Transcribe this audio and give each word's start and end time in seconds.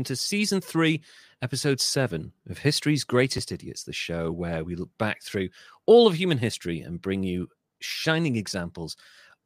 Welcome 0.00 0.16
to 0.16 0.16
season 0.16 0.62
three, 0.62 1.02
episode 1.42 1.78
seven 1.78 2.32
of 2.48 2.56
History's 2.56 3.04
Greatest 3.04 3.52
Idiots, 3.52 3.84
the 3.84 3.92
show 3.92 4.32
where 4.32 4.64
we 4.64 4.74
look 4.74 4.88
back 4.96 5.22
through 5.22 5.50
all 5.84 6.06
of 6.06 6.14
human 6.14 6.38
history 6.38 6.80
and 6.80 7.02
bring 7.02 7.22
you 7.22 7.48
shining 7.80 8.36
examples 8.36 8.96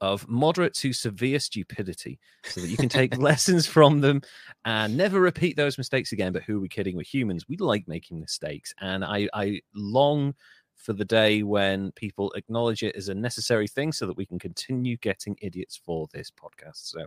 of 0.00 0.28
moderate 0.28 0.72
to 0.75 0.92
severe 0.92 1.41
stupidity 1.41 2.20
so 2.44 2.60
that 2.60 2.69
you 2.69 2.77
can 2.77 2.88
take 2.88 3.19
lessons 3.19 3.66
from 3.66 4.00
them 4.00 4.22
and 4.64 4.97
never 4.97 5.19
repeat 5.19 5.56
those 5.56 5.77
mistakes 5.77 6.12
again. 6.12 6.32
But 6.32 6.44
who 6.44 6.58
are 6.58 6.60
we 6.60 6.69
kidding? 6.69 6.94
We're 6.94 7.02
humans. 7.02 7.48
We 7.48 7.56
like 7.56 7.88
making 7.88 8.20
mistakes. 8.20 8.72
And 8.80 9.05
I, 9.05 9.28
I 9.34 9.60
long 9.75 10.34
for 10.77 10.92
the 10.92 11.05
day 11.05 11.42
when 11.42 11.91
people 11.97 12.30
acknowledge 12.36 12.84
it 12.84 12.94
as 12.94 13.08
a 13.08 13.14
necessary 13.14 13.66
thing 13.66 13.91
so 13.91 14.06
that 14.06 14.16
we 14.16 14.25
can 14.25 14.38
continue 14.38 14.98
getting 14.98 15.36
idiots 15.42 15.80
for 15.84 16.06
this 16.12 16.30
podcast. 16.30 16.77
So, 16.77 17.06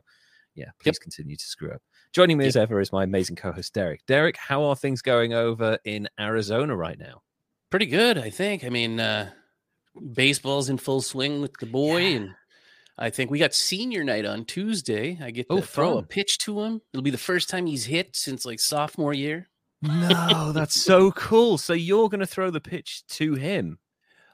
yeah, 0.57 0.71
please 0.81 0.99
continue 0.99 1.35
to 1.37 1.45
screw 1.45 1.71
up. 1.71 1.81
Joining 2.13 2.37
me 2.37 2.47
as 2.47 2.55
ever 2.57 2.81
is 2.81 2.91
my 2.91 3.03
amazing 3.03 3.35
co-host 3.35 3.73
Derek. 3.73 4.05
Derek, 4.07 4.35
how 4.37 4.63
are 4.63 4.75
things 4.75 5.01
going 5.01 5.33
over 5.33 5.77
in 5.85 6.09
Arizona 6.19 6.75
right 6.75 6.97
now? 6.99 7.21
pretty 7.69 7.85
good, 7.85 8.17
I 8.17 8.29
think. 8.29 8.63
I 8.63 8.69
mean, 8.69 8.99
uh, 8.99 9.29
baseball's 10.13 10.69
in 10.69 10.77
full 10.77 11.01
swing 11.01 11.41
with 11.41 11.51
the 11.59 11.65
boy, 11.65 12.01
and 12.01 12.29
I 12.97 13.09
think 13.09 13.29
we 13.29 13.39
got 13.39 13.53
senior 13.53 14.03
night 14.05 14.25
on 14.25 14.45
Tuesday. 14.45 15.17
I 15.21 15.31
get 15.31 15.49
to 15.49 15.57
Oh, 15.57 15.61
throw 15.61 15.97
a 15.97 16.03
pitch 16.03 16.37
to 16.39 16.61
him. 16.61 16.81
It'll 16.93 17.03
be 17.03 17.11
the 17.11 17.17
first 17.17 17.49
time 17.49 17.65
he's 17.65 17.85
hit 17.85 18.15
since 18.15 18.45
like 18.45 18.59
sophomore 18.59 19.13
year. 19.13 19.47
No, 19.81 20.51
that's 20.53 20.81
so 20.81 21.11
cool. 21.11 21.57
So 21.57 21.73
you're 21.73 22.09
going 22.09 22.21
to 22.21 22.25
throw 22.25 22.49
the 22.49 22.61
pitch 22.61 23.05
to 23.09 23.35
him. 23.35 23.79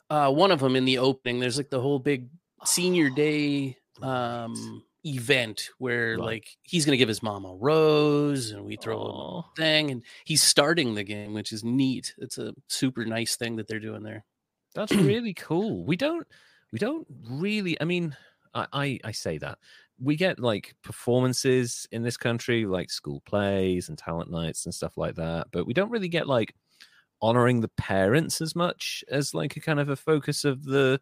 Uh, 0.09 0.31
one 0.31 0.51
of 0.51 0.59
them 0.59 0.75
in 0.75 0.85
the 0.85 0.99
opening. 0.99 1.39
There's 1.39 1.57
like 1.57 1.69
the 1.71 1.81
whole 1.81 1.99
big 1.99 2.29
senior 2.65 3.09
day 3.15 3.77
um, 4.01 4.83
event 5.05 5.69
where 5.79 6.17
Right. 6.17 6.25
like 6.25 6.57
he's 6.63 6.85
gonna 6.85 6.97
give 6.97 7.09
his 7.09 7.23
mom 7.23 7.45
a 7.45 7.53
rose, 7.55 8.51
and 8.51 8.65
we 8.65 8.77
throw 8.77 9.01
a 9.01 9.43
thing, 9.55 9.91
and 9.91 10.03
he's 10.25 10.43
starting 10.43 10.95
the 10.95 11.03
game, 11.03 11.33
which 11.33 11.51
is 11.51 11.63
neat. 11.63 12.13
It's 12.17 12.37
a 12.37 12.53
super 12.67 13.05
nice 13.05 13.35
thing 13.35 13.55
that 13.57 13.67
they're 13.67 13.79
doing 13.79 14.03
there. 14.03 14.25
That's 14.75 14.93
really 14.95 15.33
cool. 15.33 15.85
We 15.85 15.97
don't 15.97 16.27
we 16.71 16.79
don't 16.79 17.07
really 17.29 17.79
I 17.81 17.85
mean 17.85 18.15
I, 18.53 18.67
I 18.73 18.99
I 19.05 19.11
say 19.11 19.37
that. 19.39 19.59
We 19.99 20.15
get 20.15 20.39
like 20.39 20.75
performances 20.83 21.87
in 21.91 22.03
this 22.03 22.17
country 22.17 22.65
like 22.65 22.89
school 22.91 23.21
plays 23.21 23.89
and 23.89 23.97
talent 23.97 24.31
nights 24.31 24.65
and 24.65 24.73
stuff 24.73 24.97
like 24.97 25.15
that, 25.15 25.47
but 25.51 25.65
we 25.67 25.73
don't 25.73 25.91
really 25.91 26.09
get 26.09 26.27
like 26.27 26.55
honoring 27.21 27.61
the 27.61 27.69
parents 27.69 28.41
as 28.41 28.55
much 28.55 29.03
as 29.09 29.33
like 29.33 29.55
a 29.55 29.61
kind 29.61 29.79
of 29.79 29.89
a 29.89 29.95
focus 29.95 30.43
of 30.45 30.63
the 30.65 30.99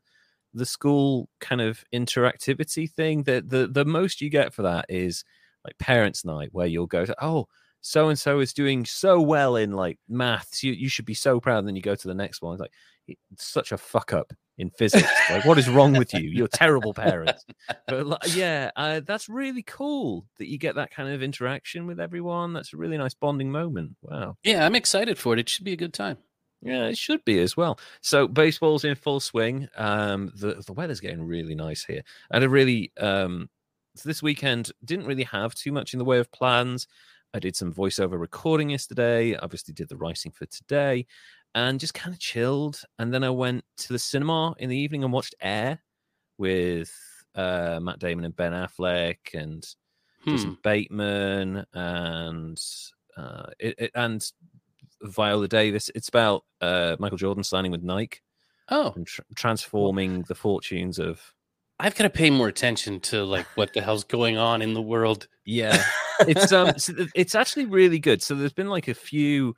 the 0.53 0.65
school 0.65 1.29
kind 1.39 1.61
of 1.61 1.83
interactivity 1.93 2.89
thing 2.89 3.23
that 3.23 3.49
the 3.49 3.67
the 3.67 3.85
most 3.85 4.21
you 4.21 4.29
get 4.29 4.53
for 4.53 4.63
that 4.63 4.85
is 4.89 5.23
like 5.63 5.77
parents 5.77 6.25
night 6.25 6.49
where 6.51 6.67
you'll 6.67 6.87
go 6.87 7.05
to 7.05 7.15
oh 7.23 7.47
so 7.81 8.09
and 8.09 8.17
so 8.17 8.39
is 8.39 8.53
doing 8.53 8.85
so 8.85 9.19
well 9.19 9.55
in 9.55 9.73
like 9.73 9.97
maths. 10.07 10.63
You, 10.63 10.71
you 10.71 10.87
should 10.87 11.05
be 11.05 11.15
so 11.15 11.39
proud. 11.39 11.59
And 11.59 11.67
then 11.67 11.75
you 11.75 11.81
go 11.81 11.95
to 11.95 12.07
the 12.07 12.13
next 12.13 12.41
one. 12.41 12.53
It's 12.53 12.61
like 12.61 13.17
such 13.37 13.71
a 13.71 13.77
fuck 13.77 14.13
up 14.13 14.31
in 14.57 14.69
physics. 14.69 15.09
Like 15.29 15.45
what 15.45 15.57
is 15.57 15.67
wrong 15.67 15.93
with 15.93 16.13
you? 16.13 16.29
You're 16.29 16.47
terrible 16.47 16.93
parents. 16.93 17.43
But 17.87 18.05
like, 18.05 18.35
yeah 18.35 18.69
uh, 18.75 19.01
that's 19.05 19.27
really 19.27 19.63
cool 19.63 20.25
that 20.37 20.47
you 20.47 20.57
get 20.57 20.75
that 20.75 20.91
kind 20.91 21.09
of 21.09 21.23
interaction 21.23 21.87
with 21.87 21.99
everyone. 21.99 22.53
That's 22.53 22.73
a 22.73 22.77
really 22.77 22.97
nice 22.97 23.15
bonding 23.15 23.51
moment. 23.51 23.95
Wow. 24.01 24.37
Yeah, 24.43 24.65
I'm 24.65 24.75
excited 24.75 25.17
for 25.17 25.33
it. 25.33 25.39
It 25.39 25.49
should 25.49 25.65
be 25.65 25.73
a 25.73 25.77
good 25.77 25.93
time. 25.93 26.17
Yeah, 26.61 26.85
it 26.85 26.97
should 26.97 27.23
be 27.25 27.39
as 27.39 27.57
well. 27.57 27.79
So 28.01 28.27
baseball's 28.27 28.83
in 28.83 28.95
full 28.95 29.19
swing. 29.19 29.67
Um, 29.75 30.31
the 30.35 30.63
the 30.65 30.73
weather's 30.73 30.99
getting 30.99 31.23
really 31.23 31.55
nice 31.55 31.83
here. 31.83 32.01
I 32.31 32.37
had 32.37 32.43
a 32.43 32.49
really 32.49 32.91
um, 32.99 33.49
so 33.95 34.07
this 34.07 34.23
weekend 34.23 34.71
didn't 34.85 35.05
really 35.05 35.23
have 35.23 35.55
too 35.55 35.71
much 35.71 35.93
in 35.93 35.99
the 35.99 36.05
way 36.05 36.19
of 36.19 36.31
plans. 36.31 36.87
I 37.33 37.39
did 37.39 37.55
some 37.55 37.73
voiceover 37.73 38.19
recording 38.19 38.69
yesterday. 38.69 39.35
Obviously, 39.37 39.73
did 39.73 39.89
the 39.89 39.97
writing 39.97 40.31
for 40.31 40.45
today, 40.47 41.05
and 41.55 41.79
just 41.79 41.93
kind 41.93 42.13
of 42.13 42.19
chilled. 42.19 42.81
And 42.99 43.13
then 43.13 43.23
I 43.23 43.29
went 43.29 43.63
to 43.77 43.93
the 43.93 43.99
cinema 43.99 44.53
in 44.59 44.69
the 44.69 44.77
evening 44.77 45.03
and 45.03 45.13
watched 45.13 45.35
Air 45.41 45.79
with 46.37 46.93
uh, 47.35 47.79
Matt 47.81 47.99
Damon 47.99 48.25
and 48.25 48.35
Ben 48.35 48.53
Affleck 48.53 49.17
and 49.33 49.65
Hmm. 50.23 50.31
Jason 50.31 50.57
Bateman 50.63 51.65
and 51.73 52.61
uh, 53.17 53.47
it, 53.59 53.75
it, 53.79 53.91
and 53.95 54.23
Viola 55.03 55.47
Davis. 55.47 55.89
It's 55.95 56.09
about 56.09 56.43
uh, 56.61 56.95
Michael 56.99 57.17
Jordan 57.17 57.43
signing 57.43 57.71
with 57.71 57.83
Nike 57.83 58.19
Oh, 58.69 58.93
and 58.95 59.05
tr- 59.05 59.21
transforming 59.35 60.23
the 60.23 60.35
fortunes 60.35 60.99
of. 60.99 61.21
I've 61.79 61.95
got 61.95 62.03
to 62.03 62.09
pay 62.11 62.29
more 62.29 62.47
attention 62.47 62.99
to 63.01 63.23
like 63.23 63.45
what 63.55 63.73
the 63.73 63.81
hell's 63.81 64.03
going 64.03 64.37
on 64.37 64.61
in 64.61 64.73
the 64.73 64.81
world. 64.81 65.27
Yeah, 65.45 65.83
it's 66.21 66.51
um, 66.51 66.73
so 66.77 66.93
it's 67.15 67.33
actually 67.35 67.65
really 67.65 67.97
good. 67.99 68.21
So 68.21 68.35
there's 68.35 68.53
been 68.53 68.69
like 68.69 68.87
a 68.87 68.93
few 68.93 69.55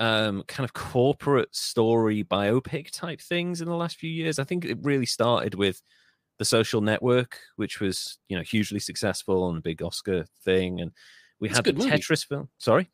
um 0.00 0.44
kind 0.46 0.64
of 0.64 0.72
corporate 0.72 1.54
story 1.54 2.22
biopic 2.22 2.90
type 2.92 3.20
things 3.20 3.60
in 3.60 3.68
the 3.68 3.74
last 3.74 3.96
few 3.98 4.10
years. 4.10 4.38
I 4.38 4.44
think 4.44 4.64
it 4.64 4.78
really 4.82 5.06
started 5.06 5.54
with 5.56 5.82
the 6.38 6.44
social 6.44 6.80
network, 6.80 7.38
which 7.56 7.80
was 7.80 8.18
you 8.28 8.36
know 8.36 8.42
hugely 8.42 8.78
successful 8.80 9.48
and 9.50 9.58
a 9.58 9.62
big 9.62 9.82
Oscar 9.82 10.24
thing, 10.44 10.80
and 10.80 10.92
we 11.40 11.48
It's 11.48 11.58
had 11.58 11.64
the 11.66 11.72
movie. 11.74 11.90
Tetris 11.90 12.24
film. 12.26 12.48
Sorry. 12.58 12.88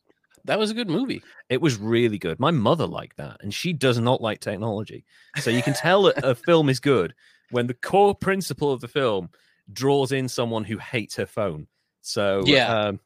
That 0.47 0.59
was 0.59 0.71
a 0.71 0.75
good 0.75 0.91
movie. 0.91 1.23
It 1.49 1.61
was 1.61 1.79
really 1.79 2.19
good. 2.19 2.39
My 2.39 2.51
mother 2.51 2.87
liked 2.87 3.17
that, 3.17 3.39
and 3.41 3.53
she 3.53 3.73
does 3.73 3.99
not 3.99 4.21
like 4.21 4.41
technology. 4.41 5.05
So 5.37 5.51
you 5.51 5.63
can 5.63 5.75
tell 5.75 6.07
a 6.09 6.35
film 6.35 6.69
is 6.69 6.81
good 6.81 7.15
when 7.51 7.67
the 7.67 7.75
core 7.75 8.15
principle 8.15 8.71
of 8.73 8.81
the 8.81 8.89
film 8.89 9.31
draws 9.73 10.13
in 10.13 10.29
someone 10.29 10.65
who 10.65 10.77
hates 10.79 11.17
her 11.17 11.27
phone. 11.27 11.67
So 12.03 12.43
Yeah. 12.47 12.69
um, 12.89 13.01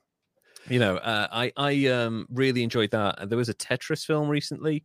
you 0.69 0.79
know, 0.81 0.97
uh, 0.97 1.29
I 1.31 1.53
I 1.57 1.87
um, 1.87 2.27
really 2.31 2.63
enjoyed 2.65 2.91
that. 2.91 3.29
There 3.29 3.39
was 3.39 3.49
a 3.49 3.55
Tetris 3.55 4.05
film 4.05 4.29
recently, 4.29 4.85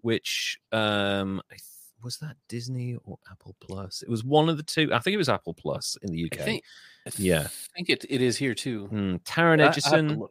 which 0.00 0.58
um, 0.72 1.42
I 1.50 1.54
th- 1.54 1.62
was 2.02 2.16
that 2.18 2.36
Disney 2.48 2.96
or 3.04 3.18
Apple 3.30 3.54
Plus. 3.60 4.00
It 4.02 4.08
was 4.08 4.24
one 4.24 4.48
of 4.48 4.56
the 4.56 4.62
two. 4.62 4.90
I 4.92 4.98
think 5.00 5.12
it 5.14 5.18
was 5.18 5.28
Apple 5.28 5.52
Plus 5.52 5.98
in 6.00 6.12
the 6.12 6.24
UK. 6.24 6.40
I 6.40 6.44
think. 6.44 6.62
I 7.06 7.10
Yeah. 7.18 7.46
think 7.74 7.90
it, 7.90 8.04
it 8.08 8.22
is 8.22 8.38
here 8.38 8.54
too. 8.54 8.86
Hmm, 8.86 9.16
Taron 9.16 9.60
I- 9.60 9.64
I'll 9.66 9.72
have 9.72 9.74
to 9.82 9.86
Egerton. 9.86 10.26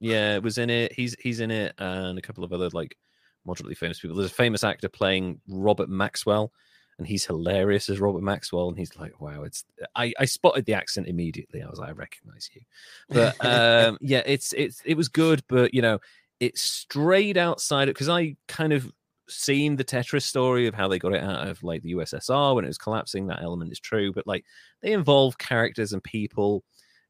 Yeah, 0.00 0.38
was 0.38 0.58
in 0.58 0.70
it. 0.70 0.92
He's 0.92 1.14
he's 1.20 1.40
in 1.40 1.50
it, 1.50 1.74
and 1.78 2.18
a 2.18 2.22
couple 2.22 2.42
of 2.42 2.52
other 2.52 2.70
like 2.70 2.96
moderately 3.44 3.74
famous 3.74 4.00
people. 4.00 4.16
There's 4.16 4.30
a 4.30 4.34
famous 4.34 4.64
actor 4.64 4.88
playing 4.88 5.40
Robert 5.46 5.90
Maxwell, 5.90 6.52
and 6.98 7.06
he's 7.06 7.26
hilarious 7.26 7.88
as 7.88 8.00
Robert 8.00 8.22
Maxwell. 8.22 8.68
And 8.68 8.78
he's 8.78 8.96
like, 8.96 9.20
wow, 9.20 9.42
it's 9.42 9.64
I 9.94 10.12
I 10.18 10.24
spotted 10.24 10.64
the 10.64 10.74
accent 10.74 11.06
immediately. 11.06 11.62
I 11.62 11.68
was 11.68 11.78
like, 11.78 11.90
I 11.90 11.92
recognize 11.92 12.48
you. 12.54 12.62
But 13.10 13.44
um, 13.44 13.98
yeah, 14.02 14.22
it's 14.24 14.54
it's 14.54 14.80
it 14.84 14.96
was 14.96 15.08
good, 15.08 15.42
but 15.48 15.74
you 15.74 15.82
know, 15.82 15.98
it 16.40 16.56
strayed 16.56 17.36
outside 17.36 17.88
it 17.88 17.94
because 17.94 18.08
I 18.08 18.36
kind 18.48 18.72
of 18.72 18.90
seen 19.28 19.76
the 19.76 19.84
Tetris 19.84 20.22
story 20.22 20.66
of 20.66 20.74
how 20.74 20.88
they 20.88 20.98
got 20.98 21.14
it 21.14 21.22
out 21.22 21.46
of 21.46 21.62
like 21.62 21.82
the 21.82 21.92
USSR 21.92 22.54
when 22.54 22.64
it 22.64 22.68
was 22.68 22.78
collapsing. 22.78 23.26
That 23.26 23.42
element 23.42 23.70
is 23.70 23.80
true, 23.80 24.12
but 24.12 24.26
like 24.26 24.44
they 24.80 24.92
involve 24.92 25.38
characters 25.38 25.92
and 25.92 26.02
people 26.02 26.64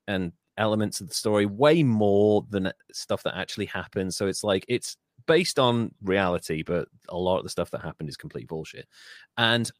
and 0.08 0.32
elements 0.60 1.00
of 1.00 1.08
the 1.08 1.14
story 1.14 1.46
way 1.46 1.82
more 1.82 2.44
than 2.50 2.72
stuff 2.92 3.22
that 3.24 3.36
actually 3.36 3.66
happened. 3.66 4.14
So 4.14 4.28
it's 4.28 4.44
like 4.44 4.64
it's 4.68 4.96
based 5.26 5.58
on 5.58 5.92
reality, 6.02 6.62
but 6.62 6.88
a 7.08 7.16
lot 7.16 7.38
of 7.38 7.44
the 7.44 7.50
stuff 7.50 7.70
that 7.70 7.82
happened 7.82 8.08
is 8.08 8.16
complete 8.16 8.46
bullshit. 8.46 8.86
And 9.36 9.70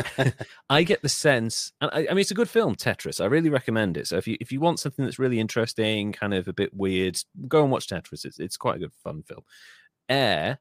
I 0.70 0.82
get 0.82 1.02
the 1.02 1.08
sense, 1.08 1.72
and 1.80 1.90
I, 1.92 2.06
I, 2.10 2.10
mean, 2.10 2.18
it's 2.18 2.30
a 2.30 2.34
good 2.34 2.50
film, 2.50 2.74
Tetris. 2.74 3.20
I 3.20 3.26
really 3.26 3.50
recommend 3.50 3.96
it. 3.96 4.08
So 4.08 4.16
if 4.16 4.26
you 4.26 4.36
if 4.40 4.52
you 4.52 4.60
want 4.60 4.80
something 4.80 5.04
that's 5.04 5.18
really 5.18 5.40
interesting, 5.40 6.12
kind 6.12 6.34
of 6.34 6.48
a 6.48 6.52
bit 6.52 6.74
weird, 6.74 7.18
go 7.48 7.62
and 7.62 7.70
watch 7.70 7.86
Tetris. 7.86 8.24
It's 8.24 8.38
it's 8.38 8.56
quite 8.56 8.76
a 8.76 8.80
good 8.80 8.94
fun 9.04 9.22
film. 9.22 9.42
Air 10.08 10.58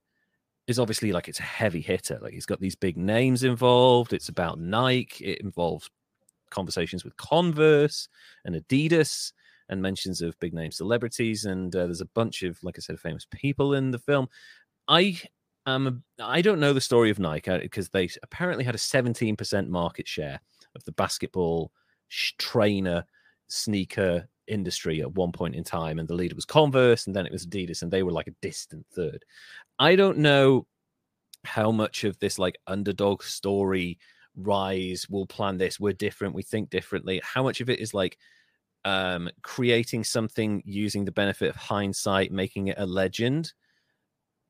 is 0.67 0.79
obviously 0.79 1.11
like 1.11 1.27
it's 1.27 1.39
a 1.39 1.43
heavy 1.43 1.81
hitter. 1.81 2.19
Like 2.21 2.33
he's 2.33 2.45
got 2.45 2.59
these 2.59 2.75
big 2.75 2.97
names 2.97 3.43
involved. 3.43 4.13
It's 4.13 4.29
about 4.29 4.59
Nike. 4.59 5.25
It 5.25 5.41
involves 5.41 5.89
conversations 6.51 7.03
with 7.03 7.17
Converse 7.17 8.07
and 8.45 8.55
Adidas 8.55 9.33
and 9.69 9.81
mentions 9.81 10.21
of 10.21 10.39
big 10.39 10.53
name 10.53 10.71
celebrities. 10.71 11.45
And 11.45 11.75
uh, 11.75 11.85
there's 11.85 12.01
a 12.01 12.05
bunch 12.05 12.43
of, 12.43 12.61
like 12.63 12.77
I 12.77 12.81
said, 12.81 12.99
famous 12.99 13.25
people 13.31 13.73
in 13.73 13.91
the 13.91 13.99
film. 13.99 14.27
I 14.87 15.19
am, 15.65 16.03
I 16.19 16.41
don't 16.41 16.59
know 16.59 16.73
the 16.73 16.81
story 16.81 17.09
of 17.09 17.19
Nike 17.19 17.57
because 17.59 17.87
uh, 17.87 17.91
they 17.93 18.09
apparently 18.21 18.65
had 18.65 18.75
a 18.75 18.79
17% 18.79 19.67
market 19.67 20.07
share 20.07 20.39
of 20.75 20.83
the 20.83 20.91
basketball 20.91 21.71
trainer 22.37 23.05
sneaker 23.47 24.27
industry 24.47 25.01
at 25.01 25.13
one 25.13 25.31
point 25.31 25.55
in 25.55 25.63
time. 25.63 25.99
And 25.99 26.07
the 26.07 26.13
leader 26.15 26.35
was 26.35 26.45
Converse 26.45 27.07
and 27.07 27.15
then 27.15 27.25
it 27.25 27.31
was 27.31 27.45
Adidas, 27.45 27.81
and 27.81 27.91
they 27.91 28.03
were 28.03 28.11
like 28.11 28.27
a 28.27 28.35
distant 28.41 28.85
third. 28.93 29.23
I 29.79 29.95
don't 29.95 30.19
know 30.19 30.67
how 31.43 31.71
much 31.71 32.03
of 32.03 32.19
this 32.19 32.37
like 32.37 32.57
underdog 32.67 33.23
story 33.23 33.97
rise 34.37 35.07
we'll 35.09 35.25
plan 35.25 35.57
this 35.57 35.79
we're 35.79 35.93
different 35.93 36.33
we 36.33 36.41
think 36.41 36.69
differently 36.69 37.21
how 37.23 37.43
much 37.43 37.59
of 37.59 37.69
it 37.69 37.79
is 37.79 37.93
like 37.93 38.17
um, 38.85 39.29
creating 39.41 40.03
something 40.03 40.61
using 40.65 41.05
the 41.05 41.11
benefit 41.11 41.49
of 41.49 41.55
hindsight, 41.55 42.31
making 42.31 42.67
it 42.67 42.77
a 42.79 42.85
legend. 42.85 43.53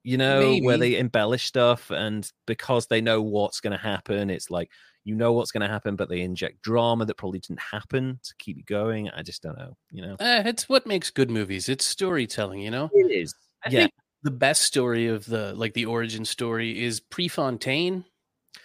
You 0.04 0.18
know, 0.18 0.42
Maybe. 0.42 0.66
where 0.66 0.78
they 0.78 0.98
embellish 0.98 1.46
stuff, 1.46 1.92
and 1.92 2.30
because 2.48 2.88
they 2.88 3.02
know 3.02 3.22
what's 3.22 3.60
going 3.60 3.72
to 3.72 3.78
happen, 3.78 4.32
it's 4.32 4.50
like 4.50 4.72
you 5.04 5.14
know 5.14 5.34
what's 5.34 5.52
going 5.52 5.62
to 5.62 5.68
happen, 5.68 5.96
but 5.96 6.10
they 6.10 6.22
inject 6.22 6.64
drama 6.64 7.06
that 7.06 7.18
probably 7.18 7.40
didn't 7.40 7.62
happen 7.62 8.20
to 8.24 8.34
keep 8.40 8.58
you 8.58 8.64
going. 8.64 9.12
I 9.12 9.22
just 9.22 9.44
don't 9.44 9.58
know. 9.58 9.78
You 9.92 10.08
know, 10.08 10.14
uh, 10.14 10.42
it's 10.46 10.68
what 10.68 10.88
makes 10.88 11.12
good 11.12 11.30
movies. 11.30 11.70
It's 11.70 11.86
storytelling. 11.86 12.62
You 12.62 12.72
know, 12.72 12.90
it 12.92 13.12
is. 13.12 13.36
I 13.64 13.70
yeah. 13.70 13.80
think 13.82 13.92
the 14.24 14.32
best 14.32 14.64
story 14.64 15.06
of 15.06 15.24
the 15.26 15.54
like 15.54 15.76
the 15.76 15.86
origin 15.86 16.26
story 16.26 16.84
is 16.84 17.00
Prefontaine, 17.00 18.04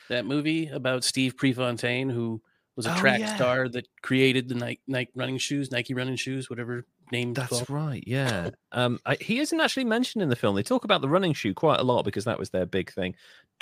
that 0.08 0.26
movie 0.26 0.68
about 0.68 1.04
Steve 1.04 1.36
Prefontaine 1.36 2.08
who 2.08 2.40
was 2.76 2.86
a 2.86 2.94
oh, 2.94 2.98
track 2.98 3.20
yeah. 3.20 3.34
star 3.34 3.68
that 3.70 3.88
created 4.02 4.48
the 4.48 4.54
Nike, 4.54 4.80
Nike 4.86 5.10
running 5.14 5.38
shoes, 5.38 5.70
Nike 5.70 5.94
running 5.94 6.16
shoes, 6.16 6.50
whatever 6.50 6.84
name. 7.12 7.34
That's 7.34 7.48
called. 7.50 7.70
right. 7.70 8.02
Yeah. 8.06 8.50
um, 8.72 8.98
I, 9.06 9.16
he 9.20 9.38
isn't 9.40 9.60
actually 9.60 9.84
mentioned 9.84 10.22
in 10.22 10.28
the 10.28 10.36
film. 10.36 10.56
They 10.56 10.62
talk 10.62 10.84
about 10.84 11.00
the 11.00 11.08
running 11.08 11.32
shoe 11.32 11.54
quite 11.54 11.80
a 11.80 11.84
lot 11.84 12.04
because 12.04 12.24
that 12.24 12.38
was 12.38 12.50
their 12.50 12.66
big 12.66 12.92
thing. 12.92 13.14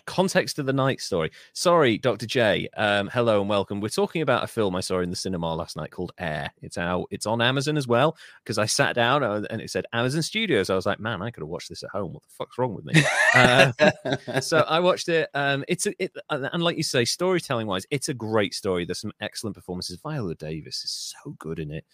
Context 0.07 0.59
of 0.59 0.67
the 0.67 0.73
night 0.73 1.01
story. 1.01 1.31
Sorry, 1.55 1.97
Dr. 1.97 2.27
J. 2.27 2.69
Um, 2.77 3.09
hello 3.09 3.41
and 3.41 3.49
welcome. 3.49 3.81
We're 3.81 3.89
talking 3.89 4.23
about 4.23 4.45
a 4.45 4.47
film 4.47 4.77
I 4.77 4.81
saw 4.81 5.01
in 5.01 5.09
the 5.09 5.17
cinema 5.17 5.55
last 5.55 5.77
night 5.77 5.93
called 5.93 6.13
Air. 6.19 6.51
It's 6.61 6.77
out. 6.77 7.07
It's 7.11 7.27
on 7.27 7.41
Amazon 7.41 7.77
as 7.77 7.89
well 7.89 8.17
because 8.43 8.59
I 8.59 8.67
sat 8.67 8.95
down 8.95 9.23
uh, 9.23 9.43
and 9.49 9.63
it 9.63 9.71
said 9.71 9.87
Amazon 9.93 10.23
Studios. 10.23 10.69
I 10.69 10.75
was 10.75 10.85
like, 10.85 11.01
man, 11.01 11.23
I 11.23 11.31
could 11.31 11.43
have 11.43 11.49
watched 11.49 11.71
this 11.71 11.83
at 11.83 11.91
home. 11.91 12.13
What 12.13 12.23
the 12.23 12.29
fuck's 12.31 12.59
wrong 12.59 12.75
with 12.75 12.85
me? 12.85 13.03
uh, 13.35 14.41
so 14.41 14.59
I 14.59 14.81
watched 14.81 15.09
it. 15.09 15.31
Um, 15.33 15.65
it's 15.69 15.87
a, 15.87 16.03
it, 16.03 16.15
and 16.29 16.63
like 16.63 16.77
you 16.77 16.83
say, 16.83 17.05
storytelling 17.05 17.67
wise, 17.67 17.87
it's 17.91 18.09
a 18.09 18.15
great 18.15 18.53
story. 18.53 18.85
There's 18.85 19.01
some 19.01 19.13
excellent 19.21 19.57
performances. 19.57 19.99
Viola 20.03 20.35
Davis 20.35 20.85
is 20.85 21.15
so 21.25 21.35
good 21.39 21.59
in 21.59 21.71
it. 21.71 21.85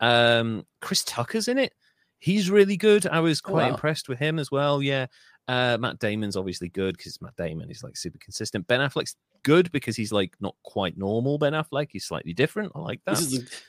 Um, 0.00 0.66
Chris 0.80 1.04
Tucker's 1.04 1.48
in 1.48 1.58
it. 1.58 1.72
He's 2.18 2.50
really 2.50 2.76
good. 2.76 3.06
I 3.06 3.20
was 3.20 3.40
oh, 3.44 3.50
quite 3.50 3.68
wow. 3.68 3.74
impressed 3.74 4.08
with 4.08 4.18
him 4.18 4.38
as 4.38 4.50
well. 4.50 4.82
Yeah. 4.82 5.06
Uh, 5.48 5.78
Matt 5.80 5.98
Damon's 5.98 6.36
obviously 6.36 6.68
good 6.68 6.96
because 6.98 7.20
Matt 7.22 7.34
Damon. 7.36 7.70
is 7.70 7.82
like 7.82 7.96
super 7.96 8.18
consistent. 8.18 8.66
Ben 8.66 8.80
Affleck's 8.80 9.16
good 9.42 9.72
because 9.72 9.96
he's 9.96 10.12
like 10.12 10.34
not 10.40 10.54
quite 10.62 10.98
normal 10.98 11.38
Ben 11.38 11.54
Affleck. 11.54 11.88
He's 11.90 12.04
slightly 12.04 12.34
different. 12.34 12.70
I 12.74 12.80
like 12.80 13.00
that. 13.06 13.18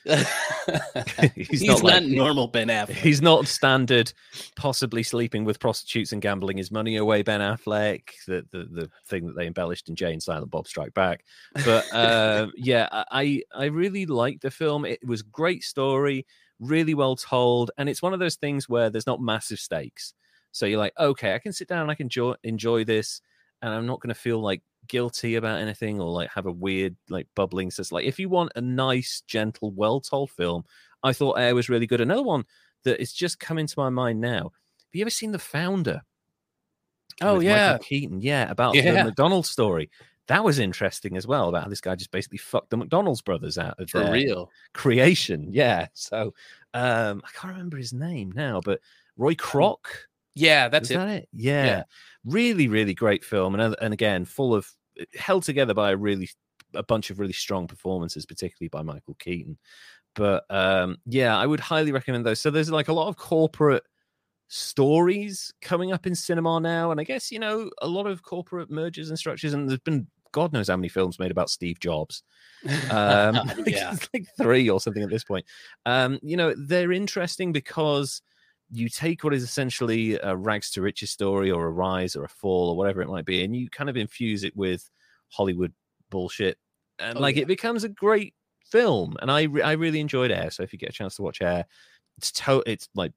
he's, 1.34 1.48
he's, 1.48 1.64
not, 1.64 1.82
not 1.82 1.84
like, 1.84 2.04
normal 2.04 2.48
Ben 2.48 2.68
Affleck. 2.68 2.90
He's 2.90 3.22
not 3.22 3.46
standard, 3.46 4.12
possibly 4.56 5.02
sleeping 5.02 5.46
with 5.46 5.58
prostitutes 5.58 6.12
and 6.12 6.20
gambling 6.20 6.58
his 6.58 6.70
money 6.70 6.96
away. 6.96 7.22
Ben 7.22 7.40
Affleck, 7.40 8.02
the 8.26 8.46
the, 8.50 8.64
the 8.64 8.90
thing 9.06 9.26
that 9.26 9.36
they 9.36 9.46
embellished 9.46 9.88
in 9.88 9.96
Jay 9.96 10.12
and 10.12 10.22
Silent 10.22 10.50
Bob 10.50 10.68
Strike 10.68 10.92
Back. 10.92 11.24
But 11.64 11.86
uh, 11.94 12.48
yeah, 12.56 12.88
I 12.92 13.42
I 13.54 13.66
really 13.66 14.04
liked 14.04 14.42
the 14.42 14.50
film. 14.50 14.84
It 14.84 15.00
was 15.06 15.22
great 15.22 15.62
story, 15.62 16.26
really 16.58 16.92
well 16.92 17.16
told, 17.16 17.70
and 17.78 17.88
it's 17.88 18.02
one 18.02 18.12
of 18.12 18.20
those 18.20 18.36
things 18.36 18.68
where 18.68 18.90
there's 18.90 19.06
not 19.06 19.22
massive 19.22 19.58
stakes. 19.58 20.12
So 20.52 20.66
you're 20.66 20.78
like, 20.78 20.94
okay, 20.98 21.34
I 21.34 21.38
can 21.38 21.52
sit 21.52 21.68
down, 21.68 21.90
I 21.90 21.94
can 21.94 22.06
enjoy 22.06 22.34
enjoy 22.42 22.84
this, 22.84 23.20
and 23.62 23.72
I'm 23.72 23.86
not 23.86 24.00
going 24.00 24.14
to 24.14 24.20
feel 24.20 24.40
like 24.40 24.62
guilty 24.86 25.36
about 25.36 25.60
anything 25.60 26.00
or 26.00 26.10
like 26.10 26.30
have 26.30 26.46
a 26.46 26.52
weird 26.52 26.96
like 27.08 27.28
bubbling 27.34 27.70
sense. 27.70 27.92
Like 27.92 28.04
if 28.04 28.18
you 28.18 28.28
want 28.28 28.52
a 28.56 28.60
nice, 28.60 29.22
gentle, 29.26 29.70
well 29.72 30.00
told 30.00 30.30
film, 30.30 30.64
I 31.02 31.12
thought 31.12 31.38
Air 31.38 31.54
was 31.54 31.68
really 31.68 31.86
good. 31.86 32.00
Another 32.00 32.22
one 32.22 32.44
that 32.84 33.00
is 33.00 33.12
just 33.12 33.38
coming 33.38 33.66
to 33.66 33.78
my 33.78 33.90
mind 33.90 34.20
now. 34.20 34.44
Have 34.44 34.94
you 34.94 35.02
ever 35.02 35.10
seen 35.10 35.32
The 35.32 35.38
Founder? 35.38 36.02
Oh 37.22 37.40
yeah, 37.40 37.72
Michael 37.72 37.84
Keaton. 37.84 38.20
Yeah, 38.22 38.50
about 38.50 38.74
yeah. 38.74 38.92
the 38.92 39.04
McDonald's 39.04 39.50
story. 39.50 39.90
That 40.28 40.44
was 40.44 40.58
interesting 40.58 41.16
as 41.16 41.26
well 41.26 41.48
about 41.48 41.64
how 41.64 41.68
this 41.68 41.80
guy 41.80 41.96
just 41.96 42.12
basically 42.12 42.38
fucked 42.38 42.70
the 42.70 42.76
McDonald's 42.76 43.20
brothers 43.20 43.58
out 43.58 43.78
of 43.80 43.90
For 43.90 44.10
real 44.12 44.50
creation. 44.74 45.48
Yeah. 45.50 45.88
So 45.92 46.34
um 46.72 47.22
I 47.24 47.28
can't 47.34 47.52
remember 47.52 47.76
his 47.76 47.92
name 47.92 48.32
now, 48.32 48.60
but 48.64 48.80
Roy 49.16 49.34
Kroc. 49.34 49.78
Yeah, 50.34 50.68
that's 50.68 50.90
it. 50.90 50.94
That 50.94 51.08
it. 51.08 51.28
Yeah. 51.32 51.64
yeah. 51.64 51.82
Really, 52.24 52.68
really 52.68 52.94
great 52.94 53.24
film. 53.24 53.58
And, 53.58 53.76
and 53.80 53.92
again, 53.92 54.24
full 54.24 54.54
of 54.54 54.68
held 55.14 55.42
together 55.42 55.74
by 55.74 55.92
a 55.92 55.96
really 55.96 56.28
a 56.74 56.82
bunch 56.82 57.10
of 57.10 57.18
really 57.18 57.32
strong 57.32 57.66
performances, 57.66 58.26
particularly 58.26 58.68
by 58.68 58.82
Michael 58.82 59.16
Keaton. 59.18 59.58
But 60.14 60.44
um, 60.50 60.98
yeah, 61.06 61.36
I 61.36 61.46
would 61.46 61.60
highly 61.60 61.92
recommend 61.92 62.26
those. 62.26 62.40
So 62.40 62.50
there's 62.50 62.70
like 62.70 62.88
a 62.88 62.92
lot 62.92 63.08
of 63.08 63.16
corporate 63.16 63.84
stories 64.48 65.52
coming 65.62 65.92
up 65.92 66.06
in 66.06 66.14
cinema 66.14 66.58
now, 66.60 66.90
and 66.90 67.00
I 67.00 67.04
guess 67.04 67.30
you 67.30 67.38
know 67.38 67.70
a 67.80 67.86
lot 67.86 68.06
of 68.06 68.22
corporate 68.22 68.70
mergers 68.70 69.08
and 69.08 69.18
structures. 69.18 69.52
And 69.52 69.68
there's 69.68 69.80
been 69.80 70.06
God 70.32 70.52
knows 70.52 70.68
how 70.68 70.76
many 70.76 70.88
films 70.88 71.18
made 71.18 71.30
about 71.30 71.50
Steve 71.50 71.80
Jobs. 71.80 72.22
Um, 72.90 73.40
yeah, 73.66 73.96
like 74.12 74.26
three 74.36 74.68
or 74.68 74.80
something 74.80 75.02
at 75.02 75.10
this 75.10 75.24
point. 75.24 75.44
Um, 75.86 76.18
you 76.22 76.36
know, 76.36 76.54
they're 76.56 76.92
interesting 76.92 77.52
because 77.52 78.22
you 78.70 78.88
take 78.88 79.24
what 79.24 79.34
is 79.34 79.42
essentially 79.42 80.18
a 80.22 80.36
rags 80.36 80.70
to 80.72 80.82
riches 80.82 81.10
story 81.10 81.50
or 81.50 81.66
a 81.66 81.70
rise 81.70 82.14
or 82.14 82.24
a 82.24 82.28
fall 82.28 82.70
or 82.70 82.76
whatever 82.76 83.02
it 83.02 83.08
might 83.08 83.24
be, 83.24 83.44
and 83.44 83.54
you 83.54 83.68
kind 83.68 83.90
of 83.90 83.96
infuse 83.96 84.44
it 84.44 84.56
with 84.56 84.88
Hollywood 85.28 85.72
bullshit, 86.10 86.58
and 86.98 87.18
oh, 87.18 87.20
like 87.20 87.36
yeah. 87.36 87.42
it 87.42 87.48
becomes 87.48 87.84
a 87.84 87.88
great 87.88 88.34
film. 88.70 89.16
And 89.20 89.30
I 89.30 89.44
re- 89.44 89.62
I 89.62 89.72
really 89.72 90.00
enjoyed 90.00 90.30
Air. 90.30 90.50
So 90.50 90.62
if 90.62 90.72
you 90.72 90.78
get 90.78 90.90
a 90.90 90.92
chance 90.92 91.16
to 91.16 91.22
watch 91.22 91.42
Air, 91.42 91.64
it's 92.18 92.32
to- 92.32 92.62
it's 92.66 92.88
like 92.94 93.12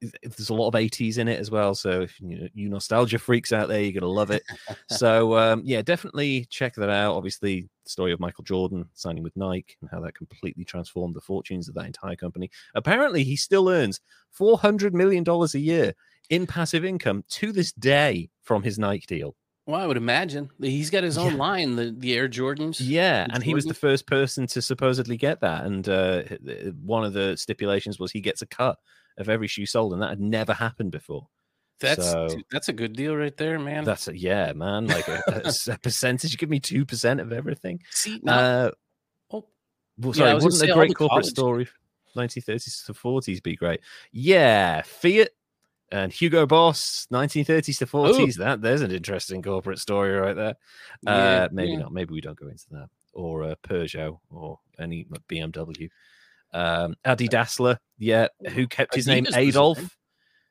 there's 0.00 0.50
a 0.50 0.54
lot 0.54 0.68
of 0.68 0.74
80s 0.74 1.18
in 1.18 1.28
it 1.28 1.38
as 1.38 1.50
well 1.50 1.74
so 1.74 2.02
if 2.02 2.20
you, 2.20 2.48
you 2.54 2.68
nostalgia 2.68 3.18
freaks 3.18 3.52
out 3.52 3.68
there 3.68 3.80
you're 3.80 3.92
gonna 3.92 4.12
love 4.12 4.30
it 4.30 4.42
so 4.88 5.36
um, 5.36 5.62
yeah 5.64 5.82
definitely 5.82 6.46
check 6.50 6.74
that 6.74 6.90
out 6.90 7.14
obviously 7.14 7.68
the 7.84 7.90
story 7.90 8.12
of 8.12 8.20
michael 8.20 8.44
jordan 8.44 8.84
signing 8.94 9.22
with 9.22 9.36
nike 9.36 9.76
and 9.80 9.90
how 9.90 10.00
that 10.00 10.14
completely 10.14 10.64
transformed 10.64 11.14
the 11.14 11.20
fortunes 11.20 11.68
of 11.68 11.74
that 11.74 11.86
entire 11.86 12.16
company 12.16 12.50
apparently 12.74 13.24
he 13.24 13.36
still 13.36 13.68
earns 13.68 14.00
400 14.30 14.94
million 14.94 15.24
dollars 15.24 15.54
a 15.54 15.60
year 15.60 15.94
in 16.30 16.46
passive 16.46 16.84
income 16.84 17.24
to 17.28 17.52
this 17.52 17.72
day 17.72 18.30
from 18.42 18.62
his 18.62 18.78
nike 18.78 19.06
deal 19.06 19.34
well, 19.64 19.80
I 19.80 19.86
would 19.86 19.96
imagine 19.96 20.50
he's 20.60 20.90
got 20.90 21.04
his 21.04 21.16
own 21.16 21.32
yeah. 21.32 21.38
line, 21.38 21.76
the 21.76 21.94
the 21.96 22.16
Air 22.16 22.28
Jordans. 22.28 22.78
Yeah, 22.80 23.28
and 23.32 23.44
he 23.44 23.54
was 23.54 23.64
the 23.64 23.74
first 23.74 24.08
person 24.08 24.48
to 24.48 24.60
supposedly 24.60 25.16
get 25.16 25.40
that. 25.40 25.64
And 25.64 25.88
uh, 25.88 26.22
one 26.82 27.04
of 27.04 27.12
the 27.12 27.36
stipulations 27.36 28.00
was 28.00 28.10
he 28.10 28.20
gets 28.20 28.42
a 28.42 28.46
cut 28.46 28.76
of 29.18 29.28
every 29.28 29.46
shoe 29.48 29.66
sold, 29.66 29.92
and 29.92 30.02
that 30.02 30.10
had 30.10 30.20
never 30.20 30.52
happened 30.52 30.92
before. 30.92 31.28
That's 31.80 32.10
so, 32.10 32.28
that's 32.50 32.68
a 32.68 32.72
good 32.72 32.92
deal 32.92 33.16
right 33.16 33.36
there, 33.36 33.58
man. 33.58 33.84
That's 33.84 34.06
a 34.06 34.16
yeah, 34.16 34.52
man. 34.52 34.86
Like 34.86 35.08
a, 35.08 35.22
a, 35.26 35.72
a 35.72 35.78
percentage. 35.78 36.38
Give 36.38 36.48
me 36.48 36.60
two 36.60 36.84
percent 36.84 37.20
of 37.20 37.32
everything. 37.32 37.80
See, 37.90 38.20
uh, 38.26 38.70
oh, 39.30 39.44
well, 39.98 40.12
sorry, 40.12 40.30
yeah, 40.30 40.34
wouldn't 40.34 40.62
a 40.62 40.72
great 40.72 40.94
corporate 40.94 41.08
college. 41.08 41.26
story, 41.26 41.68
1930s 42.16 42.86
to 42.86 42.94
40s, 42.94 43.42
be 43.42 43.56
great? 43.56 43.80
Yeah, 44.12 44.82
Fiat 44.82 45.30
and 45.90 46.12
Hugo 46.12 46.46
Boss, 46.46 47.06
1930s 47.12 47.78
to 47.78 47.86
40s. 47.86 48.20
Ooh. 48.20 48.32
That 48.38 48.62
there's 48.62 48.82
an 48.82 48.90
interesting 48.90 49.42
corporate 49.42 49.78
story 49.78 50.12
right 50.12 50.36
there. 50.36 50.54
Yeah, 51.02 51.12
uh, 51.12 51.48
maybe 51.52 51.72
yeah. 51.72 51.78
not. 51.78 51.92
Maybe 51.92 52.14
we 52.14 52.20
don't 52.20 52.38
go 52.38 52.48
into 52.48 52.64
that. 52.70 52.88
Or 53.12 53.44
uh, 53.44 53.54
Peugeot 53.62 54.18
or 54.30 54.58
any 54.78 55.06
BMW. 55.28 55.90
Um, 56.52 56.94
Adi 57.04 57.28
Dassler, 57.28 57.78
yeah, 57.98 58.28
who 58.50 58.66
kept 58.66 58.94
his 58.94 59.06
name 59.06 59.26
Adolf. 59.34 59.78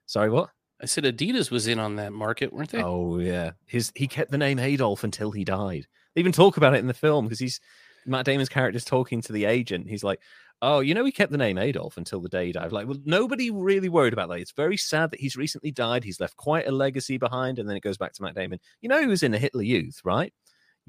Sorry, 0.05 0.29
what? 0.29 0.49
I 0.81 0.85
said 0.85 1.03
Adidas 1.03 1.51
was 1.51 1.67
in 1.67 1.79
on 1.79 1.97
that 1.97 2.11
market, 2.11 2.51
weren't 2.51 2.71
they? 2.71 2.81
Oh 2.81 3.19
yeah, 3.19 3.51
his 3.65 3.91
he 3.95 4.07
kept 4.07 4.31
the 4.31 4.37
name 4.37 4.57
Adolf 4.57 5.03
until 5.03 5.31
he 5.31 5.43
died. 5.43 5.87
They 6.15 6.21
even 6.21 6.31
talk 6.31 6.57
about 6.57 6.73
it 6.73 6.79
in 6.79 6.87
the 6.87 6.93
film 6.93 7.25
because 7.25 7.39
he's 7.39 7.59
Matt 8.05 8.25
Damon's 8.25 8.49
character's 8.49 8.83
talking 8.83 9.21
to 9.21 9.31
the 9.31 9.45
agent. 9.45 9.87
He's 9.87 10.03
like, 10.03 10.19
"Oh, 10.61 10.79
you 10.79 10.95
know, 10.95 11.05
he 11.05 11.11
kept 11.11 11.31
the 11.31 11.37
name 11.37 11.59
Adolf 11.59 11.97
until 11.97 12.19
the 12.19 12.29
day 12.29 12.47
he 12.47 12.51
died." 12.51 12.71
Like, 12.71 12.87
well, 12.87 12.97
nobody 13.05 13.51
really 13.51 13.89
worried 13.89 14.13
about 14.13 14.29
that. 14.29 14.39
It's 14.39 14.51
very 14.51 14.77
sad 14.77 15.11
that 15.11 15.19
he's 15.19 15.37
recently 15.37 15.71
died. 15.71 16.03
He's 16.03 16.19
left 16.19 16.35
quite 16.35 16.67
a 16.67 16.71
legacy 16.71 17.17
behind, 17.17 17.59
and 17.59 17.69
then 17.69 17.77
it 17.77 17.83
goes 17.83 17.97
back 17.97 18.13
to 18.13 18.23
Matt 18.23 18.35
Damon. 18.35 18.59
You 18.81 18.89
know, 18.89 18.99
he 18.99 19.07
was 19.07 19.23
in 19.23 19.31
the 19.31 19.37
Hitler 19.37 19.63
Youth, 19.63 20.01
right? 20.03 20.33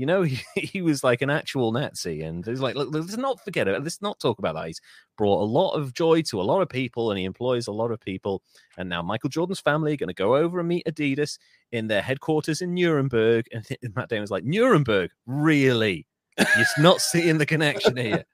You 0.03 0.07
know, 0.07 0.23
he, 0.25 0.43
he 0.57 0.83
was 0.83 1.05
like 1.05 1.23
an 1.23 1.31
actual 1.31 1.71
Nazi, 1.71 2.23
and 2.23 2.45
he's 2.45 2.59
like, 2.59 2.75
look, 2.75 2.89
let's 2.91 3.17
not 3.17 3.39
forget 3.45 3.69
it. 3.69 3.81
Let's 3.81 4.03
not 4.03 4.19
talk 4.19 4.41
about 4.41 4.57
that. 4.57 4.67
He's 4.67 4.81
brought 5.17 5.41
a 5.41 5.47
lot 5.47 5.75
of 5.75 5.95
joy 5.95 6.23
to 6.23 6.41
a 6.41 6.43
lot 6.43 6.61
of 6.61 6.69
people, 6.69 7.13
and 7.13 7.19
he 7.21 7.25
employs 7.25 7.69
a 7.69 7.73
lot 7.73 7.93
of 7.93 8.01
people. 8.01 8.43
And 8.77 8.89
now 8.89 9.01
Michael 9.01 9.29
Jordan's 9.29 9.61
family 9.61 9.93
are 9.93 9.97
going 9.97 10.09
to 10.09 10.13
go 10.13 10.35
over 10.35 10.59
and 10.59 10.69
meet 10.69 10.87
Adidas 10.87 11.39
in 11.71 11.87
their 11.87 12.03
headquarters 12.03 12.63
in 12.63 12.75
Nuremberg. 12.75 13.47
And 13.53 13.65
Matt 13.95 14.09
Damon's 14.09 14.33
like, 14.33 14.43
Nuremberg, 14.43 15.13
really? 15.25 16.09
You're 16.37 16.67
not 16.79 17.01
seeing 17.01 17.39
the 17.39 17.47
connection 17.47 17.97
here. 17.97 18.25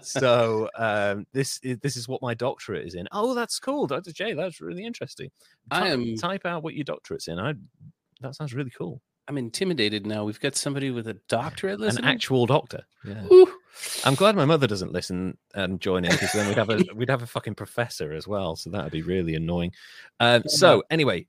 So 0.00 0.70
um, 0.78 1.26
this 1.34 1.60
is 1.62 1.76
this 1.80 1.96
is 1.98 2.08
what 2.08 2.22
my 2.22 2.32
doctorate 2.32 2.86
is 2.86 2.94
in. 2.94 3.06
Oh, 3.12 3.34
that's 3.34 3.58
cool, 3.58 3.86
Doctor 3.86 4.12
J. 4.12 4.32
That's 4.32 4.62
really 4.62 4.86
interesting. 4.86 5.28
Type, 5.70 5.82
I 5.82 5.88
am 5.88 6.16
type 6.16 6.46
out 6.46 6.62
what 6.62 6.74
your 6.74 6.84
doctorate's 6.84 7.28
in. 7.28 7.38
I 7.38 7.52
that 8.22 8.34
sounds 8.34 8.54
really 8.54 8.70
cool. 8.70 9.02
I'm 9.28 9.36
intimidated 9.38 10.06
now. 10.06 10.24
We've 10.24 10.40
got 10.40 10.56
somebody 10.56 10.90
with 10.90 11.06
a 11.06 11.14
doctorate 11.28 11.78
listening. 11.78 12.04
An 12.04 12.10
actual 12.10 12.46
doctor. 12.46 12.84
Yeah. 13.04 13.24
Ooh. 13.30 13.52
I'm 14.04 14.14
glad 14.14 14.34
my 14.34 14.46
mother 14.46 14.66
doesn't 14.66 14.92
listen 14.92 15.36
and 15.54 15.80
join 15.80 16.04
in 16.04 16.10
because 16.12 16.32
then 16.32 16.48
we'd 16.48 16.56
have 16.56 16.70
a 16.70 16.82
we'd 16.94 17.10
have 17.10 17.22
a 17.22 17.26
fucking 17.26 17.54
professor 17.54 18.12
as 18.12 18.26
well. 18.26 18.56
So 18.56 18.70
that 18.70 18.82
would 18.82 18.92
be 18.92 19.02
really 19.02 19.34
annoying. 19.34 19.72
Um, 20.18 20.42
so 20.46 20.82
anyway, 20.90 21.26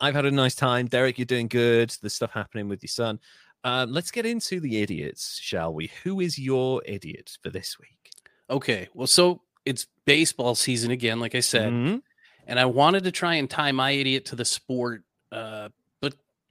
I've 0.00 0.14
had 0.14 0.24
a 0.24 0.30
nice 0.30 0.54
time. 0.54 0.86
Derek, 0.86 1.18
you're 1.18 1.26
doing 1.26 1.48
good. 1.48 1.94
There's 2.00 2.14
stuff 2.14 2.30
happening 2.30 2.68
with 2.68 2.82
your 2.82 2.88
son. 2.88 3.18
Uh, 3.64 3.86
let's 3.88 4.10
get 4.10 4.24
into 4.24 4.60
the 4.60 4.80
idiots, 4.80 5.38
shall 5.40 5.74
we? 5.74 5.90
Who 6.04 6.20
is 6.20 6.38
your 6.38 6.82
idiot 6.86 7.36
for 7.42 7.50
this 7.50 7.76
week? 7.78 8.10
Okay. 8.50 8.88
Well, 8.94 9.06
so 9.06 9.42
it's 9.64 9.86
baseball 10.04 10.54
season 10.54 10.90
again, 10.92 11.20
like 11.20 11.34
I 11.34 11.40
said, 11.40 11.72
Mhm. 11.72 12.02
and 12.46 12.58
I 12.58 12.64
wanted 12.64 13.04
to 13.04 13.12
try 13.12 13.34
and 13.34 13.48
tie 13.50 13.70
my 13.72 13.92
idiot 13.92 14.24
to 14.26 14.36
the 14.36 14.44
sport, 14.44 15.04
uh, 15.30 15.68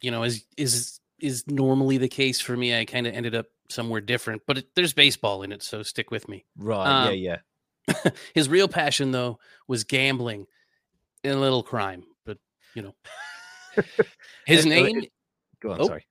you 0.01 0.11
know, 0.11 0.23
as 0.23 0.43
is 0.57 0.99
is 1.19 1.45
normally 1.47 1.97
the 1.97 2.07
case 2.09 2.39
for 2.41 2.55
me, 2.57 2.77
I 2.77 2.85
kind 2.85 3.05
of 3.07 3.13
ended 3.13 3.35
up 3.35 3.45
somewhere 3.69 4.01
different. 4.01 4.41
But 4.47 4.57
it, 4.59 4.67
there's 4.75 4.93
baseball 4.93 5.43
in 5.43 5.51
it, 5.51 5.61
so 5.63 5.83
stick 5.83 6.11
with 6.11 6.27
me. 6.27 6.45
Right. 6.57 7.07
Um, 7.07 7.13
yeah. 7.15 7.37
Yeah. 7.87 8.11
His 8.33 8.49
real 8.49 8.67
passion, 8.67 9.11
though, 9.11 9.39
was 9.67 9.83
gambling 9.83 10.47
and 11.23 11.33
a 11.33 11.39
little 11.39 11.63
crime. 11.63 12.03
But 12.25 12.37
you 12.75 12.81
know, 12.83 12.95
his 14.45 14.65
name. 14.65 15.03
Go 15.61 15.71
on. 15.71 15.81
Oh. 15.81 15.87
Sorry. 15.87 16.05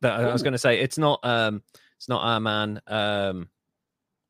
But 0.00 0.12
I 0.12 0.32
was 0.32 0.42
Oh. 0.42 0.44
going 0.44 0.52
to 0.52 0.58
say 0.58 0.80
it's 0.80 0.98
not. 0.98 1.20
Um, 1.22 1.62
it's 1.96 2.08
not 2.08 2.22
our 2.22 2.40
man. 2.40 2.80
Um, 2.86 3.48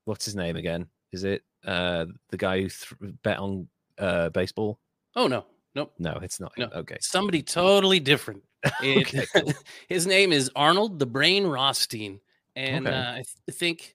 what's 0.05 0.25
his 0.25 0.35
name 0.35 0.57
again? 0.57 0.87
Is 1.12 1.25
it 1.25 1.43
uh 1.65 2.07
the 2.31 2.37
guy 2.37 2.62
who 2.62 2.69
th- 2.69 3.12
bet 3.23 3.39
on 3.39 3.69
uh 3.99 4.29
baseball? 4.31 4.79
Oh 5.15 5.27
no, 5.29 5.45
nope. 5.75 5.93
No, 5.99 6.19
it's 6.23 6.41
not. 6.41 6.53
No. 6.59 6.69
Okay. 6.75 6.99
Somebody 7.00 7.43
totally 7.43 8.00
different. 8.00 8.43
Okay, 8.83 9.25
his 9.88 10.07
name 10.07 10.33
is 10.33 10.50
Arnold 10.55 10.99
the 10.99 11.07
Brain 11.07 11.47
Rothstein, 11.47 12.21
and 12.57 12.87
Okay. 12.87 12.97
uh, 12.97 13.12
I 13.12 13.14
th- 13.17 13.59
think 13.59 13.95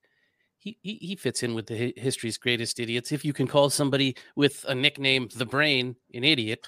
he, 0.57 0.77
he 0.81 0.95
he 0.95 1.15
fits 1.15 1.43
in 1.43 1.53
with 1.53 1.67
the 1.67 1.77
hi- 1.77 1.93
history's 2.01 2.38
greatest 2.38 2.79
idiots. 2.79 3.12
If 3.12 3.24
you 3.24 3.34
can 3.34 3.48
call 3.48 3.69
somebody 3.69 4.15
with 4.36 4.65
a 4.67 4.74
nickname 4.74 5.29
the 5.36 5.45
Brain 5.45 5.95
an 6.13 6.24
idiot, 6.24 6.65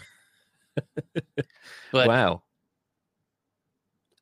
but 1.92 2.08
wow. 2.08 2.44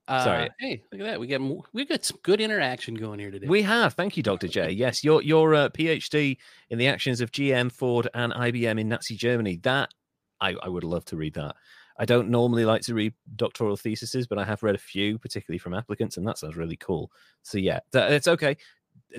uh, 0.07 0.23
sorry. 0.23 0.49
hey, 0.59 0.81
look 0.91 1.01
at 1.01 1.07
that. 1.07 1.19
We 1.19 1.27
got 1.27 1.41
we 1.73 1.85
got 1.85 2.05
some 2.05 2.19
good 2.23 2.39
interaction 2.39 2.95
going 2.95 3.19
here 3.19 3.31
today. 3.31 3.47
We 3.47 3.61
have. 3.63 3.93
Thank 3.93 4.15
you, 4.15 4.23
Dr. 4.23 4.47
J. 4.47 4.71
Yes, 4.71 5.03
your 5.03 5.21
your 5.21 5.53
uh, 5.53 5.69
PhD 5.69 6.37
in 6.69 6.77
the 6.77 6.87
actions 6.87 7.19
of 7.19 7.31
GM, 7.31 7.71
Ford, 7.71 8.07
and 8.13 8.31
IBM 8.31 8.79
in 8.79 8.87
Nazi 8.87 9.15
Germany. 9.15 9.57
That 9.63 9.93
I, 10.39 10.55
I 10.63 10.69
would 10.69 10.85
love 10.85 11.03
to 11.05 11.17
read 11.17 11.33
that. 11.33 11.55
I 11.97 12.05
don't 12.05 12.29
normally 12.29 12.65
like 12.65 12.81
to 12.83 12.93
read 12.93 13.13
doctoral 13.35 13.77
theses, 13.77 14.27
but 14.27 14.37
I 14.37 14.43
have 14.43 14.63
read 14.63 14.75
a 14.75 14.79
few, 14.79 15.17
particularly 15.17 15.59
from 15.59 15.73
applicants, 15.73 16.17
and 16.17 16.27
that 16.27 16.37
sounds 16.37 16.57
really 16.57 16.75
cool. 16.75 17.11
So 17.43 17.57
yeah, 17.57 17.79
that, 17.91 18.11
it's 18.11 18.27
okay. 18.27 18.57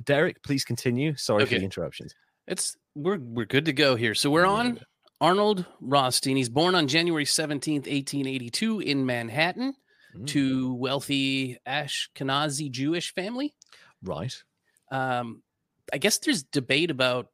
Derek, 0.04 0.42
please 0.42 0.64
continue. 0.64 1.16
Sorry 1.16 1.44
for 1.46 1.54
the 1.58 1.64
interruptions. 1.64 2.14
It's 2.46 2.76
we're 2.94 3.18
we're 3.18 3.46
good 3.46 3.64
to 3.66 3.72
go 3.72 3.96
here. 3.96 4.14
So 4.14 4.30
we're 4.30 4.46
on 4.46 4.80
Arnold 5.20 5.64
Rothstein. 5.80 6.36
He's 6.36 6.48
born 6.48 6.74
on 6.74 6.86
January 6.86 7.24
17th, 7.24 7.86
1882 7.86 8.80
in 8.80 9.06
Manhattan 9.06 9.74
Mm, 10.16 10.26
to 10.28 10.74
wealthy 10.74 11.58
Ashkenazi 11.66 12.70
Jewish 12.70 13.12
family. 13.14 13.54
right. 14.02 14.34
Um, 14.90 15.42
I 15.92 15.98
guess 15.98 16.18
there's 16.18 16.44
debate 16.44 16.90
about 16.90 17.28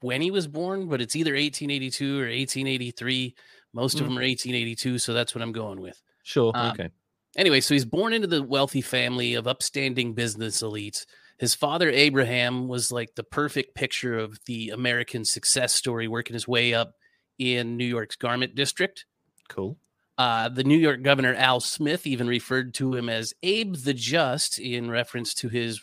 when 0.00 0.20
he 0.20 0.30
was 0.30 0.46
born, 0.48 0.88
but 0.88 1.00
it's 1.00 1.16
either 1.16 1.32
1882 1.32 2.18
or 2.18 2.26
1883. 2.26 3.34
Most 3.76 4.00
of 4.00 4.06
Mm. 4.06 4.08
them 4.08 4.18
are 4.18 4.22
1882, 4.22 4.98
so 4.98 5.12
that's 5.12 5.34
what 5.34 5.42
I'm 5.42 5.52
going 5.52 5.80
with. 5.82 6.00
Sure. 6.22 6.50
Um, 6.54 6.70
okay. 6.72 6.88
Anyway, 7.36 7.60
so 7.60 7.74
he's 7.74 7.84
born 7.84 8.14
into 8.14 8.26
the 8.26 8.42
wealthy 8.42 8.80
family 8.80 9.34
of 9.34 9.46
upstanding 9.46 10.14
business 10.14 10.62
elites. 10.62 11.04
His 11.36 11.54
father, 11.54 11.90
Abraham, 11.90 12.68
was 12.68 12.90
like 12.90 13.14
the 13.14 13.22
perfect 13.22 13.74
picture 13.74 14.18
of 14.18 14.38
the 14.46 14.70
American 14.70 15.26
success 15.26 15.74
story, 15.74 16.08
working 16.08 16.32
his 16.32 16.48
way 16.48 16.72
up 16.72 16.94
in 17.38 17.76
New 17.76 17.84
York's 17.84 18.16
garment 18.16 18.54
district. 18.54 19.04
Cool. 19.50 19.76
Uh, 20.16 20.48
the 20.48 20.64
New 20.64 20.78
York 20.78 21.02
governor, 21.02 21.34
Al 21.34 21.60
Smith, 21.60 22.06
even 22.06 22.26
referred 22.26 22.72
to 22.72 22.94
him 22.94 23.10
as 23.10 23.34
Abe 23.42 23.74
the 23.74 23.92
Just 23.92 24.58
in 24.58 24.90
reference 24.90 25.34
to 25.34 25.50
his 25.50 25.82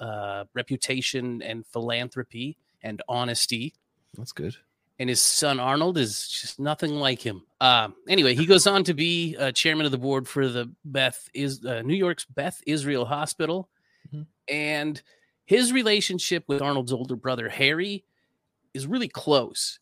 uh, 0.00 0.44
reputation 0.54 1.42
and 1.42 1.66
philanthropy 1.66 2.56
and 2.82 3.02
honesty 3.06 3.74
That's 4.16 4.32
good. 4.32 4.56
And 4.98 5.08
his 5.08 5.20
son 5.20 5.60
Arnold 5.60 5.98
is 5.98 6.28
just 6.28 6.58
nothing 6.58 6.92
like 6.92 7.20
him. 7.20 7.42
Uh, 7.60 7.88
anyway, 8.08 8.34
he 8.34 8.46
goes 8.46 8.66
on 8.66 8.84
to 8.84 8.94
be 8.94 9.36
uh, 9.38 9.52
chairman 9.52 9.86
of 9.86 9.92
the 9.92 9.98
board 9.98 10.26
for 10.26 10.48
the 10.48 10.70
Beth 10.84 11.28
is 11.34 11.64
uh, 11.64 11.82
New 11.82 11.94
York's 11.94 12.24
Beth 12.24 12.60
Israel 12.66 13.04
Hospital, 13.04 13.68
Mhm. 14.14 14.26
and 14.48 15.02
his 15.44 15.72
relationship 15.72 16.44
with 16.48 16.62
Arnold's 16.62 16.92
older 16.92 17.16
brother 17.16 17.48
Harry 17.48 18.04
is 18.74 18.86
really 18.86 19.08
close. 19.08 19.78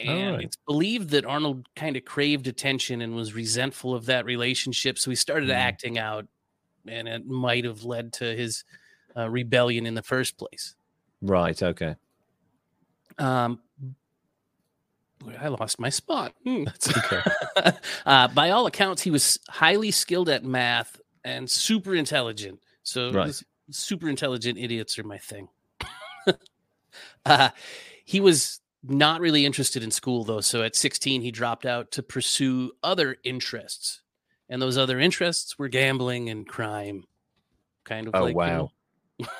And 0.00 0.28
Alright. 0.28 0.44
it's 0.44 0.56
believed 0.66 1.10
that 1.10 1.24
Arnold 1.24 1.68
kind 1.74 1.96
of 1.96 2.04
craved 2.04 2.46
attention 2.46 3.02
and 3.02 3.14
was 3.16 3.34
resentful 3.34 3.94
of 3.94 4.06
that 4.06 4.24
relationship, 4.24 4.98
so 4.98 5.10
he 5.10 5.16
started 5.16 5.48
Mhm. 5.48 5.54
acting 5.54 5.98
out, 5.98 6.26
and 6.86 7.08
it 7.08 7.26
might 7.26 7.64
have 7.64 7.82
led 7.84 8.12
to 8.14 8.36
his 8.36 8.64
uh, 9.16 9.28
rebellion 9.28 9.86
in 9.86 9.94
the 9.94 10.02
first 10.02 10.36
place. 10.38 10.76
Right. 11.20 11.60
Okay. 11.60 11.96
Um, 13.18 13.60
I 15.40 15.48
lost 15.48 15.78
my 15.80 15.88
spot. 15.88 16.34
Hmm. 16.44 16.64
That's 16.66 16.96
okay. 16.96 17.22
uh, 18.06 18.28
by 18.28 18.50
all 18.50 18.66
accounts, 18.66 19.02
he 19.02 19.10
was 19.10 19.38
highly 19.48 19.90
skilled 19.90 20.28
at 20.28 20.44
math 20.44 21.00
and 21.24 21.50
super 21.50 21.94
intelligent. 21.94 22.60
So, 22.82 23.10
Right. 23.12 23.42
super 23.70 24.08
intelligent 24.08 24.58
idiots 24.58 24.98
are 24.98 25.04
my 25.04 25.18
thing. 25.18 25.48
uh, 27.26 27.50
he 28.04 28.20
was 28.20 28.60
not 28.82 29.20
really 29.20 29.44
interested 29.44 29.82
in 29.82 29.90
school, 29.90 30.24
though. 30.24 30.40
So, 30.40 30.62
at 30.62 30.76
16, 30.76 31.20
he 31.22 31.30
dropped 31.30 31.66
out 31.66 31.90
to 31.92 32.02
pursue 32.02 32.72
other 32.82 33.16
interests. 33.24 34.02
And 34.48 34.62
those 34.62 34.78
other 34.78 34.98
interests 34.98 35.58
were 35.58 35.68
gambling 35.68 36.30
and 36.30 36.46
crime. 36.48 37.04
Kind 37.84 38.06
of 38.08 38.14
Oh, 38.14 38.22
like, 38.22 38.32
you 38.32 38.36
wow. 38.36 38.70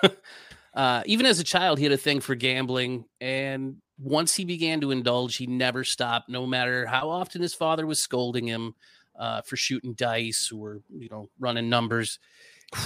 know, 0.02 0.10
uh, 0.74 1.02
even 1.06 1.24
as 1.24 1.38
a 1.40 1.44
child, 1.44 1.78
he 1.78 1.84
had 1.84 1.92
a 1.92 1.96
thing 1.98 2.20
for 2.20 2.34
gambling. 2.34 3.06
And 3.20 3.76
once 4.00 4.34
he 4.34 4.44
began 4.44 4.80
to 4.80 4.90
indulge, 4.90 5.36
he 5.36 5.46
never 5.46 5.84
stopped, 5.84 6.28
no 6.28 6.46
matter 6.46 6.86
how 6.86 7.08
often 7.10 7.42
his 7.42 7.54
father 7.54 7.86
was 7.86 8.00
scolding 8.02 8.46
him 8.46 8.74
uh, 9.18 9.42
for 9.42 9.56
shooting 9.56 9.94
dice 9.94 10.52
or, 10.52 10.80
you 10.96 11.08
know, 11.10 11.28
running 11.38 11.68
numbers. 11.68 12.18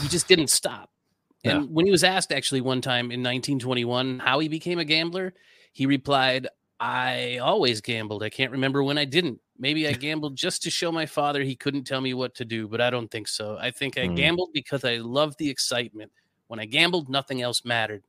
He 0.00 0.09
just 0.09 0.28
didn't 0.28 0.49
stop. 0.50 0.90
And 1.45 1.62
Yeah. 1.62 1.66
when 1.75 1.87
he 1.87 1.90
was 1.92 2.04
asked 2.04 2.31
actually 2.33 2.61
one 2.61 2.81
time 2.81 3.07
in 3.07 3.21
1921 3.21 4.21
how 4.21 4.38
he 4.38 4.47
became 4.47 4.78
a 4.78 4.85
gambler, 4.85 5.35
he 5.73 5.87
replied, 5.87 6.47
I 6.78 7.38
always 7.38 7.81
gambled. 7.81 8.23
I 8.23 8.31
can't 8.31 8.52
remember 8.52 8.85
when 8.85 8.97
I 8.97 9.04
didn't. 9.04 9.40
Maybe 9.59 9.88
I 9.88 9.92
gambled 10.07 10.37
just 10.37 10.62
to 10.62 10.71
show 10.71 10.92
my 10.92 11.04
father 11.04 11.42
he 11.42 11.57
couldn't 11.57 11.83
tell 11.85 12.00
me 12.00 12.14
what 12.14 12.37
to 12.37 12.45
do, 12.45 12.69
but 12.69 12.81
I 12.81 12.90
don't 12.90 13.11
think 13.11 13.26
so. 13.26 13.59
I 13.61 13.73
think 13.73 13.99
I 13.99 14.07
Hmm. 14.07 14.14
gambled 14.14 14.50
because 14.54 14.85
I 14.85 14.99
loved 14.99 15.38
the 15.38 15.50
excitement. 15.50 16.12
When 16.47 16.61
I 16.61 16.64
gambled, 16.64 17.09
nothing 17.09 17.42
else 17.42 17.64
mattered. 17.64 18.04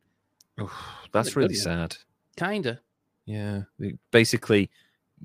Oof, 0.62 0.72
that's 1.12 1.36
really 1.36 1.56
sad. 1.56 1.98
Kinda. 2.38 2.82
Yeah. 3.26 3.64
Basically, 4.12 4.70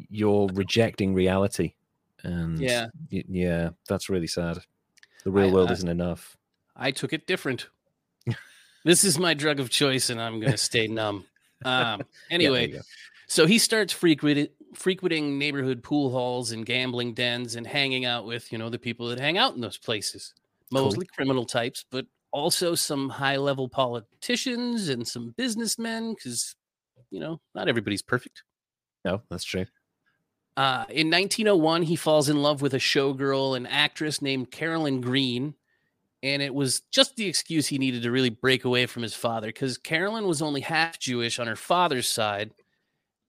you're 0.08 0.48
rejecting 0.52 1.14
reality, 1.14 1.74
and 2.22 2.58
Yeah. 2.60 2.86
y- 3.10 3.24
yeah, 3.28 3.70
that's 3.88 4.08
really 4.08 4.26
sad. 4.28 4.58
The 5.24 5.30
real 5.30 5.48
I- 5.50 5.52
world 5.52 5.70
I- 5.70 5.72
isn't 5.74 5.88
enough. 5.88 6.36
I 6.76 6.90
took 6.92 7.12
it 7.12 7.26
different. 7.26 7.68
this 8.84 9.02
is 9.04 9.18
my 9.18 9.34
drug 9.34 9.58
of 9.60 9.70
choice, 9.70 10.10
and 10.10 10.20
I'm 10.20 10.38
going 10.40 10.52
to 10.52 10.58
stay 10.58 10.86
numb. 10.86 11.24
Um, 11.64 12.02
anyway, 12.30 12.68
go. 12.68 12.80
so 13.26 13.46
he 13.46 13.58
starts 13.58 13.92
frequenting 13.92 14.48
frequenting 14.74 15.38
neighborhood 15.38 15.82
pool 15.82 16.10
halls 16.10 16.52
and 16.52 16.64
gambling 16.66 17.14
dens 17.14 17.56
and 17.56 17.66
hanging 17.66 18.04
out 18.04 18.26
with, 18.26 18.52
you 18.52 18.58
know, 18.58 18.68
the 18.68 18.78
people 18.78 19.08
that 19.08 19.18
hang 19.18 19.38
out 19.38 19.54
in 19.54 19.60
those 19.62 19.78
places. 19.78 20.34
Mostly 20.70 21.06
cool. 21.06 21.14
criminal 21.16 21.46
types, 21.46 21.86
but 21.90 22.06
also 22.32 22.74
some 22.74 23.08
high 23.08 23.38
level 23.38 23.66
politicians 23.70 24.90
and 24.90 25.08
some 25.08 25.30
businessmen 25.38 26.12
because, 26.14 26.54
you 27.10 27.20
know, 27.20 27.40
not 27.54 27.68
everybody's 27.68 28.02
perfect. 28.02 28.42
No, 29.04 29.22
that's 29.30 29.44
true. 29.44 29.66
Uh, 30.56 30.84
in 30.88 31.08
1901, 31.08 31.82
he 31.82 31.94
falls 31.94 32.28
in 32.28 32.42
love 32.42 32.62
with 32.62 32.74
a 32.74 32.78
showgirl, 32.78 33.56
an 33.56 33.66
actress 33.66 34.20
named 34.20 34.50
Carolyn 34.50 35.00
Green. 35.00 35.54
And 36.20 36.42
it 36.42 36.52
was 36.52 36.80
just 36.90 37.14
the 37.14 37.26
excuse 37.26 37.68
he 37.68 37.78
needed 37.78 38.02
to 38.02 38.10
really 38.10 38.30
break 38.30 38.64
away 38.64 38.86
from 38.86 39.04
his 39.04 39.14
father 39.14 39.46
because 39.48 39.78
Carolyn 39.78 40.26
was 40.26 40.42
only 40.42 40.60
half 40.60 40.98
Jewish 40.98 41.38
on 41.38 41.46
her 41.46 41.54
father's 41.54 42.08
side. 42.08 42.52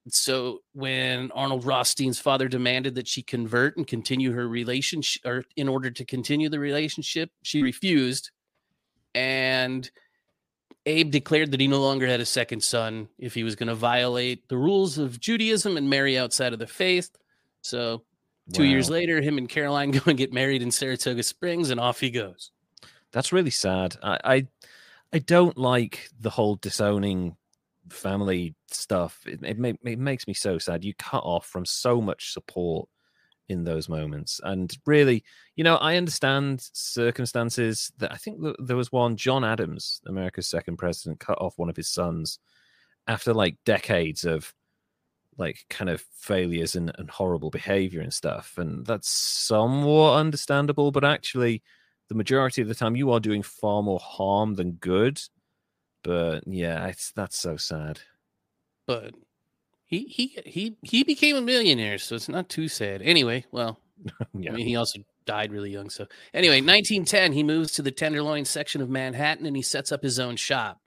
So 0.07 0.61
when 0.73 1.29
Arnold 1.31 1.65
Rothstein's 1.65 2.19
father 2.19 2.47
demanded 2.47 2.95
that 2.95 3.07
she 3.07 3.21
convert 3.21 3.77
and 3.77 3.85
continue 3.85 4.31
her 4.31 4.47
relationship, 4.47 5.23
or 5.23 5.45
in 5.55 5.69
order 5.69 5.91
to 5.91 6.05
continue 6.05 6.49
the 6.49 6.59
relationship, 6.59 7.29
she 7.43 7.61
refused. 7.61 8.31
And 9.13 9.89
Abe 10.89 11.11
declared 11.11 11.51
that 11.51 11.59
he 11.59 11.67
no 11.67 11.81
longer 11.81 12.07
had 12.07 12.19
a 12.19 12.25
second 12.25 12.63
son 12.63 13.07
if 13.19 13.35
he 13.35 13.43
was 13.43 13.55
going 13.55 13.67
to 13.67 13.75
violate 13.75 14.49
the 14.49 14.57
rules 14.57 14.97
of 14.97 15.19
Judaism 15.19 15.77
and 15.77 15.87
marry 15.87 16.17
outside 16.17 16.51
of 16.51 16.57
the 16.57 16.65
faith. 16.65 17.11
So, 17.61 18.03
two 18.53 18.63
wow. 18.63 18.69
years 18.69 18.89
later, 18.89 19.21
him 19.21 19.37
and 19.37 19.47
Caroline 19.47 19.91
go 19.97 20.01
and 20.07 20.17
get 20.17 20.33
married 20.33 20.63
in 20.63 20.71
Saratoga 20.71 21.21
Springs, 21.21 21.69
and 21.69 21.79
off 21.79 21.99
he 21.99 22.09
goes. 22.09 22.51
That's 23.11 23.31
really 23.31 23.51
sad. 23.51 23.97
I, 24.01 24.19
I, 24.23 24.47
I 25.13 25.19
don't 25.19 25.57
like 25.57 26.09
the 26.19 26.31
whole 26.31 26.55
disowning 26.55 27.37
family 27.89 28.55
stuff. 28.71 29.21
It, 29.27 29.43
it, 29.43 29.77
it 29.83 29.99
makes 29.99 30.27
me 30.27 30.33
so 30.33 30.57
sad. 30.57 30.83
You 30.83 30.95
cut 30.95 31.23
off 31.23 31.45
from 31.45 31.65
so 31.65 32.01
much 32.01 32.33
support 32.33 32.89
in 33.49 33.63
those 33.63 33.89
moments. 33.89 34.39
And 34.43 34.75
really, 34.85 35.23
you 35.55 35.63
know, 35.63 35.75
I 35.77 35.97
understand 35.97 36.61
circumstances 36.71 37.91
that 37.97 38.11
I 38.11 38.17
think 38.17 38.39
there 38.59 38.77
was 38.77 38.91
one, 38.91 39.17
John 39.17 39.43
Adams, 39.43 40.01
America's 40.07 40.47
second 40.47 40.77
president, 40.77 41.19
cut 41.19 41.41
off 41.41 41.57
one 41.57 41.69
of 41.69 41.75
his 41.75 41.89
sons 41.89 42.39
after 43.07 43.33
like 43.33 43.57
decades 43.65 44.23
of 44.23 44.53
like 45.37 45.65
kind 45.69 45.89
of 45.89 46.05
failures 46.13 46.75
and, 46.75 46.91
and 46.97 47.09
horrible 47.09 47.49
behavior 47.49 48.01
and 48.01 48.13
stuff. 48.13 48.53
And 48.57 48.85
that's 48.85 49.09
somewhat 49.09 50.17
understandable, 50.17 50.91
but 50.91 51.03
actually, 51.03 51.63
the 52.09 52.15
majority 52.15 52.61
of 52.61 52.67
the 52.67 52.75
time, 52.75 52.95
you 52.95 53.11
are 53.11 53.19
doing 53.19 53.43
far 53.43 53.83
more 53.83 53.99
harm 53.99 54.55
than 54.55 54.73
good. 54.73 55.21
But 56.03 56.43
yeah, 56.47 56.87
it's 56.87 57.11
that's 57.11 57.37
so 57.37 57.55
sad. 57.55 57.99
But 58.87 59.13
he 59.89 60.03
he 60.03 60.37
he 60.45 60.77
he 60.83 61.03
became 61.03 61.35
a 61.35 61.41
millionaire, 61.41 61.97
so 61.97 62.15
it's 62.15 62.29
not 62.29 62.47
too 62.47 62.67
sad. 62.67 63.01
Anyway, 63.01 63.43
well, 63.51 63.79
yeah. 64.33 64.51
I 64.51 64.55
mean, 64.55 64.67
he 64.67 64.75
also 64.75 64.99
died 65.25 65.51
really 65.51 65.71
young. 65.71 65.89
So 65.89 66.05
anyway, 66.31 66.61
1910, 66.61 67.33
he 67.33 67.41
moves 67.41 67.71
to 67.71 67.81
the 67.81 67.91
Tenderloin 67.91 68.45
section 68.45 68.81
of 68.81 68.89
Manhattan 68.89 69.47
and 69.47 69.55
he 69.55 69.63
sets 69.63 69.91
up 69.91 70.03
his 70.03 70.19
own 70.19 70.35
shop. 70.35 70.79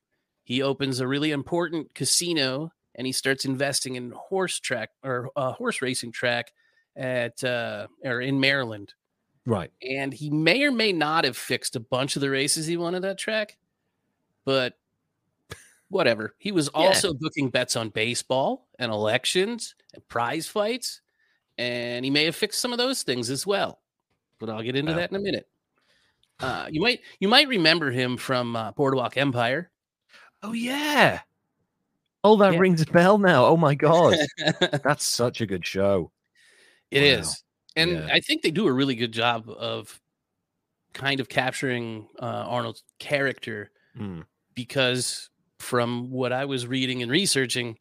He 0.45 0.63
opens 0.63 1.01
a 1.01 1.07
really 1.07 1.33
important 1.33 1.95
casino 1.95 2.71
and 2.95 3.05
he 3.05 3.13
starts 3.13 3.45
investing 3.45 3.97
in 3.97 4.13
horse 4.13 4.61
track 4.61 4.91
or 5.03 5.31
a 5.37 5.41
uh, 5.41 5.53
horse 5.53 5.83
racing 5.83 6.13
track 6.13 6.53
at 6.97 7.43
uh, 7.43 7.89
or 8.05 8.21
in 8.21 8.39
Maryland. 8.39 8.95
Right. 9.45 9.73
And 9.83 10.15
he 10.15 10.31
may 10.31 10.63
or 10.63 10.71
may 10.71 10.93
not 10.93 11.25
have 11.25 11.37
fixed 11.37 11.75
a 11.75 11.81
bunch 11.81 12.15
of 12.15 12.23
the 12.23 12.31
races 12.31 12.67
he 12.67 12.77
won 12.77 12.95
at 12.95 13.03
that 13.03 13.19
track, 13.19 13.59
but 14.45 14.75
whatever. 15.93 16.35
He 16.39 16.53
was 16.53 16.71
yeah. 16.75 16.81
also 16.81 17.15
booking 17.15 17.51
bets 17.51 17.77
on 17.77 17.91
baseball 17.91 18.67
and 18.79 18.91
elections 18.91 19.75
and 19.95 20.07
prize 20.09 20.47
fights, 20.49 21.01
and 21.59 22.05
he 22.05 22.11
may 22.11 22.25
have 22.25 22.35
fixed 22.35 22.61
some 22.61 22.73
of 22.73 22.79
those 22.79 23.03
things 23.03 23.31
as 23.31 23.47
well. 23.47 23.81
But 24.41 24.51
I'll 24.51 24.63
get 24.63 24.77
into 24.77 24.93
wow. 24.93 24.99
that 24.99 25.11
in 25.11 25.17
a 25.17 25.21
minute. 25.21 25.49
Uh, 26.41 26.67
you 26.71 26.81
might 26.81 27.01
you 27.21 27.29
might 27.29 27.47
remember 27.47 27.91
him 27.91 28.17
from 28.17 28.57
uh, 28.57 28.73
Boardwalk 28.73 29.17
Empire. 29.17 29.71
Oh 30.43 30.53
yeah. 30.53 31.21
Oh, 32.25 32.37
that 32.37 32.55
yeah. 32.55 32.59
rings 32.59 32.83
a 32.83 32.87
bell 32.87 33.19
now. 33.19 33.47
Oh 33.47 33.57
my 33.57 33.75
god, 33.75 34.17
that's 34.61 35.05
such 35.05 35.41
a 35.41 35.47
good 35.47 35.67
show. 35.67 36.11
It 36.91 37.01
wow. 37.01 37.21
is, 37.21 37.45
and 37.77 37.93
yeah. 37.93 38.09
I 38.13 38.21
think 38.21 38.43
they 38.43 38.51
do 38.51 38.67
a 38.67 38.73
really 38.73 38.95
good 38.95 39.13
job 39.13 39.49
of 39.49 40.01
kind 40.93 41.21
of 41.21 41.29
capturing 41.29 42.09
uh, 42.21 42.45
Arnold's 42.47 42.83
character 42.99 43.71
mm. 43.99 44.25
because 44.55 45.31
from 45.63 46.11
what 46.11 46.33
I 46.33 46.45
was 46.45 46.67
reading 46.67 47.03
and 47.03 47.11
researching, 47.11 47.77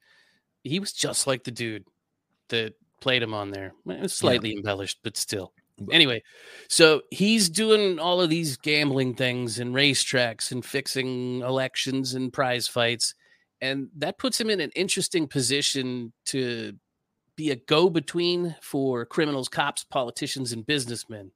he 0.64 0.80
was 0.80 0.94
just 0.94 1.28
like 1.28 1.44
the 1.44 1.52
dude 1.52 1.86
that 2.50 2.74
played 3.00 3.24
him 3.24 3.34
on 3.34 3.52
there. 3.52 3.74
It 3.88 4.02
was 4.02 4.14
slightly 4.14 4.52
yeah. 4.52 4.58
embellished, 4.58 5.00
but 5.04 5.18
still. 5.18 5.54
Anyway, 5.92 6.22
so 6.68 7.02
he's 7.10 7.50
doing 7.50 7.98
all 7.98 8.22
of 8.22 8.30
these 8.30 8.56
gambling 8.58 9.16
things 9.16 9.58
and 9.58 9.74
racetracks 9.74 10.52
and 10.52 10.64
fixing 10.64 11.42
elections 11.42 12.14
and 12.14 12.32
prize 12.32 12.68
fights. 12.68 13.16
And 13.62 13.90
that 13.98 14.20
puts 14.20 14.40
him 14.40 14.50
in 14.50 14.60
an 14.60 14.72
interesting 14.76 15.28
position 15.28 16.14
to 16.26 16.74
be 17.36 17.50
a 17.50 17.56
go 17.56 17.90
between 17.90 18.56
for 18.62 19.06
criminals, 19.06 19.50
cops, 19.50 19.84
politicians, 19.84 20.52
and 20.52 20.66
businessmen. 20.66 21.32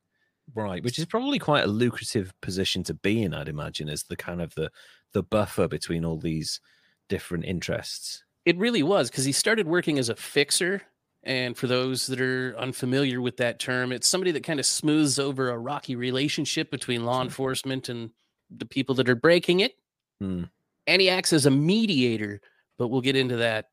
Right, 0.54 0.84
which 0.84 1.00
is 1.00 1.06
probably 1.06 1.40
quite 1.40 1.64
a 1.64 1.68
lucrative 1.68 2.32
position 2.42 2.84
to 2.84 2.94
be 2.94 3.24
in, 3.24 3.34
I'd 3.34 3.50
imagine, 3.50 3.90
as 3.90 4.04
the 4.04 4.16
kind 4.16 4.42
of 4.42 4.54
the 4.54 4.70
the 5.16 5.24
buffer 5.24 5.68
between 5.68 6.04
all 6.04 6.18
these 6.18 6.60
different 7.08 7.46
interests. 7.46 8.24
It 8.44 8.58
really 8.58 8.84
was 8.84 9.10
because 9.10 9.24
he 9.24 9.32
started 9.32 9.66
working 9.66 9.98
as 9.98 10.10
a 10.10 10.16
fixer. 10.16 10.82
And 11.24 11.58
for 11.58 11.68
those 11.68 12.06
that 12.08 12.20
are 12.20 12.54
unfamiliar 12.60 13.22
with 13.22 13.38
that 13.38 13.58
term, 13.58 13.94
it's 13.94 14.08
somebody 14.08 14.32
that 14.32 14.44
kind 14.44 14.60
of 14.60 14.66
smooths 14.66 15.18
over 15.18 15.50
a 15.50 15.58
rocky 15.58 15.96
relationship 15.96 16.70
between 16.70 17.06
law 17.06 17.24
enforcement 17.24 17.88
and 17.88 18.12
the 18.56 18.66
people 18.66 18.94
that 18.96 19.10
are 19.10 19.16
breaking 19.16 19.62
it. 19.62 19.78
Hmm. 20.20 20.44
And 20.86 21.02
he 21.02 21.10
acts 21.10 21.32
as 21.32 21.46
a 21.46 21.52
mediator, 21.52 22.42
but 22.78 22.90
we'll 22.90 23.02
get 23.02 23.16
into 23.16 23.38
that 23.38 23.70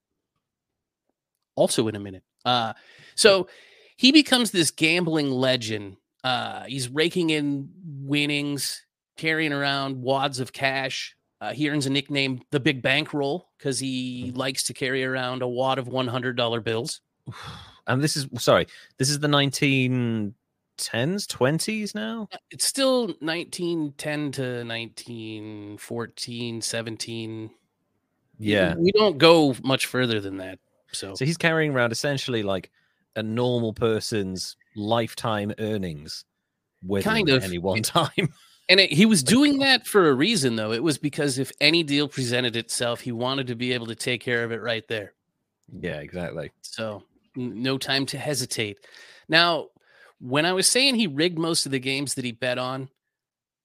also 1.57 1.89
in 1.89 1.97
a 1.97 2.01
minute. 2.01 2.23
Uh, 2.45 2.73
so 3.17 3.49
he 3.97 4.13
becomes 4.13 4.53
this 4.53 4.71
gambling 4.71 5.31
legend. 5.31 5.97
Uh, 6.23 6.63
he's 6.65 6.89
raking 6.89 7.31
in 7.31 7.69
winnings, 7.85 8.87
carrying 9.17 9.53
around 9.53 10.01
wads 10.01 10.39
of 10.41 10.53
cash, 10.53 11.17
uh, 11.43 11.53
he 11.53 11.69
earns 11.69 11.87
a 11.87 11.91
nickname, 11.91 12.41
the 12.53 12.61
Big 12.61 12.83
Bankroll, 12.83 13.49
because 13.59 13.81
he 13.81 14.31
mm. 14.33 14.37
likes 14.37 14.63
to 14.63 14.73
carry 14.73 15.05
around 15.05 15.43
a 15.43 15.49
wad 15.49 15.81
of 15.81 15.89
one 15.89 16.07
hundred 16.07 16.37
dollar 16.37 16.61
bills. 16.61 17.01
And 17.85 18.01
this 18.01 18.17
is 18.17 18.29
sorry, 18.39 18.69
this 18.99 19.11
is 19.11 19.19
the 19.19 19.27
nineteen 19.27 20.35
tens, 20.77 21.27
twenties 21.27 21.97
now. 21.97 22.29
Uh, 22.33 22.37
it's 22.53 22.65
still 22.65 23.13
nineteen 23.21 23.93
ten 23.99 24.31
to 24.31 24.63
1914, 24.65 26.63
17. 26.63 27.51
Yeah, 28.39 28.77
we 28.77 28.93
don't 28.93 29.19
go 29.19 29.57
much 29.65 29.87
further 29.87 30.21
than 30.21 30.37
that. 30.37 30.61
So, 30.93 31.17
so 31.17 31.25
he's 31.25 31.37
carrying 31.37 31.73
around 31.75 31.91
essentially 31.91 32.45
like 32.45 32.71
a 33.17 33.23
normal 33.25 33.73
person's 33.73 34.57
lifetime 34.77 35.53
earnings 35.59 36.25
with 36.87 37.03
kind 37.03 37.29
of 37.31 37.43
any 37.43 37.59
one 37.59 37.83
time. 37.83 38.33
And 38.69 38.81
it, 38.81 38.93
he 38.93 39.07
was 39.07 39.23
doing 39.23 39.59
that 39.59 39.87
for 39.87 40.09
a 40.09 40.15
reason, 40.15 40.57
though. 40.57 40.73
It 40.73 40.83
was 40.83 40.99
because 40.99 41.39
if 41.39 41.53
any 41.61 41.83
deal 41.83 42.09
presented 42.09 42.57
itself, 42.57 43.01
he 43.01 43.13
wanted 43.13 43.49
to 43.49 43.55
be 43.55 43.73
able 43.73 43.87
to 43.87 43.95
take 43.95 44.21
care 44.21 44.45
of 44.45 44.53
it 44.53 44.63
right 44.63 44.87
there. 44.89 45.15
Yeah, 45.81 46.01
exactly. 46.01 46.53
So 46.63 47.03
n- 47.37 47.63
no 47.63 47.79
time 47.79 48.07
to 48.07 48.19
hesitate. 48.19 48.79
Now, 49.29 49.69
when 50.21 50.47
I 50.47 50.53
was 50.53 50.69
saying 50.69 50.95
he 50.95 51.07
rigged 51.07 51.39
most 51.39 51.67
of 51.67 51.73
the 51.73 51.81
games 51.81 52.15
that 52.15 52.25
he 52.25 52.33
bet 52.33 52.59
on, 52.59 52.89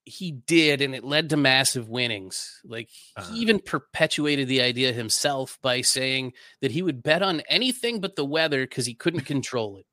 he 0.08 0.32
did, 0.32 0.82
and 0.82 0.96
it 0.96 1.04
led 1.04 1.30
to 1.30 1.38
massive 1.38 1.90
winnings. 1.90 2.62
Like 2.66 2.90
uh-huh. 3.18 3.32
he 3.32 3.40
even 3.42 3.60
perpetuated 3.60 4.48
the 4.48 4.62
idea 4.62 4.94
himself 4.94 5.60
by 5.62 5.82
saying 5.82 6.34
that 6.62 6.72
he 6.72 6.82
would 6.82 7.04
bet 7.04 7.22
on 7.22 7.42
anything 7.50 8.00
but 8.00 8.16
the 8.16 8.26
weather 8.26 8.66
because 8.66 8.86
he 8.86 8.94
couldn't 8.94 9.22
control 9.26 9.78
it. 9.78 9.86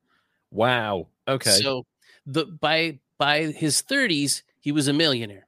Wow. 0.51 1.07
Okay. 1.27 1.51
So 1.51 1.85
the 2.25 2.45
by 2.45 2.99
by 3.17 3.43
his 3.43 3.81
30s, 3.81 4.41
he 4.65 4.71
was 4.71 4.87
a 4.87 4.93
millionaire. 4.93 5.45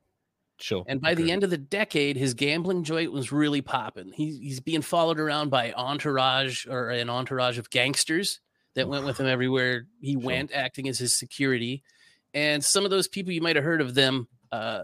Sure. 0.59 0.83
And 0.87 1.01
by 1.01 1.13
okay. 1.13 1.23
the 1.23 1.31
end 1.31 1.43
of 1.43 1.49
the 1.49 1.57
decade, 1.57 2.17
his 2.17 2.35
gambling 2.35 2.83
joint 2.83 3.11
was 3.11 3.31
really 3.31 3.61
popping. 3.61 4.11
He, 4.13 4.37
he's 4.37 4.59
being 4.59 4.83
followed 4.83 5.19
around 5.19 5.49
by 5.49 5.73
entourage 5.73 6.67
or 6.67 6.89
an 6.91 7.09
entourage 7.09 7.57
of 7.57 7.71
gangsters 7.71 8.41
that 8.75 8.87
went 8.87 9.05
with 9.05 9.19
him 9.19 9.25
everywhere 9.35 9.87
he 10.01 10.13
sure. 10.13 10.21
went, 10.21 10.51
acting 10.53 10.87
as 10.87 10.99
his 10.99 11.17
security. 11.17 11.81
And 12.35 12.63
some 12.63 12.85
of 12.85 12.91
those 12.91 13.07
people, 13.07 13.33
you 13.33 13.41
might 13.41 13.55
have 13.55 13.65
heard 13.65 13.81
of 13.81 13.95
them. 13.95 14.27
Uh, 14.51 14.83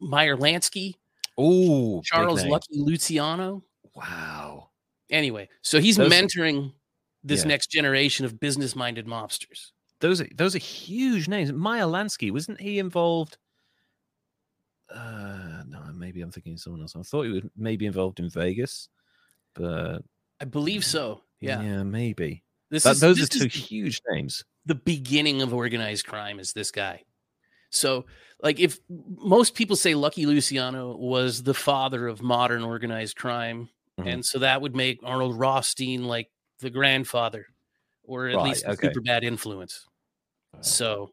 Meyer 0.00 0.38
Lansky. 0.38 0.94
Oh, 1.36 2.00
Charles 2.06 2.42
Lucky 2.46 2.78
Luciano. 2.80 3.64
Wow. 3.94 4.70
Anyway, 5.10 5.50
so 5.60 5.78
he's 5.78 5.98
those, 5.98 6.10
mentoring 6.10 6.72
this 7.22 7.42
yeah. 7.42 7.48
next 7.48 7.66
generation 7.66 8.24
of 8.24 8.40
business 8.40 8.74
minded 8.74 9.06
mobsters 9.06 9.72
those 10.04 10.20
are 10.20 10.28
those 10.34 10.54
are 10.54 10.58
huge 10.58 11.28
names. 11.28 11.50
Meyer 11.50 11.84
Lansky 11.84 12.30
wasn't 12.30 12.60
he 12.60 12.78
involved? 12.78 13.38
Uh, 14.94 15.62
no, 15.66 15.80
maybe 15.94 16.20
I'm 16.20 16.30
thinking 16.30 16.52
of 16.54 16.60
someone 16.60 16.82
else. 16.82 16.94
I 16.94 17.02
thought 17.02 17.22
he 17.22 17.30
was 17.32 17.42
maybe 17.56 17.86
involved 17.86 18.20
in 18.20 18.28
Vegas, 18.28 18.88
but 19.54 20.02
I 20.40 20.44
believe 20.44 20.84
so. 20.84 21.22
Yeah. 21.40 21.62
yeah, 21.62 21.82
maybe. 21.82 22.44
This 22.70 22.82
That, 22.84 22.92
is 22.96 23.00
those 23.00 23.16
this 23.18 23.34
are 23.40 23.48
two 23.48 23.48
huge 23.48 24.00
names. 24.10 24.44
the 24.66 24.74
beginning 24.74 25.40
of 25.42 25.54
organized 25.54 26.06
crime. 26.06 26.38
Is 26.38 26.52
this 26.52 26.70
guy? 26.70 27.02
So, 27.70 28.04
like, 28.42 28.60
if 28.60 28.78
most 28.88 29.54
people 29.54 29.74
say 29.74 29.94
Lucky 29.94 30.26
Luciano 30.26 30.96
was 30.96 31.42
the 31.42 31.54
father 31.54 32.06
of 32.06 32.22
modern 32.22 32.62
organized 32.62 33.16
crime, 33.16 33.68
Mhm. 33.98 34.12
and 34.12 34.26
so 34.26 34.38
that 34.40 34.60
would 34.60 34.76
make 34.76 35.00
Arnold 35.02 35.38
Rothstein 35.38 36.04
like 36.04 36.30
the 36.60 36.70
grandfather, 36.70 37.46
or 38.04 38.28
at 38.28 38.36
Right, 38.36 38.44
least 38.46 38.64
a 38.64 38.70
okay. 38.72 38.88
super 38.88 39.00
bad 39.00 39.24
influence. 39.24 39.86
So, 40.60 41.12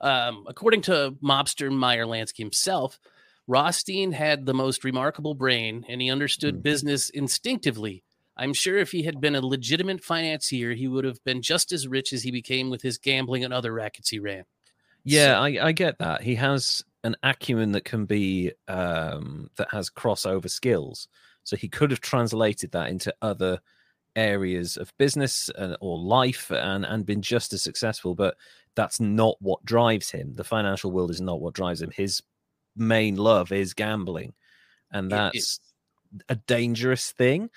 um, 0.00 0.44
according 0.48 0.82
to 0.82 1.16
mobster 1.22 1.70
Meyer 1.70 2.04
Lansky 2.06 2.38
himself, 2.38 2.98
Rothstein 3.46 4.12
had 4.12 4.44
the 4.46 4.54
most 4.54 4.84
remarkable 4.84 5.34
brain 5.34 5.84
and 5.88 6.00
he 6.00 6.10
understood 6.10 6.56
Hmm. 6.56 6.60
business 6.62 7.10
instinctively. 7.10 8.02
I'm 8.36 8.52
sure 8.52 8.76
if 8.78 8.92
he 8.92 9.02
had 9.04 9.20
been 9.20 9.34
a 9.34 9.40
legitimate 9.40 10.02
financier, 10.04 10.74
he 10.74 10.88
would 10.88 11.04
have 11.04 11.22
been 11.24 11.40
just 11.42 11.72
as 11.72 11.88
rich 11.88 12.12
as 12.12 12.22
he 12.22 12.30
became 12.30 12.68
with 12.70 12.82
his 12.82 12.98
gambling 12.98 13.44
and 13.44 13.54
other 13.54 13.72
rackets 13.72 14.10
he 14.10 14.18
ran. 14.18 14.44
Yeah, 15.04 15.40
I, 15.40 15.66
I 15.68 15.72
get 15.72 15.98
that. 15.98 16.22
He 16.22 16.34
has 16.34 16.84
an 17.04 17.16
acumen 17.22 17.72
that 17.72 17.84
can 17.84 18.06
be 18.06 18.52
um, 18.68 19.48
that 19.56 19.68
has 19.70 19.88
crossover 19.88 20.50
skills. 20.50 21.08
So 21.44 21.56
he 21.56 21.68
could 21.68 21.90
have 21.92 22.00
translated 22.00 22.72
that 22.72 22.90
into 22.90 23.14
other 23.22 23.60
areas 24.16 24.76
of 24.76 24.92
business 24.98 25.48
and, 25.56 25.76
or 25.80 25.98
life 25.98 26.50
and 26.50 26.84
and 26.84 27.06
been 27.06 27.22
just 27.22 27.52
as 27.52 27.62
successful. 27.62 28.14
But 28.14 28.36
that's 28.74 28.98
not 29.00 29.36
what 29.40 29.64
drives 29.64 30.10
him. 30.10 30.34
The 30.34 30.44
financial 30.44 30.90
world 30.90 31.10
is 31.10 31.20
not 31.20 31.40
what 31.40 31.54
drives 31.54 31.80
him. 31.82 31.90
His 31.90 32.22
main 32.76 33.16
love 33.16 33.52
is 33.52 33.74
gambling, 33.74 34.34
and 34.90 35.06
It- 35.06 35.16
that's 35.16 35.60
a 36.28 36.36
dangerous 36.36 37.12
thing 37.12 37.50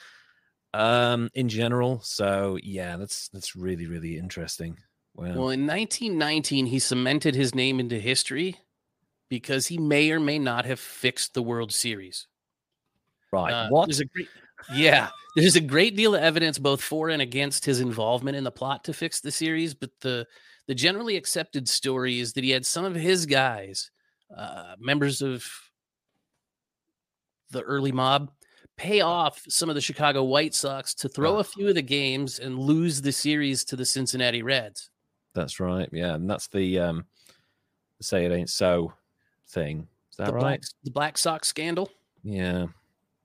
um 0.74 1.30
in 1.34 1.50
general 1.50 2.00
so 2.02 2.58
yeah 2.62 2.96
that's 2.98 3.30
that's 3.30 3.56
really 3.56 3.88
really 3.88 4.18
interesting 4.18 4.78
wow 5.16 5.34
Well, 5.34 5.50
in 5.50 5.66
1919, 5.66 6.68
he 6.68 6.78
cemented 6.80 7.34
his 7.36 7.56
name 7.56 7.80
into 7.80 8.00
history 8.00 8.58
because 9.30 9.68
he 9.68 9.78
may 9.80 10.12
or 10.12 10.20
may 10.20 10.38
not 10.38 10.66
have 10.66 10.80
fixed 10.80 11.34
the 11.34 11.42
World 11.42 11.72
Series. 11.72 12.28
right 13.32 13.54
Uh, 13.54 13.70
what 13.70 13.88
There's 13.88 14.00
a 14.00 14.06
great, 14.06 14.30
yeah, 14.74 15.10
there's 15.36 15.56
a 15.56 15.62
great 15.62 15.96
deal 15.96 16.16
of 16.16 16.22
evidence 16.22 16.58
both 16.60 16.82
for 16.82 17.10
and 17.10 17.22
against 17.22 17.66
his 17.66 17.80
involvement 17.80 18.36
in 18.38 18.44
the 18.44 18.52
plot 18.52 18.84
to 18.86 18.94
fix 18.94 19.20
the 19.20 19.32
series. 19.32 19.74
But 19.74 19.92
the 20.02 20.26
the 20.68 20.76
generally 20.76 21.16
accepted 21.18 21.68
story 21.68 22.20
is 22.20 22.34
that 22.34 22.44
he 22.44 22.52
had 22.52 22.66
some 22.66 22.86
of 22.86 22.94
his 22.96 23.26
guys, 23.26 23.90
uh, 24.36 24.76
members 24.80 25.22
of 25.22 25.44
the 27.52 27.62
early 27.62 27.92
mob, 27.92 28.32
pay 28.78 29.02
off 29.02 29.42
some 29.50 29.70
of 29.70 29.76
the 29.76 29.82
Chicago 29.82 30.24
White 30.24 30.54
Sox 30.54 30.94
to 30.96 31.10
throw 31.10 31.38
Ah. 31.38 31.40
a 31.40 31.44
few 31.44 31.68
of 31.70 31.76
the 31.76 31.82
games 31.82 32.40
and 32.40 32.58
lose 32.60 33.02
the 33.02 33.12
series 33.12 33.64
to 33.66 33.76
the 33.76 33.86
Cincinnati 33.86 34.44
Reds. 34.44 34.90
That's 35.34 35.60
right. 35.60 35.90
Yeah, 35.92 36.16
and 36.16 36.30
that's 36.30 36.48
the 36.48 36.80
um 36.80 37.06
say 38.02 38.26
it 38.26 38.32
ain't 38.32 38.50
so 38.50 38.94
thing. 39.50 39.88
Is 40.12 40.18
that 40.18 40.28
the 40.28 40.34
right? 40.34 40.42
Black, 40.42 40.62
the 40.84 40.92
Black 40.92 41.18
Sox 41.18 41.48
scandal. 41.48 41.90
Yeah. 42.24 42.68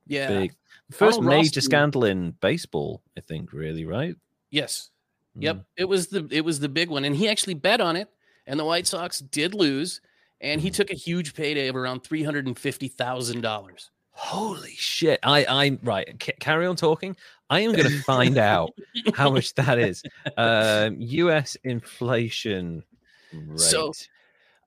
Yeah. 0.07 0.29
Big. 0.29 0.55
First 0.91 1.19
Arnold 1.19 1.25
major 1.27 1.39
Rothstein- 1.47 1.63
scandal 1.63 2.05
in 2.05 2.31
baseball, 2.41 3.03
I 3.17 3.21
think, 3.21 3.53
really, 3.53 3.85
right? 3.85 4.15
Yes. 4.51 4.91
Mm. 5.37 5.43
Yep, 5.43 5.65
it 5.77 5.85
was 5.87 6.09
the 6.09 6.29
it 6.31 6.43
was 6.45 6.61
the 6.61 6.69
big 6.69 6.91
one, 6.91 7.05
and 7.05 7.17
he 7.17 7.29
actually 7.29 7.55
bet 7.55 7.81
on 7.81 7.97
it, 7.97 8.09
and 8.47 8.61
the 8.61 8.65
White 8.65 8.87
Sox 8.87 9.19
did 9.19 9.55
lose, 9.55 10.01
and 10.41 10.61
he 10.61 10.71
Mhm. 10.71 10.75
took 10.75 10.91
a 10.91 10.95
huge 10.95 11.35
payday 11.35 11.69
of 11.69 11.75
around 11.77 12.05
three 12.05 12.23
hundred 12.23 12.47
and 12.47 12.57
fifty 12.59 12.87
thousand 12.89 13.41
dollars. 13.41 13.91
Holy 14.13 14.75
shit. 14.77 15.19
I 15.25 15.45
I'm 15.49 15.81
right, 15.83 16.07
c- 16.23 16.35
carry 16.39 16.67
on 16.67 16.77
talking. 16.77 17.17
I 17.51 17.61
am 17.61 17.73
going 17.73 17.89
to 17.91 18.03
find 18.03 18.39
out 18.39 18.73
how 19.15 19.31
much 19.31 19.55
that 19.55 19.79
is. 19.79 20.03
Um 20.37 20.97
US 21.01 21.57
inflation 21.65 22.85
rate. 23.33 23.59
So- 23.61 23.93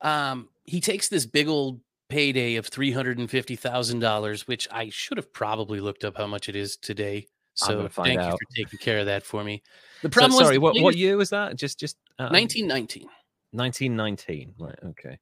Um, 0.02 0.50
he 0.66 0.80
takes 0.82 1.08
this 1.10 1.26
big 1.26 1.48
old 1.48 1.80
payday 2.10 2.56
of 2.56 2.68
three 2.68 2.92
hundred 2.92 3.18
and 3.20 3.30
fifty 3.30 3.56
thousand 3.56 4.00
dollars, 4.00 4.48
which 4.48 4.68
I 4.72 4.90
should 4.90 5.18
have 5.18 5.32
probably 5.34 5.80
looked 5.80 6.04
up 6.06 6.18
how 6.18 6.28
much 6.28 6.50
it 6.50 6.56
is 6.56 6.78
today. 6.78 7.28
So 7.56 7.88
thank 7.88 8.20
out. 8.20 8.32
you 8.34 8.38
for 8.38 8.56
taking 8.56 8.80
care 8.80 9.00
of 9.00 9.08
that 9.08 9.24
for 9.24 9.44
me. 9.44 9.64
The 10.04 10.10
So- 10.10 10.10
problem 10.10 10.32
was 10.38 10.46
sorry, 10.46 10.58
what, 10.60 10.80
what 10.80 10.96
year 10.96 11.18
was 11.18 11.32
that? 11.32 11.56
Just 11.56 11.80
just 11.80 11.98
um, 12.20 12.32
1919. 12.32 13.08
1919 13.52 14.54
right 14.60 14.78
okay 14.88 15.18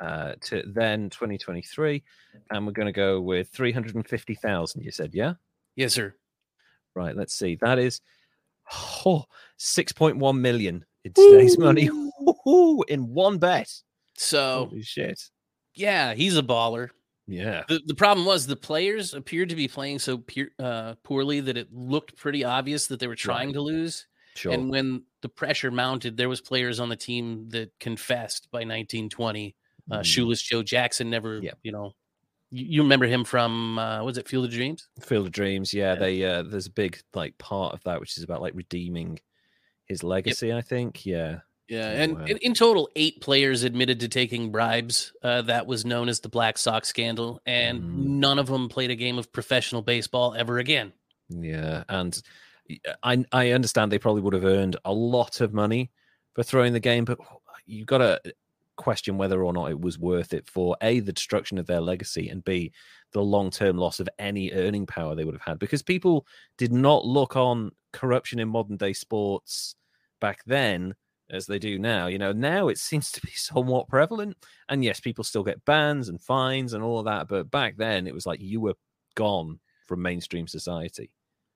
uh 0.00 0.32
to 0.40 0.62
then 0.74 1.10
2023 1.10 2.02
and 2.50 2.66
we're 2.66 2.72
going 2.72 2.86
to 2.86 2.92
go 2.92 3.20
with 3.20 3.50
350,000 3.50 4.82
you 4.82 4.90
said 4.90 5.14
yeah 5.14 5.34
Yes, 5.76 5.92
sir. 5.92 6.14
right 6.94 7.14
let's 7.14 7.34
see 7.34 7.56
that 7.60 7.78
is 7.78 8.00
oh, 9.04 9.24
6.1 9.60 10.38
million 10.40 10.84
in 11.04 11.12
today's 11.12 11.58
money 11.58 11.90
Woo-hoo, 12.20 12.82
in 12.88 13.08
one 13.08 13.36
bet 13.38 13.70
So 14.16 14.66
holy 14.70 14.82
shit 14.82 15.22
yeah, 15.76 16.14
he's 16.14 16.36
a 16.36 16.42
baller. 16.42 16.88
yeah 17.28 17.62
The, 17.68 17.80
the 17.86 17.94
problem 17.94 18.26
was 18.26 18.46
the 18.46 18.56
players 18.56 19.14
appeared 19.14 19.48
to 19.50 19.56
be 19.56 19.68
playing 19.68 19.98
so 20.00 20.18
peer, 20.18 20.50
uh, 20.58 20.94
poorly 21.04 21.40
that 21.40 21.56
it 21.56 21.72
looked 21.72 22.16
pretty 22.16 22.44
obvious 22.44 22.86
that 22.88 22.98
they 23.00 23.06
were 23.06 23.16
trying 23.16 23.48
Right. 23.48 23.54
to 23.54 23.60
lose. 23.60 24.06
sure 24.34 24.52
And 24.52 24.70
when 24.70 25.02
the 25.22 25.28
pressure 25.28 25.70
mounted, 25.70 26.16
there 26.16 26.28
was 26.28 26.40
players 26.40 26.78
on 26.80 26.88
the 26.88 26.96
team 26.96 27.48
that 27.50 27.70
confessed 27.80 28.48
by 28.50 28.58
1920. 28.60 29.54
Uh, 29.90 29.98
Mm, 29.98 30.04
Shoeless 30.04 30.42
Joe 30.42 30.62
Jackson 30.64 31.10
never, 31.10 31.38
Yeah. 31.42 31.52
you 31.62 31.70
know, 31.72 31.92
you, 32.50 32.64
you 32.66 32.82
remember 32.82 33.06
him 33.06 33.24
from 33.24 33.78
uh, 33.78 34.02
was 34.04 34.18
it 34.18 34.28
Field 34.28 34.44
of 34.46 34.50
Dreams? 34.52 34.88
field 35.00 35.26
of 35.26 35.32
dreams 35.32 35.74
yeah, 35.74 35.92
Yeah. 35.94 35.98
they 35.98 36.24
uh 36.24 36.42
there's 36.42 36.66
a 36.66 36.70
big 36.72 36.98
like 37.14 37.36
part 37.38 37.74
of 37.74 37.82
that 37.84 37.98
which 38.00 38.16
is 38.18 38.22
about 38.24 38.40
like 38.42 38.54
redeeming 38.54 39.18
his 39.86 40.02
legacy 40.04 40.52
i 40.52 40.60
think 40.60 41.04
yeah 41.06 41.40
Yeah, 41.68 41.88
Oh, 41.88 42.02
and 42.02 42.14
wow. 42.18 42.24
in, 42.26 42.36
in 42.38 42.54
total, 42.54 42.88
eight 42.94 43.20
players 43.20 43.64
admitted 43.64 44.00
to 44.00 44.08
taking 44.08 44.52
bribes. 44.52 45.12
Uh, 45.22 45.42
that 45.42 45.66
was 45.66 45.84
known 45.84 46.08
as 46.08 46.20
the 46.20 46.28
Black 46.28 46.58
Sox 46.58 46.88
scandal, 46.88 47.40
and 47.44 47.80
Mm. 47.82 47.94
none 48.20 48.38
of 48.38 48.46
them 48.46 48.68
played 48.68 48.90
a 48.90 48.96
game 48.96 49.18
of 49.18 49.32
professional 49.32 49.82
baseball 49.82 50.34
ever 50.34 50.58
again. 50.58 50.92
Yeah, 51.28 51.82
and 51.88 52.20
I 53.02 53.24
I 53.32 53.50
understand 53.50 53.90
they 53.90 53.98
probably 53.98 54.22
would 54.22 54.34
have 54.34 54.44
earned 54.44 54.76
a 54.84 54.92
lot 54.92 55.40
of 55.40 55.52
money 55.52 55.90
for 56.34 56.42
throwing 56.44 56.72
the 56.72 56.80
game, 56.80 57.04
but 57.04 57.18
you've 57.66 57.86
got 57.86 57.98
to 57.98 58.20
question 58.76 59.16
whether 59.16 59.42
or 59.42 59.52
not 59.54 59.70
it 59.70 59.80
was 59.80 59.98
worth 59.98 60.34
it 60.34 60.46
for 60.48 60.76
a 60.82 61.00
the 61.00 61.12
destruction 61.12 61.56
of 61.56 61.66
their 61.66 61.80
legacy 61.80 62.28
and 62.28 62.44
b 62.44 62.70
the 63.12 63.22
long 63.22 63.48
term 63.50 63.78
loss 63.78 64.00
of 64.00 64.08
any 64.18 64.52
earning 64.52 64.84
power 64.84 65.14
they 65.14 65.24
would 65.24 65.34
have 65.34 65.40
had 65.40 65.58
because 65.58 65.82
people 65.82 66.26
did 66.58 66.70
not 66.70 67.02
look 67.06 67.36
on 67.36 67.70
corruption 67.94 68.38
in 68.38 68.46
modern 68.50 68.76
day 68.76 68.92
sports 68.92 69.76
back 70.20 70.40
then 70.44 70.94
as 71.30 71.46
they 71.46 71.58
do 71.58 71.78
now. 71.78 72.06
You 72.06 72.18
know, 72.18 72.32
now 72.32 72.68
it 72.68 72.78
seems 72.78 73.10
to 73.12 73.20
be 73.20 73.30
somewhat 73.34 73.88
prevalent, 73.88 74.36
and 74.68 74.84
yes, 74.84 75.00
people 75.00 75.24
still 75.24 75.44
get 75.44 75.64
bans 75.64 76.08
and 76.08 76.20
fines 76.20 76.72
and 76.72 76.82
all 76.82 76.98
of 76.98 77.04
that, 77.06 77.28
but 77.28 77.50
back 77.50 77.76
then 77.76 78.06
it 78.06 78.14
was 78.14 78.26
like 78.26 78.40
you 78.40 78.60
were 78.60 78.74
gone 79.14 79.58
from 79.86 80.02
mainstream 80.02 80.46
society. 80.46 81.10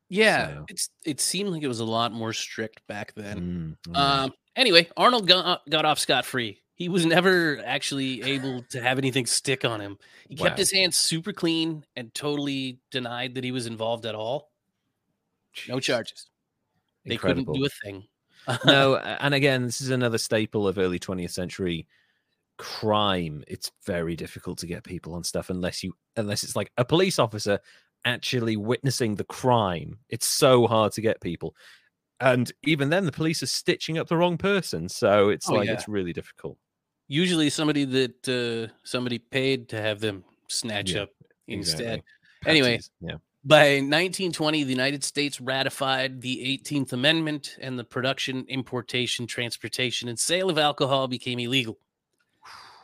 Yeah, 0.08 0.48
So- 0.54 0.64
it's 0.68 0.90
it 1.04 1.20
seemed 1.20 1.50
like 1.50 1.62
it 1.62 1.68
was 1.68 1.80
a 1.80 1.84
lot 1.84 2.12
more 2.12 2.32
strict 2.32 2.80
back 2.88 3.12
then. 3.14 3.76
Mm, 3.86 3.92
mm. 3.92 3.96
Um, 3.96 4.32
anyway, 4.56 4.88
Arnold 4.96 5.28
got, 5.28 5.60
got 5.70 5.84
off 5.84 5.98
scot 6.00 6.24
free. 6.24 6.60
He 6.74 6.88
was 6.88 7.04
never 7.06 7.60
actually 7.64 8.22
able 8.22 8.62
to 8.70 8.80
have 8.80 8.96
anything 8.98 9.26
stick 9.26 9.64
on 9.66 9.80
him. 9.80 9.98
He 10.28 10.34
kept 10.34 10.52
Wow. 10.52 10.56
his 10.56 10.72
hands 10.72 10.96
super 10.96 11.32
clean 11.32 11.84
and 11.94 12.12
totally 12.14 12.80
denied 12.90 13.34
that 13.34 13.44
he 13.44 13.52
was 13.52 13.66
involved 13.66 14.06
at 14.06 14.14
all. 14.14 14.50
No 15.68 15.76
Jeez. 15.76 15.82
charges. 15.82 16.26
They 17.04 17.14
Incredible. 17.14 17.52
couldn't 17.52 17.60
do 17.60 17.66
a 17.66 17.68
thing. 17.84 18.08
No, 18.64 18.96
and 19.20 19.34
again, 19.34 19.64
this 19.66 19.80
is 19.80 19.90
another 19.90 20.18
staple 20.18 20.66
of 20.68 20.78
early 20.78 20.98
20th 20.98 21.30
century 21.30 21.86
crime. 22.58 23.42
It's 23.48 23.70
very 23.86 24.16
difficult 24.16 24.58
to 24.58 24.66
get 24.66 24.84
people 24.84 25.14
on 25.14 25.24
stuff 25.24 25.50
unless 25.50 25.82
you 25.82 25.94
unless 26.16 26.42
it's 26.42 26.56
like 26.56 26.70
a 26.76 26.84
police 26.84 27.18
officer 27.18 27.58
actually 28.04 28.56
witnessing 28.56 29.14
the 29.16 29.24
crime. 29.24 29.98
It's 30.08 30.26
so 30.26 30.66
hard 30.66 30.92
to 30.92 31.00
get 31.00 31.20
people. 31.20 31.54
And 32.20 32.52
even 32.64 32.90
then 32.90 33.06
the 33.06 33.12
police 33.12 33.42
are 33.42 33.46
stitching 33.46 33.96
up 33.96 34.08
the 34.08 34.16
wrong 34.16 34.36
person. 34.36 34.88
So 34.88 35.30
it's 35.30 35.48
Oh, 35.48 35.54
like 35.54 35.66
yeah. 35.68 35.74
it's 35.74 35.88
really 35.88 36.12
difficult. 36.12 36.58
Usually, 37.08 37.50
somebody 37.50 37.84
that 37.86 38.28
uh, 38.28 38.72
somebody 38.84 39.18
paid 39.18 39.68
to 39.70 39.80
have 39.80 40.00
them 40.00 40.24
snatch 40.48 40.92
Yeah, 40.92 41.02
up 41.02 41.10
instead. 41.48 42.02
Exactly. 42.44 42.50
Anyway, 42.50 42.80
yeah. 43.00 43.16
By 43.42 43.76
1920, 43.76 44.64
the 44.64 44.70
United 44.70 45.02
States 45.02 45.40
ratified 45.40 46.20
the 46.20 46.60
18th 46.62 46.92
Amendment, 46.92 47.56
and 47.60 47.78
the 47.78 47.84
production, 47.84 48.44
importation, 48.48 49.26
transportation, 49.26 50.10
and 50.10 50.18
sale 50.18 50.50
of 50.50 50.58
alcohol 50.58 51.08
became 51.08 51.38
illegal. 51.38 51.78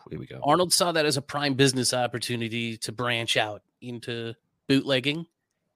Here 0.08 0.18
we 0.18 0.26
go. 0.26 0.40
Arnold 0.42 0.72
saw 0.72 0.92
that 0.92 1.04
as 1.04 1.18
a 1.18 1.22
prime 1.22 1.54
business 1.54 1.92
opportunity 1.92 2.78
to 2.78 2.92
branch 2.92 3.36
out 3.36 3.62
into 3.82 4.32
bootlegging 4.66 5.26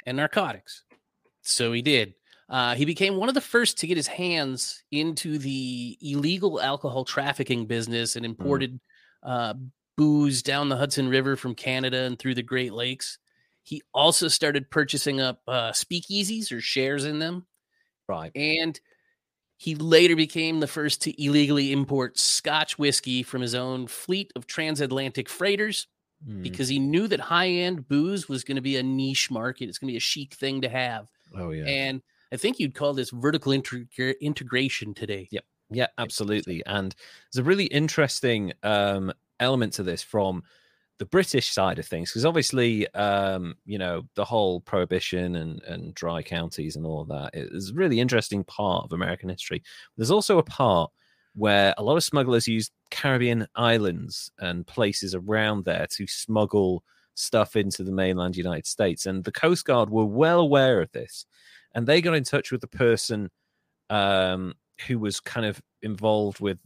and 0.06 0.16
narcotics. 0.16 0.84
So 1.42 1.72
he 1.72 1.82
did. 1.82 2.14
Uh, 2.48 2.74
he 2.74 2.84
became 2.84 3.16
one 3.16 3.28
of 3.28 3.34
the 3.34 3.40
first 3.40 3.78
to 3.78 3.86
get 3.86 3.96
his 3.96 4.06
hands 4.06 4.82
into 4.90 5.38
the 5.38 5.98
illegal 6.00 6.60
alcohol 6.60 7.04
trafficking 7.04 7.66
business 7.66 8.16
and 8.16 8.24
imported 8.24 8.80
uh, 9.22 9.54
booze 9.96 10.42
down 10.42 10.68
the 10.68 10.76
Hudson 10.76 11.08
River 11.08 11.36
from 11.36 11.54
Canada 11.54 12.02
and 12.02 12.18
through 12.18 12.34
the 12.34 12.42
Great 12.42 12.72
Lakes. 12.72 13.18
He 13.62 13.82
also 13.94 14.28
started 14.28 14.70
purchasing 14.70 15.20
up 15.20 15.42
uh, 15.46 15.70
speakeasies 15.72 16.52
or 16.52 16.60
shares 16.60 17.04
in 17.04 17.18
them. 17.18 17.46
Right. 18.08 18.32
And 18.34 18.78
he 19.56 19.74
later 19.74 20.16
became 20.16 20.60
the 20.60 20.66
first 20.66 21.02
to 21.02 21.22
illegally 21.22 21.72
import 21.72 22.18
Scotch 22.18 22.78
whiskey 22.78 23.22
from 23.22 23.42
his 23.42 23.54
own 23.54 23.86
fleet 23.86 24.32
of 24.34 24.46
transatlantic 24.46 25.28
freighters 25.28 25.86
Mm. 26.28 26.42
because 26.42 26.68
he 26.68 26.78
knew 26.78 27.08
that 27.08 27.18
high 27.18 27.48
end 27.48 27.88
booze 27.88 28.28
was 28.28 28.44
going 28.44 28.56
to 28.56 28.60
be 28.60 28.76
a 28.76 28.82
niche 28.82 29.30
market. 29.30 29.70
It's 29.70 29.78
going 29.78 29.88
to 29.88 29.92
be 29.92 29.96
a 29.96 30.00
chic 30.00 30.34
thing 30.34 30.60
to 30.60 30.68
have. 30.68 31.08
Oh 31.34 31.50
yeah. 31.50 31.64
And 31.64 32.02
I 32.30 32.36
think 32.36 32.58
you'd 32.58 32.74
call 32.74 32.92
this 32.92 33.08
vertical 33.08 33.52
integ- 33.52 34.20
integration 34.20 34.92
today. 34.92 35.28
Yep. 35.30 35.44
Yeah, 35.70 35.86
absolutely. 35.96 36.62
And 36.66 36.94
there's 37.32 37.40
a 37.40 37.48
really 37.48 37.64
interesting 37.64 38.52
um, 38.62 39.12
element 39.38 39.72
to 39.74 39.82
this 39.82 40.02
from 40.02 40.42
the 41.00 41.06
British 41.06 41.50
side 41.50 41.78
of 41.78 41.86
things, 41.86 42.10
because 42.10 42.26
obviously, 42.26 42.86
um, 42.94 43.54
you 43.64 43.78
know, 43.78 44.02
the 44.16 44.24
whole 44.24 44.60
prohibition 44.60 45.34
and, 45.34 45.62
and 45.62 45.94
dry 45.94 46.22
counties 46.22 46.76
and 46.76 46.84
all 46.84 47.06
that 47.06 47.30
is 47.32 47.70
a 47.70 47.74
really 47.74 47.98
interesting 47.98 48.44
part 48.44 48.84
of 48.84 48.92
American 48.92 49.30
history. 49.30 49.62
There's 49.96 50.10
also 50.10 50.36
a 50.36 50.42
part 50.42 50.90
where 51.34 51.72
a 51.78 51.82
lot 51.82 51.96
of 51.96 52.04
smugglers 52.04 52.46
used 52.46 52.70
Caribbean 52.90 53.46
islands 53.54 54.30
and 54.40 54.66
places 54.66 55.14
around 55.14 55.64
there 55.64 55.86
to 55.92 56.06
smuggle 56.06 56.84
stuff 57.14 57.56
into 57.56 57.82
the 57.82 57.92
mainland 57.92 58.36
United 58.36 58.66
States. 58.66 59.06
And 59.06 59.24
the 59.24 59.32
Coast 59.32 59.64
Guard 59.64 59.88
were 59.88 60.04
well 60.04 60.40
aware 60.40 60.82
of 60.82 60.92
this. 60.92 61.24
And 61.74 61.86
they 61.86 62.02
got 62.02 62.14
in 62.14 62.24
touch 62.24 62.52
with 62.52 62.60
the 62.60 62.66
person 62.66 63.30
um, 63.88 64.52
who 64.86 64.98
was 64.98 65.18
kind 65.18 65.46
of 65.46 65.62
involved 65.80 66.40
with 66.40 66.58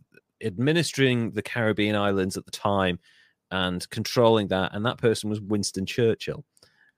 administering 0.42 1.31
the 1.31 1.42
Caribbean 1.42 1.94
islands 1.94 2.37
at 2.37 2.47
the 2.47 2.51
time 2.51 2.99
and 3.54 3.88
controlling 3.90 4.48
that. 4.48 4.74
And 4.74 4.84
that 4.84 4.98
person 4.98 5.30
was 5.30 5.40
Winston 5.40 5.86
Churchill. 5.86 6.44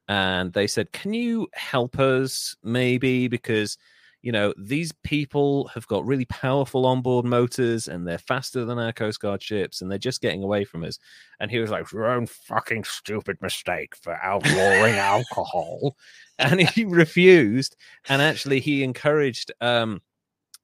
And 0.08 0.54
they 0.54 0.66
said, 0.66 0.90
Can 0.92 1.12
you 1.12 1.48
help 1.52 1.98
us 1.98 2.56
maybe? 2.62 3.28
Because, 3.28 3.76
you 4.22 4.32
know, 4.32 4.54
these 4.56 4.90
people 5.04 5.68
have 5.68 5.86
got 5.86 6.06
really 6.06 6.24
powerful 6.24 6.86
onboard 6.86 7.26
motors 7.26 7.88
and 7.88 8.08
they're 8.08 8.16
faster 8.16 8.64
than 8.64 8.78
our 8.78 8.92
Coast 8.92 9.20
Guard 9.20 9.42
ships 9.42 9.82
and 9.82 9.90
they're 9.90 9.98
just 9.98 10.22
getting 10.22 10.42
away 10.42 10.64
from 10.64 10.82
us. 10.82 10.98
And 11.40 11.50
he 11.50 11.58
was 11.58 11.70
like, 11.70 11.92
Your 11.92 12.06
own 12.06 12.26
fucking 12.26 12.84
stupid 12.84 13.36
mistake 13.42 13.94
for 13.94 14.14
outlawing 14.22 14.94
alcohol. 14.96 15.98
And 16.38 16.60
he 16.70 16.86
refused. 16.86 17.76
And 18.08 18.22
actually, 18.22 18.60
he 18.60 18.82
encouraged 18.82 19.52
um, 19.60 20.00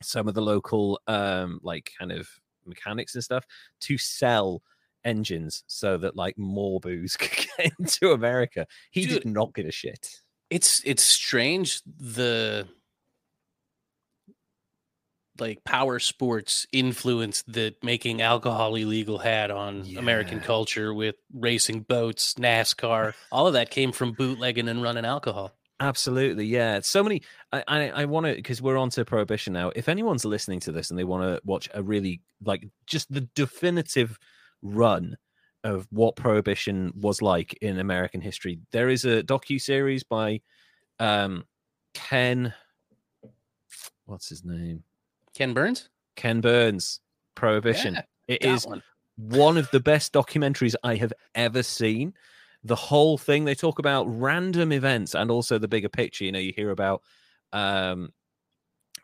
some 0.01 0.27
of 0.27 0.33
the 0.33 0.43
local, 0.43 0.99
um, 1.07 1.61
like, 1.63 1.93
kind 1.99 2.13
of 2.13 2.31
mechanics 2.65 3.15
and 3.15 3.25
stuff 3.25 3.45
to 3.81 3.99
sell 3.99 4.63
engines 5.05 5.65
so 5.67 5.99
that 5.99 6.17
like 6.17 6.39
more 6.39 6.81
booze 6.81 7.17
could 7.19 7.47
get 7.57 7.73
into 7.79 8.13
America. 8.13 8.67
He 8.91 9.07
Dude. 9.07 9.23
did 9.23 9.33
not 9.33 9.55
give 9.55 9.67
a 9.67 9.73
shit. 9.73 10.09
It's 10.51 10.83
it's 10.85 11.03
strange 11.03 11.81
the 11.87 12.69
like 15.39 15.65
power 15.65 15.99
sports 15.99 16.67
influence 16.73 17.43
that 17.49 17.83
making 17.83 18.21
alcohol 18.21 18.75
illegal 18.75 19.19
had 19.19 19.51
on 19.51 19.87
American 19.97 20.41
culture 20.41 20.93
with 20.93 21.15
racing 21.33 21.81
boats, 21.81 22.35
NASCAR, 22.35 23.15
all 23.33 23.47
of 23.47 23.55
that 23.55 23.71
came 23.71 23.93
from 23.93 24.13
bootlegging 24.13 24.69
and 24.69 24.83
running 24.83 25.05
alcohol. 25.05 25.53
Absolutely, 25.81 26.47
yeah. 26.47 26.81
So 26.81 27.03
many. 27.03 27.23
I 27.51 27.65
I, 27.67 27.89
I 27.89 28.05
want 28.05 28.27
to 28.27 28.35
because 28.35 28.63
we're 28.63 28.77
on 28.77 28.91
to 28.91 29.05
prohibition 29.05 29.53
now. 29.53 29.73
If 29.75 29.89
anyone's 29.89 30.25
listening 30.25 30.61
to 30.61 30.73
this 30.73 30.91
and 30.91 30.99
they 30.99 31.05
want 31.05 31.25
to 31.25 31.41
watch 31.45 31.69
a 31.75 31.83
really 31.83 32.21
like 32.45 32.69
just 32.87 33.13
the 33.13 33.23
definitive 33.35 34.19
run 34.63 35.17
of 35.65 35.87
what 35.91 36.17
prohibition 36.17 36.93
was 36.97 37.23
like 37.23 37.57
in 37.61 37.79
American 37.79 38.21
history, 38.21 38.61
there 38.73 38.89
is 38.89 39.05
a 39.05 39.23
docu 39.23 39.61
series 39.61 40.03
by 40.03 40.41
um 40.99 41.45
Ken. 41.95 42.55
What's 44.07 44.29
his 44.29 44.45
name? 44.45 44.83
Ken 45.35 45.55
Burns? 45.55 45.89
Ken 46.17 46.41
Burns. 46.41 47.01
Prohibition. 47.35 47.95
Yeah, 47.95 48.03
It 48.29 48.45
is 48.45 48.67
one. 48.67 48.83
one 49.17 49.57
of 49.57 49.71
the 49.71 49.81
best 49.81 50.13
documentaries 50.13 50.75
I 50.83 50.97
have 50.97 51.13
ever 51.35 51.63
seen. 51.63 52.15
The 52.65 52.77
whole 52.77 53.19
thing 53.19 53.45
they 53.45 53.55
talk 53.55 53.79
about 53.79 54.05
random 54.05 54.73
events 54.73 55.15
and 55.15 55.31
also 55.31 55.59
the 55.59 55.69
bigger 55.69 55.89
picture. 55.89 56.25
You 56.25 56.33
know, 56.33 56.39
you 56.39 56.53
hear 56.55 56.71
about 56.71 57.03
um 57.53 58.13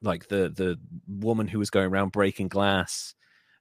like 0.03 0.29
the 0.29 0.49
the 0.55 0.79
woman 1.09 1.49
who 1.49 1.59
was 1.59 1.71
going 1.71 1.91
around 1.91 2.13
breaking 2.13 2.49
glass 2.49 3.15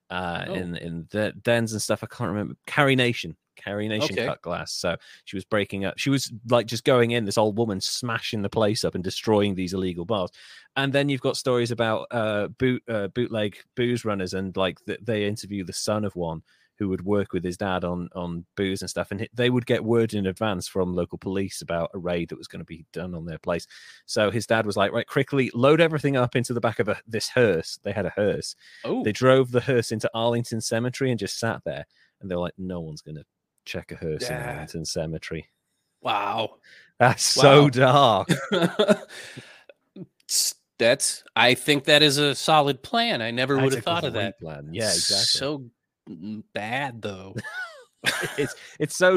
uh 0.10 0.46
Oh. 0.48 0.54
in 0.54 0.76
in 0.78 1.08
the 1.12 1.34
dens 1.42 1.74
and 1.74 1.82
stuff. 1.82 2.04
I 2.04 2.08
can't 2.08 2.30
remember. 2.30 2.56
Carrie 2.66 2.96
Nation. 2.96 3.36
Carrie 3.56 3.88
Nation 3.88 4.14
Okay. 4.16 4.28
cut 4.28 4.42
glass. 4.44 4.72
So 4.72 4.96
she 5.26 5.36
was 5.36 5.44
breaking 5.44 5.84
up. 5.84 5.98
She 5.98 6.12
was 6.12 6.32
like 6.50 6.68
just 6.68 6.84
going 6.84 7.12
in, 7.12 7.26
this 7.26 7.40
old 7.40 7.58
woman 7.58 7.82
smashing 7.82 8.44
the 8.44 8.50
place 8.50 8.84
up 8.84 8.94
and 8.94 9.04
destroying 9.04 9.56
these 9.56 9.74
illegal 9.74 10.06
bars. 10.06 10.30
And 10.76 10.94
then 10.94 11.10
you've 11.10 11.22
got 11.22 11.38
stories 11.38 11.72
about 11.72 12.06
uh 12.12 12.50
boot 12.60 12.84
uh, 12.88 13.08
bootleg 13.10 13.58
booze 13.76 14.06
runners 14.06 14.36
and 14.36 14.56
like 14.56 14.78
th- 14.86 15.00
they 15.02 15.26
interview 15.26 15.64
the 15.64 15.74
son 15.74 16.06
of 16.06 16.16
one 16.16 16.44
who 16.78 16.90
would 16.90 17.04
work 17.04 17.34
with 17.34 17.44
his 17.44 17.58
dad 17.58 17.84
on 17.84 18.10
on 18.16 18.46
booze 18.56 18.82
and 18.82 18.90
stuff 18.90 19.12
and 19.12 19.28
they 19.34 19.50
would 19.50 19.66
get 19.66 19.84
word 19.84 20.14
in 20.14 20.28
advance 20.28 20.68
from 20.68 20.94
local 20.94 21.18
police 21.18 21.62
about 21.62 21.90
a 21.94 21.98
raid 21.98 22.30
that 22.30 22.38
was 22.38 22.48
going 22.48 22.60
to 22.60 22.66
be 22.66 22.86
done 22.94 23.16
on 23.16 23.26
their 23.26 23.40
place. 23.40 23.68
So 24.06 24.30
his 24.32 24.46
dad 24.48 24.66
was 24.66 24.78
like 24.78 24.92
right 24.92 25.08
quickly 25.08 25.52
load 25.54 25.82
everything 25.82 26.16
up 26.16 26.36
into 26.36 26.54
the 26.54 26.62
back 26.62 26.80
of 26.80 26.88
a, 26.88 26.98
this 27.08 27.30
hearse. 27.30 27.80
They 27.84 27.92
had 27.92 28.06
a 28.06 28.12
hearse. 28.12 28.56
Oh, 28.84 29.04
they 29.04 29.12
drove 29.12 29.52
the 29.52 29.62
hearse 29.62 29.92
into 29.92 30.10
arlington 30.14 30.62
cemetery 30.62 31.12
and 31.12 31.20
just 31.20 31.40
sat 31.40 31.62
there 31.66 31.86
and 32.22 32.30
they're 32.30 32.38
like 32.38 32.54
no 32.58 32.80
one's 32.80 33.02
going 33.02 33.16
to 33.18 33.26
check 33.66 33.92
a 33.92 33.96
hearse 33.96 34.30
in 34.30 34.36
arlington 34.38 34.86
cemetery. 34.86 35.48
Wow. 36.02 36.58
that's 37.00 37.24
so 37.24 37.70
dark. 37.70 38.30
That's 40.80 41.24
I 41.36 41.56
think 41.56 41.86
that 41.86 42.04
is 42.04 42.18
a 42.18 42.36
solid 42.36 42.84
plan. 42.84 43.22
I 43.22 43.32
never 43.32 43.56
would 43.56 43.66
That's 43.66 43.76
have 43.76 43.84
thought 43.84 44.04
of 44.04 44.14
that. 44.14 44.40
plan. 44.40 44.70
Yeah 44.72 44.90
exactly 44.90 45.26
So 45.26 45.66
bad 46.54 47.02
though. 47.02 47.36
it's 48.38 48.56
it's 48.80 48.96
so 48.96 49.16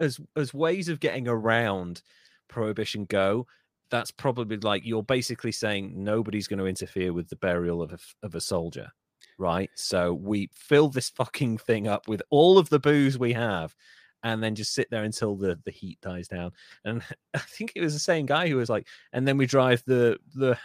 as 0.00 0.20
as 0.36 0.52
ways 0.52 0.88
of 0.88 1.00
getting 1.00 1.28
around 1.28 2.02
prohibition 2.48 3.04
go 3.04 3.46
that's 3.90 4.10
probably 4.10 4.56
like 4.58 4.84
you're 4.84 5.02
basically 5.02 5.52
saying 5.52 5.92
nobody's 5.94 6.48
going 6.48 6.58
to 6.58 6.66
interfere 6.66 7.12
with 7.12 7.28
the 7.28 7.36
burial 7.36 7.80
of 7.80 7.92
a, 7.92 7.98
of 8.26 8.34
a 8.34 8.40
soldier 8.40 8.90
right? 9.38 9.70
So 9.74 10.14
we 10.14 10.50
fill 10.52 10.88
this 10.88 11.10
fucking 11.10 11.58
thing 11.58 11.88
up 11.88 12.08
with 12.08 12.22
all 12.30 12.58
of 12.58 12.68
the 12.68 12.80
booze 12.80 13.18
we 13.18 13.32
have 13.32 13.74
and 14.24 14.42
then 14.42 14.56
just 14.56 14.74
sit 14.74 14.88
there 14.90 15.04
until 15.04 15.36
the 15.36 15.58
the 15.64 15.70
heat 15.70 16.00
dies 16.02 16.28
down. 16.28 16.50
And 16.84 17.02
i 17.34 17.38
think 17.38 17.72
it 17.74 17.80
was 17.80 17.94
the 17.94 18.00
same 18.00 18.26
guy 18.26 18.48
who 18.48 18.56
was 18.56 18.68
like 18.68 18.86
and 19.12 19.26
then 19.26 19.36
we 19.36 19.46
drive 19.46 19.82
the 19.86 20.18
the 20.34 20.58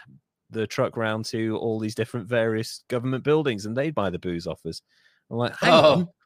the 0.49 0.67
truck 0.67 0.97
round 0.97 1.25
to 1.25 1.57
all 1.57 1.79
these 1.79 1.95
different 1.95 2.27
various 2.27 2.83
government 2.87 3.23
buildings 3.23 3.65
and 3.65 3.75
they'd 3.75 3.95
buy 3.95 4.09
the 4.09 4.19
booze 4.19 4.45
off 4.45 4.63
us 4.65 4.81
i'm 5.29 5.37
like 5.37 5.53
Oh. 5.61 6.07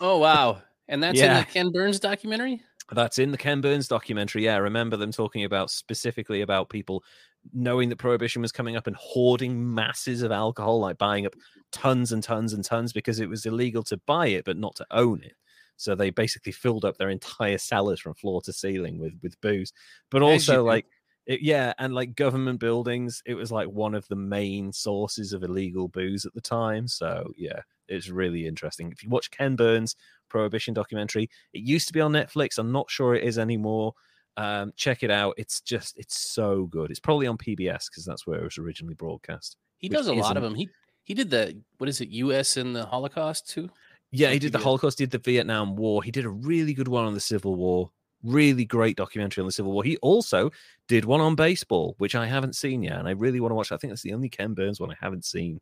Oh 0.00 0.18
wow. 0.18 0.62
And 0.88 1.02
that's 1.02 1.20
in 1.20 1.34
the 1.34 1.44
Ken 1.44 1.70
Burns 1.70 2.00
documentary? 2.00 2.62
That's 2.90 3.18
in 3.18 3.30
the 3.30 3.38
Ken 3.38 3.60
Burns 3.60 3.86
documentary. 3.86 4.44
Yeah, 4.44 4.54
I 4.54 4.58
remember 4.58 4.96
them 4.96 5.12
talking 5.12 5.44
about 5.44 5.70
specifically 5.70 6.40
about 6.40 6.70
people 6.70 7.04
knowing 7.52 7.88
that 7.90 7.96
prohibition 7.96 8.42
was 8.42 8.50
coming 8.50 8.76
up 8.76 8.86
and 8.86 8.96
hoarding 8.96 9.74
masses 9.74 10.22
of 10.22 10.32
alcohol, 10.32 10.80
like 10.80 10.98
buying 10.98 11.26
up 11.26 11.34
tons 11.70 12.12
and 12.12 12.22
tons 12.22 12.52
and 12.52 12.64
tons 12.64 12.92
because 12.92 13.20
it 13.20 13.28
was 13.28 13.46
illegal 13.46 13.82
to 13.84 13.96
buy 14.06 14.26
it 14.26 14.44
but 14.44 14.56
not 14.56 14.74
to 14.76 14.86
own 14.90 15.22
it. 15.22 15.34
So 15.76 15.94
they 15.94 16.10
basically 16.10 16.52
filled 16.52 16.84
up 16.84 16.96
their 16.98 17.10
entire 17.10 17.58
cellars 17.58 18.00
from 18.00 18.14
floor 18.14 18.42
to 18.42 18.52
ceiling 18.52 18.98
with 18.98 19.14
with 19.22 19.40
booze. 19.40 19.72
But 20.10 20.22
also 20.22 20.64
like 20.64 20.86
it, 21.26 21.42
yeah, 21.42 21.74
and 21.78 21.94
like 21.94 22.16
government 22.16 22.58
buildings, 22.58 23.22
it 23.24 23.34
was 23.34 23.52
like 23.52 23.68
one 23.68 23.94
of 23.94 24.08
the 24.08 24.16
main 24.16 24.72
sources 24.72 25.32
of 25.32 25.42
illegal 25.44 25.88
booze 25.88 26.26
at 26.26 26.34
the 26.34 26.40
time. 26.40 26.88
So 26.88 27.32
yeah, 27.36 27.60
it's 27.90 28.08
really 28.08 28.46
interesting. 28.46 28.90
If 28.92 29.02
you 29.02 29.10
watch 29.10 29.30
Ken 29.30 29.56
Burns 29.56 29.96
Prohibition 30.28 30.74
documentary, 30.74 31.28
it 31.52 31.62
used 31.62 31.88
to 31.88 31.92
be 31.92 32.00
on 32.00 32.12
Netflix. 32.12 32.58
I'm 32.58 32.72
not 32.72 32.90
sure 32.90 33.14
it 33.14 33.24
is 33.24 33.38
anymore. 33.38 33.94
Um, 34.36 34.72
check 34.76 35.02
it 35.02 35.10
out. 35.10 35.34
It's 35.36 35.60
just 35.60 35.98
it's 35.98 36.18
so 36.18 36.66
good. 36.66 36.90
It's 36.90 37.00
probably 37.00 37.26
on 37.26 37.36
PBS 37.36 37.90
because 37.90 38.04
that's 38.06 38.26
where 38.26 38.40
it 38.40 38.44
was 38.44 38.58
originally 38.58 38.94
broadcast. 38.94 39.56
He 39.78 39.88
does 39.88 40.06
a 40.06 40.14
lot 40.14 40.36
of 40.36 40.42
them. 40.42 40.54
He 40.54 40.68
he 41.02 41.14
did 41.14 41.30
the 41.30 41.60
what 41.78 41.88
is 41.88 42.00
it, 42.00 42.08
US 42.10 42.56
in 42.56 42.72
the 42.72 42.86
Holocaust 42.86 43.48
too? 43.48 43.68
Yeah, 44.12 44.30
he 44.30 44.38
did 44.38 44.52
the 44.52 44.58
Holocaust, 44.58 44.98
did 44.98 45.10
the 45.10 45.18
Vietnam 45.18 45.76
War. 45.76 46.02
He 46.02 46.10
did 46.10 46.24
a 46.24 46.30
really 46.30 46.74
good 46.74 46.88
one 46.88 47.04
on 47.04 47.14
the 47.14 47.20
Civil 47.20 47.54
War. 47.54 47.90
Really 48.22 48.64
great 48.64 48.96
documentary 48.96 49.40
on 49.42 49.46
the 49.46 49.52
Civil 49.52 49.72
War. 49.72 49.84
He 49.84 49.96
also 49.98 50.50
did 50.88 51.04
one 51.04 51.20
on 51.20 51.36
baseball, 51.36 51.94
which 51.98 52.14
I 52.14 52.26
haven't 52.26 52.56
seen 52.56 52.82
yet, 52.82 52.98
and 52.98 53.08
I 53.08 53.12
really 53.12 53.40
want 53.40 53.52
to 53.52 53.54
watch. 53.54 53.72
I 53.72 53.76
think 53.76 53.92
that's 53.92 54.02
the 54.02 54.12
only 54.12 54.28
Ken 54.28 54.52
Burns 54.52 54.80
one 54.80 54.90
I 54.90 54.96
haven't 55.00 55.24
seen. 55.24 55.60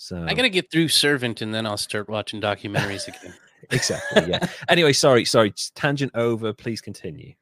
So 0.00 0.24
I 0.26 0.32
gotta 0.32 0.48
get 0.48 0.70
through 0.70 0.88
Servant 0.88 1.42
and 1.42 1.52
then 1.52 1.66
I'll 1.66 1.76
start 1.76 2.08
watching 2.08 2.40
documentaries 2.40 3.08
again. 3.08 3.34
exactly, 3.70 4.30
yeah. 4.30 4.46
anyway, 4.68 4.92
sorry, 4.92 5.24
sorry, 5.24 5.52
tangent 5.74 6.12
over. 6.14 6.52
Please 6.52 6.80
continue. 6.80 7.34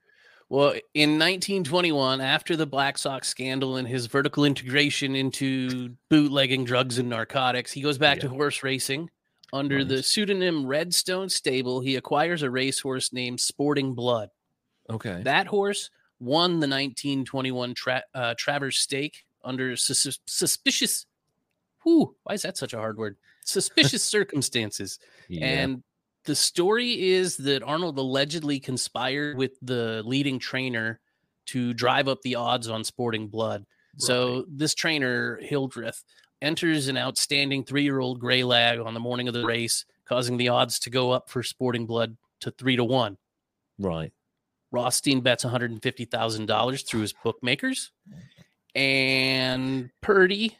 Well, 0.49 0.71
in 0.95 1.19
1921, 1.19 2.21
after 2.21 2.57
the 2.57 2.67
Black 2.67 2.99
Sox 2.99 3.29
scandal 3.29 3.77
and 3.77 3.87
his 3.87 4.07
vertical 4.07 4.45
integration 4.45 5.15
into 5.15 5.97
bootlegging 6.09 6.65
drugs 6.65 6.99
and 6.99 7.11
narcotics, 7.11 7.73
he 7.73 7.83
goes 7.83 7.99
back 7.99 8.21
to 8.21 8.29
horse 8.29 8.63
racing. 8.63 9.11
Under 9.53 9.85
the 9.85 10.03
pseudonym 10.03 10.67
Redstone 10.67 11.29
Stable, 11.29 11.81
he 11.81 11.97
acquires 11.97 12.43
a 12.43 12.51
racehorse 12.51 13.13
named 13.13 13.41
Sporting 13.41 13.95
Blood. 13.95 14.31
Okay. 14.89 15.21
That 15.25 15.47
horse 15.47 15.91
won 16.21 16.53
the 16.53 16.69
1921 16.69 17.75
tra- 17.75 18.05
uh, 18.15 18.35
Travers 18.39 18.79
Stake 18.79 19.25
under 19.45 19.77
sus- 19.77 20.19
suspicious. 20.27 21.07
Whew, 21.87 22.17
why 22.25 22.35
is 22.35 22.43
that 22.43 22.57
such 22.57 22.73
a 22.73 22.79
hard 22.79 22.99
word? 22.99 23.17
Suspicious 23.45 24.03
circumstances. 24.03 24.99
Yeah. 25.29 25.47
And 25.47 25.85
the 26.25 26.35
story 26.35 27.11
is 27.13 27.37
that 27.37 27.63
Arnold 27.63 27.97
allegedly 27.97 28.59
conspired 28.59 29.39
with 29.39 29.53
the 29.63 30.03
leading 30.05 30.41
trainer 30.41 30.99
to 31.47 31.73
drive 31.73 32.09
up 32.09 32.23
the 32.23 32.35
odds 32.35 32.69
on 32.69 32.83
Sporting 32.83 33.29
Blood. 33.29 33.65
So 33.99 34.45
this 34.49 34.75
trainer, 34.75 35.39
Hildreth, 35.41 36.03
enters 36.43 36.89
an 36.89 36.99
outstanding 36.99 37.65
three-year-old 37.65 38.19
gray 38.19 38.43
lag 38.43 38.81
on 38.81 38.93
the 38.93 39.01
morning 39.01 39.29
of 39.29 39.33
the 39.35 39.47
race, 39.47 39.85
causing 40.07 40.37
the 40.37 40.49
odds 40.49 40.81
to 40.81 40.91
go 40.91 41.13
up 41.13 41.31
for 41.31 41.45
Sporting 41.45 41.87
Blood 41.87 42.17
to 42.41 42.51
three 42.51 42.77
to 42.77 42.85
one. 42.85 43.17
right. 43.79 44.13
Rothstein 44.73 45.21
bets 45.21 45.45
$150,000 45.45 46.87
through 46.87 47.01
his 47.01 47.15
bookmakers. 47.25 47.93
Oh 48.13 48.17
and 48.75 49.91
Purdy, 50.03 50.59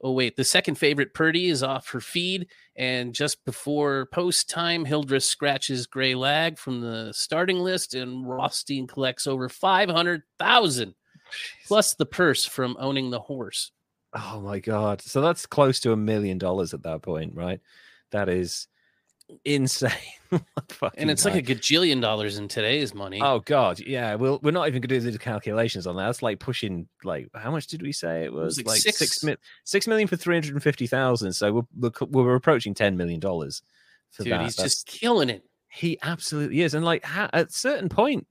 oh, 0.00 0.12
wait, 0.12 0.36
the 0.36 0.44
second 0.44 0.76
favorite 0.76 1.14
Prudery 1.14 1.50
is 1.50 1.62
off 1.62 1.88
her 1.90 2.00
feed. 2.00 2.48
And 2.76 3.14
just 3.14 3.44
before 3.44 4.06
post 4.06 4.50
time, 4.50 4.84
Hildreth 4.84 5.24
scratches 5.24 5.86
Grey 5.86 6.14
Lag 6.14 6.58
from 6.58 6.80
the 6.80 7.12
starting 7.12 7.58
list, 7.58 7.94
and 7.94 8.28
Rothstein 8.28 8.86
collects 8.86 9.26
over 9.26 9.48
500000 9.48 10.94
plus 11.66 11.94
the 11.94 12.06
purse 12.06 12.44
from 12.44 12.76
owning 12.78 13.10
the 13.10 13.20
horse. 13.20 13.72
Oh 14.12 14.40
my 14.40 14.60
god! 14.60 15.02
So 15.02 15.20
that's 15.20 15.46
close 15.46 15.80
to 15.80 15.92
a 15.92 15.96
million 15.96 16.38
dollars 16.38 16.72
at 16.72 16.82
that 16.84 17.02
point, 17.02 17.34
right? 17.34 17.60
That 18.12 18.28
is 18.28 18.68
insane. 19.44 19.90
And 20.98 21.08
it's 21.08 21.24
like 21.24 21.36
a 21.36 21.40
gajillion 21.42 22.00
dollars 22.00 22.36
in 22.36 22.48
today's 22.48 22.92
money. 22.92 23.20
Oh 23.22 23.38
god, 23.38 23.78
yeah. 23.78 24.16
Well, 24.16 24.40
we're 24.42 24.50
not 24.50 24.66
even 24.66 24.80
going 24.82 25.00
to 25.00 25.06
do 25.06 25.10
the 25.12 25.18
calculations 25.18 25.86
on 25.86 25.94
that. 25.96 26.06
That's 26.06 26.20
like 26.20 26.40
pushing 26.40 26.88
like 27.04 27.28
how 27.32 27.52
much 27.52 27.68
did 27.68 27.80
we 27.80 27.92
say 27.92 28.24
it 28.24 28.32
was? 28.32 28.56
like 28.58 28.66
like 28.66 28.80
six- 28.80 28.98
six 28.98 29.22
mi- 29.22 29.36
six 29.64 29.86
million 29.86 30.08
for 30.08 30.16
three 30.16 30.34
hundred 30.34 30.54
and 30.54 30.62
fifty 30.62 30.88
thousand. 30.88 31.32
So 31.34 31.52
we're, 31.78 31.90
we're 32.10 32.24
we're 32.24 32.34
approaching 32.34 32.74
ten 32.74 32.96
million 32.96 33.20
dollars 33.20 33.62
for 34.10 34.24
Dude, 34.24 34.32
that. 34.32 34.42
he's 34.42 34.56
That's- 34.56 34.74
just 34.74 34.86
killing 34.88 35.30
it. 35.30 35.44
he 35.68 35.96
absolutely 36.02 36.60
is. 36.62 36.74
And 36.74 36.84
like 36.84 37.04
ha- 37.04 37.30
at 37.32 37.48
a 37.48 37.52
certain 37.52 37.88
point, 37.88 38.26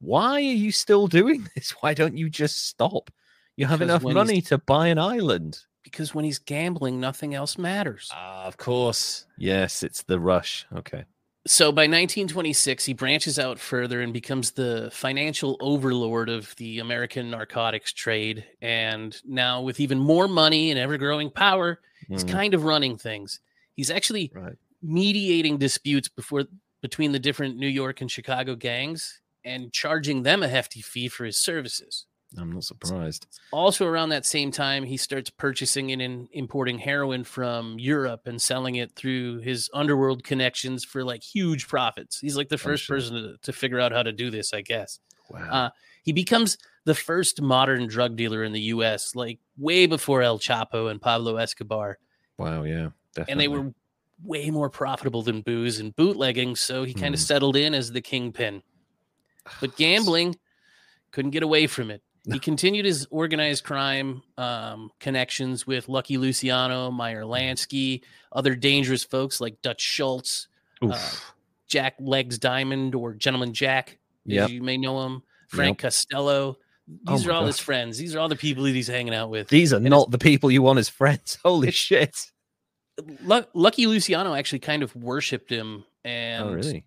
why 0.00 0.34
are 0.34 0.40
you 0.40 0.70
still 0.70 1.08
doing 1.08 1.48
this? 1.56 1.72
Why 1.80 1.92
don't 1.92 2.16
you 2.16 2.30
just 2.30 2.68
stop? 2.68 3.10
You 3.56 3.66
have 3.66 3.80
Because 3.80 3.90
enough 3.90 4.02
he's- 4.02 4.14
money 4.14 4.40
to 4.42 4.58
buy 4.58 4.86
an 4.88 4.98
island. 4.98 5.58
Because 5.92 6.14
when 6.14 6.24
he's 6.24 6.38
gambling, 6.40 6.98
nothing 6.98 7.34
else 7.34 7.56
matters. 7.58 8.10
Ah, 8.12 8.44
of 8.46 8.56
course. 8.56 9.26
Yes, 9.38 9.82
it's 9.84 10.02
the 10.02 10.18
rush. 10.18 10.66
Okay. 10.74 11.04
so 11.46 11.70
by 11.72 11.82
1926 11.82 12.84
he 12.84 12.92
branches 12.94 13.38
out 13.38 13.58
further 13.58 14.00
and 14.00 14.12
becomes 14.12 14.52
the 14.52 14.88
financial 14.92 15.56
overlord 15.60 16.28
of 16.28 16.54
the 16.56 16.78
american 16.78 17.30
narcotics 17.32 17.92
trade 17.92 18.44
and 18.60 19.20
now 19.26 19.60
with 19.60 19.80
even 19.80 19.98
more 19.98 20.28
money 20.28 20.70
and 20.70 20.78
ever-growing 20.78 21.28
power 21.30 21.80
he's 22.08 22.22
Mm, 22.24 22.28
kind 22.30 22.54
of 22.54 22.62
running 22.62 22.96
things 22.96 23.40
he's 23.74 23.90
actually 23.90 24.30
right. 24.32 24.54
mediating 24.82 25.58
disputes 25.58 26.08
before 26.08 26.44
between 26.80 27.10
the 27.10 27.18
different 27.18 27.56
new 27.56 27.66
york 27.82 28.00
and 28.00 28.08
chicago 28.08 28.54
gangs 28.54 29.20
and 29.44 29.72
charging 29.72 30.22
them 30.22 30.44
a 30.44 30.48
hefty 30.48 30.80
fee 30.80 31.08
for 31.08 31.24
his 31.24 31.36
services 31.38 32.06
I'm 32.38 32.52
not 32.52 32.64
surprised. 32.64 33.26
also 33.52 33.86
around 33.86 34.08
that 34.10 34.24
same 34.26 34.50
time 34.50 34.84
he 34.84 34.96
starts 34.96 35.30
purchasing 35.30 35.92
and 35.92 36.00
in, 36.00 36.28
importing 36.32 36.78
heroin 36.78 37.24
from 37.24 37.78
europe 37.78 38.22
and 38.26 38.40
selling 38.40 38.76
it 38.76 38.94
through 38.96 39.40
his 39.40 39.68
underworld 39.74 40.24
connections 40.24 40.84
for 40.84 41.04
like 41.04 41.22
huge 41.22 41.68
profits 41.68 42.18
he's 42.20 42.36
like 42.36 42.48
the 42.48 42.56
first 42.58 42.84
sure. 42.84 42.96
person 42.96 43.14
to, 43.16 43.36
to 43.42 43.52
figure 43.52 43.78
out 43.80 43.92
how 43.92 44.02
to 44.02 44.12
do 44.12 44.30
this 44.30 44.52
i 44.54 44.60
guess 44.62 44.98
Wow. 45.30 45.48
uh, 45.50 45.70
he 46.02 46.12
becomes 46.12 46.58
the 46.84 46.94
first 46.94 47.40
modern 47.40 47.86
drug 47.86 48.16
dealer 48.16 48.42
in 48.44 48.52
the 48.52 48.60
us 48.60 49.14
like 49.14 49.38
way 49.56 49.86
before 49.86 50.22
el 50.22 50.38
chapo 50.38 50.90
and 50.90 51.00
pablo 51.00 51.36
escobar 51.36 51.98
wow. 52.38 52.62
Yeah. 52.64 52.88
Definitely. 53.14 53.32
and 53.32 53.40
they 53.40 53.48
were 53.48 53.72
way 54.24 54.50
more 54.50 54.70
profitable 54.70 55.22
than 55.22 55.42
booze 55.42 55.78
and 55.80 55.94
bootlegging 55.96 56.56
so 56.56 56.84
he 56.84 56.94
kind 56.94 57.14
of 57.14 57.20
Hmm. 57.20 57.24
settled 57.26 57.56
in 57.56 57.74
as 57.74 57.92
the 57.92 58.00
kingpin 58.00 58.62
but 59.60 59.76
gambling 59.76 60.36
couldn't 61.10 61.32
get 61.32 61.42
away 61.42 61.66
from 61.66 61.90
it. 61.90 62.00
He 62.30 62.38
continued 62.38 62.84
his 62.84 63.06
organized 63.10 63.64
crime 63.64 64.22
um, 64.38 64.90
connections 65.00 65.66
with 65.66 65.88
Lucky 65.88 66.18
Luciano, 66.18 66.90
Meyer 66.90 67.22
Lansky, 67.24 68.02
other 68.30 68.54
dangerous 68.54 69.02
folks 69.02 69.40
like 69.40 69.60
Dutch 69.60 69.80
Schultz, 69.80 70.46
uh, 70.82 71.10
Jack 71.66 71.94
Legs 71.98 72.38
Diamond, 72.38 72.94
or 72.94 73.12
Gentleman 73.14 73.52
Jack, 73.52 73.98
Yep. 74.26 74.50
you 74.50 74.62
may 74.62 74.76
know 74.76 75.04
him, 75.04 75.22
Frank 75.48 75.80
Costello. 75.80 76.58
Oh 77.08 77.16
These 77.16 77.26
my 77.26 77.32
are 77.32 77.34
all 77.34 77.40
God. 77.42 77.46
his 77.48 77.58
friends. 77.58 77.98
These 77.98 78.14
are 78.14 78.20
all 78.20 78.28
the 78.28 78.36
people 78.36 78.64
that 78.64 78.74
he's 78.74 78.86
hanging 78.88 79.14
out 79.14 79.30
with. 79.30 79.48
These 79.48 79.72
are 79.72 79.76
and 79.76 79.90
not 79.90 80.10
the 80.12 80.18
people 80.18 80.48
you 80.50 80.62
want 80.62 80.78
as 80.78 80.88
friends. 80.88 81.38
Holy 81.44 81.70
shit. 81.72 82.30
Lucky 83.24 83.86
Luciano 83.86 84.34
actually 84.34 84.58
kind 84.60 84.82
of 84.82 84.94
worshipped 84.94 85.50
him, 85.50 85.84
and 86.04 86.44
oh, 86.44 86.52
really? 86.52 86.84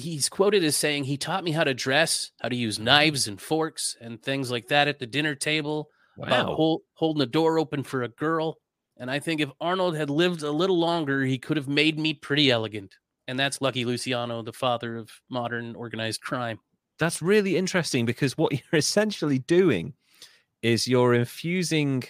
He's 0.00 0.28
quoted 0.28 0.64
as 0.64 0.76
saying 0.76 1.04
he 1.04 1.16
taught 1.16 1.44
me 1.44 1.52
how 1.52 1.64
to 1.64 1.74
dress, 1.74 2.30
how 2.40 2.48
to 2.48 2.56
use 2.56 2.78
knives 2.78 3.28
and 3.28 3.40
forks 3.40 3.96
and 4.00 4.22
things 4.22 4.50
like 4.50 4.68
that 4.68 4.88
at 4.88 4.98
the 4.98 5.06
dinner 5.06 5.34
table, 5.34 5.88
about 6.18 6.48
Wow. 6.48 6.54
hol- 6.56 6.82
holding 6.94 7.20
the 7.20 7.26
door 7.26 7.58
open 7.58 7.82
for 7.82 8.02
a 8.02 8.08
girl. 8.08 8.56
And 8.96 9.10
I 9.10 9.18
think 9.20 9.40
if 9.40 9.50
Arnold 9.60 9.96
had 9.96 10.10
lived 10.10 10.42
a 10.42 10.50
little 10.50 10.78
longer, 10.78 11.24
he 11.24 11.38
could 11.38 11.56
have 11.56 11.68
made 11.68 11.98
me 11.98 12.12
pretty 12.14 12.50
elegant. 12.50 12.94
And 13.26 13.38
that's 13.38 13.60
Lucky 13.62 13.84
Luciano, 13.84 14.42
the 14.42 14.52
father 14.52 14.96
of 14.96 15.10
modern 15.30 15.74
organized 15.76 16.20
crime. 16.20 16.58
That's 16.98 17.22
really 17.22 17.56
interesting 17.56 18.04
because 18.04 18.36
what 18.36 18.52
you're 18.72 18.78
essentially 18.78 19.38
doing 19.38 19.94
is 20.62 20.86
you're 20.88 21.14
infusing 21.14 22.02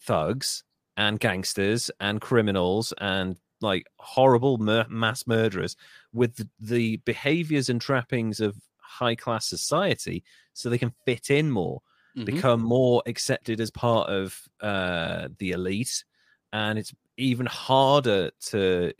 thugs 0.00 0.62
and 0.96 1.18
gangsters 1.18 1.90
and 2.00 2.20
criminals 2.20 2.92
and 2.98 3.36
like 3.60 3.86
horrible 3.98 4.58
mur- 4.58 4.86
mass 4.88 5.26
murderers 5.26 5.76
with 6.12 6.36
the, 6.36 6.48
the 6.60 6.96
behaviors 6.98 7.68
and 7.68 7.80
trappings 7.80 8.40
of 8.40 8.56
high 8.78 9.14
class 9.14 9.46
society 9.46 10.22
so 10.52 10.68
they 10.68 10.78
can 10.78 10.94
fit 11.04 11.30
in 11.30 11.50
more 11.50 11.82
Mhm. 12.16 12.24
become 12.24 12.62
more 12.62 13.02
accepted 13.06 13.60
as 13.60 13.70
part 13.70 14.08
of 14.08 14.48
uh, 14.60 15.28
the 15.38 15.50
elite, 15.52 16.04
and 16.52 16.78
it's 16.78 16.94
even 17.18 17.46
harder 17.46 18.30
to 18.40 18.92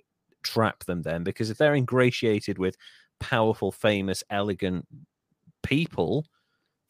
trap 0.43 0.85
them 0.85 1.03
then 1.03 1.25
because 1.25 1.51
if 1.51 1.59
they're 1.59 1.75
ingratiated 1.75 2.59
with 2.59 2.77
powerful, 3.19 3.73
famous, 3.73 4.23
elegant 4.31 4.87
people, 5.63 6.27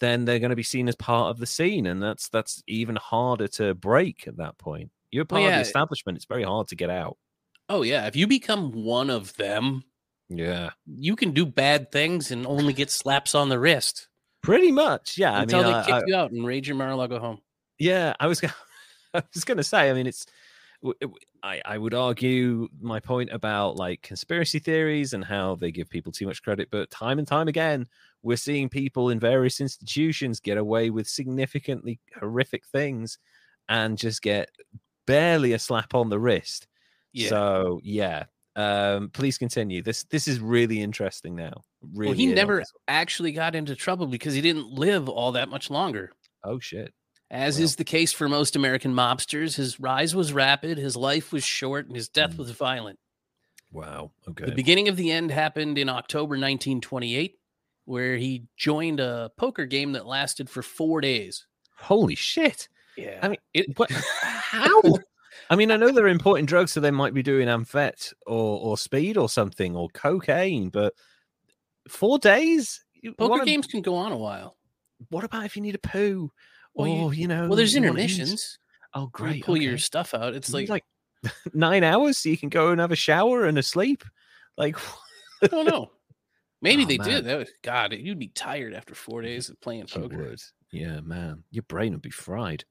then 0.01 0.25
they're 0.25 0.41
going 0.41 0.51
to 0.51 0.57
be 0.57 0.63
seen 0.63 0.89
as 0.89 0.97
part 0.97 1.31
of 1.31 1.39
the 1.39 1.47
scene, 1.47 1.87
and 1.87 2.03
that's 2.03 2.29
that's 2.29 2.63
even 2.67 2.97
harder 2.97 3.49
to 3.49 3.75
break 3.75 4.27
at 4.27 4.37
that 4.39 4.59
point. 4.59 4.91
You're 5.13 5.25
part 5.25 5.43
of 5.43 5.51
yeah. 5.51 5.57
the 5.59 5.63
establishment; 5.63 6.17
it's 6.17 6.27
very 6.27 6.43
hard 6.43 6.69
to 6.69 6.77
get 6.77 6.91
out. 6.91 7.19
Oh, 7.69 7.83
yeah. 7.83 8.07
If 8.07 8.17
you 8.17 8.27
become 8.27 8.71
one 8.73 9.11
of 9.11 9.35
them, 9.37 9.85
Yeah, 10.29 10.71
you 10.87 11.17
can 11.17 11.33
do 11.33 11.45
bad 11.47 11.91
things 11.93 12.31
and 12.31 12.47
only 12.47 12.73
get 12.73 12.91
slaps 12.91 13.35
on 13.35 13.49
the 13.49 13.59
wrist 13.59 14.09
pretty 14.43 14.71
much. 14.73 15.19
Yeah, 15.19 15.33
I 15.33 15.43
until 15.43 15.63
mean, 15.63 15.73
they 15.73 15.79
I- 15.79 15.85
kick 15.85 15.95
I- 15.95 16.03
you 16.07 16.15
out 16.17 16.31
and 16.33 16.47
raid 16.47 16.67
your 16.67 16.77
Mar-a-Lago 16.77 17.19
home. 17.19 17.41
Yeah, 17.79 18.15
I 18.21 18.27
was. 18.27 18.43
I 19.15 19.23
was 19.35 19.45
going 19.45 19.57
to 19.59 19.65
say. 19.65 19.91
I 19.91 19.93
mean, 19.95 20.07
it's. 20.07 20.27
I, 21.43 21.61
I 21.65 21.79
would 21.79 21.95
argue 21.95 22.69
my 22.81 23.01
point 23.01 23.31
about 23.33 23.77
like 23.77 24.03
conspiracy 24.03 24.59
theories 24.59 25.15
and 25.15 25.25
how 25.25 25.55
they 25.57 25.71
give 25.73 25.89
people 25.89 26.13
too 26.13 26.27
much 26.27 26.43
credit, 26.43 26.69
but 26.71 26.91
time 26.91 27.19
and 27.19 27.27
time 27.27 27.49
again, 27.49 27.87
we're 28.23 28.37
seeing 28.37 28.69
people 28.69 29.09
in 29.11 29.19
various 29.19 29.61
institutions 29.61 30.39
get 30.39 30.59
away 30.59 30.91
with 30.91 31.09
significantly 31.09 31.99
horrific 32.21 32.67
things, 32.67 33.19
and 33.69 33.97
just 33.99 34.23
get 34.23 34.51
barely 35.07 35.53
a 35.55 35.59
slap 35.59 35.95
on 35.95 36.09
the 36.11 36.19
wrist. 36.19 36.67
Yeah. 37.17 37.29
So 37.31 37.81
yeah. 37.83 38.25
Um, 38.57 39.11
please 39.11 39.37
continue. 39.39 39.83
This 39.83 40.05
this 40.05 40.27
is 40.29 40.39
really 40.41 40.81
interesting 40.81 41.35
now. 41.37 41.63
Really, 41.95 42.11
well, 42.11 42.17
he 42.19 42.27
never 42.27 42.63
actually 42.89 43.33
got 43.33 43.55
into 43.55 43.75
trouble 43.77 44.07
because 44.07 44.35
he 44.35 44.41
didn't 44.41 44.71
live 44.71 45.09
all 45.09 45.33
that 45.33 45.49
much 45.49 45.71
longer. 45.71 46.13
Oh 46.45 46.59
shit. 46.59 46.93
As 47.31 47.57
Well. 47.57 47.65
is 47.65 47.77
the 47.77 47.85
case 47.85 48.13
for 48.13 48.29
most 48.29 48.55
American 48.57 48.95
mobsters, 48.95 49.57
his 49.57 49.81
rise 49.81 50.15
was 50.15 50.33
rapid, 50.33 50.79
his 50.79 50.97
life 50.97 51.33
was 51.33 51.43
short, 51.45 51.87
and 51.87 51.97
his 51.97 52.09
death 52.09 52.35
Mm. 52.35 52.39
was 52.39 52.51
violent. 52.53 52.99
Wow. 53.73 54.13
Okay. 54.29 54.47
The 54.47 54.53
beginning 54.55 54.89
of 54.89 54.97
the 54.97 55.11
end 55.11 55.31
happened 55.33 55.77
in 55.77 55.89
October 55.89 56.37
1928, 56.39 57.39
where 57.85 58.17
he 58.17 58.45
joined 58.57 59.01
a 59.01 59.33
poker 59.37 59.67
game 59.67 59.93
that 59.93 60.07
lasted 60.07 60.49
for 60.49 60.63
four 60.63 61.01
days. 61.01 61.47
Holy 61.79 62.15
shit. 62.15 62.69
Yeah. 62.97 63.19
I 63.23 63.29
mean, 63.29 63.39
it, 63.53 63.77
What? 63.77 63.91
How? 64.23 64.81
I 65.51 65.57
mean, 65.57 65.71
I 65.71 65.77
know 65.77 65.93
they're 65.93 66.09
importing 66.09 66.47
drugs, 66.47 66.73
so 66.73 66.81
they 66.81 66.91
might 66.91 67.15
be 67.15 67.23
doing 67.23 67.49
amphet 67.49 68.13
or 68.27 68.59
or 68.61 68.77
speed 68.79 69.17
or 69.17 69.29
something 69.29 69.77
or 69.77 69.89
cocaine, 69.91 70.69
but 70.71 70.95
four 71.89 72.19
days. 72.19 72.85
Poker 73.19 73.31
wanna- 73.31 73.45
games 73.45 73.67
can 73.67 73.83
go 73.83 73.95
on 73.95 74.13
a 74.13 74.17
while. 74.17 74.57
What 75.11 75.25
about 75.25 75.45
if 75.45 75.55
you 75.57 75.63
need 75.63 75.75
a 75.75 75.79
poo? 75.79 76.31
Well, 76.75 76.89
you- 76.89 76.95
or 77.03 77.15
you 77.15 77.29
know, 77.29 77.49
Well, 77.49 77.57
there's 77.57 77.75
you 77.75 77.79
intermissions. 77.79 78.59
Oh, 78.95 79.07
great! 79.09 79.37
You 79.37 79.45
pull 79.45 79.57
your 79.57 79.79
stuff 79.79 80.15
out. 80.15 80.35
It's 80.35 80.53
like, 80.53 80.69
like 80.69 80.85
nine 81.55 81.85
hours, 81.85 82.19
so 82.19 82.29
you 82.31 82.39
can 82.39 82.49
go 82.49 82.71
and 82.71 82.81
have 82.81 82.93
a 82.93 82.97
shower 82.97 83.45
and 83.45 83.59
a 83.59 83.63
sleep. 83.63 84.03
Like, 84.57 84.77
I 85.43 85.47
don't 85.49 85.67
know. 85.67 85.91
Maybe 86.63 86.85
Oh, 86.85 86.87
they 86.87 86.99
man. 86.99 87.09
did. 87.09 87.25
That 87.27 87.39
was, 87.39 87.51
God, 87.63 87.93
you'd 87.93 88.19
be 88.19 88.29
tired 88.29 88.73
after 88.75 88.95
four 88.95 89.21
days 89.21 89.51
of 89.51 89.61
playing 89.61 89.87
poker. 89.87 90.35
Yeah, 90.73 91.01
man, 91.01 91.45
your 91.51 91.63
brain 91.65 91.93
would 91.93 92.01
be 92.03 92.11
fried. 92.11 92.65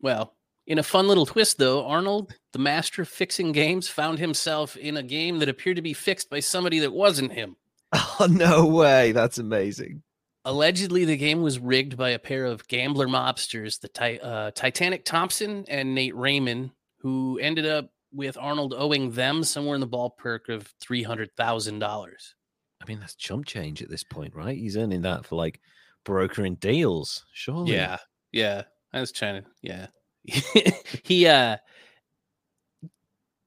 Well, 0.00 0.35
in 0.66 0.78
a 0.78 0.82
fun 0.82 1.08
little 1.08 1.26
twist, 1.26 1.58
though, 1.58 1.86
Arnold, 1.86 2.34
the 2.52 2.58
master 2.58 3.02
of 3.02 3.08
fixing 3.08 3.52
games, 3.52 3.88
found 3.88 4.18
himself 4.18 4.76
in 4.76 4.96
a 4.96 5.02
game 5.02 5.38
that 5.38 5.48
appeared 5.48 5.76
to 5.76 5.82
be 5.82 5.92
fixed 5.92 6.28
by 6.28 6.40
somebody 6.40 6.78
that 6.80 6.92
wasn't 6.92 7.32
him. 7.32 7.56
Oh 8.18 8.26
no 8.28 8.66
way! 8.66 9.12
That's 9.12 9.38
amazing. 9.38 10.02
Allegedly, 10.44 11.04
the 11.04 11.16
game 11.16 11.42
was 11.42 11.58
rigged 11.58 11.96
by 11.96 12.10
a 12.10 12.18
pair 12.18 12.44
of 12.44 12.66
gambler 12.68 13.06
mobsters, 13.06 13.80
the 13.80 13.88
ti- 13.88 14.20
uh, 14.20 14.50
Titanic 14.52 15.04
Thompson 15.04 15.64
and 15.68 15.94
Nate 15.94 16.16
Raymond, 16.16 16.70
who 16.98 17.38
ended 17.40 17.66
up 17.66 17.90
with 18.12 18.38
Arnold 18.38 18.74
owing 18.76 19.10
them 19.12 19.44
somewhere 19.44 19.74
in 19.74 19.80
the 19.80 19.86
ballpark 19.88 20.48
of 20.48 20.72
three 20.80 21.02
hundred 21.02 21.30
thousand 21.36 21.78
dollars. 21.78 22.34
I 22.82 22.86
mean, 22.86 23.00
that's 23.00 23.14
chump 23.14 23.46
change 23.46 23.82
at 23.82 23.90
this 23.90 24.04
point, 24.04 24.34
right? 24.34 24.56
He's 24.56 24.76
earning 24.76 25.02
that 25.02 25.26
for 25.26 25.36
like 25.36 25.60
brokering 26.04 26.56
deals, 26.56 27.24
surely. 27.32 27.72
Yeah, 27.72 27.98
yeah. 28.32 28.62
I 28.92 29.00
was 29.00 29.12
trying 29.12 29.42
to, 29.42 29.48
yeah. 29.62 29.86
he 31.02 31.26
uh 31.26 31.56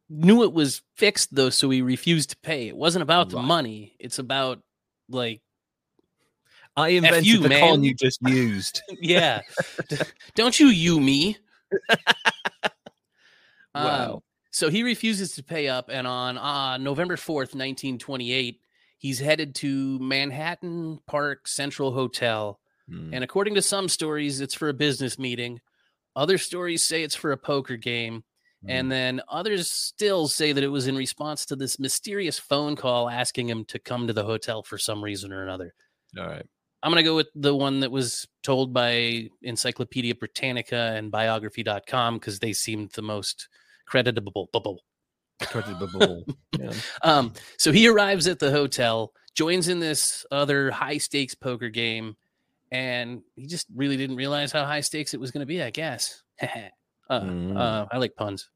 knew 0.09 0.43
it 0.43 0.53
was 0.53 0.82
fixed 0.95 1.34
though, 1.36 1.49
so 1.49 1.69
he 1.69 1.82
refused 1.82 2.32
to 2.32 2.38
pay. 2.38 2.67
It 2.67 2.75
wasn't 2.75 3.03
about 3.03 3.30
the 3.30 3.41
money. 3.41 3.95
It's 3.99 4.19
about 4.19 4.61
like, 5.07 5.41
I 6.75 6.89
invented 6.89 7.25
you, 7.27 7.39
the 7.39 7.49
man. 7.49 7.67
con 7.67 7.84
you 7.84 7.93
just 7.93 8.19
used. 8.27 8.82
yeah, 9.01 9.41
don't 10.36 10.59
you 10.59 10.67
you 10.67 10.99
me. 10.99 11.38
Um, 13.75 13.86
Wow. 13.86 14.23
so 14.49 14.71
he 14.71 14.82
refuses 14.82 15.34
to 15.36 15.43
pay 15.43 15.67
up, 15.67 15.89
and 15.93 16.07
on 16.07 16.39
uh, 16.39 16.77
November 16.77 17.17
fourth, 17.17 17.53
nineteen 17.53 17.99
twenty-eight, 17.99 18.61
he's 18.97 19.19
headed 19.19 19.53
to 19.55 19.99
Manhattan 19.99 20.99
Park 21.05 21.47
Central 21.47 21.91
Hotel. 21.91 22.59
Hmm. 22.89 23.13
And 23.13 23.23
according 23.23 23.53
to 23.55 23.61
some 23.61 23.88
stories, 23.88 24.41
it's 24.41 24.55
for 24.55 24.69
a 24.69 24.73
business 24.73 25.19
meeting. 25.19 25.61
Other 26.16 26.38
stories 26.38 26.84
say 26.84 27.03
it's 27.03 27.16
for 27.16 27.32
a 27.32 27.38
poker 27.38 27.78
game. 27.78 28.24
Hmm. 28.64 28.70
And 28.70 28.91
then 28.91 29.22
others 29.30 29.72
still 29.72 30.28
say 30.28 30.51
that 30.51 30.64
it 30.64 30.68
was 30.68 30.88
in 30.88 30.95
response 30.95 31.45
to 31.47 31.55
this 31.55 31.80
mysterious 31.80 32.38
phone 32.38 32.76
call 32.76 33.10
asking 33.10 33.49
him 33.49 33.66
to 33.66 33.80
come 33.80 34.07
to 34.07 34.14
the 34.14 34.26
hotel 34.26 34.64
for 34.64 34.78
some 34.78 35.03
reason 35.03 35.32
or 35.32 35.43
another. 35.43 35.74
all 36.18 36.28
right. 36.28 36.45
I'm 36.82 36.91
going 36.91 37.03
to 37.03 37.10
go 37.10 37.16
with 37.16 37.28
the 37.36 37.53
one 37.53 37.82
that 37.82 37.91
was 37.91 38.26
told 38.41 38.74
by 38.74 39.28
Encyclopedia 39.41 40.16
Britannica 40.16 40.93
and 40.95 41.12
biography.com 41.12 42.16
because 42.16 42.39
they 42.39 42.53
seemed 42.53 42.91
the 42.91 43.01
most 43.01 43.49
creditable. 43.86 44.49
Credible. 45.41 46.24
yeah. 46.60 46.72
Um, 47.01 47.34
so 47.57 47.72
he 47.72 47.88
arrives 47.88 48.28
at 48.28 48.39
the 48.39 48.51
hotel, 48.51 49.12
joins 49.36 49.68
in 49.68 49.80
this 49.80 50.26
other 50.32 50.72
high 50.72 50.97
stakes 50.97 51.36
poker 51.36 51.70
game, 51.70 52.16
and 52.72 53.22
he 53.36 53.47
just 53.47 53.67
really 53.76 53.97
didn't 53.97 54.15
realize 54.17 54.51
how 54.51 54.65
high 54.65 54.82
stakes 54.82 55.13
it 55.13 55.20
was 55.20 55.32
going 55.32 55.41
to 55.41 55.45
be, 55.47 55.61
I 55.61 55.70
guess. 55.70 56.24
uh, 56.41 56.47
Mm. 57.11 57.57
uh, 57.57 57.88
I 57.91 57.97
like 57.97 58.15
puns. 58.15 58.49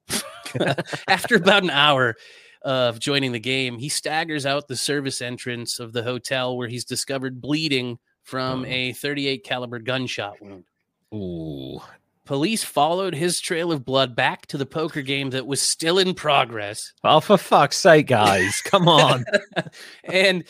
After 1.08 1.36
about 1.36 1.64
an 1.64 1.72
hour 1.72 2.16
of 2.62 3.00
joining 3.00 3.32
the 3.32 3.40
game, 3.40 3.78
he 3.80 3.90
staggers 3.90 4.46
out 4.46 4.68
the 4.68 4.76
service 4.76 5.22
entrance 5.22 5.80
of 5.80 5.92
the 5.92 6.04
hotel 6.04 6.56
where 6.56 6.68
he's 6.68 6.86
discovered 6.86 7.42
bleeding 7.42 7.98
from 8.24 8.62
Oh. 8.62 8.68
a 8.68 8.94
38 8.94 9.44
caliber 9.44 9.80
gunshot 9.80 10.40
wound. 10.42 10.66
Ooh. 11.14 11.82
Police 12.26 12.64
followed 12.64 13.14
his 13.16 13.42
trail 13.42 13.72
of 13.72 13.84
blood 13.84 14.16
back 14.16 14.46
to 14.48 14.58
the 14.58 14.66
poker 14.66 15.02
game 15.02 15.32
that 15.32 15.46
was 15.46 15.62
still 15.62 15.98
in 16.00 16.14
progress. 16.14 16.94
Oh, 17.04 17.20
for 17.20 17.38
fuck's 17.38 17.76
sake, 17.78 18.08
guys. 18.08 18.62
Come 18.62 18.88
on. 18.88 19.26
and 20.06 20.46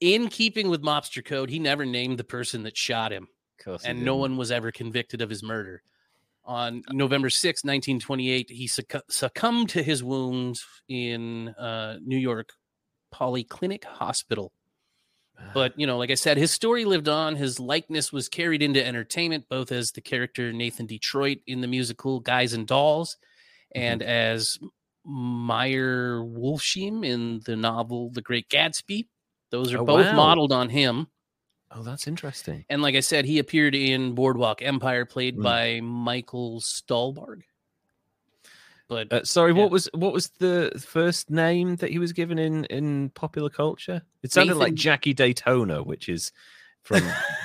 in 0.00 0.28
keeping 0.28 0.68
with 0.68 0.82
mobster 0.82 1.24
code, 1.24 1.50
he 1.50 1.58
never 1.58 1.84
named 1.84 2.18
the 2.18 2.24
person 2.24 2.62
that 2.64 2.76
shot 2.76 3.12
him, 3.12 3.28
Of 3.58 3.64
course 3.64 3.84
he 3.84 3.90
and 3.90 4.04
no 4.04 4.16
one 4.16 4.36
was 4.36 4.50
ever 4.50 4.72
convicted 4.72 5.22
of 5.22 5.30
his 5.30 5.42
murder. 5.42 5.82
On 6.44 6.82
November 6.90 7.30
6, 7.30 7.64
1928, 7.64 8.50
he 8.50 8.68
succ- 8.68 9.00
succumbed 9.08 9.70
to 9.70 9.82
his 9.82 10.04
wounds 10.04 10.64
in 10.88 11.48
uh, 11.50 11.96
New 12.04 12.18
York 12.18 12.50
Polyclinic 13.14 13.84
Hospital. 13.84 14.52
But, 15.54 15.72
you 15.78 15.86
know, 15.86 15.96
like 15.96 16.10
I 16.10 16.16
said, 16.16 16.36
his 16.36 16.50
story 16.50 16.84
lived 16.84 17.08
on. 17.08 17.36
His 17.36 17.58
likeness 17.58 18.12
was 18.12 18.28
carried 18.28 18.62
into 18.62 18.84
entertainment, 18.84 19.46
both 19.48 19.72
as 19.72 19.92
the 19.92 20.02
character 20.02 20.52
Nathan 20.52 20.84
Detroit 20.84 21.38
in 21.46 21.62
the 21.62 21.66
musical 21.66 22.20
Guys 22.20 22.52
and 22.52 22.66
Dolls 22.66 23.16
and 23.74 24.02
as 24.02 24.58
Meyer 25.04 26.20
Wolfsheim 26.20 27.04
in 27.04 27.40
the 27.44 27.56
novel 27.56 28.10
The 28.10 28.22
Great 28.22 28.48
Gatsby. 28.48 29.06
Those 29.54 29.72
are 29.72 29.78
Oh, 29.78 29.84
both 29.84 30.06
wow. 30.06 30.16
modeled 30.16 30.50
on 30.52 30.68
him. 30.68 31.06
Oh, 31.70 31.84
that's 31.84 32.08
interesting. 32.08 32.64
And 32.68 32.82
like 32.82 32.96
I 32.96 33.00
said, 33.00 33.24
he 33.24 33.38
appeared 33.38 33.74
in 33.76 34.14
Boardwalk 34.16 34.62
Empire, 34.62 35.04
played 35.04 35.36
Mm. 35.36 35.42
by 35.44 35.80
Michael 35.80 36.60
Stuhlbarg. 36.60 37.42
But 38.88 39.12
Uh, 39.12 39.24
sorry, 39.24 39.52
Yeah. 39.52 39.62
what 39.62 39.70
was 39.70 39.88
what 39.94 40.12
was 40.12 40.28
the 40.40 40.72
first 40.84 41.30
name 41.30 41.76
that 41.76 41.90
he 41.90 41.98
was 42.00 42.12
given 42.12 42.38
in 42.38 42.64
in 42.66 43.10
popular 43.10 43.48
culture? 43.48 44.02
It 44.22 44.32
sounded 44.32 44.56
like 44.56 44.74
Jackie 44.74 45.14
Daytona, 45.14 45.82
which 45.82 46.08
is 46.08 46.32
from 46.82 47.02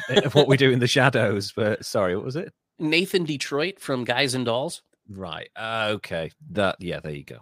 uh, 0.09 0.29
what 0.33 0.47
we 0.47 0.57
do 0.57 0.71
in 0.71 0.79
the 0.79 0.87
shadows. 0.87 1.51
But 1.55 1.85
sorry, 1.85 2.15
what 2.15 2.25
was 2.25 2.35
it? 2.35 2.53
Nathan 2.79 3.23
Detroit 3.23 3.79
from 3.79 4.03
Guys 4.03 4.33
and 4.33 4.45
Dolls 4.45 4.81
Right. 5.11 5.49
Uh, 5.55 5.89
okay. 5.97 6.31
That. 6.51 6.75
Yeah. 6.79 6.99
There 7.01 7.11
you 7.13 7.23
go. 7.23 7.39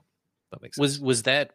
That 0.51 0.61
makes 0.61 0.75
sense. 0.77 0.81
was 0.81 0.99
was 0.99 1.23
that 1.23 1.53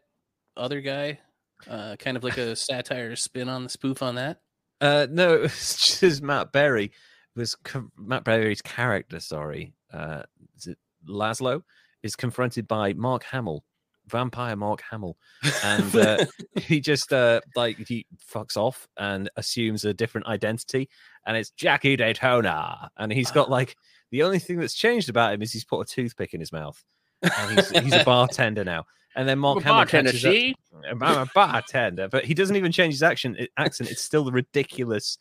other 0.56 0.80
guy 0.80 1.20
uh, 1.68 1.96
kind 1.96 2.16
of 2.16 2.24
like 2.24 2.38
a 2.38 2.54
satire 2.56 3.14
spin 3.16 3.48
on 3.48 3.64
the 3.64 3.68
spoof 3.70 4.02
on 4.02 4.14
that? 4.16 4.40
Uh, 4.80 5.06
no, 5.10 5.34
it 5.36 5.40
was 5.42 5.76
just 5.98 6.22
Matt 6.22 6.52
Berry. 6.52 6.86
It 6.86 7.38
was 7.38 7.56
Matt 7.96 8.24
Berry's 8.24 8.62
character. 8.62 9.20
Sorry, 9.20 9.74
uh, 9.92 10.22
is 10.56 10.66
it 10.66 10.78
Laszlo? 11.08 11.62
Is 12.02 12.16
confronted 12.16 12.66
by 12.66 12.92
Mark 12.94 13.22
Hamill, 13.24 13.64
vampire 14.08 14.56
Mark 14.56 14.82
Hamill, 14.90 15.16
and 15.64 15.94
uh, 15.96 16.24
he 16.60 16.80
just 16.80 17.12
uh, 17.12 17.40
like 17.54 17.78
he 17.88 18.06
fucks 18.32 18.56
off 18.56 18.88
and 18.96 19.30
assumes 19.36 19.84
a 19.84 19.94
different 19.94 20.26
identity, 20.26 20.88
and 21.26 21.36
it's 21.36 21.50
Jackie 21.50 21.96
Daytona, 21.96 22.90
and 22.98 23.12
he's 23.12 23.30
got 23.30 23.48
Ah. 23.48 23.52
like 23.52 23.76
the 24.10 24.24
only 24.24 24.40
thing 24.40 24.58
that's 24.58 24.74
changed 24.74 25.08
about 25.08 25.32
him 25.32 25.40
is 25.42 25.52
he's 25.52 25.64
put 25.64 25.80
a 25.80 25.84
toothpick 25.84 26.34
in 26.34 26.40
his 26.40 26.52
mouth, 26.52 26.82
and 27.22 27.58
he's, 27.58 27.70
he's 27.70 27.94
a 27.94 28.04
bartender 28.04 28.64
now. 28.64 28.84
And 29.14 29.28
then 29.28 29.38
Mark 29.38 29.62
Hamill 29.62 29.86
catches 29.86 30.24
up- 30.24 30.30
I'm 31.02 31.02
a 31.02 31.30
bartender, 31.34 32.08
but 32.08 32.24
he 32.24 32.34
doesn't 32.34 32.56
even 32.56 32.72
change 32.72 32.94
his 32.94 33.02
action 33.02 33.36
it- 33.38 33.50
accent. 33.56 33.90
It's 33.90 34.02
still 34.02 34.24
the 34.24 34.32
ridiculous 34.32 35.18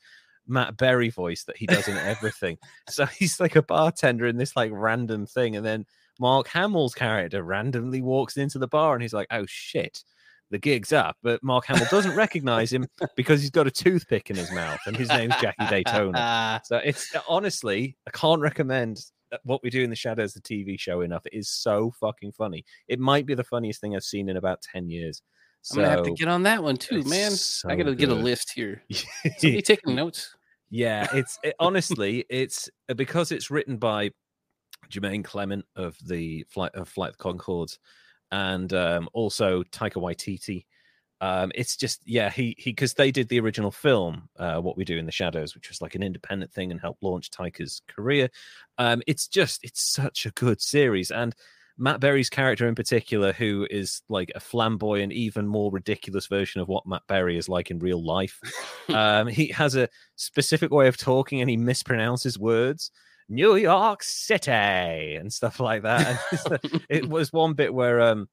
Matt 0.48 0.78
Berry 0.78 1.10
voice 1.10 1.44
that 1.44 1.58
he 1.58 1.66
does 1.66 1.88
in 1.88 1.98
everything. 1.98 2.58
so 2.90 3.06
he's 3.06 3.40
like 3.40 3.56
a 3.56 3.62
bartender 3.62 4.26
in 4.28 4.38
this 4.38 4.56
like 4.56 4.72
random 4.74 5.26
thing, 5.26 5.56
and 5.56 5.66
then 5.66 5.86
Mark 6.20 6.48
Hamill's 6.48 6.94
character 6.96 7.44
randomly 7.44 8.02
walks 8.02 8.38
into 8.38 8.60
the 8.60 8.68
bar, 8.68 8.94
and 8.94 9.02
he's 9.02 9.14
like, 9.14 9.28
"Oh 9.32 9.46
shit." 9.48 10.04
The 10.50 10.60
gig's 10.60 10.92
up, 10.92 11.16
but 11.24 11.42
Mark 11.42 11.66
Hamill 11.68 11.88
doesn't 11.90 12.14
recognize 12.14 12.74
him 12.74 12.86
because 13.16 13.40
he's 13.40 13.52
got 13.52 13.68
a 13.68 13.72
toothpick 13.72 14.30
in 14.30 14.36
his 14.36 14.52
mouth, 14.52 14.80
and 14.86 14.98
his 14.98 15.08
name's 15.08 15.34
Jackie 15.40 15.66
Daytona. 15.70 16.62
So 16.66 16.76
it's 16.76 17.16
honestly, 17.30 17.96
I 18.06 18.12
can't 18.12 18.42
recommend 18.42 19.00
what 19.44 19.62
we 19.64 19.70
do 19.70 19.84
in 19.84 19.90
the 19.90 19.96
shadows, 19.96 20.34
the 20.34 20.42
TV 20.42 20.80
show, 20.80 21.02
enough. 21.02 21.26
It 21.26 21.34
is 21.34 21.50
so 21.50 21.92
fucking 22.00 22.34
funny. 22.34 22.66
It 22.88 23.00
might 23.00 23.26
be 23.26 23.34
the 23.34 23.44
funniest 23.44 23.82
thing 23.82 23.96
I've 23.96 24.04
seen 24.04 24.30
in 24.30 24.38
about 24.38 24.62
ten 24.62 24.90
years. 24.90 25.22
I'm 25.72 25.78
gonna 25.78 25.90
have 25.90 26.04
to 26.04 26.12
get 26.12 26.28
on 26.28 26.44
that 26.44 26.64
one 26.64 26.78
too, 26.78 27.04
man. 27.04 27.34
I 27.66 27.76
gotta 27.76 27.96
get 27.96 28.10
a 28.10 28.16
list 28.16 28.52
here. 28.54 28.84
Somebody 28.92 29.62
taking 29.62 29.96
notes. 29.96 30.36
yeah, 30.70 31.08
it's 31.14 31.38
it, 31.44 31.56
honestly, 31.60 32.26
it's 32.30 32.70
uh, 32.90 32.94
because 32.96 33.32
it's 33.32 33.52
written 33.52 33.78
by 33.78 34.12
Jemaine 34.90 35.24
Clement 35.24 35.66
of 35.76 35.98
the 36.06 36.46
Flight 36.50 36.74
of 36.74 36.90
Flight 36.90 37.14
Conchords, 37.20 37.78
and 38.32 38.74
um, 38.74 39.08
also 39.14 39.64
Taika 39.64 39.98
Waititi. 39.98 40.66
Um, 41.22 41.52
it's 41.54 41.78
just 41.78 42.02
yeah, 42.06 42.32
he 42.32 42.56
he 42.58 42.72
because 42.72 42.96
they 42.96 43.12
did 43.12 43.30
the 43.30 43.40
original 43.40 43.70
film, 43.72 44.28
uh, 44.38 44.60
What 44.60 44.76
We 44.76 44.84
Do 44.84 44.98
in 44.98 45.06
the 45.06 45.12
Shadows, 45.12 45.54
which 45.54 45.70
was 45.70 45.80
like 45.80 45.94
an 45.94 46.02
independent 46.02 46.52
thing 46.52 46.72
and 46.72 46.82
helped 46.82 47.04
launch 47.04 47.30
Taika's 47.30 47.84
career. 47.88 48.30
Um, 48.80 49.04
it's 49.06 49.28
just 49.28 49.64
it's 49.64 49.84
such 49.84 50.26
a 50.26 50.32
good 50.32 50.62
series, 50.62 51.12
and 51.12 51.36
Matt 51.78 52.00
Berry's 52.00 52.30
character 52.30 52.68
in 52.68 52.74
particular, 52.74 53.34
who 53.34 53.68
is 53.70 54.02
like 54.10 54.32
a 54.34 54.40
flamboyant, 54.40 55.14
even 55.14 55.48
more 55.48 55.72
ridiculous 55.72 56.26
version 56.26 56.60
of 56.60 56.68
what 56.68 56.88
Matt 56.88 57.04
Berry 57.08 57.38
is 57.38 57.48
like 57.48 57.70
in 57.70 57.78
real 57.78 58.04
life. 58.04 58.40
um, 58.90 59.28
he 59.28 59.48
has 59.48 59.76
a 59.76 59.90
specific 60.16 60.72
way 60.72 60.88
of 60.88 60.98
talking, 60.98 61.40
and 61.40 61.50
he 61.50 61.58
mispronounces 61.58 62.38
words. 62.38 62.92
New 63.30 63.56
York 63.56 64.04
City 64.04 64.52
and 64.52 65.32
stuff 65.32 65.60
like 65.60 65.84
that. 65.84 66.20
The- 66.32 66.82
it 66.90 67.08
was 67.10 67.32
one 67.32 67.54
bit 67.54 67.74
where 67.74 68.02
um 68.02 68.28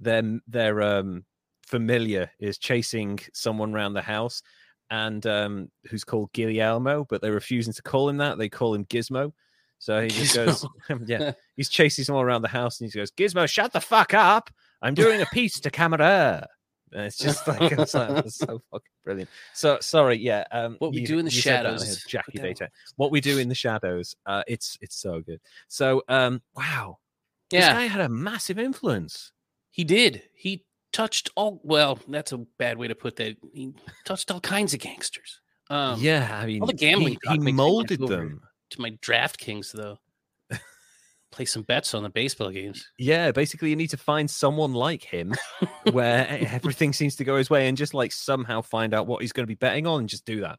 their 0.00 0.40
their 0.48 0.82
um 0.82 1.24
familiar 1.72 2.30
is 2.38 2.58
chasing 2.58 3.18
someone 3.32 3.74
around 3.74 3.94
the 3.94 4.02
house 4.02 4.42
and 4.90 5.24
um 5.26 5.70
who's 5.88 6.04
called 6.04 6.30
Guillermo, 6.34 7.06
but 7.08 7.22
they're 7.22 7.32
refusing 7.32 7.72
to 7.72 7.82
call 7.82 8.08
him 8.10 8.18
that. 8.18 8.36
They 8.36 8.50
call 8.50 8.74
him 8.74 8.84
Gizmo. 8.84 9.32
So 9.78 10.02
he 10.02 10.08
just 10.08 10.34
goes, 10.36 10.66
yeah, 11.06 11.32
he's 11.56 11.70
chasing 11.70 12.04
someone 12.04 12.24
around 12.26 12.42
the 12.42 12.48
house 12.60 12.80
and 12.80 12.90
he 12.92 12.98
goes, 12.98 13.10
Gizmo, 13.10 13.48
shut 13.48 13.72
the 13.72 13.80
fuck 13.80 14.12
up. 14.14 14.50
I'm 14.82 14.94
doing 14.94 15.22
a 15.22 15.26
piece 15.32 15.58
to 15.60 15.70
camera. 15.70 16.46
And 16.92 17.06
it's 17.06 17.16
just 17.16 17.48
like, 17.48 17.72
it's 17.72 17.94
like 17.94 18.28
so 18.28 18.60
fucking 18.70 18.94
brilliant. 19.02 19.30
So 19.54 19.78
sorry, 19.80 20.16
yeah. 20.18 20.44
Um, 20.52 20.76
What 20.78 20.92
we 20.92 21.00
you- 21.00 21.06
do 21.06 21.18
in 21.18 21.24
the 21.24 21.32
you 21.32 21.40
said 21.40 21.64
that 21.64 21.72
and 21.72 21.76
I 21.76 21.78
shadows. 21.78 22.02
had 22.02 22.10
Jackie 22.10 22.38
that- 22.38 22.42
Data. 22.42 22.68
What 22.96 23.10
we 23.10 23.20
do 23.22 23.38
in 23.38 23.48
the 23.48 23.54
shadows. 23.54 24.14
Uh, 24.26 24.42
it's 24.46 24.76
it's 24.82 24.96
so 25.00 25.20
good. 25.22 25.40
So 25.68 26.02
um, 26.08 26.42
wow, 26.54 26.98
this 27.50 27.60
Yeah, 27.64 27.72
guy 27.72 27.86
had 27.86 28.02
a 28.02 28.08
massive 28.10 28.58
influence. 28.58 29.32
he 29.70 29.84
did. 29.84 30.22
He 30.34 30.64
touched 30.92 31.30
all. 31.36 31.60
Well, 31.64 31.98
that's 32.08 32.32
a 32.32 32.38
bad 32.38 32.78
way 32.78 32.88
to 32.88 32.94
put 32.94 33.16
that. 33.16 33.36
He 33.52 33.72
touched 34.04 34.30
all 34.30 34.40
kinds 34.40 34.74
of 34.74 34.80
gangsters. 34.80 35.40
Um, 35.70 36.00
yeah, 36.00 36.38
I 36.40 36.46
mean, 36.46 36.60
all 36.60 36.66
the 36.66 36.72
gambling 36.74 37.16
he, 37.22 37.32
he 37.32 37.38
molded 37.52 38.00
them. 38.00 38.42
To 38.70 38.80
my 38.80 38.90
DraftKings 39.02 39.72
though, 39.72 39.98
play 41.30 41.44
some 41.44 41.62
bets 41.62 41.94
on 41.94 42.02
the 42.02 42.08
baseball 42.10 42.50
games. 42.50 42.90
Yeah, 42.98 43.30
basically, 43.32 43.70
you 43.70 43.76
need 43.76 43.90
to 43.90 43.96
find 43.96 44.30
someone 44.30 44.72
like 44.74 45.02
him 45.02 45.34
where 45.92 46.26
everything 46.50 46.92
seems 46.92 47.16
to 47.16 47.24
go 47.24 47.36
his 47.36 47.50
way 47.50 47.68
and 47.68 47.76
just 47.76 47.94
like 47.94 48.12
somehow 48.12 48.60
find 48.62 48.94
out 48.94 49.06
what 49.06 49.20
he's 49.22 49.32
going 49.32 49.44
to 49.44 49.48
be 49.50 49.54
betting 49.54 49.86
on 49.86 50.00
and 50.00 50.08
just 50.08 50.24
do 50.24 50.40
that 50.40 50.58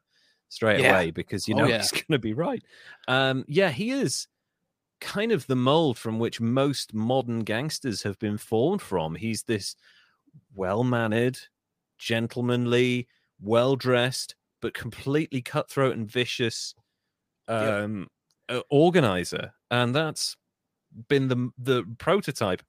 straight 0.49 0.79
Yeah. 0.79 0.91
away 0.91 1.11
because 1.11 1.47
you 1.47 1.55
Oh, 1.55 1.59
know 1.59 1.67
yeah. 1.67 1.77
he's 1.79 1.91
going 1.91 2.05
to 2.11 2.19
be 2.19 2.33
right. 2.33 2.63
Um, 3.07 3.45
yeah, 3.47 3.69
he 3.71 3.91
is 3.91 4.27
kind 5.01 5.31
of 5.31 5.45
the 5.47 5.55
mold 5.55 5.97
from 5.97 6.17
which 6.19 6.39
most 6.39 6.93
modern 6.93 7.39
gangsters 7.39 8.03
have 8.03 8.17
been 8.19 8.37
formed 8.37 8.81
from. 8.81 9.15
He's 9.15 9.43
this 9.43 9.75
well 10.53 10.83
mannered, 10.83 11.37
gentlemanly, 11.97 13.07
well 13.41 13.75
dressed, 13.75 14.35
but 14.61 14.73
completely 14.73 15.41
cutthroat 15.41 15.95
and 15.95 16.09
vicious 16.09 16.73
Yep. 17.49 17.59
um, 17.83 18.07
uh, 18.49 18.61
organizer. 18.69 19.53
And 19.69 19.93
that's 19.93 20.37
been 21.09 21.27
the 21.27 21.49
the 21.57 21.83
prototype 21.97 22.61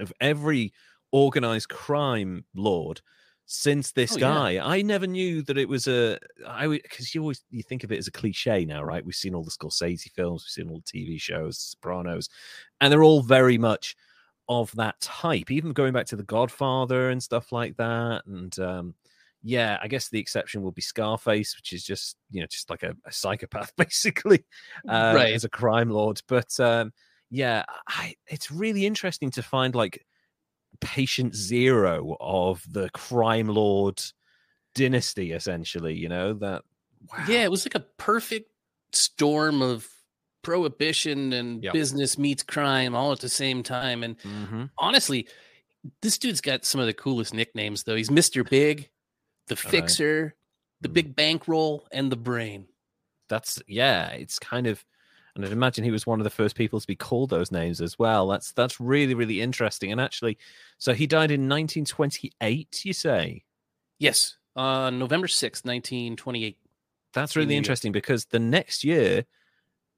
of 0.00 0.12
every 0.20 0.72
organized 1.12 1.68
crime 1.68 2.44
lord 2.54 3.00
since 3.46 3.92
this 3.92 4.12
Oh, 4.12 4.16
yeah. 4.18 4.20
guy. 4.20 4.58
I 4.76 4.80
never 4.82 5.06
knew 5.06 5.42
that 5.42 5.58
it 5.58 5.68
was 5.68 5.86
a 5.86 6.18
I 6.46 6.66
because 6.66 7.14
you 7.14 7.20
always 7.20 7.44
you 7.50 7.62
think 7.62 7.84
of 7.84 7.92
it 7.92 7.98
as 7.98 8.06
a 8.08 8.12
cliche 8.12 8.64
now, 8.64 8.82
right? 8.82 9.04
We've 9.04 9.14
seen 9.14 9.34
all 9.34 9.44
the 9.44 9.50
Scorsese 9.50 10.10
films, 10.12 10.44
we've 10.44 10.64
seen 10.64 10.70
all 10.72 10.80
the 10.80 10.98
TV 10.98 11.20
shows, 11.20 11.58
Sopranos, 11.58 12.30
and 12.80 12.90
they're 12.90 13.02
all 13.04 13.22
very 13.22 13.58
much 13.58 13.96
of 14.48 14.72
that 14.76 15.00
type. 15.00 15.50
Even 15.50 15.72
going 15.72 15.92
back 15.92 16.06
to 16.06 16.16
The 16.16 16.22
Godfather 16.22 17.10
and 17.10 17.22
stuff 17.22 17.52
like 17.52 17.76
that, 17.76 18.22
and 18.26 18.58
um, 18.58 18.94
yeah, 19.42 19.78
I 19.82 19.88
guess 19.88 20.08
the 20.08 20.18
exception 20.18 20.62
will 20.62 20.72
be 20.72 20.82
Scarface, 20.82 21.56
which 21.56 21.72
is 21.72 21.84
just 21.84 22.16
you 22.30 22.40
know 22.40 22.46
just 22.46 22.70
like 22.70 22.82
a, 22.82 22.94
a 23.06 23.12
psychopath 23.12 23.72
basically, 23.76 24.44
um, 24.88 25.16
Right. 25.16 25.34
as 25.34 25.44
a 25.44 25.48
crime 25.50 25.90
lord. 25.90 26.20
But 26.28 26.58
um, 26.60 26.92
yeah, 27.30 27.64
I, 27.88 28.14
it's 28.26 28.50
really 28.50 28.86
interesting 28.86 29.30
to 29.32 29.42
find 29.42 29.74
like 29.74 30.04
patient 30.80 31.34
zero 31.34 32.16
of 32.20 32.64
the 32.70 32.90
crime 32.90 33.48
lord 33.48 34.02
dynasty, 34.74 35.32
essentially. 35.32 35.94
You 35.94 36.08
know 36.08 36.34
that. 36.34 36.62
Wow. 37.12 37.24
Yeah, 37.28 37.44
it 37.44 37.50
was 37.50 37.66
like 37.66 37.74
a 37.74 37.86
perfect 37.98 38.50
storm 38.92 39.60
of 39.60 39.86
prohibition 40.44 41.32
and 41.32 41.62
Yep. 41.64 41.72
business 41.72 42.16
meets 42.18 42.42
crime 42.44 42.94
all 42.94 43.10
at 43.12 43.18
the 43.20 43.28
same 43.28 43.62
time. 43.62 44.02
And 44.04 44.18
Mhm. 44.20 44.70
honestly, 44.78 45.26
this 46.02 46.16
dude's 46.18 46.40
got 46.40 46.64
some 46.64 46.80
of 46.80 46.86
the 46.86 46.94
coolest 46.94 47.34
nicknames, 47.34 47.82
though. 47.82 47.96
He's 47.96 48.10
Mr. 48.10 48.48
Big, 48.48 48.90
the 49.48 49.56
right. 49.56 49.70
Fixer, 49.70 50.36
the 50.80 50.88
Mm. 50.88 50.92
Big 50.94 51.16
Bankroll, 51.16 51.86
and 51.90 52.12
the 52.12 52.16
Brain. 52.16 52.68
that's 53.26 53.58
yeah 53.66 54.08
it's 54.10 54.38
kind 54.38 54.66
of 54.66 54.84
and 55.34 55.46
i'd 55.46 55.50
imagine 55.50 55.82
he 55.82 55.90
was 55.90 56.06
one 56.06 56.20
of 56.20 56.24
the 56.24 56.30
first 56.30 56.54
people 56.54 56.78
to 56.78 56.86
be 56.86 56.94
called 56.94 57.30
those 57.30 57.50
names 57.50 57.80
as 57.80 57.98
well 57.98 58.28
that's 58.28 58.52
that's 58.52 58.78
really 58.78 59.14
really 59.14 59.40
interesting 59.40 59.90
and 59.90 59.98
actually 59.98 60.36
so 60.76 60.92
he 60.92 61.06
died 61.06 61.30
in 61.30 61.48
1928 61.48 62.84
you 62.84 62.92
say 62.92 63.42
Yes, 63.98 64.36
on 64.54 64.98
November 64.98 65.26
sixth, 65.26 65.64
1928. 65.64 66.58
that's 67.14 67.34
really 67.34 67.56
interesting 67.56 67.92
because 67.92 68.26
the 68.26 68.38
next 68.38 68.84
year 68.84 69.24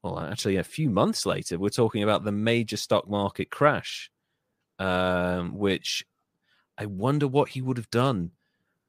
well 0.02 0.18
actually 0.18 0.56
a 0.56 0.64
few 0.64 0.90
months 0.90 1.26
later 1.26 1.58
we're 1.58 1.68
talking 1.68 2.02
about 2.02 2.24
the 2.24 2.32
major 2.32 2.76
stock 2.76 3.08
market 3.08 3.50
crash 3.50 4.10
um 4.78 5.56
which 5.56 6.04
i 6.78 6.86
wonder 6.86 7.26
what 7.26 7.50
he 7.50 7.62
would 7.62 7.76
have 7.76 7.90
done 7.90 8.30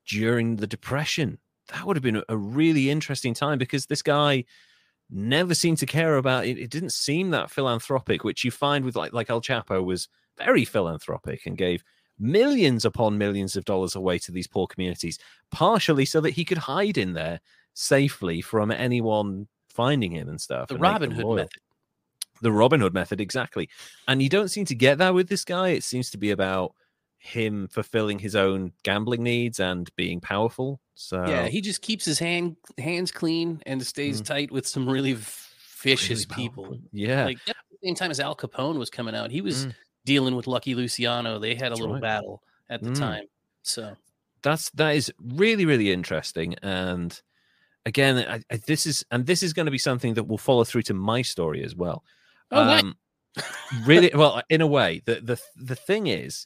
during 0.06 0.58
the 0.58 0.68
depression 0.68 1.38
that 1.74 1.86
would 1.86 1.96
have 1.96 2.04
been 2.04 2.24
a- 2.30 2.38
really 2.38 2.90
interesting 2.90 3.34
time 3.34 3.58
because 3.58 3.86
this 3.86 4.02
guy 4.02 4.44
never 5.10 5.54
seemed 5.54 5.78
to 5.80 5.86
care 5.86 6.18
about 6.18 6.46
it. 6.46 6.58
It 6.58 6.70
didn't 6.70 6.92
seem 6.92 7.32
that 7.32 7.52
philanthropic, 7.52 8.24
which 8.24 8.44
you 8.44 8.52
find 8.52 8.84
with 8.84 8.96
like 8.96 9.14
like 9.14 9.30
El 9.30 9.42
Chapo 9.42 9.84
was 9.84 10.08
very 10.38 10.66
philanthropic 10.66 11.46
and 11.46 11.58
gave 11.58 11.84
millions 12.20 12.84
upon 12.86 13.18
millions 13.18 13.56
of 13.56 13.66
dollars 13.66 13.96
away 13.96 14.18
to 14.20 14.32
these 14.32 14.48
poor 14.48 14.68
communities, 14.68 15.20
partially 15.52 16.06
so 16.06 16.22
that 16.22 16.32
he 16.32 16.46
could 16.46 16.58
hide 16.58 16.98
in 16.98 17.14
there 17.14 17.40
safely 17.74 18.42
from 18.42 18.72
anyone 18.72 19.48
finding 19.78 20.12
him 20.12 20.28
and 20.28 20.42
stuff. 20.42 20.68
The 20.68 20.74
and 20.76 20.82
Robin 20.84 21.12
Hood 21.12 21.24
loyal. 21.24 21.36
method. 21.38 21.62
The 22.42 22.52
Robin 22.52 22.82
Hood 22.82 22.94
method, 22.94 23.22
exactly. 23.22 23.70
And 24.08 24.22
you 24.22 24.28
don't 24.30 24.50
seem 24.50 24.66
to 24.66 24.76
get 24.76 24.98
that 24.98 25.14
with 25.14 25.30
this 25.30 25.46
guy. 25.46 25.70
It 25.70 25.84
seems 25.84 26.10
to 26.12 26.18
be 26.18 26.32
about 26.32 26.74
him 27.20 27.68
fulfilling 27.70 28.20
his 28.20 28.36
own 28.36 28.74
gambling 28.84 29.24
needs 29.24 29.60
and 29.60 29.90
being 29.96 30.20
powerful. 30.20 30.80
So 30.96 31.26
Yeah, 31.26 31.48
he 31.48 31.62
just 31.62 31.82
keeps 31.82 32.06
his 32.06 32.20
hand 32.20 32.58
hands 32.78 33.12
clean 33.12 33.62
and 33.66 33.86
stays 33.86 34.22
Mm. 34.22 34.26
tight 34.26 34.52
with 34.52 34.68
some 34.68 34.88
really 34.90 35.16
vicious 35.82 36.26
really 36.30 36.36
people. 36.44 36.80
Yeah. 36.92 37.26
Like 37.26 37.40
at 37.48 37.56
the 37.72 37.78
same 37.88 37.96
time 37.96 38.12
as 38.12 38.20
Al 38.20 38.36
Capone 38.36 38.78
was 38.78 38.90
coming 38.90 39.16
out, 39.16 39.32
he 39.32 39.42
was 39.42 39.66
Mm. 39.68 39.74
dealing 40.06 40.36
with 40.36 40.48
Lucky 40.48 40.76
Luciano. 40.76 41.40
They 41.40 41.56
had 41.56 41.68
a 41.68 41.70
That's 41.70 41.80
little 41.82 41.96
right. 41.96 42.02
battle 42.02 42.44
at 42.70 42.82
the 42.84 42.90
Mm. 42.92 43.00
time. 43.00 43.24
So 43.64 43.96
that's 44.44 44.70
that 44.72 44.96
is 44.96 45.12
really 45.20 45.66
really 45.66 45.92
interesting 45.92 46.54
and 46.62 47.20
again 47.88 48.18
I, 48.18 48.44
I, 48.54 48.58
this 48.68 48.86
is 48.86 49.04
and 49.10 49.26
this 49.26 49.42
is 49.42 49.54
going 49.54 49.66
to 49.66 49.72
be 49.72 49.78
something 49.78 50.14
that 50.16 50.26
will 50.26 50.38
follow 50.38 50.64
through 50.64 50.84
to 50.84 50.94
my 50.94 51.22
story 51.22 51.64
as 51.64 51.76
well. 51.76 52.04
Oh, 52.52 52.64
nice. 52.64 52.84
um 52.84 52.96
really 53.86 54.12
well 54.14 54.42
in 54.50 54.62
a 54.62 54.68
way 54.68 55.02
the 55.06 55.16
the 55.16 55.42
the 55.56 55.76
thing 55.76 56.08
is 56.08 56.46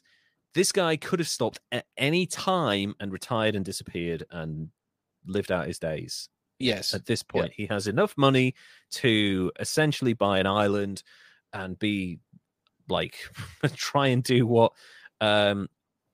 this 0.54 0.72
guy 0.72 0.96
could 0.96 1.18
have 1.18 1.28
stopped 1.28 1.60
at 1.72 1.86
any 1.96 2.26
time 2.26 2.94
and 3.00 3.12
retired 3.12 3.56
and 3.56 3.64
disappeared 3.64 4.24
and 4.30 4.68
lived 5.26 5.50
out 5.50 5.66
his 5.66 5.78
days. 5.78 6.28
Yes, 6.58 6.94
at 6.94 7.06
this 7.06 7.22
point 7.22 7.52
he 7.56 7.66
has 7.66 7.86
enough 7.86 8.14
money 8.16 8.54
to 8.92 9.50
essentially 9.58 10.12
buy 10.12 10.38
an 10.38 10.46
island 10.46 11.02
and 11.52 11.78
be 11.78 12.20
like 12.88 13.16
try 13.74 14.08
and 14.08 14.22
do 14.22 14.46
what 14.46 14.72
um 15.20 15.68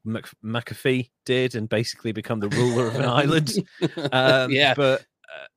Mc- 0.05 0.35
McAfee 0.45 1.11
did 1.26 1.55
and 1.55 1.68
basically 1.68 2.12
become 2.12 2.41
the 2.41 2.49
ruler 2.49 2.87
of 2.87 2.97
an 2.97 3.05
island. 3.05 3.53
Um, 4.12 4.51
yeah, 4.51 4.74
but 4.74 5.05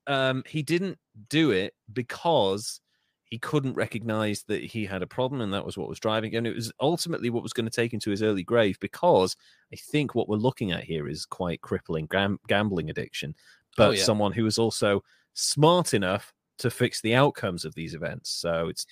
um, 0.08 0.44
he 0.48 0.62
didn't 0.64 0.98
do 1.30 1.52
it 1.52 1.74
because 1.94 2.82
he 3.26 3.38
couldn't 3.38 3.76
recognize 3.76 4.44
that 4.48 4.62
he 4.62 4.86
had 4.86 5.02
a 5.02 5.08
problem, 5.08 5.42
and 5.42 5.54
that 5.54 5.66
was 5.66 5.78
what 5.78 5.88
was 5.88 6.00
driving. 6.00 6.36
And 6.36 6.46
it 6.46 6.54
was 6.56 6.72
ultimately 6.82 7.30
what 7.30 7.44
was 7.44 7.54
going 7.54 7.66
to 7.66 7.72
take 7.72 7.94
him 7.94 8.00
to 8.02 8.12
his 8.12 8.22
early 8.22 8.44
grave. 8.44 8.78
Because 8.80 9.36
I 9.72 9.78
think 9.78 10.14
what 10.14 10.28
we're 10.28 10.36
looking 10.36 10.72
at 10.72 10.84
here 10.84 11.08
is 11.08 11.26
quite 11.26 11.62
crippling 11.62 12.08
gam- 12.08 12.40
gambling 12.48 12.90
addiction, 12.90 13.34
but 13.78 13.90
Oh, 13.90 13.92
yeah. 13.92 14.04
someone 14.04 14.34
who 14.34 14.44
was 14.44 14.58
also 14.58 15.02
smart 15.34 15.94
enough 15.94 16.34
to 16.58 16.70
fix 16.70 17.02
the 17.02 17.16
outcomes 17.16 17.64
of 17.66 17.74
these 17.74 17.94
events. 17.94 18.30
So 18.30 18.68
it's 18.68 18.86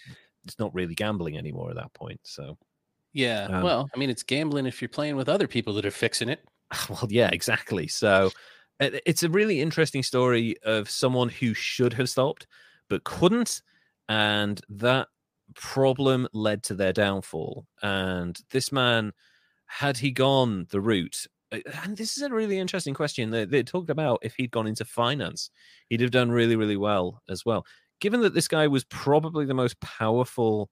it's 0.45 0.57
not 0.57 0.73
really 0.73 0.95
gambling 0.95 1.37
anymore 1.37 1.69
at 1.69 1.75
that 1.75 1.93
point. 1.93 2.21
So 2.23 2.57
yeah. 3.13 3.47
um, 3.51 3.63
well, 3.63 3.89
I 3.93 3.99
mean, 3.99 4.09
it's 4.09 4.23
gambling 4.23 4.65
if 4.65 4.81
you're 4.81 4.89
playing 4.89 5.17
with 5.17 5.27
other 5.27 5.47
people 5.47 5.73
that 5.73 5.85
are 5.85 5.91
fixing 5.91 6.29
it. 6.29 6.43
well 6.89 7.07
yeah 7.09 7.29
exactly 7.31 7.87
so 7.87 8.29
it's 8.79 9.23
a 9.23 9.29
really 9.29 9.61
interesting 9.61 10.03
story 10.03 10.55
of 10.63 10.89
someone 10.89 11.29
who 11.29 11.53
should 11.53 11.93
have 11.93 12.09
stopped 12.09 12.47
but 12.89 13.03
couldn't 13.03 13.61
and 14.07 14.61
that 14.69 15.07
problem 15.55 16.27
led 16.33 16.63
to 16.63 16.73
their 16.73 16.93
downfall 16.93 17.65
and 17.81 18.39
this 18.51 18.71
man 18.71 19.11
had 19.65 19.97
he 19.97 20.11
gone 20.11 20.65
the 20.69 20.79
route 20.81 21.25
uh, 21.51 21.59
and 21.83 21.97
this 21.97 22.17
is 22.17 22.23
a 22.23 22.29
really 22.29 22.59
interesting 22.59 22.93
question 22.93 23.31
they, 23.31 23.45
they 23.45 23.63
talked 23.63 23.89
about 23.89 24.19
if 24.21 24.35
he'd 24.35 24.51
gone 24.51 24.67
into 24.67 24.85
finance 24.85 25.49
he'd 25.89 26.01
have 26.01 26.11
done 26.11 26.31
really 26.31 26.55
really 26.55 26.77
well 26.77 27.21
as 27.29 27.45
well 27.45 27.65
given 27.99 28.21
that 28.21 28.33
this 28.33 28.47
guy 28.47 28.67
was 28.67 28.83
probably 28.85 29.45
the 29.45 29.53
most 29.53 29.79
powerful 29.81 30.69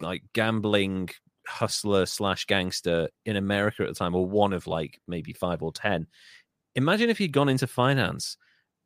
like 0.00 0.22
gambling 0.32 1.08
hustler 1.46 2.06
slash 2.06 2.44
gangster 2.46 3.08
in 3.24 3.36
America 3.36 3.82
at 3.82 3.88
the 3.88 3.94
time, 3.94 4.14
or 4.14 4.26
one 4.26 4.52
of 4.52 4.66
like 4.66 5.00
maybe 5.08 5.32
five 5.32 5.62
or 5.62 5.72
ten. 5.72 6.06
Imagine 6.74 7.10
if 7.10 7.18
he'd 7.18 7.32
gone 7.32 7.48
into 7.48 7.66
finance 7.66 8.36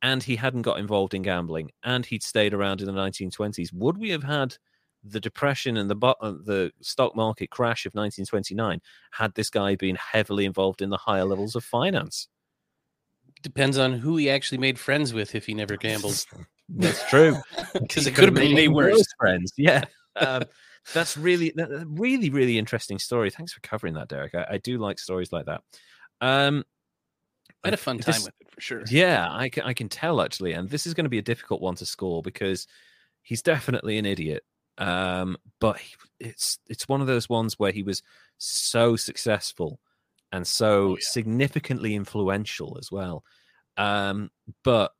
and 0.01 0.21
he 0.21 0.35
hadn't 0.35 0.61
got 0.63 0.79
involved 0.79 1.13
in 1.13 1.21
gambling 1.21 1.71
and 1.83 2.05
he'd 2.05 2.23
stayed 2.23 2.53
around 2.53 2.81
in 2.81 2.87
the 2.87 2.93
1920s. 2.93 3.73
Would 3.73 3.97
we 3.97 4.09
have 4.09 4.23
had 4.23 4.55
the 5.03 5.19
depression 5.19 5.77
and 5.77 5.89
the 5.89 5.95
uh, 6.07 6.31
the 6.43 6.71
stock 6.81 7.15
market 7.15 7.49
crash 7.49 7.85
of 7.85 7.93
1929 7.93 8.81
had 9.11 9.33
this 9.35 9.49
guy 9.49 9.75
been 9.75 9.95
heavily 9.95 10.45
involved 10.45 10.81
in 10.81 10.89
the 10.89 10.97
higher 10.97 11.25
levels 11.25 11.55
of 11.55 11.63
finance? 11.63 12.27
Depends 13.41 13.77
on 13.77 13.93
who 13.93 14.17
he 14.17 14.29
actually 14.29 14.57
made 14.57 14.79
friends 14.79 15.13
with 15.13 15.35
if 15.35 15.45
he 15.45 15.53
never 15.53 15.77
gambled. 15.77 16.25
That's 16.69 17.07
true. 17.09 17.37
Because 17.73 18.07
it 18.07 18.15
could 18.15 18.25
have 18.25 18.33
been 18.33 18.57
even 18.57 18.73
worse. 18.73 19.05
friends. 19.19 19.53
Yeah. 19.57 19.85
Um, 20.19 20.45
that's 20.95 21.15
really, 21.15 21.53
really, 21.85 22.31
really 22.31 22.57
interesting 22.57 22.97
story. 22.97 23.29
Thanks 23.29 23.53
for 23.53 23.59
covering 23.59 23.93
that, 23.93 24.07
Derek. 24.07 24.33
I, 24.33 24.47
I 24.53 24.57
do 24.57 24.79
like 24.79 24.97
stories 24.97 25.31
like 25.31 25.45
that. 25.45 25.61
Um, 26.21 26.63
I 27.67 27.71
had 27.71 27.73
a 27.73 27.77
fun 27.77 27.97
time 27.99 28.13
this- 28.13 28.25
with 28.25 28.33
it 28.39 28.51
for 28.51 28.61
sure. 28.61 28.83
Yeah, 28.89 29.27
I 29.31 29.49
can, 29.49 29.63
I 29.63 29.73
can 29.73 29.89
tell 29.89 30.21
actually, 30.21 30.53
and 30.53 30.69
this 30.69 30.87
is 30.87 30.93
going 30.93 31.05
to 31.05 31.09
be 31.09 31.17
a 31.19 31.21
difficult 31.23 31.61
one 31.61 31.75
to 31.75 31.85
score 31.85 32.21
because 32.21 32.67
he's 33.23 33.41
definitely 33.41 33.97
an 33.97 34.05
idiot. 34.05 34.43
Um, 34.79 35.37
but 35.59 35.77
he, 35.79 35.95
it's 36.19 36.59
it's 36.67 36.87
one 36.87 37.01
of 37.01 37.07
those 37.07 37.27
ones 37.29 37.57
where 37.57 37.71
he 37.71 37.83
was 37.83 38.03
so 38.37 38.95
successful 38.95 39.79
and 40.31 40.45
so 40.45 40.81
Oh, 40.81 40.89
yeah. 40.91 40.97
significantly 41.01 41.95
influential 41.95 42.77
as 42.79 42.91
well. 42.91 43.23
Um, 43.77 44.29
but 44.63 44.91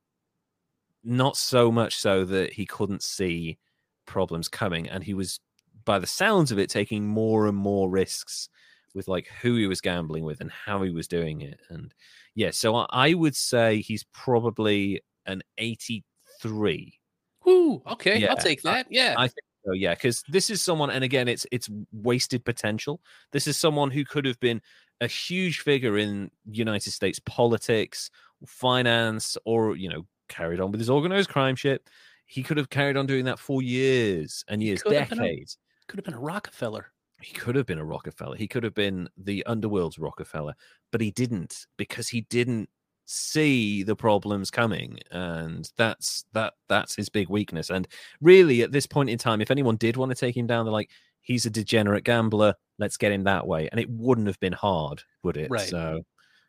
not 1.03 1.37
so 1.37 1.71
much 1.71 1.95
so 1.95 2.25
that 2.25 2.53
he 2.53 2.65
couldn't 2.65 3.03
see 3.03 3.57
problems 4.05 4.47
coming, 4.47 4.89
and 4.89 5.03
he 5.03 5.13
was, 5.13 5.39
by 5.85 5.99
the 5.99 6.07
sounds 6.07 6.51
of 6.51 6.59
it, 6.59 6.69
taking 6.69 7.07
more 7.07 7.47
and 7.47 7.57
more 7.57 7.89
risks 7.89 8.49
with 8.97 9.07
like 9.07 9.27
who 9.41 9.55
he 9.55 9.67
was 9.67 9.79
gambling 9.79 10.25
with 10.25 10.41
and 10.41 10.51
how 10.51 10.81
he 10.81 10.89
was 10.89 11.07
doing 11.07 11.41
it, 11.41 11.61
and 11.69 11.93
yeah, 12.35 12.51
so 12.51 12.75
I, 12.75 12.85
I 12.91 13.13
would 13.13 13.35
say 13.35 13.79
he's 13.81 14.03
probably 14.13 15.01
an 15.25 15.41
83. 15.57 16.99
Woo, 17.45 17.81
okay, 17.87 18.19
Yeah, 18.19 18.31
I'll 18.31 18.37
take 18.37 18.61
that. 18.63 18.87
Yeah. 18.89 19.15
I 19.17 19.27
think 19.27 19.45
so, 19.65 19.71
yeah, 19.73 19.93
because 19.95 20.23
this 20.27 20.49
is 20.49 20.61
someone, 20.61 20.89
and 20.89 21.03
again, 21.03 21.27
it's 21.27 21.45
it's 21.51 21.69
wasted 21.91 22.45
potential. 22.45 23.01
This 23.31 23.47
is 23.47 23.57
someone 23.57 23.91
who 23.91 24.05
could 24.05 24.25
have 24.25 24.39
been 24.39 24.61
a 25.01 25.07
huge 25.07 25.59
figure 25.59 25.97
in 25.97 26.31
United 26.49 26.91
States 26.91 27.19
politics, 27.19 28.09
finance, 28.45 29.37
or 29.45 29.75
you 29.75 29.89
know, 29.89 30.05
carried 30.29 30.59
on 30.59 30.71
with 30.71 30.79
his 30.79 30.89
organized 30.89 31.29
crime 31.29 31.55
shit. 31.55 31.89
He 32.25 32.43
could 32.43 32.57
have 32.57 32.69
carried 32.69 32.97
on 32.97 33.05
doing 33.05 33.25
that 33.25 33.39
for 33.39 33.61
years 33.61 34.43
and 34.47 34.61
years, 34.61 34.83
could 34.83 34.93
have 34.93 35.11
a- 35.11 35.15
decades. 35.15 35.57
Could 35.87 35.97
have 35.99 36.05
been 36.05 36.13
a 36.13 36.19
Rockefeller. 36.19 36.91
He 37.21 37.33
could 37.33 37.55
have 37.55 37.65
been 37.65 37.79
a 37.79 37.85
Rockefeller. 37.85 38.35
He 38.35 38.47
could 38.47 38.63
have 38.63 38.75
been 38.75 39.09
the 39.17 39.43
underworld's 39.45 39.97
Rockefeller, 39.97 40.53
but 40.91 41.01
he 41.01 41.11
didn't 41.11 41.65
because 41.77 42.07
he 42.09 42.21
didn't 42.21 42.69
see 43.05 43.83
the 43.83 43.95
problems 43.95 44.51
coming, 44.51 44.99
and 45.11 45.71
that's 45.77 46.25
that 46.33 46.53
that's 46.69 46.95
his 46.95 47.09
big 47.09 47.29
weakness. 47.29 47.69
And 47.69 47.87
really, 48.21 48.61
at 48.61 48.71
this 48.71 48.85
point 48.85 49.09
in 49.09 49.17
time, 49.17 49.41
if 49.41 49.49
anyone 49.51 49.77
did 49.77 49.97
want 49.97 50.11
to 50.11 50.15
take 50.15 50.37
him 50.37 50.47
down, 50.47 50.65
they're 50.65 50.71
like, 50.73 50.91
he's 51.21 51.45
a 51.45 51.49
degenerate 51.49 52.03
gambler. 52.03 52.53
Let's 52.77 52.97
get 52.97 53.11
him 53.11 53.23
that 53.23 53.47
way, 53.47 53.67
and 53.69 53.79
it 53.79 53.89
wouldn't 53.89 54.27
have 54.27 54.39
been 54.39 54.53
hard, 54.53 55.01
would 55.23 55.37
it? 55.37 55.49
Right. 55.49 55.67
So 55.67 56.01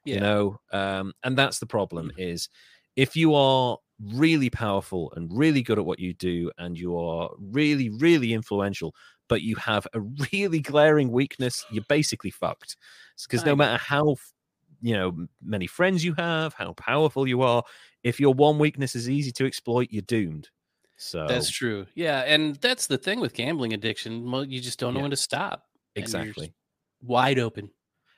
Yeah. 0.05 0.15
you 0.17 0.21
know, 0.21 0.61
um, 0.73 1.13
and 1.23 1.37
that's 1.39 1.59
the 1.61 1.67
problem 1.67 2.13
is 2.19 2.49
if 2.97 3.17
you 3.17 3.35
are 3.35 3.79
really 4.15 4.51
powerful 4.51 5.13
and 5.17 5.31
really 5.37 5.63
good 5.63 5.79
at 5.79 5.85
what 5.87 5.99
you 5.99 6.15
do, 6.15 6.51
and 6.59 6.79
you 6.79 6.99
are 6.99 7.31
really 7.39 7.89
really 7.91 8.33
influential 8.33 8.95
but 9.29 9.43
you 9.43 9.57
have 9.57 9.87
a 9.95 10.01
really 10.33 10.61
glaring 10.61 11.11
weakness, 11.11 11.65
you're 11.71 11.85
basically 11.89 12.31
fucked. 12.31 12.77
Because 13.23 13.45
no 13.45 13.57
matter 13.57 13.77
how 13.83 14.17
you 14.81 14.95
know 14.95 15.27
many 15.43 15.67
friends 15.67 16.05
you 16.05 16.15
have, 16.15 16.55
how 16.55 16.73
powerful 16.75 17.27
you 17.27 17.43
are, 17.43 17.63
if 18.03 18.21
your 18.21 18.35
one 18.35 18.59
weakness 18.59 18.95
is 18.95 19.09
easy 19.09 19.33
to 19.33 19.47
exploit, 19.47 19.89
you're 19.91 20.03
doomed. 20.03 20.51
So 20.97 21.27
That's 21.29 21.51
true. 21.51 21.87
Yeah, 21.95 22.21
and 22.27 22.57
that's 22.57 22.87
the 22.89 22.99
thing 22.99 23.21
with 23.21 23.33
gambling 23.35 23.73
addiction. 23.73 24.31
Well, 24.31 24.45
you 24.45 24.61
just 24.61 24.79
don't 24.81 24.95
know 24.95 24.99
Yeah. 25.01 25.03
when 25.03 25.11
to 25.13 25.17
stop. 25.17 25.67
exactly. 25.95 26.55
Wide 27.03 27.39
open. 27.39 27.71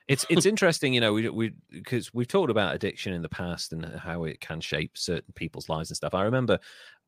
It's 0.07 0.25
it's 0.29 0.45
interesting, 0.53 0.93
you 0.93 0.99
know, 1.01 1.13
we 1.13 1.29
we 1.29 1.53
because 1.69 2.13
we've 2.13 2.27
talked 2.27 2.49
about 2.51 2.73
addiction 2.75 3.13
in 3.13 3.21
the 3.21 3.29
past 3.29 3.71
and 3.71 3.85
how 3.85 4.23
it 4.23 4.39
can 4.39 4.59
shape 4.61 4.97
certain 4.97 5.31
people's 5.35 5.69
lives 5.69 5.89
and 5.91 5.97
stuff. 5.97 6.13
I 6.15 6.23
remember 6.23 6.59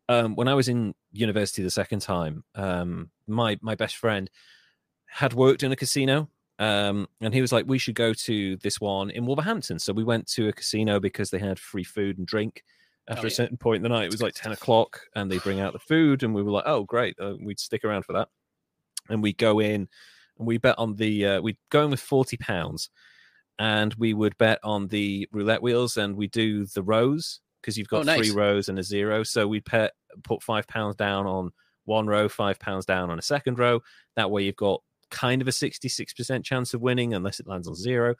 um, 0.09 0.35
when 0.35 0.47
I 0.47 0.53
was 0.53 0.67
in 0.67 0.93
university 1.11 1.63
the 1.63 1.69
second 1.69 2.01
time, 2.01 2.43
um, 2.55 3.11
my 3.27 3.57
my 3.61 3.75
best 3.75 3.95
friend 3.97 4.29
had 5.07 5.33
worked 5.33 5.63
in 5.63 5.71
a 5.71 5.75
casino, 5.75 6.29
um, 6.59 7.07
and 7.21 7.33
he 7.33 7.41
was 7.41 7.51
like, 7.51 7.65
"We 7.67 7.77
should 7.79 7.95
go 7.95 8.13
to 8.13 8.57
this 8.57 8.81
one 8.81 9.09
in 9.09 9.25
Wolverhampton." 9.25 9.79
So 9.79 9.93
we 9.93 10.03
went 10.03 10.27
to 10.29 10.47
a 10.49 10.53
casino 10.53 10.99
because 10.99 11.29
they 11.29 11.39
had 11.39 11.59
free 11.59 11.83
food 11.83 12.17
and 12.17 12.27
drink. 12.27 12.63
After 13.09 13.25
Oh, 13.25 13.27
a 13.27 13.31
yeah. 13.31 13.35
certain 13.35 13.57
point 13.57 13.77
in 13.77 13.83
the 13.83 13.89
night, 13.89 14.05
it 14.05 14.11
was 14.11 14.21
like 14.21 14.33
ten 14.35 14.51
o'clock, 14.53 15.01
and 15.15 15.29
they 15.31 15.39
bring 15.39 15.59
out 15.59 15.73
the 15.73 15.79
food, 15.79 16.23
and 16.23 16.33
we 16.33 16.43
were 16.43 16.51
like, 16.51 16.63
"Oh, 16.67 16.83
great!" 16.83 17.19
Uh, 17.19 17.35
we'd 17.41 17.59
stick 17.59 17.83
around 17.83 18.03
for 18.03 18.13
that, 18.13 18.29
and 19.09 19.21
we 19.23 19.33
go 19.33 19.59
in, 19.59 19.87
and 20.37 20.47
we 20.47 20.57
bet 20.57 20.77
on 20.79 20.95
the 20.95 21.25
uh, 21.25 21.41
we 21.41 21.57
go 21.69 21.83
in 21.83 21.91
with 21.91 21.99
forty 21.99 22.37
pounds, 22.37 22.89
and 23.59 23.93
we 23.95 24.13
would 24.13 24.37
bet 24.37 24.59
on 24.63 24.87
the 24.87 25.27
roulette 25.31 25.61
wheels, 25.61 25.97
and 25.97 26.15
we 26.15 26.27
do 26.27 26.65
the 26.65 26.83
rows 26.83 27.41
because 27.63 27.77
you've 27.77 27.87
Oh, 27.91 28.03
got 28.03 28.05
three 28.17 28.31
rows 28.31 28.67
and 28.69 28.77
a 28.77 28.83
zero. 28.83 29.23
So 29.23 29.47
we'd 29.47 29.65
pet, 29.65 29.93
put 30.23 30.43
five 30.43 30.67
pounds 30.67 30.95
down 30.97 31.25
on 31.25 31.51
one 31.85 32.05
row, 32.07 32.27
five 32.29 32.59
pounds 32.59 32.85
down 32.85 33.09
on 33.09 33.17
a 33.17 33.21
second 33.23 33.57
row. 33.57 33.81
That 34.15 34.29
way, 34.29 34.43
you've 34.43 34.55
got 34.57 34.81
kind 35.09 35.41
of 35.41 35.47
a 35.47 35.51
66% 35.51 36.43
chance 36.43 36.73
of 36.73 36.81
winning 36.81 37.13
unless 37.13 37.39
it 37.39 37.47
lands 37.47 37.67
on 37.67 37.75
zero. 37.75 38.15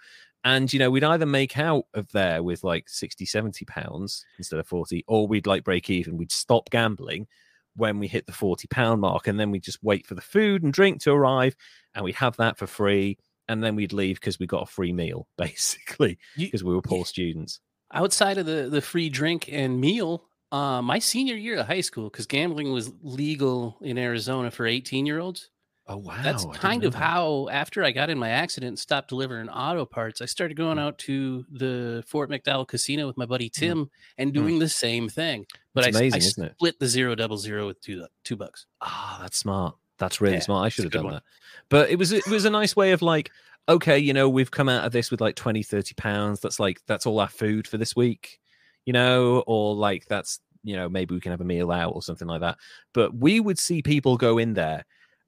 And, 0.46 0.72
you 0.72 0.80
know, 0.80 0.92
we'd 0.92 1.04
either 1.04 1.26
make 1.26 1.58
out 1.58 1.86
of 1.94 2.12
there 2.12 2.44
with 2.44 2.64
like 2.64 2.90
60, 2.90 3.26
70 3.26 3.66
pounds 3.66 4.26
instead 4.38 4.60
of 4.60 4.68
40, 4.68 5.04
or 5.08 5.28
we'd 5.28 5.48
like 5.48 5.64
break 5.64 5.90
even. 5.90 6.18
We'd 6.18 6.32
stop 6.32 6.70
gambling 6.70 7.28
when 7.76 7.98
we 7.98 8.08
hit 8.08 8.26
the 8.28 8.32
40 8.34 8.68
pound 8.68 9.02
mark. 9.02 9.28
And 9.28 9.40
then 9.40 9.52
we'd 9.52 9.64
just 9.64 9.82
wait 9.84 10.06
for 10.06 10.16
the 10.16 10.22
food 10.22 10.62
and 10.64 10.72
drink 10.74 11.02
to 11.04 11.12
arrive 11.12 11.56
and 11.96 12.04
we'd 12.04 12.16
have 12.16 12.38
that 12.38 12.58
for 12.58 12.68
free. 12.68 13.18
And 13.48 13.64
then 13.64 13.76
we'd 13.76 13.94
leave 13.94 14.20
because 14.20 14.38
we 14.40 14.46
got 14.46 14.64
a 14.64 14.72
free 14.72 14.94
meal, 14.94 15.28
basically, 15.38 16.18
because 16.38 16.64
we 16.64 16.74
were 16.76 16.82
poor 16.82 17.06
students. 17.06 17.60
Outside 17.94 18.38
of 18.38 18.46
the 18.46 18.68
the 18.70 18.82
free 18.82 19.10
drink 19.10 19.50
and 19.52 19.80
meal 19.80 20.26
uh, 20.52 20.82
my 20.82 21.00
senior 21.00 21.36
year 21.36 21.58
of 21.58 21.68
high 21.68 21.82
school 21.82 22.10
because 22.10 22.26
gambling 22.28 22.72
was 22.72 22.92
legal 23.02 23.78
in 23.82 23.98
arizona 23.98 24.52
for 24.52 24.66
18 24.66 25.06
year 25.06 25.20
olds 25.20 25.50
Oh, 25.86 25.98
wow. 25.98 26.16
that's 26.24 26.46
kind 26.54 26.86
of 26.86 26.94
that. 26.94 27.00
how 27.00 27.50
after 27.52 27.84
i 27.84 27.92
got 27.92 28.10
in 28.10 28.18
my 28.18 28.30
accident 28.30 28.70
and 28.70 28.80
stopped 28.80 29.10
delivering 29.10 29.50
auto 29.50 29.86
parts 29.86 30.22
i 30.22 30.26
started 30.26 30.56
going 30.56 30.78
Mm. 30.78 30.82
out 30.82 30.98
to 31.00 31.46
the 31.52 32.04
fort 32.08 32.30
mcdowell 32.30 32.66
casino 32.68 33.06
with 33.06 33.18
my 33.18 33.26
buddy 33.26 33.50
Mm. 33.50 33.54
tim 33.54 33.90
and 34.18 34.32
Mm. 34.32 34.34
doing 34.34 34.60
the 34.60 34.70
same 34.70 35.10
thing 35.10 35.46
but 35.74 35.86
It's 35.86 35.98
I, 35.98 36.00
amazing, 36.02 36.44
I 36.46 36.50
split 36.54 36.80
the 36.80 36.88
zero 36.88 37.16
double 37.16 37.38
zero 37.38 37.68
with 37.68 37.82
two 37.82 38.06
two 38.24 38.36
bucks 38.38 38.66
Ah, 38.82 39.20
that's 39.22 39.38
smart. 39.38 39.76
That's 40.00 40.20
really 40.22 40.36
Yeah, 40.36 40.42
smart. 40.42 40.66
I 40.66 40.70
should 40.70 40.86
have 40.86 40.92
done 40.92 41.06
one. 41.06 41.14
that. 41.16 41.24
But 41.70 41.90
it 41.90 41.98
was 41.98 42.12
it 42.12 42.28
was 42.28 42.46
a 42.46 42.50
nice 42.50 42.76
way 42.76 42.92
of 42.94 43.02
like, 43.02 43.30
okay, 43.70 43.98
you 43.98 44.14
know, 44.14 44.30
we've 44.30 44.52
come 44.52 44.70
out 44.70 44.86
of 44.86 44.92
this 44.92 45.12
with 45.12 45.22
like 45.22 45.36
20, 45.36 45.64
30 45.64 45.94
pounds. 45.96 46.40
That's 46.40 46.60
like 46.60 46.82
that's 46.88 47.06
all 47.06 47.20
our 47.20 47.30
food 47.30 47.68
for 47.68 47.78
this 47.78 47.96
week, 47.96 48.40
you 48.86 48.94
know, 48.94 49.44
or 49.48 49.76
like 49.76 50.06
that's 50.08 50.40
you 50.64 50.76
know, 50.76 50.88
maybe 50.88 51.14
we 51.14 51.20
can 51.20 51.32
have 51.32 51.42
a 51.42 51.46
meal 51.46 51.72
out 51.72 51.94
or 51.94 52.02
something 52.02 52.28
like 52.28 52.42
that. 52.42 52.58
But 52.94 53.14
we 53.16 53.40
would 53.40 53.60
see 53.60 53.82
people 53.82 54.18
go 54.18 54.38
in 54.38 54.54
there 54.54 54.86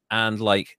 and 0.10 0.40
like 0.40 0.78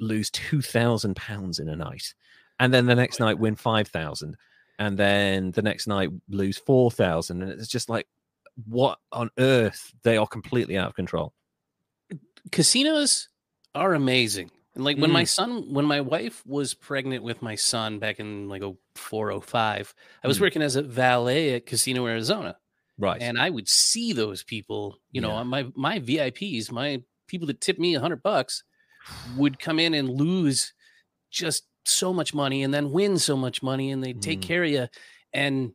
lose 0.00 0.30
two 0.30 0.60
thousand 0.60 1.16
pounds 1.16 1.58
in 1.58 1.68
a 1.68 1.76
night. 1.76 2.14
And 2.58 2.72
then 2.72 2.86
the 2.86 2.92
oh 2.92 2.96
next 2.96 3.20
night 3.20 3.38
win 3.38 3.56
five 3.56 3.88
thousand. 3.88 4.36
And 4.78 4.98
then 4.98 5.52
the 5.52 5.62
next 5.62 5.86
night 5.86 6.10
lose 6.28 6.58
four 6.58 6.90
thousand. 6.90 7.42
And 7.42 7.52
it's 7.52 7.68
just 7.68 7.88
like 7.88 8.06
what 8.64 8.98
on 9.12 9.30
earth? 9.38 9.92
They 10.02 10.16
are 10.16 10.26
completely 10.26 10.76
out 10.78 10.88
of 10.88 10.94
control. 10.94 11.32
casinos 12.52 13.28
are 13.74 13.94
amazing. 13.94 14.50
And 14.76 14.84
like 14.84 14.98
when 14.98 15.10
my 15.10 15.22
Mm. 15.22 15.28
son, 15.28 15.72
when 15.72 15.86
my 15.86 16.02
wife 16.02 16.44
was 16.46 16.74
pregnant 16.74 17.24
with 17.24 17.40
my 17.40 17.54
son 17.54 17.98
back 17.98 18.20
in 18.20 18.46
like 18.48 18.62
four 18.94 19.32
oh 19.32 19.40
five, 19.40 19.94
I 20.22 20.28
was 20.28 20.36
Mm. 20.36 20.42
working 20.42 20.62
as 20.62 20.76
a 20.76 20.82
valet 20.82 21.54
at 21.54 21.64
Casino 21.66 22.06
Arizona, 22.06 22.58
Right. 22.98 23.22
and 23.22 23.38
I 23.40 23.48
would 23.48 23.68
see 23.68 24.12
those 24.12 24.44
people. 24.44 24.98
You 25.12 25.22
know, 25.22 25.38
Yeah. 25.38 25.42
my 25.44 25.66
my 25.74 25.98
VIPs, 25.98 26.70
my 26.70 27.02
people 27.26 27.46
that 27.46 27.62
tip 27.62 27.78
me 27.78 27.94
a 27.94 28.00
hundred 28.00 28.22
bucks, 28.22 28.62
would 29.24 29.58
come 29.58 29.78
in 29.80 29.94
and 29.94 30.10
lose 30.10 30.74
just 31.30 31.64
so 31.84 32.12
much 32.12 32.34
money, 32.34 32.62
and 32.62 32.74
then 32.74 32.90
win 32.90 33.18
so 33.18 33.34
much 33.36 33.62
money, 33.62 33.90
and 33.90 34.04
they'd 34.04 34.20
take 34.20 34.40
Mm. 34.40 34.42
care 34.42 34.64
of 34.64 34.70
you, 34.70 34.88
and 35.32 35.74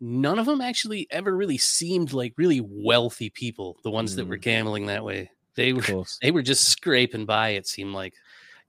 none 0.00 0.38
of 0.38 0.46
them 0.46 0.60
actually 0.60 1.08
ever 1.10 1.36
really 1.36 1.58
seemed 1.58 2.12
like 2.12 2.34
really 2.36 2.60
wealthy 2.60 3.30
people. 3.30 3.80
The 3.82 3.90
ones 3.90 4.14
that 4.14 4.26
were 4.26 4.38
Mm. 4.38 4.42
gambling 4.42 4.86
that 4.86 5.04
way, 5.04 5.32
they 5.56 5.72
were 5.72 5.82
they 6.22 6.30
were 6.30 6.42
just 6.42 6.68
scraping 6.68 7.26
by. 7.26 7.48
It 7.50 7.66
seemed 7.66 7.94
like. 7.94 8.14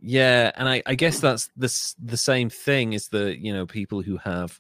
Yeah, 0.02 0.52
and 0.56 0.70
I, 0.70 0.82
I 0.86 0.96
guess 0.96 1.20
that's 1.20 1.50
the 1.58 1.94
the 2.04 2.18
same 2.18 2.50
thing 2.50 2.94
is 2.94 3.10
the 3.10 3.38
you 3.38 3.54
know 3.54 3.66
people 3.66 4.02
who 4.02 4.18
have 4.18 4.60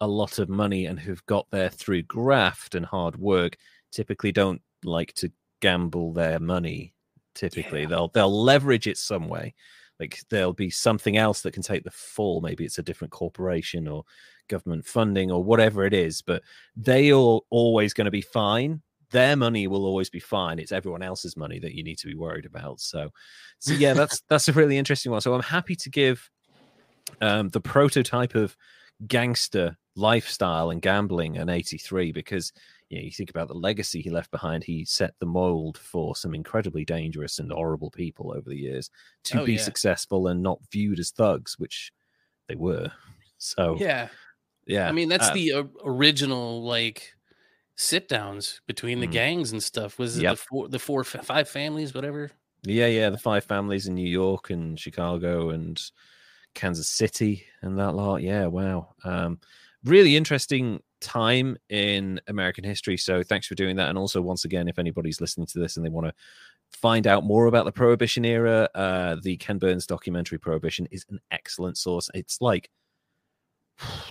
a 0.00 0.06
lot 0.06 0.38
of 0.38 0.48
money 0.48 0.86
and 0.86 0.98
who've 1.00 1.24
got 1.26 1.46
there 1.50 1.68
through 1.68 2.02
graft 2.02 2.74
and 2.76 2.86
hard 2.86 3.16
work 3.16 3.56
typically 3.90 4.30
don't 4.30 4.62
like 4.84 5.12
to 5.14 5.32
gamble 5.60 6.12
their 6.12 6.38
money. 6.38 6.94
Typically, 7.34 7.82
Yeah. 7.82 7.88
they'll 7.88 8.08
they'll 8.08 8.42
leverage 8.44 8.86
it 8.86 8.96
some 8.98 9.28
way. 9.28 9.54
Like 9.98 10.20
there'll 10.30 10.52
be 10.52 10.70
something 10.70 11.16
else 11.16 11.42
that 11.42 11.54
can 11.54 11.62
take 11.64 11.82
the 11.82 11.90
fall. 11.90 12.40
Maybe 12.40 12.64
it's 12.64 12.78
a 12.78 12.82
different 12.84 13.10
corporation 13.10 13.88
or 13.88 14.04
government 14.48 14.86
funding 14.86 15.32
or 15.32 15.42
whatever 15.42 15.84
it 15.84 15.92
is. 15.92 16.22
But 16.22 16.42
they 16.76 17.10
are 17.10 17.40
always 17.50 17.92
going 17.94 18.04
to 18.04 18.12
be 18.12 18.20
fine. 18.20 18.82
Their 19.10 19.36
money 19.36 19.66
will 19.66 19.86
always 19.86 20.10
be 20.10 20.20
fine. 20.20 20.58
It's 20.58 20.72
everyone 20.72 21.02
else's 21.02 21.36
money 21.36 21.58
that 21.60 21.74
you 21.74 21.82
need 21.82 21.98
to 21.98 22.06
be 22.06 22.14
worried 22.14 22.46
about. 22.46 22.80
So, 22.80 23.10
so 23.58 23.72
yeah, 23.74 23.94
that's 23.94 24.22
that's 24.28 24.48
a 24.48 24.52
really 24.52 24.76
interesting 24.76 25.12
one. 25.12 25.20
So 25.20 25.34
I'm 25.34 25.42
happy 25.42 25.76
to 25.76 25.90
give 25.90 26.28
um, 27.20 27.48
the 27.48 27.60
prototype 27.60 28.34
of 28.34 28.56
gangster 29.06 29.76
lifestyle 29.96 30.70
and 30.70 30.82
gambling 30.82 31.36
an 31.38 31.48
83 31.48 32.12
because 32.12 32.52
you, 32.88 32.98
know, 32.98 33.04
you 33.04 33.10
think 33.10 33.30
about 33.30 33.48
the 33.48 33.54
legacy 33.54 34.00
he 34.00 34.10
left 34.10 34.30
behind. 34.30 34.64
He 34.64 34.84
set 34.84 35.14
the 35.18 35.26
mold 35.26 35.78
for 35.78 36.16
some 36.16 36.34
incredibly 36.34 36.84
dangerous 36.84 37.38
and 37.38 37.50
horrible 37.50 37.90
people 37.90 38.32
over 38.32 38.48
the 38.48 38.56
years 38.56 38.90
to 39.24 39.42
Oh, 39.42 39.46
be 39.46 39.54
yeah. 39.54 39.60
successful 39.60 40.28
and 40.28 40.42
not 40.42 40.60
viewed 40.70 40.98
as 40.98 41.10
thugs, 41.10 41.58
which 41.58 41.92
they 42.48 42.54
were. 42.54 42.90
So 43.38 43.76
yeah, 43.78 44.08
yeah. 44.66 44.88
I 44.88 44.92
mean, 44.92 45.08
that's 45.08 45.28
uh, 45.28 45.34
the 45.34 45.68
original 45.84 46.62
like 46.64 47.14
sit 47.80 48.08
downs 48.08 48.60
between 48.66 48.98
the 49.00 49.06
Mm. 49.06 49.12
gangs 49.12 49.52
and 49.52 49.62
stuff. 49.62 49.98
Was 49.98 50.18
it 50.18 50.22
Yep. 50.24 50.32
the 50.32 50.36
four, 50.36 50.68
the 50.68 50.78
four, 50.80 51.04
five 51.04 51.48
families, 51.48 51.94
whatever? 51.94 52.32
Yeah, 52.64 52.88
yeah, 52.88 53.08
the 53.08 53.18
five 53.18 53.44
families 53.44 53.86
in 53.86 53.94
New 53.94 54.06
York 54.08 54.50
and 54.50 54.78
Chicago 54.78 55.50
and 55.50 55.80
Kansas 56.54 56.88
City 56.88 57.46
and 57.62 57.78
that 57.78 57.92
lot. 57.92 58.16
Yeah, 58.20 58.46
wow. 58.46 58.94
Um, 59.04 59.38
really 59.84 60.16
interesting 60.16 60.82
time 61.00 61.56
in 61.68 62.20
American 62.26 62.64
history. 62.64 62.96
So 62.96 63.22
thanks 63.22 63.46
for 63.46 63.54
doing 63.54 63.76
that. 63.76 63.88
And 63.88 63.96
also, 63.96 64.20
once 64.20 64.44
again, 64.44 64.66
if 64.66 64.80
anybody's 64.80 65.20
listening 65.20 65.46
to 65.46 65.60
this 65.60 65.76
and 65.76 65.86
they 65.86 65.90
want 65.90 66.08
to 66.08 66.14
find 66.76 67.06
out 67.06 67.22
more 67.22 67.46
about 67.46 67.64
the 67.64 67.70
Prohibition 67.72 68.24
era, 68.24 68.68
uh, 68.74 69.16
the 69.22 69.36
Ken 69.36 69.58
Burns 69.58 69.86
documentary 69.86 70.38
Prohibition 70.38 70.88
is 70.90 71.06
an 71.10 71.20
excellent 71.30 71.78
source. 71.78 72.10
It's 72.12 72.40
like 72.42 72.70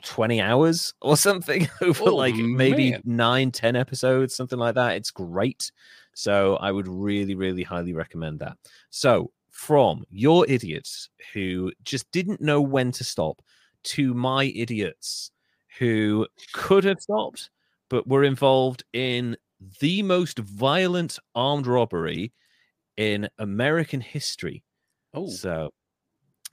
20 0.03 0.41
hours 0.41 0.93
or 1.01 1.17
something 1.17 1.67
over 1.81 2.01
Oh, 2.05 2.11
like 2.11 2.47
maybe 2.51 2.95
man. 2.95 3.03
nine, 3.03 3.51
10 3.51 3.75
episodes, 3.75 4.35
something 4.35 4.59
like 4.59 4.75
that. 4.75 4.95
It's 4.95 5.11
great. 5.11 5.71
So 6.13 6.55
I 6.57 6.71
would 6.71 6.87
really, 6.87 7.35
really 7.35 7.63
highly 7.63 7.93
recommend 7.93 8.39
that. 8.39 8.57
So, 8.89 9.31
from 9.49 10.05
your 10.11 10.45
idiots 10.47 11.09
who 11.33 11.71
just 11.83 12.11
didn't 12.11 12.41
know 12.41 12.61
when 12.61 12.91
to 12.91 13.03
stop 13.03 13.41
to 13.83 14.13
my 14.13 14.45
idiots 14.45 15.31
who 15.79 16.27
could 16.51 16.83
have 16.83 16.99
stopped 16.99 17.49
but 17.89 18.07
were 18.07 18.23
involved 18.23 18.83
in 18.93 19.35
the 19.79 20.03
most 20.03 20.37
violent 20.39 21.17
armed 21.33 21.65
robbery 21.65 22.33
in 22.97 23.29
American 23.39 24.01
history. 24.01 24.63
Oh, 25.13 25.41
So, 25.41 25.71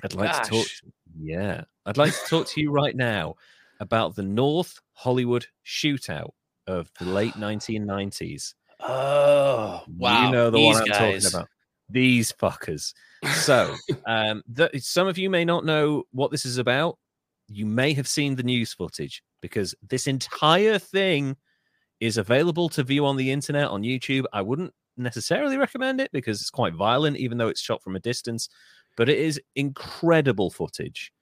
I'd 0.02 0.14
like 0.14 0.32
to 0.32 0.42
talk. 0.42 0.70
Yeah, 1.18 1.64
I'd 1.86 1.96
like 1.96 2.12
to 2.12 2.26
talk 2.28 2.46
to 2.48 2.60
you 2.60 2.70
right 2.70 2.96
now 2.96 3.34
about 3.80 4.14
the 4.16 4.22
North 4.22 4.78
Hollywood 4.92 5.46
shootout 5.66 6.30
of 6.66 6.90
the 6.98 7.06
late 7.06 7.32
1990s. 7.38 8.54
oh, 8.80 9.82
wow. 9.96 10.26
You 10.26 10.32
know 10.32 10.50
the 10.50 10.58
These 10.58 10.74
one 10.74 10.82
I'm 10.82 10.88
guys. 10.88 11.22
talking 11.24 11.38
about. 11.38 11.48
These 11.90 12.32
fuckers. 12.32 12.94
So, 13.34 13.74
um, 14.06 14.42
some 14.78 15.06
of 15.06 15.18
you 15.18 15.28
may 15.30 15.44
not 15.44 15.64
know 15.64 16.04
what 16.12 16.30
this 16.30 16.46
is 16.46 16.58
about. 16.58 16.98
You 17.48 17.66
may 17.66 17.92
have 17.92 18.08
seen 18.08 18.36
the 18.36 18.42
news 18.42 18.72
footage 18.72 19.22
because 19.42 19.74
this 19.86 20.06
entire 20.06 20.78
thing 20.78 21.36
is 22.00 22.16
available 22.16 22.68
to 22.70 22.82
view 22.82 23.04
on 23.06 23.16
the 23.16 23.30
internet 23.30 23.68
on 23.68 23.82
YouTube. 23.82 24.24
I 24.32 24.40
wouldn't 24.40 24.72
necessarily 24.96 25.58
recommend 25.58 26.00
it 26.00 26.10
because 26.12 26.40
it's 26.40 26.50
quite 26.50 26.72
violent, 26.74 27.18
even 27.18 27.36
though 27.36 27.48
it's 27.48 27.60
shot 27.60 27.82
from 27.82 27.96
a 27.96 28.00
distance. 28.00 28.48
But 28.96 29.08
it 29.08 29.18
is 29.18 29.40
incredible 29.56 30.50
footage. 30.50 31.12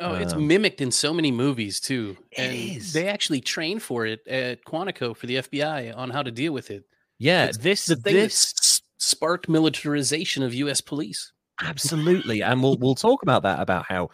Oh, 0.00 0.14
it's 0.14 0.32
Um, 0.32 0.46
mimicked 0.46 0.80
in 0.80 0.90
so 0.90 1.14
many 1.14 1.30
movies 1.30 1.80
too. 1.80 2.16
It 2.32 2.38
and 2.40 2.52
is. 2.78 2.92
they 2.92 3.08
actually 3.08 3.40
train 3.40 3.78
for 3.78 4.06
it 4.06 4.26
at 4.26 4.64
Quantico 4.64 5.16
for 5.16 5.26
the 5.26 5.36
FBI 5.36 5.96
on 5.96 6.10
how 6.10 6.22
to 6.22 6.30
deal 6.30 6.52
with 6.52 6.70
it. 6.70 6.84
Yeah, 7.18 7.46
It's 7.46 7.58
this 7.58 7.86
this 7.86 8.80
sparked 8.98 9.48
militarization 9.48 10.42
of 10.42 10.52
US 10.54 10.80
police. 10.80 11.32
Absolutely, 11.62 12.42
and 12.42 12.60
we'll 12.62 12.76
we'll 12.78 12.96
talk 12.96 13.22
about 13.22 13.44
that 13.44 13.60
about 13.60 13.86
how 13.86 14.10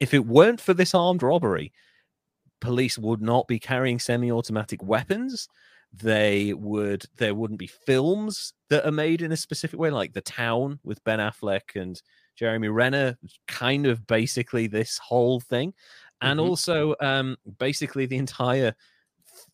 if 0.00 0.14
it 0.14 0.24
weren't 0.26 0.60
for 0.60 0.72
this 0.74 0.94
armed 0.94 1.22
robbery, 1.22 1.72
police 2.60 2.98
would 2.98 3.20
not 3.20 3.46
be 3.48 3.58
carrying 3.58 3.98
semi-automatic 3.98 4.82
weapons. 4.82 5.48
They 5.92 6.54
would 6.54 7.04
there 7.18 7.34
wouldn't 7.34 7.58
be 7.58 7.66
films 7.66 8.54
that 8.70 8.86
are 8.86 8.92
made 8.92 9.20
in 9.22 9.32
a 9.32 9.36
specific 9.36 9.78
way, 9.78 9.90
like 9.90 10.14
The 10.14 10.22
Town 10.22 10.80
with 10.84 11.04
Ben 11.04 11.18
Affleck 11.18 11.76
and 11.76 12.00
Jeremy 12.38 12.68
Renner, 12.68 13.18
kind 13.48 13.86
of 13.86 14.06
basically 14.06 14.66
this 14.68 14.98
whole 14.98 15.40
thing, 15.40 15.74
and 16.22 16.38
Mhm. 16.38 16.48
also 16.48 16.94
um 17.00 17.36
basically 17.58 18.06
the 18.06 18.16
entire 18.16 18.74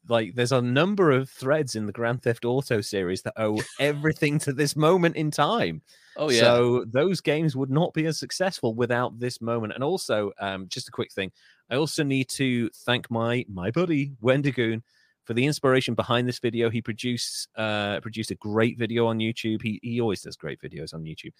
like 0.09 0.35
there's 0.35 0.53
a 0.53 0.63
number 0.63 1.11
of 1.11 1.29
threads 1.31 1.75
in 1.75 1.87
the 1.87 1.93
Grand 1.93 2.23
Theft 2.23 2.45
Auto 2.45 2.81
series 2.81 3.23
that 3.23 3.35
owe 3.37 3.59
everything 3.81 4.39
to 4.41 4.53
this 4.53 4.77
moment 4.77 5.17
in 5.17 5.31
time. 5.31 5.83
Oh 6.17 6.31
yeah. 6.31 6.41
So 6.41 6.85
those 6.87 7.21
games 7.21 7.57
would 7.57 7.71
not 7.71 7.93
be 7.95 8.07
as 8.07 8.19
successful 8.19 8.75
without 8.75 9.19
this 9.19 9.41
moment. 9.41 9.73
And 9.75 9.83
also, 9.83 10.33
um, 10.39 10.69
just 10.69 10.89
a 10.89 10.93
quick 10.93 11.13
thing, 11.13 11.33
I 11.71 11.77
also 11.77 12.03
need 12.03 12.29
to 12.31 12.69
thank 12.71 13.11
my 13.11 13.45
my 13.49 13.71
buddy 13.71 14.13
Wendigoon 14.21 14.83
for 15.25 15.33
the 15.35 15.47
inspiration 15.47 15.95
behind 15.95 16.29
this 16.29 16.39
video. 16.39 16.71
He 16.71 16.83
produced 16.83 17.49
uh, 17.57 18.01
produced 18.01 18.31
a 18.31 18.35
great 18.37 18.79
video 18.79 19.07
on 19.07 19.19
YouTube. 19.19 19.63
He 19.63 19.81
he 19.83 20.01
always 20.01 20.23
does 20.23 20.37
great 20.37 20.61
videos 20.61 20.95
on 20.95 21.03
YouTube 21.03 21.33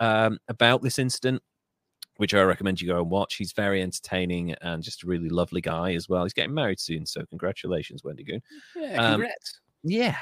um, 0.00 0.38
about 0.48 0.82
this 0.82 0.98
incident. 0.98 1.42
Which 2.16 2.34
I 2.34 2.42
recommend 2.42 2.82
you 2.82 2.88
go 2.88 2.98
and 2.98 3.08
watch. 3.08 3.36
He's 3.36 3.52
very 3.52 3.80
entertaining 3.80 4.52
and 4.60 4.82
just 4.82 5.04
a 5.04 5.06
really 5.06 5.30
lovely 5.30 5.62
guy 5.62 5.94
as 5.94 6.06
well. 6.06 6.24
He's 6.24 6.34
getting 6.34 6.52
married 6.52 6.78
soon, 6.78 7.06
so 7.06 7.24
congratulations, 7.24 8.04
Wendigoon. 8.04 8.42
yeah, 8.76 9.02
um. 9.02 9.24
Yeah. 9.82 10.16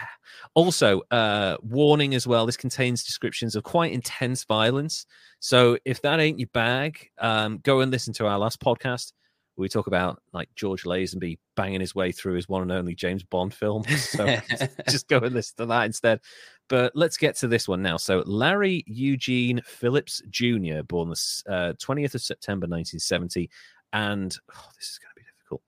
Also, 0.55 1.03
uh, 1.11 1.57
warning 1.63 2.15
as 2.15 2.27
well. 2.27 2.47
This 2.47 2.57
contains 2.57 3.03
descriptions 3.03 3.57
of 3.57 3.65
quite 3.65 3.93
intense 3.93 4.45
violence. 4.45 5.07
So 5.41 5.79
if 5.85 6.01
that 6.03 6.21
ain't 6.21 6.39
your 6.39 6.49
bag, 6.53 7.11
um, 7.19 7.59
go 7.65 7.81
and 7.81 7.91
listen 7.91 8.13
to 8.15 8.27
our 8.27 8.39
last 8.39 8.61
podcast. 8.61 9.13
We 9.59 9.69
talk 9.69 9.89
about 9.89 10.23
like 10.33 10.49
George 10.55 10.85
Lazenby 10.85 11.39
banging 11.57 11.81
his 11.81 11.95
way 11.95 12.13
through 12.13 12.35
his 12.35 12.49
one 12.49 12.63
and 12.63 12.73
only 12.73 12.95
James 12.95 13.25
Bond 13.25 13.53
film. 13.53 13.83
So 13.99 14.37
just 14.89 15.09
go 15.09 15.19
and 15.19 15.35
listen 15.35 15.57
to 15.59 15.67
that 15.67 15.85
instead. 15.87 16.21
But 16.69 16.93
let's 16.95 17.17
get 17.17 17.35
to 17.37 17.49
this 17.49 17.67
one 17.67 17.83
now. 17.83 17.97
So 17.97 18.23
Larry 18.27 18.85
Eugene 18.87 19.61
Phillips 19.65 20.23
Jr., 20.31 20.83
born 20.87 21.09
the 21.09 21.43
uh, 21.49 21.73
20th 21.75 22.15
of 22.15 22.23
September 22.23 22.65
1970, 22.65 23.51
and 23.93 24.37
oh, 24.55 24.69
this 24.79 24.91
is 24.91 24.99
going 24.99 25.11
to 25.11 25.17
be 25.17 25.23
difficult. 25.37 25.63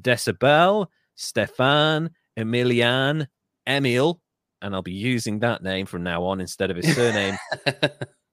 Decebal 0.00 0.86
Stefan 1.14 2.10
Emilian 2.36 3.28
Emil, 3.66 4.20
and 4.62 4.74
I'll 4.74 4.82
be 4.82 4.92
using 4.92 5.38
that 5.40 5.62
name 5.62 5.84
from 5.86 6.02
now 6.02 6.24
on 6.24 6.40
instead 6.40 6.70
of 6.70 6.76
his 6.76 6.94
surname, 6.94 7.36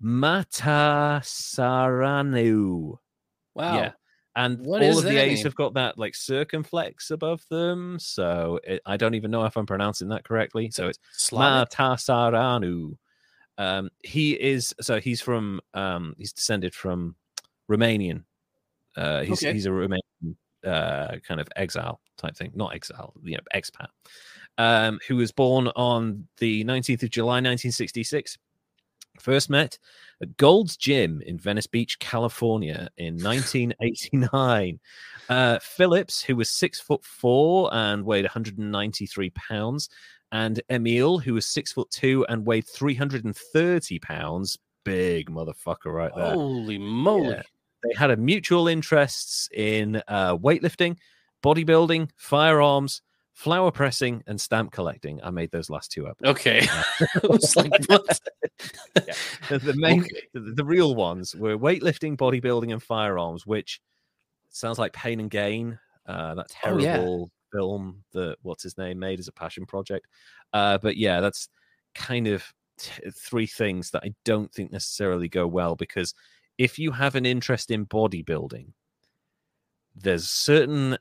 Matasaranu. 0.03 2.97
wow. 3.55 3.75
Yeah. 3.75 3.91
And 4.35 4.65
What 4.65 4.81
all 4.81 4.97
of 4.97 5.03
the 5.03 5.17
A's 5.17 5.37
name? 5.39 5.43
have 5.43 5.55
got 5.55 5.73
that 5.73 5.97
like 5.97 6.15
circumflex 6.15 7.11
above 7.11 7.45
them. 7.49 7.99
So 7.99 8.59
it, 8.63 8.81
I 8.85 8.95
don't 8.97 9.13
even 9.15 9.29
know 9.31 9.43
if 9.45 9.57
I'm 9.57 9.65
pronouncing 9.65 10.07
that 10.09 10.23
correctly. 10.23 10.71
So 10.71 10.87
it's 10.87 10.99
Slavic? 11.11 11.69
Matasaranu. 11.69 12.97
Um, 13.57 13.89
he 14.03 14.31
is 14.31 14.73
so 14.79 14.99
he's 14.99 15.21
from 15.21 15.59
um, 15.73 16.15
he's 16.17 16.31
descended 16.33 16.73
from 16.73 17.15
Romanian. 17.69 18.23
Uh, 18.95 19.21
he's 19.21 19.43
Okay. 19.43 19.53
he's 19.53 19.65
a 19.65 19.69
Romanian 19.69 20.35
uh, 20.65 21.17
kind 21.27 21.41
of 21.41 21.47
exile 21.55 21.99
type 22.17 22.35
thing, 22.35 22.51
not 22.55 22.73
exile, 22.73 23.13
you 23.23 23.35
know, 23.35 23.43
expat. 23.53 23.87
Um, 24.57 24.99
who 25.07 25.15
was 25.17 25.31
born 25.31 25.67
on 25.75 26.27
the 26.37 26.63
19th 26.63 27.03
of 27.03 27.09
July, 27.09 27.35
1966. 27.35 28.37
First 29.21 29.49
met 29.49 29.77
at 30.21 30.35
Gold's 30.37 30.75
Gym 30.75 31.21
in 31.21 31.37
Venice 31.37 31.67
Beach, 31.67 31.99
California, 31.99 32.89
in 32.97 33.13
1989. 33.23 34.79
Uh, 35.29 35.59
Phillips, 35.59 36.23
who 36.23 36.35
was 36.35 36.49
six 36.49 36.79
foot 36.79 37.03
four 37.05 37.69
and 37.73 38.03
weighed 38.03 38.25
193 38.25 39.29
pounds, 39.31 39.89
and 40.31 40.61
Emil, 40.69 41.19
who 41.19 41.35
was 41.35 41.45
six 41.45 41.71
foot 41.71 41.89
two 41.91 42.25
and 42.29 42.45
weighed 42.45 42.67
330 42.67 43.99
pounds. 43.99 44.57
Big 44.83 45.29
motherfucker, 45.29 45.93
right 45.93 46.11
there. 46.15 46.33
Holy 46.33 46.79
moly. 46.79 47.29
Yeah. 47.29 47.43
They 47.83 47.93
had 47.97 48.11
a 48.11 48.17
mutual 48.17 48.67
interests 48.67 49.47
in 49.53 50.01
uh, 50.07 50.37
weightlifting, 50.37 50.97
bodybuilding, 51.43 52.09
firearms, 52.15 53.01
flower 53.41 53.71
pressing, 53.71 54.23
and 54.27 54.39
stamp 54.39 54.71
collecting. 54.71 55.19
I 55.23 55.31
made 55.31 55.49
those 55.51 55.69
last 55.69 55.91
two 55.91 56.07
up. 56.07 56.17
Okay. 56.23 56.67
Was 57.23 57.55
like, 57.55 57.71
what? 57.87 58.19
The, 59.49 59.57
the 59.59 59.73
main, 59.75 60.01
Okay. 60.03 60.21
the, 60.33 60.53
the 60.55 60.63
real 60.65 60.93
ones 60.95 61.35
were 61.35 61.57
weightlifting, 61.57 62.15
bodybuilding, 62.15 62.71
and 62.71 62.81
firearms, 62.83 63.45
which 63.47 63.81
sounds 64.49 64.77
like 64.77 64.93
Pain 64.93 65.19
and 65.19 65.29
Gain. 65.29 65.79
Uh, 66.05 66.35
that 66.35 66.47
Oh, 66.65 66.77
yeah. 66.77 66.97
terrible 66.97 67.31
film 67.51 68.03
that 68.13 68.37
what's 68.43 68.63
his 68.63 68.77
name 68.77 68.99
made 68.99 69.19
as 69.19 69.27
a 69.27 69.31
passion 69.33 69.65
project. 69.65 70.07
Uh, 70.53 70.77
but 70.77 70.95
yeah, 70.97 71.19
that's 71.19 71.49
kind 71.95 72.27
of 72.27 72.43
t- 72.77 73.09
three 73.11 73.47
things 73.47 73.89
that 73.91 74.03
I 74.03 74.13
don't 74.23 74.51
think 74.53 74.71
necessarily 74.71 75.27
go 75.29 75.47
well 75.47 75.75
because 75.75 76.13
if 76.57 76.77
you 76.77 76.91
have 76.91 77.15
an 77.15 77.25
interest 77.25 77.71
in 77.71 77.85
bodybuilding, 77.87 78.67
there's 79.95 80.29
certain 80.29 80.97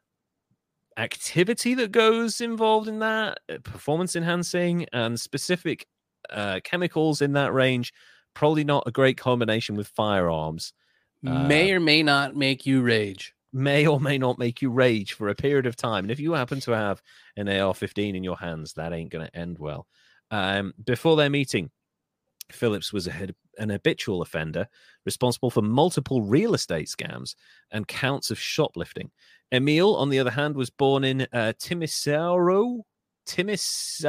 activity 1.01 1.75
that 1.75 1.93
goes 1.93 2.41
involved 2.41 2.87
in 2.87 2.99
that, 3.01 3.39
uh, 3.49 3.57
performance 3.65 4.15
enhancing, 4.15 4.87
and 4.93 5.19
specific 5.19 5.87
uh, 6.29 6.61
chemicals 6.63 7.23
in 7.23 7.33
that 7.33 7.53
range. 7.53 7.93
Probably 8.35 8.65
not 8.65 8.85
a 8.87 8.93
great 8.93 9.17
combination 9.17 9.77
with 9.77 9.89
firearms. 9.89 10.73
may 11.23 11.73
or 11.73 11.81
may 11.81 12.03
not 12.03 12.37
make 12.37 12.65
you 12.67 12.83
rage. 12.83 13.35
May 13.53 13.87
or 13.87 14.01
may 14.01 14.17
not 14.17 14.39
make 14.39 14.63
you 14.63 14.71
rage 14.71 15.15
for 15.15 15.29
a 15.29 15.35
period 15.35 15.67
of 15.67 15.77
time. 15.77 16.05
And 16.05 16.11
if 16.11 16.21
you 16.21 16.33
happen 16.33 16.61
to 16.61 16.71
have 16.73 17.03
an 17.37 17.49
AR 17.49 17.75
15 17.75 18.15
in 18.15 18.23
your 18.23 18.37
hands, 18.37 18.75
that 18.75 18.93
ain't 18.93 19.11
going 19.11 19.27
to 19.27 19.37
end 19.37 19.59
well. 19.59 19.87
Um, 20.31 20.73
before 20.85 21.17
their 21.17 21.31
meeting, 21.31 21.71
Phillips 22.53 22.93
was 22.93 23.07
a, 23.07 23.29
an 23.59 23.71
habitual 23.71 24.23
offender 24.23 24.69
responsible 25.05 25.51
for 25.51 25.63
multiple 25.63 26.23
real 26.23 26.55
estate 26.55 26.89
scams 26.89 27.35
and 27.71 27.89
counts 27.89 28.31
of 28.31 28.39
shoplifting. 28.39 29.11
Emil, 29.53 29.97
on 29.97 30.11
the 30.11 30.19
other 30.19 30.31
hand, 30.31 30.55
was 30.57 30.71
born 30.71 31.05
in 31.05 31.23
uh, 31.33 31.53
Timisoara, 31.59 32.81
Timisoara, 33.31 34.05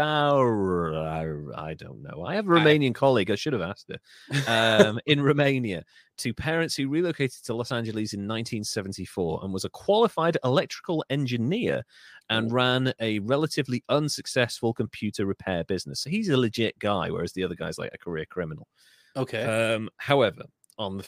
I 1.56 1.74
don't 1.76 2.02
know. 2.02 2.24
I 2.26 2.34
have 2.36 2.48
a 2.48 2.50
Romanian 2.50 2.90
I... 2.90 2.94
colleague. 2.94 3.30
I 3.30 3.36
should 3.36 3.54
have 3.54 3.62
asked 3.62 3.92
her. 3.92 4.00
Um, 4.48 5.00
in 5.06 5.22
Romania, 5.24 5.84
to 6.18 6.34
parents 6.34 6.76
who 6.76 6.90
relocated 6.90 7.44
to 7.44 7.54
Los 7.54 7.72
Angeles 7.72 8.14
in 8.14 8.22
1974 8.22 9.42
and 9.44 9.54
was 9.54 9.64
a 9.66 9.70
qualified 9.70 10.38
electrical 10.44 11.06
engineer 11.10 11.84
and 12.32 12.52
ran 12.52 12.94
a 13.00 13.20
relatively 13.20 13.84
unsuccessful 13.90 14.74
computer 14.74 15.26
repair 15.26 15.64
business. 15.64 16.02
So 16.02 16.10
he's 16.10 16.30
a 16.30 16.38
legit 16.38 16.80
guy, 16.80 17.10
whereas 17.10 17.34
the 17.34 17.44
other 17.44 17.56
guy's 17.56 17.78
like 17.78 17.92
a 17.94 17.98
career 17.98 18.26
criminal. 18.26 18.68
Okay. 19.16 19.44
Um, 19.44 19.90
however, 19.98 20.44
on 20.78 21.04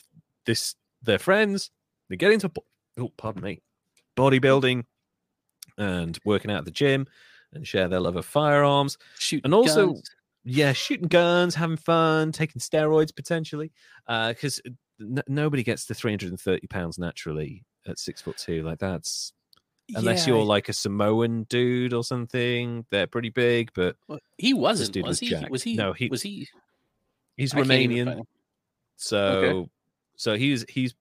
this, 0.46 0.76
their 1.02 1.20
friends, 1.20 1.72
they 2.10 2.18
get 2.18 2.32
into, 2.32 2.52
oh, 2.98 3.12
pardon 3.18 3.44
me, 3.44 3.62
bodybuilding 4.18 4.84
and 5.78 6.20
working 6.26 6.52
out 6.52 6.60
at 6.60 6.66
the 6.66 6.72
gym 6.72 7.08
and 7.54 7.68
share 7.68 7.88
their 7.88 8.00
love 8.02 8.16
of 8.16 8.26
firearms. 8.26 8.98
Shoot, 9.18 9.46
and 9.46 9.54
also, 9.54 9.94
guns. 9.94 10.10
yeah, 10.44 10.74
shooting 10.74 11.08
guns, 11.08 11.56
having 11.56 11.78
fun, 11.78 12.32
taking 12.32 12.60
steroids 12.60 13.16
potentially, 13.16 13.72
because 14.08 14.62
uh, 14.68 14.72
n- 15.00 15.24
nobody 15.28 15.64
gets 15.64 15.86
to 15.86 15.94
330 15.94 16.68
pounds 16.68 16.98
naturally 16.98 17.64
at 17.88 18.00
six 18.00 18.22
foot 18.22 18.38
two. 18.38 18.64
Like 18.64 18.80
that's 18.80 19.34
unless 19.96 20.28
yeah. 20.28 20.34
you're 20.34 20.46
like 20.46 20.70
a 20.70 20.74
Samoan 20.74 21.44
dude 21.50 21.94
or 21.94 22.04
something. 22.04 22.86
They're 22.90 23.08
pretty 23.08 23.30
big, 23.30 23.72
but 23.74 23.96
well, 24.08 24.20
he 24.38 24.54
wasn't. 24.54 24.96
Was, 24.98 25.06
was 25.06 25.20
he? 25.20 25.30
Jacked. 25.30 25.52
Was 25.52 25.64
he? 25.64 25.76
No, 25.76 25.94
he 25.94 26.08
was 26.08 26.22
he. 26.22 26.48
He's 27.38 27.54
Romanian, 27.54 28.24
so 28.98 29.20
okay. 29.20 29.70
so 30.16 30.36
he's 30.36 30.66
he's 30.70 30.94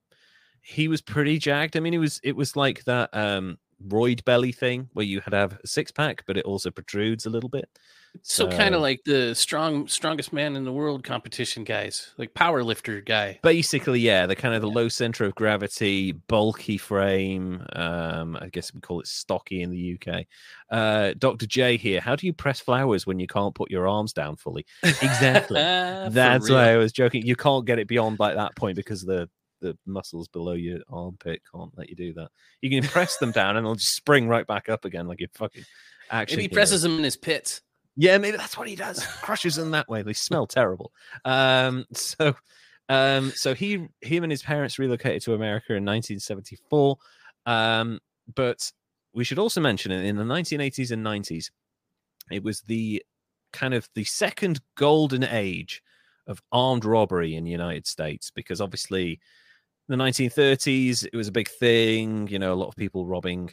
he 0.61 0.87
was 0.87 1.01
pretty 1.01 1.37
jacked. 1.37 1.75
I 1.75 1.79
mean, 1.79 1.93
it 1.93 1.99
was 1.99 2.19
it 2.23 2.35
was 2.35 2.55
like 2.55 2.83
that 2.85 3.09
um 3.13 3.57
roid 3.87 4.23
belly 4.25 4.51
thing 4.51 4.89
where 4.93 5.05
you 5.05 5.19
had 5.19 5.31
to 5.31 5.37
have 5.37 5.59
a 5.63 5.67
six 5.67 5.91
pack, 5.91 6.23
but 6.25 6.37
it 6.37 6.45
also 6.45 6.71
protrudes 6.71 7.25
a 7.25 7.29
little 7.29 7.49
bit. 7.49 7.69
So, 8.21 8.49
so 8.49 8.55
kind 8.55 8.75
of 8.75 8.81
like 8.81 9.03
the 9.05 9.33
strong 9.33 9.87
strongest 9.87 10.31
man 10.31 10.55
in 10.55 10.63
the 10.63 10.71
world 10.71 11.03
competition 11.03 11.63
guys, 11.63 12.11
like 12.17 12.33
power 12.35 12.63
lifter 12.63 13.01
guy. 13.01 13.39
Basically, 13.41 14.01
yeah, 14.01 14.27
the 14.27 14.35
kind 14.35 14.53
of 14.53 14.61
the 14.61 14.69
low 14.69 14.87
center 14.87 15.25
of 15.25 15.33
gravity, 15.33 16.11
bulky 16.11 16.77
frame. 16.77 17.65
Um, 17.73 18.37
I 18.39 18.49
guess 18.49 18.71
we 18.71 18.81
call 18.81 18.99
it 18.99 19.07
stocky 19.07 19.63
in 19.63 19.71
the 19.71 19.97
UK. 19.99 20.25
Uh, 20.69 21.13
Dr. 21.17 21.47
J 21.47 21.75
here. 21.77 22.01
How 22.01 22.15
do 22.15 22.27
you 22.27 22.33
press 22.33 22.59
flowers 22.59 23.07
when 23.07 23.19
you 23.19 23.25
can't 23.25 23.55
put 23.55 23.71
your 23.71 23.87
arms 23.87 24.13
down 24.13 24.35
fully? 24.35 24.65
Exactly. 24.83 25.59
That's 25.59 26.49
why 26.49 26.71
I 26.71 26.77
was 26.77 26.91
joking. 26.91 27.25
You 27.25 27.35
can't 27.35 27.65
get 27.65 27.79
it 27.79 27.87
beyond 27.87 28.19
like 28.19 28.35
that 28.35 28.55
point 28.55 28.75
because 28.75 29.01
the 29.01 29.27
the 29.63 29.77
muscles 29.85 30.27
below 30.27 30.53
your 30.53 30.79
armpit 30.89 31.41
can't 31.51 31.71
let 31.77 31.89
you 31.89 31.95
do 31.95 32.13
that. 32.13 32.29
You 32.61 32.69
can 32.69 32.87
press 32.89 33.17
them 33.17 33.31
down 33.31 33.57
and 33.57 33.65
they'll 33.65 33.75
just 33.75 33.95
spring 33.95 34.27
right 34.27 34.45
back 34.45 34.69
up 34.69 34.85
again 34.85 35.07
like 35.07 35.21
a 35.21 35.27
fucking 35.33 35.63
action. 36.11 36.37
Maybe 36.37 36.49
he 36.49 36.53
presses 36.53 36.81
them 36.81 36.97
in 36.97 37.03
his 37.03 37.17
pits. 37.17 37.61
Yeah, 37.95 38.17
maybe 38.17 38.37
that's 38.37 38.57
what 38.57 38.67
he 38.67 38.75
does. 38.75 39.05
Crushes 39.05 39.55
them 39.55 39.71
that 39.71 39.87
way. 39.87 40.01
They 40.01 40.13
smell 40.13 40.47
terrible. 40.47 40.91
Um, 41.25 41.85
so, 41.93 42.35
um, 42.89 43.31
so 43.31 43.53
he, 43.53 43.87
him 44.01 44.23
and 44.23 44.31
his 44.31 44.43
parents 44.43 44.77
relocated 44.77 45.21
to 45.23 45.33
America 45.33 45.73
in 45.73 45.85
1974. 45.85 46.97
Um, 47.45 47.99
but 48.35 48.71
we 49.13 49.23
should 49.23 49.39
also 49.39 49.61
mention 49.61 49.91
it 49.91 50.05
in 50.05 50.17
the 50.17 50.23
1980s 50.23 50.91
and 50.91 51.05
90s. 51.05 51.51
It 52.31 52.43
was 52.43 52.61
the 52.61 53.03
kind 53.51 53.73
of 53.73 53.87
the 53.93 54.03
second 54.03 54.59
golden 54.75 55.23
age 55.23 55.81
of 56.27 56.41
armed 56.51 56.85
robbery 56.85 57.35
in 57.35 57.43
the 57.43 57.51
United 57.51 57.85
States 57.85 58.31
because 58.31 58.61
obviously 58.61 59.19
the 59.93 60.03
1930s 60.03 61.05
it 61.05 61.15
was 61.15 61.27
a 61.27 61.31
big 61.31 61.47
thing. 61.47 62.27
You 62.27 62.39
know, 62.39 62.53
a 62.53 62.55
lot 62.55 62.67
of 62.67 62.75
people 62.75 63.05
robbing 63.05 63.51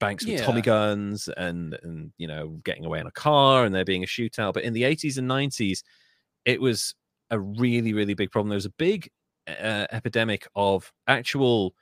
banks 0.00 0.24
with 0.24 0.34
yeah. 0.34 0.44
Tommy 0.44 0.60
guns 0.60 1.28
and 1.36 1.78
and 1.82 2.12
you 2.18 2.26
know 2.26 2.60
getting 2.64 2.84
away 2.84 3.00
in 3.00 3.06
a 3.06 3.12
car 3.12 3.64
and 3.64 3.74
there 3.74 3.84
being 3.84 4.04
a 4.04 4.06
shootout. 4.06 4.54
But 4.54 4.64
in 4.64 4.72
the 4.72 4.82
80s 4.82 5.18
and 5.18 5.30
90s, 5.30 5.82
it 6.44 6.60
was 6.60 6.94
a 7.30 7.38
really 7.38 7.92
really 7.92 8.14
big 8.14 8.30
problem. 8.30 8.48
There 8.48 8.56
was 8.56 8.66
a 8.66 8.70
big 8.78 9.10
uh, 9.48 9.86
epidemic 9.92 10.46
of 10.54 10.92
actual 11.06 11.74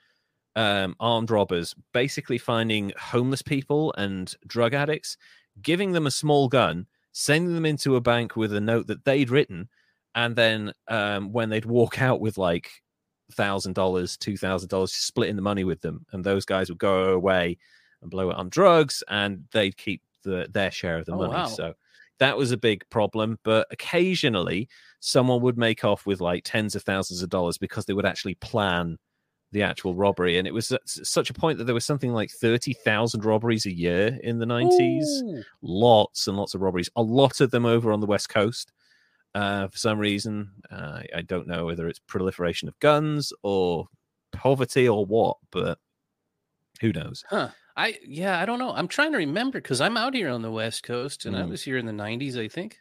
um, 0.57 0.95
armed 1.01 1.31
robbers 1.31 1.75
basically 1.93 2.39
finding 2.39 2.93
homeless 2.99 3.43
people 3.43 3.95
and 3.97 4.35
drug 4.47 4.75
addicts, 4.75 5.17
giving 5.61 5.93
them 5.93 6.07
a 6.07 6.11
small 6.11 6.49
gun, 6.49 6.87
sending 7.13 7.55
them 7.55 7.67
into 7.67 7.97
a 7.97 8.01
bank 8.01 8.37
with 8.37 8.53
a 8.53 8.61
note 8.61 8.87
that 8.89 9.05
they'd 9.05 9.31
written, 9.31 9.69
and 10.15 10.37
then 10.37 10.73
um, 10.89 11.33
when 11.33 11.49
they'd 11.49 11.65
walk 11.65 12.01
out 12.03 12.21
with 12.21 12.37
like 12.39 12.71
thousand 13.33 13.75
dollars, 13.75 14.17
two 14.17 14.37
thousand 14.37 14.69
dollars, 14.69 14.93
splitting 14.93 15.37
the 15.37 15.43
money 15.43 15.65
with 15.65 15.81
them, 15.81 16.07
and 16.13 16.23
those 16.25 16.45
guys 16.45 16.69
would 16.69 16.79
go 16.79 17.13
away 17.13 17.59
and 18.01 18.11
blow 18.11 18.31
it 18.31 18.37
on 18.37 18.49
drugs, 18.49 19.03
and 19.09 19.45
they'd 19.53 19.77
keep 19.77 20.03
the, 20.25 20.47
their 20.51 20.71
share 20.71 20.99
of 20.99 21.07
the 21.07 21.13
oh, 21.13 21.19
money. 21.19 21.33
Wow. 21.33 21.47
So 21.47 21.75
that 22.19 22.37
was 22.37 22.53
a 22.53 22.57
big 22.57 22.89
problem. 22.91 23.39
But 23.43 23.67
occasionally, 23.71 24.69
someone 25.01 25.41
would 25.43 25.59
make 25.59 25.85
off 25.85 26.07
with 26.07 26.21
like 26.21 26.45
tens 26.45 26.75
of 26.75 26.83
thousands 26.83 27.23
of 27.23 27.31
dollars 27.31 27.59
because 27.59 27.85
they 27.85 27.95
would 27.95 28.07
actually 28.07 28.35
plan 28.37 28.99
the 29.53 29.63
actual 29.63 29.95
robbery. 29.95 30.39
And 30.39 30.49
it 30.49 30.55
was 30.55 30.73
such 30.87 31.31
a 31.31 31.35
point 31.35 31.59
that 31.59 31.65
there 31.65 31.75
was 31.75 31.85
something 31.85 32.13
like 32.13 32.31
30,000 32.31 33.25
robberies 33.25 33.67
a 33.67 33.73
year 33.73 34.19
in 34.23 34.39
the 34.39 34.47
90s. 34.47 35.43
Lots 35.61 36.27
and 36.27 36.37
lots 36.37 36.55
of 36.55 36.63
robberies, 36.63 36.91
a 36.97 37.03
lot 37.03 37.41
of 37.41 37.51
them 37.51 37.67
over 37.67 37.93
on 37.93 38.01
the 38.01 38.07
West 38.07 38.29
Coast. 38.29 38.73
Uh, 39.35 39.69
for 39.69 39.79
some 39.79 39.99
reason, 39.99 40.51
uh, 40.71 41.01
I 41.15 41.23
don't 41.23 41.47
know 41.47 41.65
whether 41.65 41.89
it's 41.89 41.99
proliferation 41.99 42.69
of 42.69 42.79
guns 42.81 43.33
or 43.43 43.87
poverty 44.31 44.89
or 44.89 45.07
what, 45.07 45.39
but 45.51 45.79
who 46.81 46.93
knows? 46.93 47.25
Huh. 47.29 47.49
I 47.77 47.99
yeah, 48.07 48.39
I 48.39 48.45
don't 48.45 48.59
know. 48.59 48.73
I'm 48.73 48.89
trying 48.89 49.13
to 49.13 49.19
remember 49.19 49.59
because 49.59 49.81
I'm 49.81 49.97
out 49.97 50.15
here 50.15 50.29
on 50.29 50.43
the 50.43 50.51
West 50.51 50.83
Coast 50.83 51.25
and 51.25 51.35
mm. 51.35 51.41
I 51.41 51.45
was 51.47 51.63
here 51.63 51.79
in 51.79 51.87
the 51.87 51.93
'90s, 51.93 52.37
I 52.37 52.49
think. 52.49 52.79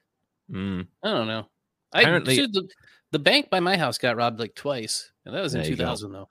Mm. 0.51 0.87
I 1.03 1.11
don't 1.11 1.27
know. 1.27 1.47
Apparently, 1.93 2.41
I, 2.41 2.47
the, 2.51 2.67
the 3.11 3.19
bank 3.19 3.49
by 3.49 3.59
my 3.59 3.77
house 3.77 3.97
got 3.97 4.17
robbed 4.17 4.39
like 4.39 4.55
twice, 4.55 5.11
and 5.25 5.33
that 5.33 5.41
was 5.41 5.55
in 5.55 5.63
2000 5.63 6.11
though. 6.11 6.29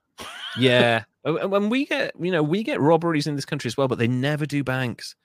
yeah, 0.59 1.05
when 1.23 1.71
we 1.71 1.87
get 1.87 2.12
you 2.21 2.31
know 2.31 2.43
we 2.43 2.62
get 2.62 2.81
robberies 2.81 3.27
in 3.27 3.37
this 3.37 3.47
country 3.47 3.68
as 3.68 3.77
well, 3.77 3.89
but 3.89 3.99
they 3.99 4.09
never 4.09 4.45
do 4.45 4.62
banks. 4.62 5.16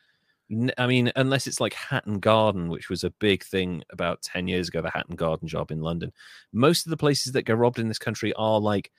I 0.78 0.86
mean, 0.86 1.12
unless 1.16 1.48
it's 1.48 1.60
like 1.60 1.74
Hatton 1.74 2.20
Garden, 2.20 2.70
which 2.70 2.89
was 2.89 3.04
a 3.04 3.10
big 3.10 3.43
thing 3.43 3.84
about 3.91 4.22
10 4.22 4.48
years 4.48 4.68
ago, 4.68 4.82
the 4.82 4.91
Hatton 4.91 5.16
Garden 5.16 5.48
job 5.48 5.72
in 5.72 5.82
London. 5.82 6.12
Most 6.54 6.86
of 6.86 6.91
the 6.91 6.98
places 6.98 7.34
that 7.34 7.43
get 7.43 7.58
robbed 7.58 7.80
in 7.80 7.88
this 7.88 7.98
country 7.98 8.32
are 8.34 8.60
like 8.60 8.91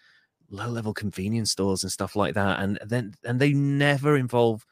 low 0.51 0.69
level 0.69 0.95
convenience 0.95 1.51
stores 1.51 1.83
and 1.83 1.93
stuff 1.93 2.15
like 2.15 2.35
that 2.35 2.61
and 2.61 2.79
then 2.85 3.13
and 3.25 3.41
they 3.41 3.53
never 3.53 4.17
involve 4.17 4.65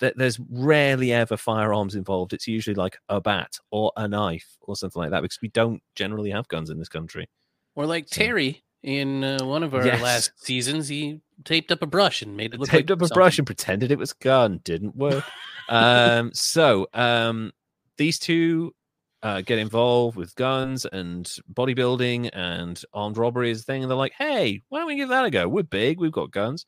that 0.00 0.16
there's 0.16 0.40
rarely 0.50 1.12
ever 1.12 1.36
firearms 1.36 1.94
involved 1.94 2.32
it's 2.32 2.48
usually 2.48 2.74
like 2.74 2.98
a 3.08 3.20
bat 3.20 3.56
or 3.70 3.92
a 3.96 4.08
knife 4.08 4.56
or 4.62 4.74
something 4.74 5.00
like 5.00 5.10
that 5.10 5.22
because 5.22 5.40
we 5.40 5.48
don't 5.48 5.80
generally 5.94 6.30
have 6.30 6.48
guns 6.48 6.68
in 6.68 6.78
this 6.78 6.88
country 6.88 7.28
or 7.76 7.86
like 7.86 8.08
so. 8.08 8.22
terry 8.22 8.64
in 8.84 9.24
uh, 9.24 9.44
one 9.44 9.62
of 9.62 9.74
our 9.74 9.84
yes. 9.84 10.00
last 10.00 10.44
seasons 10.44 10.88
he 10.88 11.20
taped 11.44 11.72
up 11.72 11.82
a 11.82 11.86
brush 11.86 12.22
and 12.22 12.36
made 12.36 12.54
it 12.54 12.60
look 12.60 12.68
taped 12.68 12.90
like 12.90 13.02
up 13.02 13.10
a 13.10 13.14
brush 13.14 13.38
and 13.38 13.46
pretended 13.46 13.90
it 13.90 13.98
was 13.98 14.12
gun 14.12 14.60
didn't 14.62 14.94
work 14.94 15.24
um 15.68 16.30
so 16.34 16.86
um 16.92 17.50
these 17.96 18.18
two 18.18 18.74
uh, 19.22 19.40
get 19.40 19.58
involved 19.58 20.16
with 20.16 20.34
guns 20.34 20.84
and 20.84 21.36
bodybuilding 21.52 22.28
and 22.34 22.82
armed 22.92 23.16
robberies 23.16 23.64
thing. 23.64 23.82
And 23.82 23.90
they're 23.90 23.96
like, 23.96 24.12
hey, 24.18 24.60
why 24.68 24.78
don't 24.78 24.86
we 24.86 24.96
give 24.96 25.08
that 25.08 25.24
a 25.24 25.30
go? 25.30 25.48
We're 25.48 25.62
big, 25.62 25.98
we've 25.98 26.12
got 26.12 26.30
guns. 26.30 26.66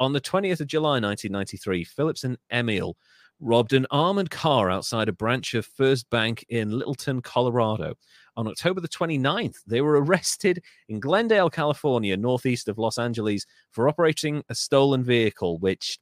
On 0.00 0.12
the 0.12 0.20
20th 0.20 0.60
of 0.60 0.66
July, 0.66 0.98
1993, 0.98 1.84
Phillips 1.84 2.24
and 2.24 2.38
Emil 2.50 2.96
robbed 3.42 3.72
an 3.72 3.86
armored 3.90 4.30
car 4.30 4.70
outside 4.70 5.08
a 5.08 5.12
branch 5.12 5.52
of 5.54 5.66
First 5.66 6.08
Bank 6.08 6.44
in 6.48 6.70
Littleton, 6.70 7.20
Colorado. 7.20 7.94
On 8.36 8.46
October 8.46 8.80
the 8.80 8.88
29th, 8.88 9.56
they 9.66 9.82
were 9.82 10.00
arrested 10.00 10.62
in 10.88 11.00
Glendale, 11.00 11.50
California, 11.50 12.16
northeast 12.16 12.68
of 12.68 12.78
Los 12.78 12.98
Angeles, 12.98 13.44
for 13.72 13.88
operating 13.88 14.42
a 14.48 14.54
stolen 14.54 15.04
vehicle, 15.04 15.58
which 15.58 15.98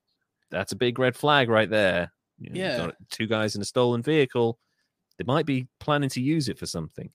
that's 0.51 0.72
a 0.72 0.76
big 0.76 0.99
red 0.99 1.16
flag 1.16 1.49
right 1.49 1.70
there. 1.70 2.12
You 2.38 2.51
know, 2.51 2.61
yeah. 2.61 2.91
Two 3.11 3.26
guys 3.26 3.57
in 3.57 3.62
a 3.62 3.66
stolen 3.66 4.03
vehicle 4.03 4.59
they 5.20 5.24
might 5.24 5.45
be 5.45 5.68
planning 5.80 6.09
to 6.09 6.20
use 6.22 6.49
it 6.49 6.59
for 6.59 6.64
something. 6.64 7.11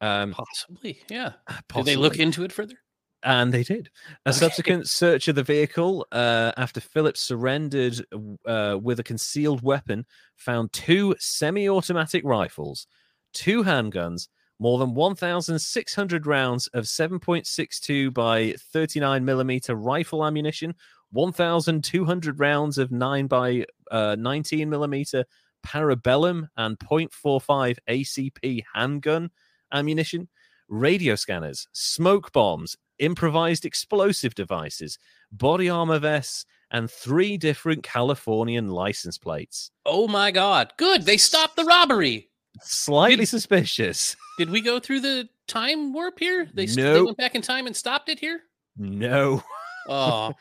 Um, 0.00 0.30
possibly, 0.30 1.00
yeah. 1.08 1.32
Possibly. 1.68 1.82
Did 1.82 1.86
they 1.86 1.96
look 2.00 2.18
into 2.20 2.44
it 2.44 2.52
further? 2.52 2.74
And 3.22 3.52
they 3.52 3.64
did. 3.64 3.90
A 4.26 4.30
okay. 4.30 4.38
subsequent 4.38 4.88
search 4.88 5.26
of 5.26 5.34
the 5.34 5.42
vehicle 5.42 6.06
uh, 6.12 6.52
after 6.56 6.80
Phillips 6.80 7.20
surrendered 7.20 8.04
uh, 8.46 8.78
with 8.80 9.00
a 9.00 9.04
concealed 9.04 9.62
weapon 9.62 10.06
found 10.36 10.72
two 10.72 11.16
semi 11.18 11.68
automatic 11.68 12.22
rifles, 12.24 12.86
two 13.32 13.64
handguns, 13.64 14.28
more 14.60 14.78
than 14.78 14.94
1,600 14.94 16.26
rounds 16.26 16.66
of 16.68 16.84
7.62 16.84 18.12
by 18.12 18.54
39 18.72 19.24
millimeter 19.24 19.74
rifle 19.74 20.24
ammunition, 20.24 20.74
1,200 21.10 22.40
rounds 22.40 22.78
of 22.78 22.90
9 22.90 23.26
by 23.26 23.64
uh, 23.90 24.16
19 24.18 24.68
millimeter 24.68 25.24
Parabellum 25.66 26.48
and 26.56 26.78
.45 26.78 27.78
ACP 27.88 28.62
handgun 28.74 29.30
ammunition, 29.72 30.28
radio 30.68 31.14
scanners, 31.14 31.68
smoke 31.72 32.32
bombs, 32.32 32.76
improvised 32.98 33.64
explosive 33.64 34.34
devices, 34.34 34.98
body 35.32 35.68
armor 35.68 35.98
vests, 35.98 36.44
and 36.70 36.90
three 36.90 37.36
different 37.36 37.82
Californian 37.82 38.68
license 38.68 39.16
plates. 39.18 39.70
Oh 39.86 40.06
my 40.08 40.30
god. 40.30 40.72
Good. 40.76 41.02
They 41.04 41.16
stopped 41.16 41.56
the 41.56 41.64
robbery. 41.64 42.28
Slightly 42.62 43.16
Did- 43.24 43.28
suspicious. 43.28 44.16
Did 44.38 44.50
we 44.50 44.60
go 44.60 44.78
through 44.78 45.00
the 45.00 45.28
time 45.46 45.92
warp 45.92 46.18
here? 46.18 46.48
They, 46.52 46.66
they 46.66 47.02
went 47.02 47.16
back 47.16 47.34
in 47.34 47.42
time 47.42 47.66
and 47.66 47.74
stopped 47.74 48.08
it 48.08 48.18
here? 48.18 48.40
No. 48.76 49.42
Oh, 49.90 50.34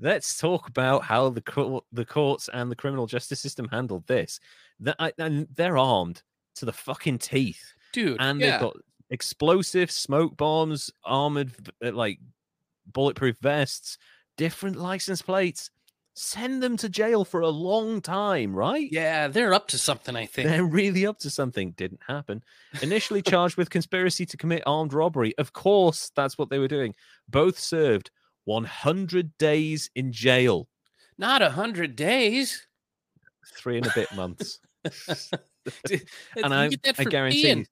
Let's 0.00 0.38
talk 0.38 0.66
about 0.66 1.04
how 1.04 1.28
the 1.28 1.42
court, 1.42 1.84
the 1.92 2.06
courts 2.06 2.48
and 2.50 2.70
the 2.70 2.74
criminal 2.74 3.06
justice 3.06 3.38
system 3.38 3.68
handled 3.70 4.06
this. 4.06 4.40
That 4.80 4.96
I- 4.98 5.12
and 5.18 5.46
they're 5.54 5.76
armed 5.76 6.22
to 6.56 6.64
the 6.64 6.72
fucking 6.72 7.18
teeth, 7.18 7.74
dude. 7.92 8.16
and 8.18 8.40
yeah. 8.40 8.52
they've 8.52 8.60
got 8.60 8.76
explosive 9.14 9.90
smoke 9.90 10.36
bombs, 10.36 10.90
armored 11.04 11.52
uh, 11.82 11.92
like 11.92 12.18
bulletproof 12.86 13.38
vests, 13.40 13.96
different 14.36 14.76
license 14.76 15.22
plates. 15.22 15.70
Send 16.16 16.62
them 16.62 16.76
to 16.76 16.88
jail 16.88 17.24
for 17.24 17.40
a 17.40 17.48
long 17.48 18.00
time, 18.00 18.54
right? 18.54 18.88
Yeah, 18.92 19.26
they're 19.26 19.52
up 19.52 19.66
to 19.68 19.78
something, 19.78 20.14
I 20.14 20.26
think. 20.26 20.48
They're 20.48 20.62
really 20.64 21.06
up 21.06 21.18
to 21.20 21.30
something. 21.30 21.72
Didn't 21.72 22.02
happen. 22.06 22.44
Initially 22.82 23.20
charged 23.20 23.56
with 23.56 23.68
conspiracy 23.68 24.24
to 24.26 24.36
commit 24.36 24.62
armed 24.64 24.92
robbery. 24.92 25.34
Of 25.38 25.52
course, 25.52 26.12
that's 26.14 26.38
what 26.38 26.50
they 26.50 26.60
were 26.60 26.68
doing. 26.68 26.94
Both 27.28 27.58
served 27.58 28.12
100 28.44 29.36
days 29.38 29.90
in 29.96 30.12
jail, 30.12 30.68
Not 31.18 31.42
a 31.42 31.50
hundred 31.50 31.96
days. 31.96 32.64
three 33.56 33.78
and 33.78 33.86
a 33.86 33.92
bit 33.94 34.12
months. 34.14 34.60
And 36.36 36.52
I, 36.52 36.68
I 36.98 37.04
guarantee, 37.04 37.42
being 37.42 37.66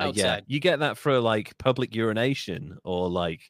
uh, 0.00 0.12
yeah, 0.14 0.40
you 0.46 0.60
get 0.60 0.80
that 0.80 0.98
for 0.98 1.20
like 1.20 1.56
public 1.58 1.94
urination 1.94 2.78
or 2.84 3.08
like 3.08 3.42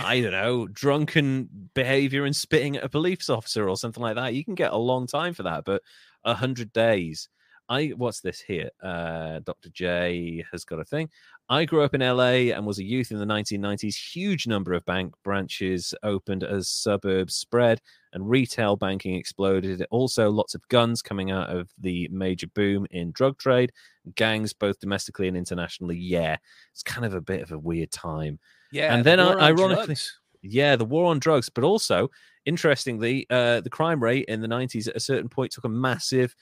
I 0.00 0.20
don't 0.20 0.32
know, 0.32 0.66
drunken 0.66 1.70
behavior 1.74 2.24
and 2.24 2.34
spitting 2.34 2.76
at 2.76 2.84
a 2.84 2.88
police 2.88 3.30
officer 3.30 3.68
or 3.68 3.76
something 3.76 4.02
like 4.02 4.16
that. 4.16 4.34
You 4.34 4.44
can 4.44 4.54
get 4.54 4.72
a 4.72 4.76
long 4.76 5.06
time 5.06 5.34
for 5.34 5.44
that, 5.44 5.64
but 5.64 5.82
a 6.24 6.34
hundred 6.34 6.72
days. 6.72 7.28
I 7.68 7.88
what's 7.96 8.20
this 8.20 8.40
here? 8.40 8.70
Uh, 8.82 9.40
Dr. 9.40 9.70
J 9.70 10.44
has 10.52 10.64
got 10.64 10.80
a 10.80 10.84
thing. 10.84 11.08
I 11.50 11.66
grew 11.66 11.82
up 11.82 11.94
in 11.94 12.00
LA 12.00 12.52
and 12.54 12.64
was 12.64 12.78
a 12.78 12.84
youth 12.84 13.10
in 13.10 13.18
the 13.18 13.26
1990s. 13.26 13.94
Huge 14.14 14.46
number 14.46 14.72
of 14.72 14.84
bank 14.86 15.12
branches 15.22 15.92
opened 16.02 16.42
as 16.42 16.68
suburbs 16.68 17.34
spread 17.34 17.82
and 18.14 18.28
retail 18.28 18.76
banking 18.76 19.14
exploded. 19.14 19.84
Also, 19.90 20.30
lots 20.30 20.54
of 20.54 20.66
guns 20.68 21.02
coming 21.02 21.30
out 21.30 21.50
of 21.50 21.68
the 21.78 22.08
major 22.10 22.46
boom 22.46 22.86
in 22.90 23.12
drug 23.12 23.36
trade, 23.36 23.72
gangs 24.14 24.54
both 24.54 24.80
domestically 24.80 25.28
and 25.28 25.36
internationally. 25.36 25.98
Yeah, 25.98 26.36
it's 26.72 26.82
kind 26.82 27.04
of 27.04 27.12
a 27.12 27.20
bit 27.20 27.42
of 27.42 27.52
a 27.52 27.58
weird 27.58 27.90
time. 27.92 28.38
Yeah, 28.72 28.94
and 28.94 29.04
then 29.04 29.20
I- 29.20 29.24
war 29.26 29.40
ironically- 29.40 29.84
drugs. 29.86 30.18
Yeah, 30.46 30.76
the 30.76 30.84
war 30.84 31.06
on 31.10 31.18
drugs, 31.18 31.48
but 31.50 31.64
also 31.64 32.10
interestingly, 32.46 33.26
uh, 33.30 33.60
the 33.60 33.70
crime 33.70 34.02
rate 34.02 34.26
in 34.28 34.40
the 34.42 34.48
90s 34.48 34.88
at 34.88 34.96
a 34.96 35.00
certain 35.00 35.28
point 35.28 35.52
took 35.52 35.64
a 35.64 35.68
massive 35.70 36.34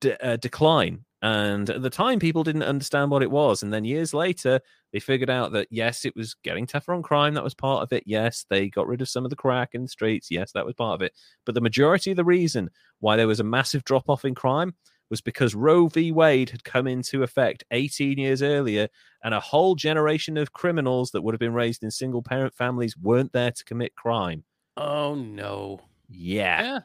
de- 0.00 0.24
uh, 0.24 0.36
decline. 0.36 1.04
And 1.22 1.68
at 1.68 1.82
the 1.82 1.90
time, 1.90 2.18
people 2.18 2.44
didn't 2.44 2.62
understand 2.62 3.10
what 3.10 3.22
it 3.22 3.30
was. 3.30 3.62
And 3.62 3.72
then 3.72 3.84
years 3.84 4.14
later, 4.14 4.60
they 4.92 5.00
figured 5.00 5.28
out 5.28 5.52
that 5.52 5.68
yes, 5.70 6.04
it 6.04 6.16
was 6.16 6.34
getting 6.42 6.66
tougher 6.66 6.94
on 6.94 7.02
crime. 7.02 7.34
That 7.34 7.44
was 7.44 7.54
part 7.54 7.82
of 7.82 7.92
it. 7.92 8.04
Yes, 8.06 8.46
they 8.48 8.68
got 8.68 8.86
rid 8.86 9.02
of 9.02 9.08
some 9.08 9.24
of 9.24 9.30
the 9.30 9.36
crack 9.36 9.70
in 9.74 9.82
the 9.82 9.88
streets. 9.88 10.30
Yes, 10.30 10.52
that 10.52 10.64
was 10.64 10.74
part 10.74 10.94
of 10.94 11.02
it. 11.02 11.12
But 11.44 11.54
the 11.54 11.60
majority 11.60 12.10
of 12.10 12.16
the 12.16 12.24
reason 12.24 12.70
why 13.00 13.16
there 13.16 13.26
was 13.26 13.40
a 13.40 13.44
massive 13.44 13.84
drop 13.84 14.08
off 14.08 14.24
in 14.24 14.34
crime 14.34 14.74
was 15.10 15.20
because 15.20 15.54
Roe 15.54 15.88
v. 15.88 16.12
Wade 16.12 16.50
had 16.50 16.64
come 16.64 16.86
into 16.86 17.22
effect 17.22 17.64
18 17.72 18.16
years 18.16 18.42
earlier, 18.42 18.88
and 19.24 19.34
a 19.34 19.40
whole 19.40 19.74
generation 19.74 20.36
of 20.36 20.52
criminals 20.52 21.10
that 21.10 21.22
would 21.22 21.34
have 21.34 21.40
been 21.40 21.52
raised 21.52 21.82
in 21.82 21.90
single 21.90 22.22
parent 22.22 22.54
families 22.54 22.96
weren't 22.96 23.32
there 23.32 23.50
to 23.50 23.64
commit 23.64 23.94
crime. 23.96 24.44
Oh 24.76 25.14
no. 25.14 25.80
Yeah. 26.08 26.62
Yeah. 26.62 26.78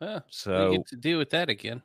Yeah. 0.00 0.20
So 0.28 0.70
we 0.70 0.76
get 0.78 0.86
to 0.88 0.96
deal 0.96 1.18
with 1.18 1.30
that 1.30 1.48
again. 1.48 1.82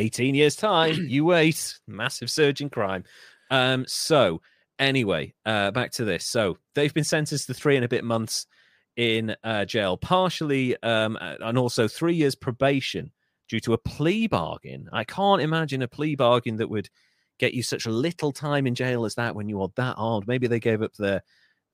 18 0.00 0.34
years 0.34 0.56
time 0.56 0.94
you 1.08 1.24
wait 1.24 1.78
massive 1.86 2.30
surge 2.30 2.60
in 2.60 2.70
crime. 2.70 3.04
Um 3.50 3.84
so 3.86 4.40
anyway 4.78 5.34
uh 5.44 5.70
back 5.70 5.92
to 5.92 6.04
this. 6.04 6.26
So 6.26 6.58
they've 6.74 6.94
been 6.94 7.04
sentenced 7.04 7.46
to 7.46 7.54
three 7.54 7.76
and 7.76 7.84
a 7.84 7.88
bit 7.88 8.04
months 8.04 8.46
in 8.96 9.36
uh 9.44 9.64
jail 9.64 9.96
partially 9.96 10.80
um 10.82 11.16
and 11.20 11.56
also 11.56 11.86
three 11.86 12.14
years 12.14 12.34
probation 12.34 13.12
due 13.48 13.60
to 13.60 13.74
a 13.74 13.78
plea 13.78 14.26
bargain. 14.26 14.88
I 14.92 15.04
can't 15.04 15.42
imagine 15.42 15.82
a 15.82 15.88
plea 15.88 16.14
bargain 16.16 16.56
that 16.56 16.70
would 16.70 16.88
get 17.38 17.54
you 17.54 17.62
such 17.62 17.86
a 17.86 17.90
little 17.90 18.32
time 18.32 18.66
in 18.66 18.74
jail 18.74 19.04
as 19.04 19.14
that 19.14 19.34
when 19.34 19.48
you 19.48 19.60
are 19.62 19.70
that 19.76 19.94
armed. 19.96 20.26
Maybe 20.26 20.46
they 20.46 20.60
gave 20.60 20.82
up 20.82 20.94
their 20.94 21.22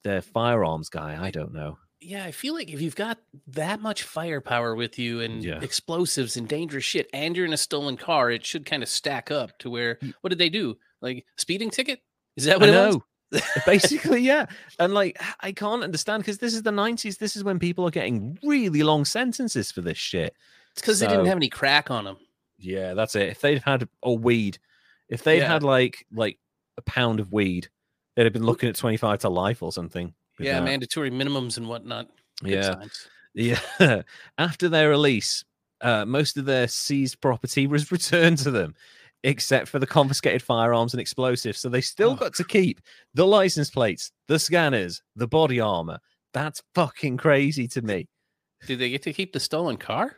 their 0.05 0.23
firearms 0.23 0.89
guy. 0.89 1.23
I 1.23 1.31
don't 1.31 1.53
know 1.53 1.79
Yeah, 2.01 2.25
I 2.25 2.31
feel 2.31 2.55
like 2.55 2.71
if 2.71 2.81
you've 2.81 2.95
got 2.97 3.19
that 3.49 3.81
much 3.81 4.03
firepower 4.03 4.75
with 4.75 4.99
you 4.99 5.21
and 5.21 5.43
Yeah. 5.43 5.61
explosives 5.61 6.37
and 6.37 6.47
dangerous 6.47 6.85
shit, 6.85 7.09
and 7.13 7.35
you're 7.37 7.47
in 7.47 7.53
a 7.53 7.57
stolen 7.59 7.97
car, 7.97 8.31
it 8.31 8.45
should 8.45 8.67
kind 8.67 8.83
of 8.83 8.89
stack 8.89 9.31
up 9.31 9.59
to 9.61 9.71
where. 9.71 9.99
What 10.21 10.31
did 10.31 10.39
they 10.39 10.51
do? 10.51 10.77
Like 11.01 11.25
speeding 11.37 11.71
ticket? 11.71 12.01
Is 12.37 12.45
that 12.45 12.57
I 12.57 12.59
what 12.59 12.69
it 12.69 12.73
was? 12.87 12.95
know. 12.97 13.03
Uh, 13.35 13.41
basically, 13.67 14.21
yeah. 14.21 14.47
And 14.79 14.95
like, 14.95 15.21
I 15.41 15.53
can't 15.53 15.83
understand 15.83 16.23
because 16.23 16.39
this 16.39 16.55
is 16.55 16.63
the 16.63 16.71
90s. 16.71 17.19
This 17.19 17.35
is 17.35 17.43
when 17.43 17.59
people 17.59 17.87
are 17.87 17.91
getting 17.91 18.39
really 18.45 18.83
long 18.83 19.05
sentences 19.05 19.73
for 19.73 19.81
this 19.81 19.99
shit. 19.99 20.35
It's 20.73 20.81
because 20.83 21.01
they 21.01 21.07
didn't 21.09 21.27
have 21.27 21.37
any 21.37 21.49
crack 21.49 21.91
on 21.91 22.05
them. 22.05 22.19
Yeah, 22.59 22.95
that's 22.95 23.17
it. 23.17 23.29
If 23.31 23.41
they'd 23.41 23.63
had 23.63 23.89
a 24.03 24.13
weed, 24.13 24.59
if 25.09 25.25
they'd 25.25 25.39
Yeah. 25.39 25.49
had 25.49 25.63
like 25.63 26.07
like 26.13 26.39
a 26.77 26.83
pound 26.83 27.19
of 27.21 27.33
weed, 27.33 27.69
they'd 28.15 28.25
have 28.25 28.33
been 28.33 28.45
looking 28.47 28.69
at 28.69 28.77
25 28.77 29.21
to 29.21 29.29
life 29.29 29.63
or 29.63 29.73
something. 29.73 30.15
Yeah, 30.39 30.61
that. 30.61 30.65
mandatory 30.65 31.11
minimums 31.11 31.57
and 31.57 31.69
whatnot. 31.69 32.09
Good 32.43 32.51
Yeah. 32.53 32.63
signs. 32.75 33.09
Yeah. 33.35 34.03
After 34.39 34.69
their 34.69 34.89
release, 34.91 35.45
uh, 35.81 36.05
most 36.05 36.37
of 36.37 36.45
their 36.45 36.69
seized 36.69 37.21
property 37.21 37.67
was 37.67 37.91
returned 37.93 38.39
to 38.39 38.51
them, 38.51 38.75
except 39.25 39.69
for 39.69 39.79
the 39.79 39.87
confiscated 39.87 40.43
firearms 40.43 40.95
and 40.95 41.01
explosives. 41.01 41.59
So 41.59 41.69
they 41.69 41.81
still 41.81 42.11
Oh. 42.13 42.17
got 42.17 42.35
to 42.35 42.45
keep 42.45 42.81
the 43.15 43.27
license 43.27 43.71
plates, 43.71 44.11
the 44.29 44.39
scanners, 44.39 45.03
the 45.17 45.29
body 45.29 45.61
armor. 45.61 45.99
That's 46.33 46.63
fucking 46.75 47.17
crazy 47.19 47.67
to 47.69 47.83
me. 47.83 48.09
Did 48.67 48.79
they 48.79 48.91
get 48.91 49.03
to 49.03 49.13
keep 49.13 49.33
the 49.33 49.41
stolen 49.41 49.77
car? 49.77 50.17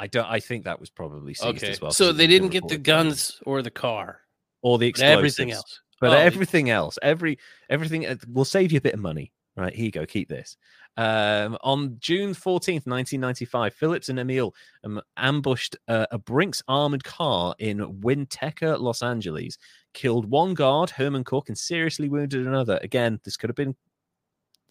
I 0.00 0.06
don't. 0.06 0.26
I 0.26 0.38
think 0.38 0.64
that 0.64 0.78
was 0.78 0.90
probably 0.90 1.34
seized 1.34 1.56
Okay, 1.56 1.70
as 1.70 1.80
well. 1.80 1.90
so 1.90 2.12
they 2.12 2.28
didn't 2.28 2.50
get 2.50 2.66
the 2.68 2.78
guns 2.78 3.40
or 3.44 3.62
the 3.62 3.70
car, 3.70 4.20
or 4.62 4.78
the 4.78 4.86
explosives, 4.86 5.16
everything 5.18 5.50
else. 5.50 5.80
But 6.00 6.10
Oh, 6.10 6.16
everything 6.16 6.70
else, 6.70 6.98
every 7.02 7.38
everything 7.68 8.06
uh, 8.06 8.16
will 8.32 8.44
save 8.44 8.72
you 8.72 8.78
a 8.78 8.82
bit 8.82 8.94
of 8.94 9.00
money. 9.00 9.32
Right, 9.56 9.74
here 9.74 9.86
you 9.86 9.90
go. 9.90 10.06
Keep 10.06 10.28
this. 10.28 10.56
Um, 10.96 11.58
on 11.62 11.96
June 11.98 12.30
14th, 12.30 12.86
1995, 12.86 13.74
Phillips 13.74 14.08
and 14.08 14.20
Emil 14.20 14.54
um, 14.84 15.00
ambushed 15.16 15.76
uh, 15.88 16.06
a 16.12 16.18
Brinks 16.18 16.62
armored 16.68 17.02
car 17.02 17.56
in 17.58 17.78
Winnetka, 18.00 18.78
Los 18.78 19.02
Angeles, 19.02 19.58
killed 19.94 20.30
one 20.30 20.54
guard, 20.54 20.90
Herman 20.90 21.24
Cook, 21.24 21.48
and 21.48 21.58
seriously 21.58 22.08
wounded 22.08 22.46
another. 22.46 22.78
Again, 22.82 23.18
this 23.24 23.36
could 23.36 23.50
have 23.50 23.56
been 23.56 23.74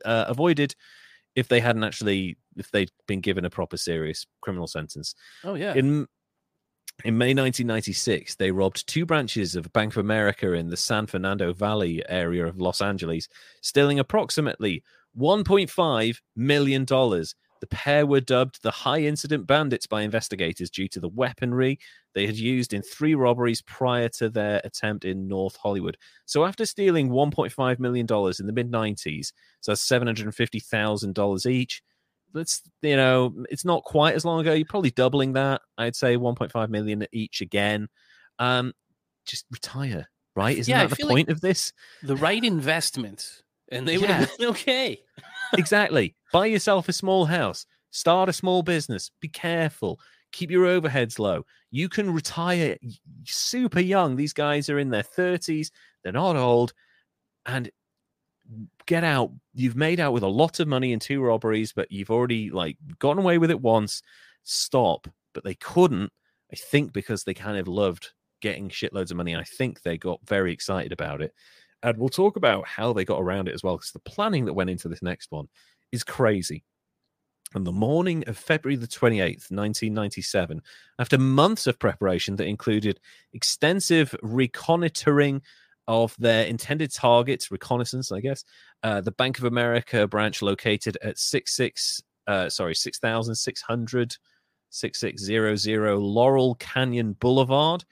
uh, 0.06 0.26
avoided 0.30 0.74
if 1.36 1.50
they 1.50 1.60
hadn't 1.60 1.84
actually, 1.84 2.38
if 2.56 2.72
they'd 2.72 2.92
been 3.08 3.20
given 3.20 3.44
a 3.44 3.50
proper 3.50 3.76
serious 3.76 4.26
criminal 4.40 4.68
sentence. 4.68 5.16
Oh 5.44 5.56
yeah. 5.56 5.74
In 5.74 6.08
in 7.06 7.18
May 7.18 7.34
1996, 7.34 8.36
they 8.36 8.52
robbed 8.52 8.88
two 8.88 9.06
branches 9.06 9.56
of 9.56 9.72
Bank 9.72 9.94
of 9.94 9.98
America 9.98 10.54
in 10.54 10.70
the 10.70 10.78
San 10.78 11.06
Fernando 11.06 11.54
Valley 11.54 12.04
area 12.10 12.46
of 12.46 12.60
Los 12.60 12.82
Angeles, 12.82 13.30
stealing 13.62 14.00
approximately 14.00 14.84
1.5 15.18 16.22
million 16.36 16.86
dollars. 16.86 17.36
The 17.60 17.68
pair 17.68 18.06
were 18.06 18.20
dubbed 18.20 18.62
the 18.62 18.72
high 18.72 19.02
incident 19.02 19.48
bandits 19.48 19.88
by 19.88 20.04
investigators 20.04 20.70
due 20.70 20.88
to 20.90 21.00
the 21.00 21.10
weaponry 21.10 21.80
they 22.14 22.28
had 22.28 22.38
used 22.38 22.74
in 22.74 22.82
three 22.84 23.16
robberies 23.16 23.62
prior 23.64 24.10
to 24.10 24.30
their 24.30 24.62
attempt 24.64 25.06
in 25.06 25.28
North 25.28 25.56
Hollywood. 25.56 25.98
So 26.26 26.46
after 26.46 26.66
stealing 26.66 27.10
1.5 27.10 27.80
million 27.80 28.06
dollars 28.06 28.40
in 28.40 28.48
the 28.48 28.54
mid 28.54 28.72
90s, 28.72 29.34
so 29.62 29.72
that's 29.72 29.88
$750,000 29.88 31.46
each, 31.52 31.82
let's 32.38 32.62
you 32.82 32.96
know 32.96 33.34
it's 33.50 33.66
not 33.66 33.84
quite 33.84 34.16
as 34.16 34.24
long 34.24 34.40
ago. 34.40 34.54
You're 34.54 34.66
probably 34.66 34.92
doubling 34.92 35.34
that 35.34 35.62
i'd 35.78 35.96
say 35.96 36.16
1.5 36.18 36.70
million 36.70 37.06
each 37.12 37.42
again. 37.42 37.88
Um 38.40 38.74
just 39.26 39.46
retire 39.52 40.08
right? 40.36 40.58
Isn't 40.58 40.72
Yeah, 40.72 40.82
I 40.82 40.84
that 40.84 40.90
the 40.92 40.96
feel 40.96 41.08
like- 41.08 41.16
point 41.16 41.30
of 41.30 41.42
this? 41.42 41.74
the 42.04 42.16
right 42.16 42.44
investments, 42.44 43.42
and 43.72 43.88
they 43.88 43.98
would 43.98 44.08
Yeah. 44.10 44.18
have 44.20 44.38
been 44.38 44.48
okay. 44.56 45.00
exactly. 45.54 46.16
Buy 46.32 46.46
yourself 46.46 46.88
a 46.88 46.94
small 46.94 47.26
house. 47.26 47.66
Start 47.92 48.30
a 48.30 48.34
small 48.34 48.62
business. 48.64 49.10
Be 49.20 49.28
careful. 49.30 50.00
Keep 50.34 50.52
your 50.52 50.66
overheads 50.68 51.18
low. 51.20 51.44
You 51.72 51.90
can 51.90 52.14
retire 52.14 52.78
super 53.26 53.80
young. 53.80 54.16
These 54.16 54.34
guys 54.34 54.70
are 54.70 54.78
in 54.80 54.90
their 54.92 55.04
30s 55.04 55.72
they're 56.04 56.14
not 56.14 56.36
old. 56.36 56.74
And 57.48 57.70
get 58.86 59.04
out 59.04 59.32
you've 59.54 59.76
made 59.76 60.00
out 60.00 60.14
with 60.14 60.24
a 60.24 60.28
lot 60.28 60.60
of 60.60 60.68
money 60.68 60.94
in 60.94 61.00
two 61.00 61.22
robberies 61.22 61.74
but 61.74 61.92
you've 61.92 62.12
already 62.12 62.50
like 62.50 62.78
gotten 63.00 63.22
away 63.24 63.38
with 63.38 63.52
it 63.52 63.62
once. 63.62 64.02
Stop. 64.44 65.08
But 65.34 65.44
they 65.44 65.56
couldn't 65.56 66.12
i 66.52 66.56
think 66.56 66.94
because 66.94 67.24
they 67.24 67.34
kind 67.34 67.58
of 67.58 67.68
loved 67.68 68.12
getting 68.42 68.70
shitloads 68.70 69.12
of 69.12 69.18
money 69.18 69.36
i 69.36 69.44
think 69.44 69.82
they 69.82 69.98
got 69.98 70.20
very 70.26 70.54
excited 70.54 70.92
about 70.92 71.22
it. 71.22 71.34
And 71.84 71.98
we'll 71.98 72.10
talk 72.10 72.38
about 72.38 72.68
how 72.68 72.94
they 72.94 73.06
got 73.06 73.22
around 73.22 73.48
it 73.48 73.54
as 73.54 73.64
well, 73.64 73.78
because 73.78 73.92
the 73.92 74.00
planning 74.00 74.46
that 74.46 74.54
went 74.54 74.70
into 74.70 74.88
this 74.90 75.04
next 75.04 75.32
one 75.32 75.48
is 75.92 76.04
crazy. 76.04 76.64
On 77.56 77.64
the 77.64 77.72
morning 77.72 78.24
of 78.28 78.38
February 78.38 78.76
the 78.76 78.88
28th, 78.88 79.52
1997, 79.52 80.62
after 81.00 81.18
months 81.18 81.68
of 81.68 81.80
preparation 81.80 82.36
that 82.38 82.48
included 82.48 83.00
extensive 83.32 84.14
reconnoitering 84.22 85.42
of 85.88 86.16
their 86.18 86.46
intended 86.46 86.94
targets, 86.94 87.52
reconnaissance, 87.52 88.12
I 88.12 88.20
guess, 88.20 88.44
uh, 88.84 89.02
the 89.02 89.12
Bank 89.12 89.38
of 89.38 89.46
America 89.46 90.08
branch 90.08 90.42
located 90.42 90.98
at 91.02 91.18
66, 91.18 92.02
uh, 92.28 92.50
sorry, 92.50 92.76
6,600, 92.76 94.16
6600 94.70 95.98
Laurel 95.98 96.56
Canyon 96.56 97.14
Boulevard. 97.14 97.86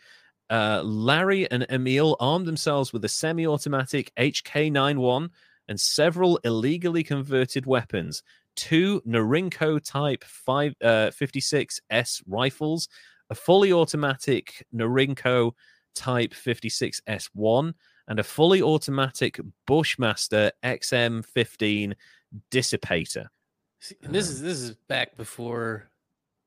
Uh, 0.49 0.81
Larry 0.83 1.49
and 1.49 1.65
Emil 1.69 2.15
armed 2.19 2.45
themselves 2.45 2.93
with 2.93 3.03
a 3.05 3.09
semi 3.09 3.47
automatic 3.47 4.11
HK 4.17 4.71
91 4.71 5.29
and 5.67 5.79
several 5.79 6.37
illegally 6.43 7.03
converted 7.03 7.65
weapons 7.65 8.21
two 8.55 9.01
Norinco 9.01 9.83
Type 9.83 10.23
5, 10.23 10.75
uh, 10.81 10.87
56S 11.11 12.23
rifles, 12.27 12.87
a 13.29 13.35
fully 13.35 13.71
automatic 13.73 14.65
Norinco 14.73 15.51
Type 15.95 16.33
56S1, 16.33 17.73
and 18.07 18.19
a 18.19 18.23
fully 18.23 18.61
automatic 18.61 19.39
Bushmaster 19.65 20.51
XM15 20.63 21.93
dissipator. 22.51 23.27
And 24.03 24.13
this 24.13 24.29
is 24.29 24.41
this 24.41 24.59
is 24.59 24.75
back 24.87 25.15
before 25.15 25.89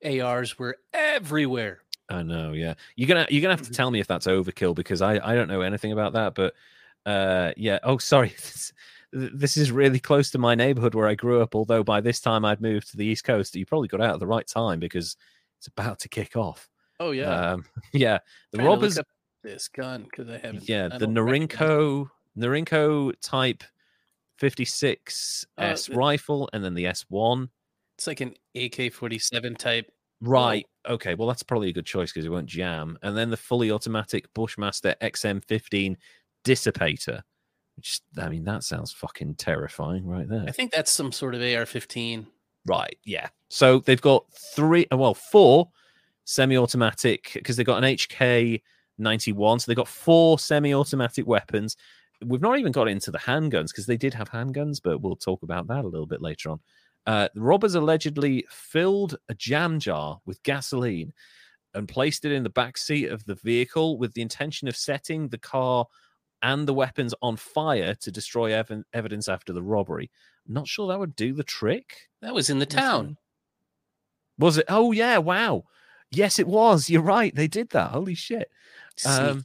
ARs 0.04 0.58
were 0.58 0.76
everywhere. 0.92 1.82
I 2.08 2.22
know, 2.22 2.52
yeah. 2.52 2.74
You're 2.96 3.08
gonna 3.08 3.26
you're 3.28 3.42
gonna 3.42 3.56
have 3.56 3.66
to 3.66 3.72
tell 3.72 3.90
me 3.90 4.00
if 4.00 4.06
that's 4.06 4.26
overkill 4.26 4.74
because 4.74 5.02
I 5.02 5.14
I 5.14 5.34
don't 5.34 5.48
know 5.48 5.60
anything 5.60 5.92
about 5.92 6.14
that. 6.14 6.34
But 6.34 6.54
uh, 7.06 7.52
yeah. 7.56 7.78
Oh, 7.82 7.98
sorry. 7.98 8.34
this 9.12 9.56
is 9.56 9.72
really 9.72 9.98
close 9.98 10.30
to 10.30 10.38
my 10.38 10.54
neighborhood 10.54 10.94
where 10.94 11.08
I 11.08 11.14
grew 11.14 11.40
up. 11.40 11.54
Although 11.54 11.84
by 11.84 12.00
this 12.00 12.20
time 12.20 12.44
I'd 12.44 12.60
moved 12.60 12.90
to 12.90 12.96
the 12.96 13.06
East 13.06 13.24
Coast, 13.24 13.56
you 13.56 13.66
probably 13.66 13.88
got 13.88 14.00
out 14.00 14.14
at 14.14 14.20
the 14.20 14.26
right 14.26 14.46
time 14.46 14.80
because 14.80 15.16
it's 15.58 15.66
about 15.66 15.98
to 16.00 16.08
kick 16.08 16.36
off. 16.36 16.68
Oh 17.00 17.10
yeah, 17.12 17.52
um, 17.52 17.64
yeah. 17.92 18.18
The 18.52 18.58
Trying 18.58 18.66
to 18.66 18.70
look 18.70 18.80
robbers, 18.80 18.98
up 18.98 19.06
this 19.42 19.68
gun 19.68 20.04
because 20.04 20.28
I 20.28 20.38
haven't. 20.38 20.68
yeah, 20.68 20.88
I 20.92 20.98
the 20.98 21.06
don't 21.06 21.14
recognize 21.24 21.50
it. 21.50 21.58
Norinco 21.58 22.08
Norinco 22.36 23.12
Type 23.20 23.64
56 24.38 25.46
Oh, 25.58 25.62
S 25.62 25.88
rifle, 25.88 26.48
and 26.52 26.64
then 26.64 26.74
the 26.74 26.84
S1. 26.84 27.48
It's 27.96 28.06
like 28.06 28.20
an 28.20 28.34
AK 28.54 28.92
forty 28.92 29.18
seven 29.18 29.54
type. 29.56 29.90
Right. 30.20 30.66
Okay. 30.88 31.14
Well, 31.14 31.28
that's 31.28 31.42
probably 31.42 31.68
a 31.68 31.72
good 31.72 31.86
choice 31.86 32.12
because 32.12 32.24
it 32.24 32.30
won't 32.30 32.46
jam. 32.46 32.96
And 33.02 33.16
then 33.16 33.30
the 33.30 33.36
fully 33.36 33.70
automatic 33.70 34.32
Bushmaster 34.34 34.94
XM15 35.00 35.96
dissipator, 36.44 37.22
which 37.76 38.00
I 38.16 38.28
mean, 38.28 38.44
that 38.44 38.62
sounds 38.64 38.92
fucking 38.92 39.34
terrifying 39.36 40.06
right 40.06 40.28
there. 40.28 40.44
I 40.46 40.52
think 40.52 40.70
that's 40.72 40.90
some 40.92 41.10
sort 41.12 41.34
of 41.34 41.42
AR 41.42 41.66
fifteen. 41.66 42.26
Right. 42.66 42.96
Yeah. 43.04 43.28
So 43.48 43.80
they've 43.80 44.00
got 44.00 44.24
three, 44.54 44.86
uh, 44.92 44.96
well, 44.96 45.14
four 45.14 45.70
semi-automatic 46.24 47.30
because 47.34 47.56
they've 47.56 47.64
got 47.66 47.82
an 47.82 47.96
HK 47.96 48.60
91. 48.98 49.60
So 49.60 49.70
they've 49.70 49.76
got 49.76 49.88
four 49.88 50.38
semi-automatic 50.38 51.26
weapons. 51.26 51.76
We've 52.24 52.40
not 52.40 52.58
even 52.58 52.72
got 52.72 52.88
into 52.88 53.10
the 53.10 53.18
handguns 53.18 53.68
because 53.68 53.86
they 53.86 53.96
did 53.96 54.14
have 54.14 54.30
handguns, 54.30 54.80
but 54.82 55.00
we'll 55.00 55.16
talk 55.16 55.42
about 55.42 55.68
that 55.68 55.84
a 55.84 55.88
little 55.88 56.06
bit 56.06 56.20
later 56.20 56.50
on. 56.50 56.60
Uh, 57.06 57.28
the 57.34 57.40
robbers 57.40 57.74
allegedly 57.74 58.44
filled 58.50 59.16
a 59.28 59.34
jam 59.34 59.78
jar 59.78 60.20
with 60.26 60.42
gasoline 60.42 61.12
and 61.74 61.88
placed 61.88 62.24
it 62.24 62.32
in 62.32 62.42
the 62.42 62.50
back 62.50 62.76
seat 62.76 63.08
of 63.08 63.24
the 63.24 63.36
vehicle 63.36 63.98
with 63.98 64.12
the 64.14 64.22
intention 64.22 64.68
of 64.68 64.76
setting 64.76 65.28
the 65.28 65.38
car 65.38 65.86
and 66.42 66.66
the 66.66 66.74
weapons 66.74 67.14
on 67.22 67.36
fire 67.36 67.94
to 67.94 68.10
destroy 68.10 68.52
ev- 68.52 68.84
evidence 68.92 69.28
after 69.28 69.52
the 69.52 69.62
robbery. 69.62 70.10
Not 70.46 70.68
sure 70.68 70.88
that 70.88 70.98
would 70.98 71.16
do 71.16 71.32
the 71.32 71.44
trick. 71.44 72.08
That 72.22 72.34
was 72.34 72.50
in 72.50 72.58
the 72.58 72.66
town. 72.66 73.16
Was 74.38 74.58
it? 74.58 74.66
Oh 74.68 74.92
yeah! 74.92 75.18
Wow. 75.18 75.64
Yes, 76.10 76.38
it 76.38 76.46
was. 76.46 76.88
You're 76.88 77.02
right. 77.02 77.34
They 77.34 77.48
did 77.48 77.70
that. 77.70 77.90
Holy 77.90 78.14
shit. 78.14 78.50
Um, 79.04 79.44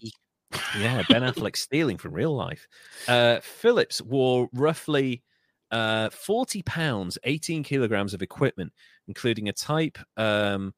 Yeah, 0.80 1.04
Ben 1.10 1.22
Affleck 1.24 1.56
stealing 1.58 1.98
from 1.98 2.14
real 2.14 2.36
life. 2.36 2.68
Uh, 3.08 3.40
Phillips 3.42 4.02
wore 4.02 4.50
roughly 4.54 5.24
uh, 5.72 6.10
40 6.12 6.62
pounds, 6.64 7.18
18 7.24 7.64
kilograms 7.64 8.14
of 8.14 8.22
equipment, 8.22 8.72
including 9.08 9.50
a 9.50 9.54
Type 9.54 9.98
um, 10.18 10.74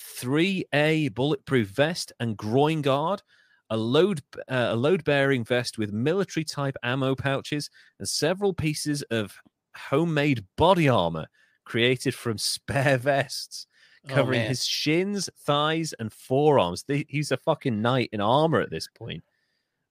3A 0.00 1.14
bulletproof 1.14 1.68
vest 1.68 2.12
and 2.20 2.36
groin 2.36 2.82
guard, 2.82 3.22
a 3.70 3.76
load 3.76 4.22
uh, 4.48 4.68
a 4.70 4.76
load 4.76 5.04
bearing 5.04 5.44
vest 5.44 5.76
with 5.78 5.92
military 5.92 6.44
type 6.44 6.76
ammo 6.82 7.14
pouches, 7.14 7.68
and 7.98 8.08
several 8.08 8.52
pieces 8.54 9.02
of 9.10 9.36
homemade 9.76 10.44
body 10.56 10.88
armor 10.88 11.26
created 11.64 12.14
from 12.14 12.38
spare 12.38 12.96
vests 12.98 13.66
covering 14.06 14.40
man. 14.40 14.48
his 14.48 14.64
shins, 14.64 15.28
thighs, 15.44 15.94
and 15.98 16.12
forearms. 16.12 16.84
He's 17.08 17.32
a 17.32 17.36
fucking 17.36 17.80
knight 17.82 18.10
in 18.12 18.20
armor 18.20 18.60
at 18.60 18.70
this 18.70 18.88
point. 18.88 19.24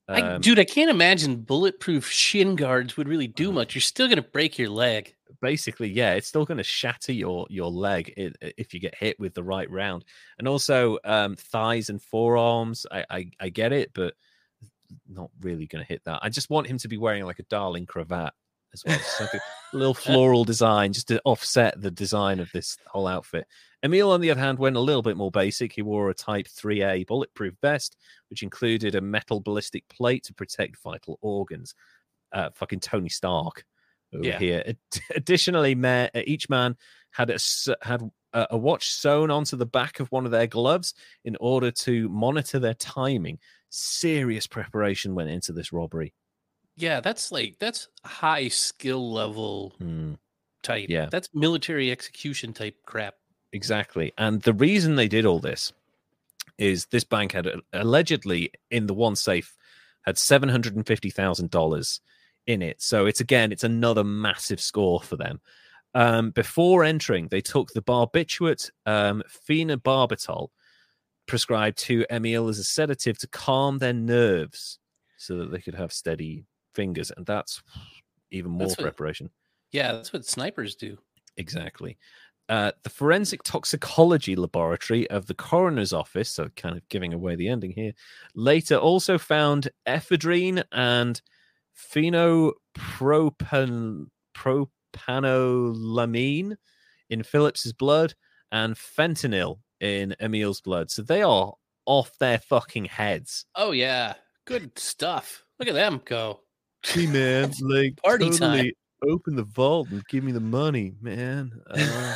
I, 0.07 0.21
Um, 0.21 0.41
dude, 0.41 0.59
I 0.59 0.63
can't 0.63 0.89
imagine 0.89 1.41
bulletproof 1.41 2.09
shin 2.09 2.55
guards 2.55 2.95
would 2.95 3.09
really 3.09 3.27
do 3.27 3.51
much. 3.53 3.75
You're 3.75 3.81
still 3.81 4.07
gonna 4.07 4.21
break 4.21 4.57
your 4.57 4.69
leg. 4.69 5.13
basically, 5.41 5.89
yeah, 5.89 6.13
it's 6.13 6.27
still 6.27 6.45
going 6.45 6.57
to 6.57 6.63
shatter 6.63 7.11
your 7.11 7.45
your 7.49 7.69
leg 7.69 8.13
if 8.15 8.73
you 8.73 8.79
get 8.79 8.95
hit 8.95 9.19
with 9.19 9.33
the 9.33 9.43
right 9.43 9.69
round, 9.69 10.05
and 10.39 10.47
also 10.47 10.97
um, 11.03 11.35
thighs 11.35 11.89
and 11.89 12.01
forearms. 12.01 12.85
I, 12.89 13.05
I 13.09 13.31
I 13.39 13.49
get 13.49 13.73
it, 13.73 13.91
but 13.93 14.13
not 15.07 15.29
really 15.41 15.67
going 15.67 15.83
to 15.83 15.87
hit 15.87 16.03
that. 16.05 16.19
I 16.23 16.29
just 16.29 16.49
want 16.49 16.67
him 16.67 16.77
to 16.79 16.87
be 16.87 16.97
wearing 16.97 17.25
like 17.25 17.39
a 17.39 17.43
darling 17.43 17.85
cravat 17.85 18.33
as 18.73 18.83
well, 18.85 18.99
a 19.73 19.77
little 19.77 19.93
floral 19.93 20.43
design 20.43 20.93
just 20.93 21.07
to 21.09 21.21
offset 21.25 21.79
the 21.81 21.91
design 21.91 22.39
of 22.39 22.49
this 22.53 22.77
whole 22.87 23.07
outfit. 23.07 23.47
Emil, 23.83 24.11
on 24.11 24.21
the 24.21 24.31
other 24.31 24.39
hand, 24.41 24.57
went 24.59 24.75
a 24.75 24.79
little 24.81 25.01
bit 25.03 25.17
more 25.17 25.31
basic. 25.31 25.71
He 25.73 25.81
wore 25.81 26.09
a 26.09 26.13
Type 26.13 26.47
3A 26.47 27.05
bulletproof 27.05 27.53
vest, 27.61 27.95
which 28.29 28.43
included 28.43 28.95
a 28.95 29.01
metal 29.01 29.39
ballistic 29.39 29.87
plate 29.89 30.23
to 30.25 30.33
protect 30.33 30.81
vital 30.81 31.17
organs. 31.21 31.75
Uh, 32.31 32.49
fucking 32.55 32.79
Tony 32.79 33.09
Stark 33.09 33.63
over 34.13 34.23
Yeah. 34.25 34.39
here. 34.39 34.63
Ad- 34.67 34.77
Additionally, 35.15 35.75
ma- 35.75 36.07
uh, 36.13 36.21
each 36.25 36.49
man 36.49 36.75
had 37.11 37.29
a 37.29 37.37
had 37.81 38.01
a, 38.33 38.47
a 38.51 38.57
watch 38.57 38.89
sewn 38.91 39.31
onto 39.31 39.55
the 39.55 39.65
back 39.65 39.99
of 39.99 40.11
one 40.11 40.25
of 40.25 40.31
their 40.31 40.47
gloves 40.47 40.93
in 41.23 41.37
order 41.39 41.71
to 41.71 42.09
monitor 42.09 42.59
their 42.59 42.73
timing. 42.73 43.39
Serious 43.69 44.47
preparation 44.47 45.13
went 45.15 45.29
into 45.29 45.53
this 45.53 45.71
robbery. 45.71 46.13
Yeah, 46.77 46.99
that's 47.01 47.31
like 47.31 47.57
that's 47.59 47.87
high 48.05 48.47
skill 48.47 49.11
level 49.11 49.73
Hmm. 49.79 50.13
type. 50.63 50.87
Yeah. 50.89 51.07
that's 51.11 51.29
military 51.33 51.91
execution 51.91 52.53
type 52.53 52.75
crap. 52.85 53.15
Exactly. 53.51 54.13
And 54.17 54.41
the 54.43 54.53
reason 54.53 54.95
they 54.95 55.07
did 55.07 55.25
all 55.25 55.39
this 55.39 55.73
is 56.57 56.85
this 56.87 57.03
bank 57.03 57.31
had 57.31 57.47
uh, 57.47 57.61
allegedly 57.73 58.51
in 58.71 58.85
the 58.87 58.93
one 58.93 59.15
safe 59.15 59.55
had 60.05 60.15
$750,000 60.15 61.99
in 62.47 62.61
it. 62.61 62.81
So 62.81 63.05
it's 63.05 63.19
again, 63.19 63.51
it's 63.51 63.63
another 63.63 64.03
massive 64.03 64.61
score 64.61 65.01
for 65.01 65.15
them. 65.17 65.41
Um, 65.93 66.31
before 66.31 66.83
entering, 66.83 67.27
they 67.29 67.41
took 67.41 67.71
the 67.73 67.81
barbiturate 67.81 68.69
um, 68.85 69.23
phenobarbital 69.49 70.49
prescribed 71.27 71.77
to 71.79 72.05
Emil 72.11 72.47
as 72.49 72.59
a 72.59 72.63
sedative 72.63 73.17
to 73.19 73.27
calm 73.27 73.79
their 73.79 73.93
nerves 73.93 74.79
so 75.17 75.37
that 75.37 75.51
they 75.51 75.59
could 75.59 75.75
have 75.75 75.91
steady 75.91 76.45
fingers. 76.77 77.11
And 77.17 77.25
that's 77.25 77.61
even 78.31 78.51
more 78.51 78.67
That's 78.67 78.77
what- 78.77 78.83
preparation. 78.83 79.29
Yeah, 79.73 79.91
that's 79.91 80.13
what 80.13 80.25
snipers 80.25 80.75
do. 80.75 80.97
Exactly. 81.35 81.97
Uh, 82.47 82.71
the 82.83 82.89
forensic 82.89 83.43
toxicology 83.43 84.37
laboratory 84.37 85.09
of 85.09 85.25
the 85.25 85.33
coroner's 85.33 85.91
office, 85.91 86.29
so 86.29 86.47
kind 86.55 86.77
of 86.77 86.87
giving 86.87 87.13
away 87.13 87.35
the 87.35 87.49
ending 87.49 87.71
here, 87.71 87.91
later 88.33 88.77
also 88.77 89.17
found 89.17 89.67
ephedrine 89.85 90.63
and 90.71 91.21
phenopropan 91.75 94.05
propanolamine 94.33 96.55
in 97.09 97.23
Phillips's 97.23 97.73
blood 97.73 98.13
and 98.51 98.75
fentanyl 98.75 99.59
in 99.81 100.15
Emil's 100.19 100.61
blood. 100.61 100.89
So 100.89 101.01
they 101.01 101.21
are 101.21 101.53
off 101.85 102.17
their 102.19 102.39
fucking 102.39 102.85
heads. 102.85 103.45
Oh 103.55 103.71
yeah, 103.71 104.13
good 104.45 104.77
stuff. 104.79 105.43
Look 105.59 105.67
at 105.67 105.75
them 105.75 106.01
go. 106.05 106.39
Hey 106.83 107.07
man, 107.07 107.51
like 107.61 107.95
Party 108.01 108.29
time. 108.29 108.71
open 109.07 109.35
the 109.35 109.43
vault 109.43 109.89
and 109.89 110.05
give 110.07 110.23
me 110.23 110.31
the 110.31 110.39
money, 110.39 110.93
man. 111.01 111.51
Uh, 111.69 112.13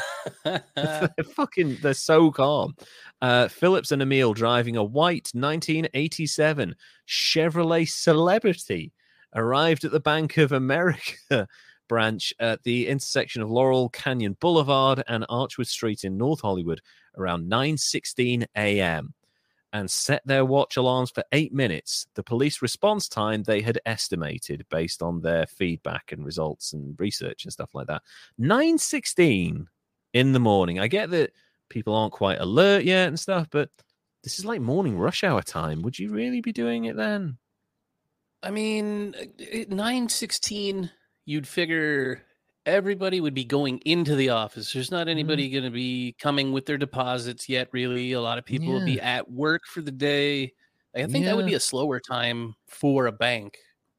they're 0.75 1.09
fucking 1.35 1.77
they're 1.81 1.93
so 1.93 2.31
calm. 2.31 2.75
Uh, 3.21 3.47
Phillips 3.47 3.91
and 3.91 4.01
Emil 4.01 4.33
driving 4.33 4.77
a 4.77 4.83
white 4.83 5.29
1987 5.33 6.75
Chevrolet 7.07 7.89
Celebrity 7.89 8.93
arrived 9.35 9.83
at 9.83 9.91
the 9.91 9.99
Bank 9.99 10.37
of 10.37 10.51
America 10.51 11.47
branch 11.89 12.33
at 12.39 12.63
the 12.63 12.87
intersection 12.87 13.41
of 13.41 13.49
Laurel 13.49 13.89
Canyon 13.89 14.37
Boulevard 14.39 15.03
and 15.07 15.25
Archwood 15.29 15.67
Street 15.67 16.03
in 16.03 16.17
North 16.17 16.41
Hollywood 16.41 16.81
around 17.17 17.49
9:16 17.51 18.45
a.m. 18.55 19.13
and 19.73 19.89
set 19.89 20.21
their 20.25 20.45
watch 20.45 20.77
alarms 20.77 21.11
for 21.11 21.23
eight 21.31 21.53
minutes. 21.53 22.05
The 22.15 22.23
police 22.23 22.61
response 22.61 23.07
time 23.07 23.43
they 23.43 23.61
had 23.61 23.79
estimated 23.85 24.65
based 24.69 25.01
on 25.01 25.21
their 25.21 25.47
feedback 25.47 26.11
and 26.11 26.25
results 26.25 26.73
and 26.73 26.95
research 26.99 27.45
and 27.45 27.53
stuff 27.53 27.73
like 27.73 27.87
that. 27.87 28.01
9.16 28.39 29.65
in 30.13 30.31
the 30.33 30.39
morning. 30.39 30.79
I 30.79 30.87
get 30.87 31.09
that 31.11 31.31
people 31.69 31.95
aren't 31.95 32.13
quite 32.13 32.39
alert 32.39 32.83
yet 32.83 33.07
and 33.07 33.19
stuff, 33.19 33.47
but 33.49 33.69
this 34.23 34.37
is 34.37 34.45
like 34.45 34.61
morning 34.61 34.97
rush 34.97 35.23
hour 35.23 35.41
time. 35.41 35.81
Would 35.81 35.97
you 35.97 36.11
really 36.11 36.41
be 36.41 36.51
doing 36.51 36.85
it 36.85 36.95
then? 36.95 37.37
I 38.43 38.51
mean, 38.51 39.15
nine 39.69 40.09
sixteen. 40.09 40.91
You'd 41.25 41.47
figure 41.47 42.23
everybody 42.65 43.21
would 43.21 43.33
be 43.33 43.43
going 43.43 43.79
into 43.79 44.15
the 44.15 44.29
office. 44.29 44.73
There's 44.73 44.91
not 44.91 45.07
anybody 45.07 45.49
mm. 45.49 45.53
going 45.53 45.63
to 45.63 45.71
be 45.71 46.15
coming 46.19 46.51
with 46.51 46.65
their 46.65 46.77
deposits 46.77 47.49
yet. 47.49 47.69
Really, 47.71 48.13
a 48.13 48.21
lot 48.21 48.37
of 48.37 48.45
people 48.45 48.67
yeah. 48.67 48.73
will 48.73 48.85
be 48.85 48.99
at 48.99 49.29
work 49.29 49.63
for 49.65 49.81
the 49.81 49.91
day. 49.91 50.53
I 50.95 51.05
think 51.05 51.23
yeah. 51.23 51.31
that 51.31 51.37
would 51.37 51.45
be 51.45 51.53
a 51.53 51.59
slower 51.59 51.99
time 51.99 52.53
for 52.67 53.07
a 53.07 53.11
bank. 53.11 53.57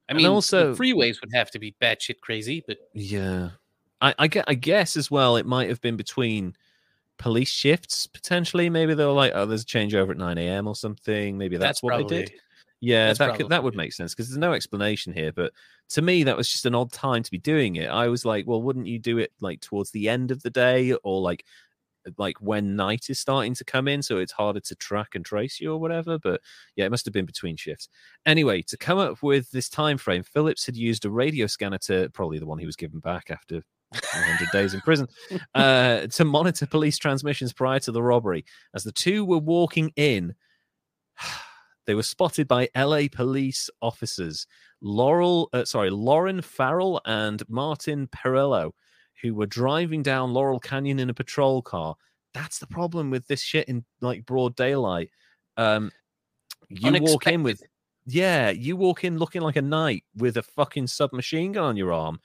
I 0.09 0.15
mean, 0.15 0.27
and 0.27 0.35
also 0.35 0.75
freeways 0.75 1.21
would 1.21 1.31
have 1.33 1.51
to 1.53 1.59
be 1.59 1.75
batshit 1.81 2.21
crazy, 2.21 2.63
but 2.67 2.77
yeah, 2.93 3.51
I, 4.01 4.15
I. 4.19 4.29
I 4.47 4.55
guess 4.55 4.97
as 4.97 5.11
well, 5.11 5.37
it 5.37 5.47
might 5.47 5.71
have 5.71 5.81
been 5.81 5.97
between 5.97 6.55
police 7.19 7.51
shifts 7.51 8.07
potentially. 8.07 8.69
Maybe 8.69 8.95
they 8.95 9.07
were 9.07 9.13
like, 9.13 9.33
oh, 9.35 9.47
there's 9.47 9.63
a 9.63 9.67
changeover 9.67 10.11
at 10.11 10.19
9 10.19 10.39
a.m. 10.39 10.67
or 10.67 10.75
something. 10.75 11.39
Maybe 11.39 11.57
that's, 11.57 11.69
that's 11.69 11.83
what 11.83 11.91
probably, 11.91 12.17
they 12.17 12.25
did. 12.25 12.33
Yeah, 12.83 13.07
that's 13.07 13.19
that 13.21 13.37
could, 13.37 13.49
that 13.49 13.63
would 13.63 13.77
make 13.77 13.93
sense 13.93 14.13
because 14.13 14.29
there's 14.29 14.39
no 14.39 14.53
explanation 14.53 15.13
here. 15.13 15.33
But 15.33 15.53
to 15.91 16.03
me, 16.03 16.25
that 16.25 16.37
was 16.37 16.51
just 16.51 16.67
an 16.67 16.75
odd 16.75 16.93
time 16.93 17.23
to 17.23 17.31
be 17.31 17.39
doing 17.39 17.77
it. 17.77 17.89
I 17.89 18.09
was 18.09 18.25
like, 18.25 18.47
well, 18.47 18.61
wouldn't 18.61 18.87
you 18.87 18.99
do 18.99 19.19
it 19.19 19.33
like 19.41 19.61
towards 19.61 19.93
the 19.93 20.09
end 20.09 20.31
of 20.31 20.43
the 20.43 20.51
day 20.51 20.93
or 21.05 21.21
like 21.21 21.45
like 22.19 22.37
when 22.41 22.75
night 22.75 23.09
is 23.11 23.21
starting 23.21 23.55
to 23.55 23.65
come 23.65 23.87
in 23.87 24.03
so 24.03 24.19
it's 24.19 24.33
harder 24.33 24.59
to 24.59 24.75
track 24.75 25.15
and 25.15 25.25
trace 25.25 25.61
you 25.61 25.73
or 25.73 25.79
whatever 25.79 26.19
but 26.19 26.41
yeah 26.75 26.85
it 26.85 26.91
must 26.91 27.05
have 27.05 27.15
been 27.15 27.25
between 27.25 27.57
shifts 27.57 27.89
anyway 28.27 28.61
to 28.61 28.77
come 28.77 28.99
up 28.99 29.23
with 29.23 29.49
this 29.53 29.69
time 29.69 29.97
frame 29.97 30.25
phillips 30.25 30.67
had 30.67 30.77
used 30.77 31.05
a 31.05 31.11
radio 31.11 31.47
scanner 31.47 31.79
to 31.79 32.11
probably 32.13 32.41
the 32.41 32.45
one 32.45 32.59
he 32.59 32.67
was 32.67 32.75
given 32.75 32.99
back 32.99 33.31
after 33.31 33.63
100 33.93 34.51
days 34.51 34.75
in 34.75 34.81
prison 34.81 35.07
uh, 35.55 36.07
to 36.09 36.25
monitor 36.25 36.67
police 36.67 36.99
transmissions 36.99 37.53
prior 37.53 37.79
to 37.81 37.93
the 37.93 38.03
robbery. 38.03 38.45
As 38.75 38.85
the 38.85 38.93
two 38.93 39.25
were 39.25 39.39
walking 39.39 39.93
in, 39.97 40.35
they 41.87 41.95
were 41.95 42.03
spotted 42.03 42.47
by 42.47 42.69
LA 42.77 43.03
police 43.11 43.69
officers, 43.81 44.47
Laurel, 44.81 45.49
uh, 45.53 45.65
sorry, 45.65 45.91
Loren 45.91 46.41
Farrell 46.41 47.01
and 47.05 47.43
Martin 47.49 48.09
Perello, 48.09 48.73
who 49.21 49.35
were 49.35 49.47
driving 49.47 50.03
down 50.03 50.33
Laurel 50.33 50.61
Canyon 50.61 50.99
in 50.99 51.11
a 51.11 51.15
patrol 51.15 51.63
car. 51.63 51.97
That's 52.35 52.59
the 52.59 52.67
problem 52.67 53.11
with 53.11 53.27
this 53.27 53.43
shit 53.43 53.69
in 53.69 53.85
like 54.01 54.25
broad 54.25 54.57
daylight. 54.57 55.11
Um, 55.57 55.91
you 56.69 56.89
Unexpected. 56.89 57.13
walk 57.13 57.27
in 57.27 57.43
with, 57.43 57.63
yeah, 58.07 58.51
you 58.51 58.77
walk 58.77 59.05
in 59.05 59.19
looking 59.19 59.43
like 59.43 59.57
a 59.57 59.63
knight 59.63 60.05
with 60.17 60.37
a 60.37 60.43
fucking 60.43 60.87
submachine 60.87 61.53
gun 61.53 61.65
on 61.65 61.77
your 61.77 61.93
arm 61.93 62.21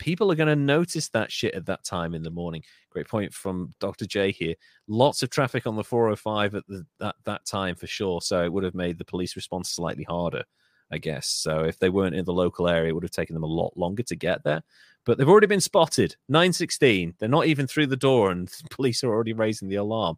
people 0.00 0.32
are 0.32 0.34
going 0.34 0.48
to 0.48 0.56
notice 0.56 1.08
that 1.10 1.30
shit 1.30 1.54
at 1.54 1.66
that 1.66 1.84
time 1.84 2.14
in 2.14 2.22
the 2.22 2.30
morning. 2.30 2.64
Great 2.90 3.06
point 3.06 3.32
from 3.32 3.70
Dr. 3.78 4.06
J 4.06 4.32
here. 4.32 4.54
Lots 4.88 5.22
of 5.22 5.30
traffic 5.30 5.66
on 5.66 5.76
the 5.76 5.84
405 5.84 6.54
at 6.56 6.66
the, 6.66 6.84
that, 6.98 7.14
that 7.26 7.44
time 7.44 7.76
for 7.76 7.86
sure. 7.86 8.20
So 8.20 8.42
it 8.42 8.52
would 8.52 8.64
have 8.64 8.74
made 8.74 8.98
the 8.98 9.04
police 9.04 9.36
response 9.36 9.70
slightly 9.70 10.04
harder, 10.04 10.42
I 10.90 10.98
guess. 10.98 11.28
So 11.28 11.60
if 11.60 11.78
they 11.78 11.90
weren't 11.90 12.16
in 12.16 12.24
the 12.24 12.32
local 12.32 12.66
area, 12.66 12.88
it 12.88 12.94
would 12.94 13.04
have 13.04 13.12
taken 13.12 13.34
them 13.34 13.44
a 13.44 13.46
lot 13.46 13.76
longer 13.76 14.02
to 14.04 14.16
get 14.16 14.42
there. 14.42 14.62
But 15.04 15.18
they've 15.18 15.28
already 15.28 15.46
been 15.46 15.60
spotted. 15.60 16.16
916. 16.28 17.14
They're 17.18 17.28
not 17.28 17.46
even 17.46 17.66
through 17.66 17.86
the 17.86 17.96
door, 17.96 18.30
and 18.30 18.50
police 18.70 19.04
are 19.04 19.10
already 19.10 19.34
raising 19.34 19.68
the 19.68 19.76
alarm. 19.76 20.16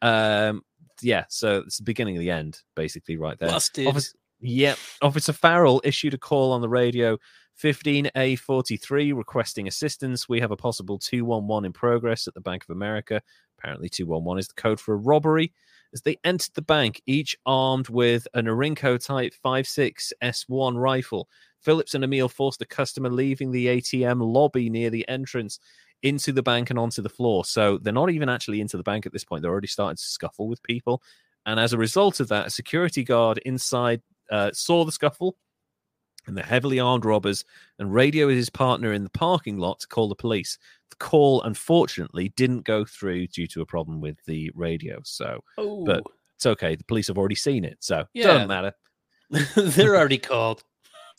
Um, 0.00 0.62
yeah, 1.02 1.24
so 1.28 1.58
it's 1.58 1.78
the 1.78 1.84
beginning 1.84 2.16
of 2.16 2.20
the 2.20 2.30
end, 2.30 2.60
basically, 2.76 3.16
right 3.16 3.38
there. 3.38 3.50
Busted. 3.50 3.88
Officer, 3.88 4.16
yep. 4.40 4.78
Officer 5.02 5.32
Farrell 5.32 5.80
issued 5.84 6.14
a 6.14 6.18
call 6.18 6.52
on 6.52 6.60
the 6.60 6.68
radio 6.68 7.18
15A43 7.62 9.16
requesting 9.16 9.68
assistance. 9.68 10.28
We 10.28 10.40
have 10.40 10.50
a 10.50 10.56
possible 10.56 10.98
211 10.98 11.66
in 11.66 11.72
progress 11.72 12.26
at 12.26 12.34
the 12.34 12.40
Bank 12.40 12.64
of 12.64 12.70
America. 12.70 13.22
Apparently, 13.58 13.88
211 13.88 14.38
is 14.38 14.48
the 14.48 14.54
code 14.54 14.80
for 14.80 14.94
a 14.94 14.98
robbery. 14.98 15.52
As 15.92 16.02
they 16.02 16.16
entered 16.24 16.54
the 16.54 16.62
bank, 16.62 17.00
each 17.06 17.36
armed 17.46 17.88
with 17.88 18.26
an 18.34 18.46
Norinco 18.46 19.02
Type 19.04 19.32
56 19.42 20.12
S1 20.22 20.76
rifle, 20.76 21.28
Phillips 21.60 21.94
and 21.94 22.04
Emil 22.04 22.28
forced 22.28 22.60
a 22.62 22.66
customer 22.66 23.08
leaving 23.08 23.50
the 23.50 23.66
ATM 23.66 24.20
lobby 24.20 24.68
near 24.68 24.90
the 24.90 25.08
entrance 25.08 25.60
into 26.02 26.32
the 26.32 26.42
bank 26.42 26.68
and 26.70 26.78
onto 26.78 27.00
the 27.00 27.08
floor. 27.08 27.44
So 27.44 27.78
they're 27.78 27.92
not 27.92 28.10
even 28.10 28.28
actually 28.28 28.60
into 28.60 28.76
the 28.76 28.82
bank 28.82 29.06
at 29.06 29.12
this 29.12 29.24
point. 29.24 29.42
They're 29.42 29.50
already 29.50 29.68
starting 29.68 29.96
to 29.96 30.02
scuffle 30.02 30.48
with 30.48 30.62
people. 30.62 31.02
And 31.46 31.58
as 31.58 31.72
a 31.72 31.78
result 31.78 32.20
of 32.20 32.28
that, 32.28 32.48
a 32.48 32.50
security 32.50 33.04
guard 33.04 33.38
inside 33.46 34.02
uh, 34.30 34.50
saw 34.52 34.84
the 34.84 34.92
scuffle 34.92 35.36
and 36.26 36.36
the 36.36 36.42
heavily 36.42 36.80
armed 36.80 37.04
robbers 37.04 37.44
and 37.78 37.92
radioed 37.92 38.34
his 38.34 38.50
partner 38.50 38.92
in 38.92 39.04
the 39.04 39.10
parking 39.10 39.58
lot 39.58 39.80
to 39.80 39.88
call 39.88 40.08
the 40.08 40.14
police. 40.14 40.58
The 40.90 40.96
call, 40.96 41.42
unfortunately, 41.42 42.30
didn't 42.36 42.62
go 42.62 42.84
through 42.84 43.28
due 43.28 43.46
to 43.48 43.60
a 43.60 43.66
problem 43.66 44.00
with 44.00 44.16
the 44.26 44.50
radio. 44.54 45.00
So, 45.04 45.42
but 45.56 45.62
oh. 45.64 46.12
it's 46.36 46.46
okay. 46.46 46.74
The 46.74 46.84
police 46.84 47.08
have 47.08 47.18
already 47.18 47.34
seen 47.34 47.64
it, 47.64 47.78
so 47.80 48.04
yeah. 48.14 48.26
doesn't 48.28 48.48
matter. 48.48 48.72
They're 49.56 49.96
already 49.96 50.18
called. 50.18 50.62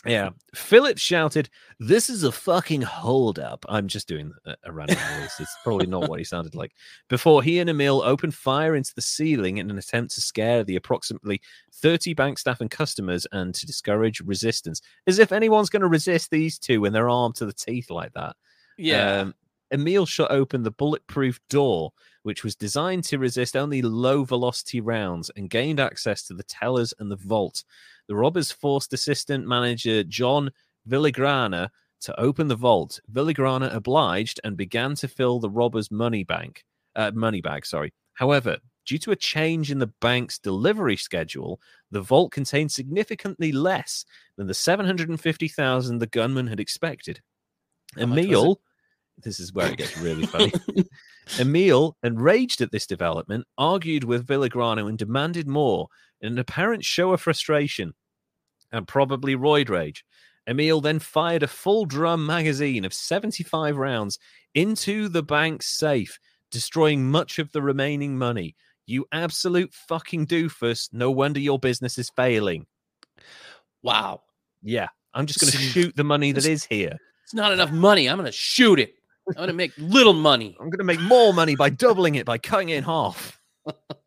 Yeah. 0.05 0.29
Phillips 0.53 1.01
shouted, 1.01 1.49
This 1.79 2.09
is 2.09 2.23
a 2.23 2.31
fucking 2.31 2.81
holdup. 2.81 3.65
I'm 3.67 3.87
just 3.87 4.07
doing 4.07 4.31
a, 4.45 4.55
a 4.63 4.71
random 4.71 4.97
voice. 4.97 5.39
It's 5.39 5.55
probably 5.63 5.87
not 5.87 6.09
what 6.09 6.19
he 6.19 6.25
sounded 6.25 6.55
like. 6.55 6.73
Before 7.09 7.41
he 7.41 7.59
and 7.59 7.69
Emil 7.69 8.01
opened 8.03 8.35
fire 8.35 8.75
into 8.75 8.93
the 8.95 9.01
ceiling 9.01 9.57
in 9.57 9.69
an 9.69 9.77
attempt 9.77 10.13
to 10.15 10.21
scare 10.21 10.63
the 10.63 10.75
approximately 10.75 11.41
30 11.73 12.13
bank 12.13 12.39
staff 12.39 12.61
and 12.61 12.69
customers 12.69 13.25
and 13.31 13.53
to 13.55 13.65
discourage 13.65 14.21
resistance. 14.21 14.81
As 15.07 15.19
if 15.19 15.31
anyone's 15.31 15.69
going 15.69 15.81
to 15.81 15.87
resist 15.87 16.29
these 16.29 16.59
two 16.59 16.81
when 16.81 16.93
they're 16.93 17.09
armed 17.09 17.35
to 17.35 17.45
the 17.45 17.53
teeth 17.53 17.89
like 17.89 18.13
that. 18.13 18.35
Yeah. 18.77 19.21
Um, 19.21 19.33
Emil 19.71 20.05
shot 20.05 20.31
open 20.31 20.63
the 20.63 20.71
bulletproof 20.71 21.39
door, 21.49 21.91
which 22.23 22.43
was 22.43 22.55
designed 22.55 23.03
to 23.05 23.17
resist 23.17 23.55
only 23.55 23.81
low 23.81 24.23
velocity 24.23 24.79
rounds, 24.79 25.31
and 25.35 25.49
gained 25.49 25.79
access 25.79 26.23
to 26.27 26.33
the 26.33 26.43
tellers 26.43 26.93
and 26.99 27.11
the 27.11 27.15
vault. 27.15 27.63
The 28.07 28.15
robbers 28.15 28.51
forced 28.51 28.93
assistant 28.93 29.47
manager 29.47 30.03
John 30.03 30.51
Villagrana 30.87 31.69
to 32.01 32.19
open 32.19 32.47
the 32.47 32.55
vault. 32.55 32.99
Villagrana 33.11 33.73
obliged 33.73 34.39
and 34.43 34.55
began 34.55 34.95
to 34.95 35.07
fill 35.07 35.39
the 35.39 35.49
robbers' 35.49 35.91
money 35.91 36.23
bank, 36.23 36.63
uh, 36.95 37.11
money 37.13 37.41
bag. 37.41 37.65
Sorry. 37.65 37.93
However, 38.13 38.57
due 38.85 38.99
to 38.99 39.11
a 39.11 39.15
change 39.15 39.71
in 39.71 39.79
the 39.79 39.91
bank's 40.01 40.37
delivery 40.37 40.97
schedule, 40.97 41.59
the 41.91 42.01
vault 42.01 42.31
contained 42.31 42.71
significantly 42.71 43.51
less 43.51 44.05
than 44.37 44.47
the 44.47 44.53
seven 44.53 44.85
hundred 44.85 45.09
and 45.09 45.19
fifty 45.19 45.47
thousand 45.47 45.99
the 45.99 46.07
gunman 46.07 46.47
had 46.47 46.59
expected. 46.59 47.21
Emil, 47.97 48.61
this 49.23 49.39
is 49.39 49.53
where 49.53 49.71
it 49.71 49.77
gets 49.77 49.97
really 49.97 50.25
funny. 50.25 50.53
Emil, 51.39 51.97
enraged 52.03 52.61
at 52.61 52.71
this 52.71 52.85
development, 52.85 53.45
argued 53.57 54.03
with 54.03 54.27
Villagrana 54.27 54.87
and 54.87 54.97
demanded 54.97 55.47
more, 55.47 55.87
in 56.25 56.33
an 56.33 56.39
apparent 56.39 56.83
show 56.83 57.13
of 57.13 57.21
frustration 57.21 57.93
and 58.71 58.87
probably 58.87 59.35
roid 59.35 59.69
rage, 59.69 60.03
Emil 60.47 60.81
then 60.81 60.99
fired 60.99 61.43
a 61.43 61.47
full 61.47 61.85
drum 61.85 62.25
magazine 62.25 62.85
of 62.85 62.93
75 62.93 63.77
rounds 63.77 64.19
into 64.53 65.07
the 65.07 65.23
bank's 65.23 65.67
safe, 65.67 66.19
destroying 66.51 67.09
much 67.09 67.39
of 67.39 67.51
the 67.51 67.61
remaining 67.61 68.17
money. 68.17 68.55
You 68.85 69.05
absolute 69.11 69.73
fucking 69.73 70.27
doofus. 70.27 70.89
No 70.91 71.09
wonder 71.09 71.39
your 71.39 71.57
business 71.57 71.97
is 71.97 72.11
failing. 72.11 72.67
Wow. 73.81 74.21
Yeah. 74.61 74.89
I'm 75.13 75.25
just 75.25 75.39
going 75.39 75.51
to 75.51 75.57
shoot 75.57 75.95
the 75.95 76.03
money 76.03 76.31
that 76.33 76.45
is 76.45 76.65
here. 76.65 76.97
It's 77.23 77.33
not 77.33 77.51
enough 77.51 77.71
money. 77.71 78.07
I'm 78.07 78.17
going 78.17 78.25
to 78.25 78.31
shoot 78.31 78.79
it. 78.79 78.95
I'm 79.29 79.33
going 79.35 79.47
to 79.47 79.53
make 79.53 79.71
little 79.77 80.13
money. 80.13 80.55
I'm 80.59 80.69
going 80.69 80.77
to 80.79 80.83
make 80.83 80.99
more 81.01 81.33
money 81.33 81.55
by 81.55 81.69
doubling 81.69 82.15
it, 82.15 82.25
by 82.25 82.37
cutting 82.37 82.69
it 82.69 82.77
in 82.77 82.83
half. 82.83 83.39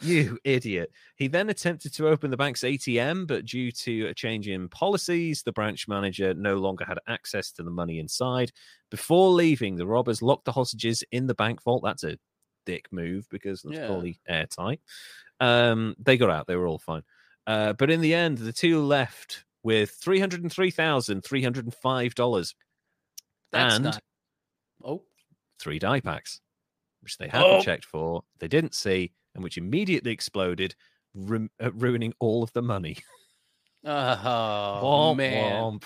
You 0.00 0.38
idiot. 0.44 0.92
He 1.16 1.26
then 1.26 1.48
attempted 1.48 1.92
to 1.94 2.08
open 2.08 2.30
the 2.30 2.36
bank's 2.36 2.62
ATM, 2.62 3.26
but 3.26 3.44
due 3.44 3.72
to 3.72 4.06
a 4.06 4.14
change 4.14 4.46
in 4.48 4.68
policies, 4.68 5.42
the 5.42 5.50
branch 5.52 5.88
manager 5.88 6.34
no 6.34 6.54
longer 6.56 6.84
had 6.84 7.00
access 7.08 7.50
to 7.52 7.64
the 7.64 7.70
money 7.70 7.98
inside. 7.98 8.52
Before 8.90 9.30
leaving, 9.30 9.76
the 9.76 9.86
robbers 9.86 10.20
locked 10.22 10.44
the 10.44 10.52
hostages 10.52 11.02
in 11.10 11.26
the 11.26 11.34
bank 11.34 11.62
vault. 11.62 11.82
That's 11.84 12.04
a 12.04 12.18
dick 12.64 12.86
move 12.92 13.26
because 13.30 13.62
that's 13.62 13.76
yeah. 13.76 13.86
probably 13.86 14.20
airtight. 14.28 14.80
Um, 15.40 15.96
they 15.98 16.16
got 16.16 16.30
out, 16.30 16.46
they 16.46 16.54
were 16.56 16.68
all 16.68 16.78
fine. 16.78 17.02
Uh, 17.46 17.72
but 17.72 17.90
in 17.90 18.00
the 18.00 18.14
end, 18.14 18.38
the 18.38 18.52
two 18.52 18.84
left 18.84 19.44
with 19.62 19.98
$303,305 20.00 22.54
and 23.52 23.84
not... 23.84 24.02
oh. 24.84 25.02
three 25.58 25.78
die 25.78 26.00
packs, 26.00 26.40
which 27.00 27.16
they 27.16 27.28
hadn't 27.28 27.50
oh. 27.50 27.62
checked 27.62 27.86
for, 27.86 28.24
they 28.38 28.48
didn't 28.48 28.74
see, 28.74 29.12
and 29.38 29.44
which 29.44 29.56
immediately 29.56 30.10
exploded, 30.10 30.74
ru- 31.14 31.48
uh, 31.62 31.70
ruining 31.72 32.12
all 32.18 32.42
of 32.42 32.52
the 32.54 32.62
money. 32.62 32.96
Oh 33.84 34.80
womp, 34.82 35.16
man! 35.18 35.62
Womp. 35.62 35.84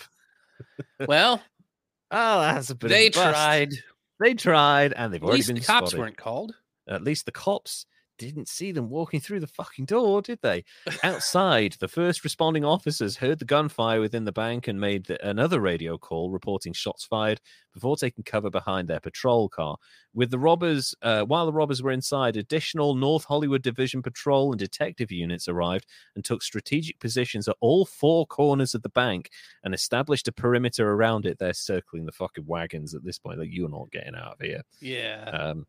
well, 1.07 1.43
oh, 2.11 2.41
that's 2.41 2.70
a 2.70 2.74
bit. 2.74 2.89
They 2.89 3.11
tried. 3.11 3.74
They 4.19 4.33
tried, 4.33 4.95
and 4.95 5.12
they've 5.12 5.23
At 5.23 5.27
already 5.29 5.43
been. 5.43 5.57
The 5.57 5.61
cops 5.61 5.91
spotted. 5.91 5.99
weren't 5.99 6.16
called. 6.16 6.55
At 6.89 7.05
least 7.05 7.27
the 7.27 7.33
cops 7.33 7.85
didn't 8.27 8.49
see 8.49 8.73
them 8.73 8.89
walking 8.89 9.20
through 9.20 9.40
the 9.40 9.47
fucking 9.47 9.86
door, 9.86 10.23
did 10.23 10.39
they? 10.43 10.65
Outside, 11.03 11.77
the 11.81 11.89
first 11.89 12.24
responding 12.24 12.65
officers 12.65 13.16
heard 13.16 13.39
the 13.39 13.44
gunfire 13.44 14.01
within 14.01 14.24
the 14.24 14.32
bank 14.32 14.69
and 14.69 14.81
made 14.81 15.11
another 15.23 15.61
radio 15.61 15.99
call 15.99 16.31
reporting 16.31 16.73
shots 16.73 17.05
fired 17.05 17.40
before 17.73 17.97
taking 17.97 18.24
cover 18.24 18.51
behind 18.51 18.89
their 18.89 19.01
patrol 19.01 19.49
car. 19.49 19.77
With 20.15 20.31
the 20.31 20.39
robbers, 20.39 20.94
uh, 21.03 21.23
while 21.23 21.47
the 21.47 21.53
robbers 21.53 21.82
were 21.82 21.90
inside, 21.90 22.36
additional 22.36 22.94
North 22.94 23.24
Hollywood 23.24 23.62
Division 23.62 24.03
patrol 24.03 24.53
and 24.53 24.59
detective 24.59 25.11
units 25.11 25.49
arrived 25.49 25.86
and 26.15 26.24
took 26.24 26.43
strategic 26.43 27.01
positions 27.01 27.49
at 27.49 27.57
all 27.61 27.86
four 27.86 28.27
corners 28.27 28.74
of 28.74 28.82
the 28.82 28.90
bank 28.90 29.31
and 29.65 29.74
established 29.74 30.28
a 30.28 30.32
perimeter 30.32 30.90
around 30.90 31.24
it. 31.24 31.39
They're 31.39 31.55
circling 31.55 32.05
the 32.05 32.12
fucking 32.12 32.47
wagons 32.47 32.94
at 32.94 33.05
this 33.05 33.19
point. 33.19 33.39
Like 33.39 33.49
you're 33.51 33.69
not 33.69 33.90
getting 33.90 34.15
out 34.15 34.35
of 34.35 34.40
here. 34.40 34.62
Yeah. 34.81 35.24
Um, 35.32 35.66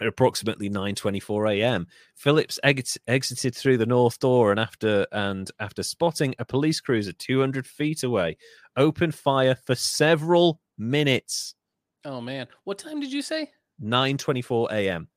at 0.00 0.06
approximately 0.06 0.68
9:24 0.68 1.56
a.m. 1.58 1.86
Phillips 2.16 2.58
ex- 2.62 2.98
exited 3.06 3.54
through 3.54 3.78
the 3.78 3.86
north 3.86 4.18
door 4.18 4.50
and 4.50 4.58
after 4.60 5.06
and 5.12 5.50
after 5.60 5.82
spotting 5.82 6.34
a 6.38 6.44
police 6.44 6.80
cruiser 6.80 7.12
200 7.12 7.66
feet 7.66 8.02
away, 8.02 8.36
opened 8.76 9.14
fire 9.14 9.54
for 9.54 9.74
several 9.74 10.60
minutes. 10.78 11.54
Oh 12.04 12.20
man, 12.20 12.48
what 12.64 12.78
time 12.78 13.00
did 13.00 13.12
you 13.12 13.22
say? 13.22 13.50
9:24 13.82 14.72
a.m. 14.72 15.08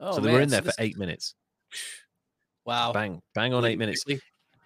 Oh, 0.00 0.14
so 0.16 0.20
they 0.20 0.26
man. 0.26 0.34
were 0.34 0.40
in 0.42 0.48
there 0.50 0.58
so 0.60 0.64
for 0.64 0.66
this- 0.68 0.80
eight 0.80 0.98
minutes. 0.98 1.34
Wow. 2.64 2.92
Bang, 2.92 3.22
bang 3.32 3.54
on 3.54 3.64
eight 3.64 3.78
minutes. 3.78 4.04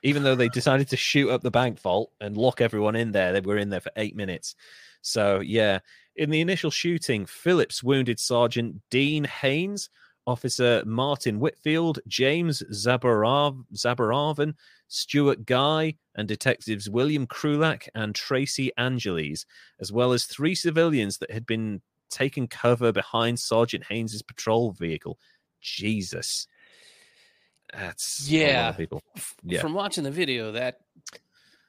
Even 0.02 0.22
though 0.22 0.34
they 0.34 0.48
decided 0.48 0.88
to 0.88 0.96
shoot 0.96 1.28
up 1.28 1.42
the 1.42 1.50
bank 1.50 1.78
vault 1.78 2.10
and 2.18 2.34
lock 2.34 2.62
everyone 2.62 2.96
in 2.96 3.12
there, 3.12 3.34
they 3.34 3.40
were 3.42 3.58
in 3.58 3.68
there 3.68 3.80
for 3.80 3.92
eight 3.96 4.16
minutes. 4.16 4.54
So 5.02 5.40
yeah, 5.40 5.80
in 6.20 6.28
the 6.30 6.40
initial 6.42 6.70
shooting, 6.70 7.24
Phillips 7.24 7.82
wounded 7.82 8.20
Sergeant 8.20 8.82
Dean 8.90 9.24
Haynes, 9.24 9.88
Officer 10.26 10.82
Martin 10.84 11.40
Whitfield, 11.40 11.98
James 12.06 12.62
Zabarav- 12.70 13.64
Zabaravan, 13.74 14.52
Stuart 14.86 15.46
Guy, 15.46 15.94
and 16.14 16.28
detectives 16.28 16.90
William 16.90 17.26
Krulak 17.26 17.88
and 17.94 18.14
Tracy 18.14 18.70
Angeles, 18.76 19.46
as 19.80 19.90
well 19.90 20.12
as 20.12 20.24
three 20.26 20.54
civilians 20.54 21.16
that 21.18 21.30
had 21.30 21.46
been 21.46 21.80
taking 22.10 22.46
cover 22.48 22.92
behind 22.92 23.40
Sergeant 23.40 23.84
Haynes's 23.88 24.20
patrol 24.20 24.72
vehicle. 24.72 25.18
Jesus. 25.62 26.46
That's 27.72 28.28
a 28.28 28.32
lot 28.32 28.40
of 28.40 28.48
Yeah. 28.50 28.72
people. 28.72 29.02
Yeah. 29.42 29.60
From 29.62 29.72
watching 29.72 30.04
the 30.04 30.10
video, 30.10 30.52
that 30.52 30.80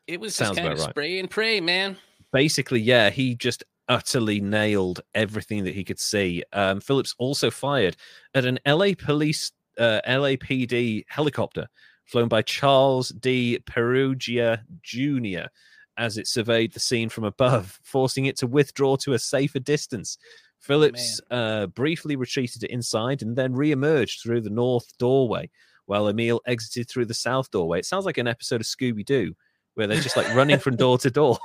it 0.07 0.19
was 0.19 0.35
Sounds 0.35 0.57
just 0.57 0.59
kind 0.59 0.73
of 0.73 0.79
right. 0.79 0.89
spray 0.89 1.19
and 1.19 1.29
pray, 1.29 1.61
man. 1.61 1.97
basically, 2.33 2.81
yeah, 2.81 3.09
he 3.11 3.35
just 3.35 3.63
utterly 3.91 4.39
nailed 4.39 5.01
everything 5.15 5.65
that 5.65 5.75
he 5.75 5.83
could 5.83 5.99
see. 5.99 6.41
Um, 6.53 6.79
Phillips 6.79 7.13
also 7.19 7.51
fired 7.51 7.97
at 8.33 8.45
an 8.45 8.57
LA 8.65 8.91
police, 8.97 9.51
uh, 9.77 9.99
LAPD 10.07 11.03
helicopter 11.09 11.67
flown 12.05 12.29
by 12.29 12.41
Charles 12.41 13.09
D. 13.09 13.59
Perugia 13.65 14.63
Jr. 14.81 15.49
as 15.97 16.17
it 16.17 16.27
surveyed 16.27 16.71
the 16.71 16.79
scene 16.79 17.09
from 17.09 17.25
above, 17.25 17.79
forcing 17.83 18.25
it 18.25 18.37
to 18.37 18.47
withdraw 18.47 18.95
to 18.95 19.13
a 19.13 19.19
safer 19.19 19.59
distance. 19.59 20.17
Phillips 20.59 21.19
uh, 21.29 21.67
briefly 21.67 22.15
retreated 22.15 22.63
inside 22.63 23.21
and 23.21 23.35
then 23.35 23.53
re-emerged 23.53 24.21
through 24.21 24.39
the 24.39 24.49
north 24.49 24.97
doorway, 24.99 25.49
while 25.85 26.07
Emil 26.07 26.39
exited 26.45 26.89
through 26.89 27.05
the 27.05 27.13
south 27.13 27.51
doorway. 27.51 27.79
It 27.79 27.85
sounds 27.85 28.05
like 28.05 28.17
an 28.17 28.27
episode 28.27 28.61
of 28.61 28.67
Scooby 28.67 29.03
Doo, 29.03 29.35
where 29.73 29.87
they're 29.87 29.99
just 29.99 30.15
like 30.15 30.33
running 30.33 30.59
from 30.59 30.77
door 30.77 30.97
to 30.99 31.11
door, 31.11 31.37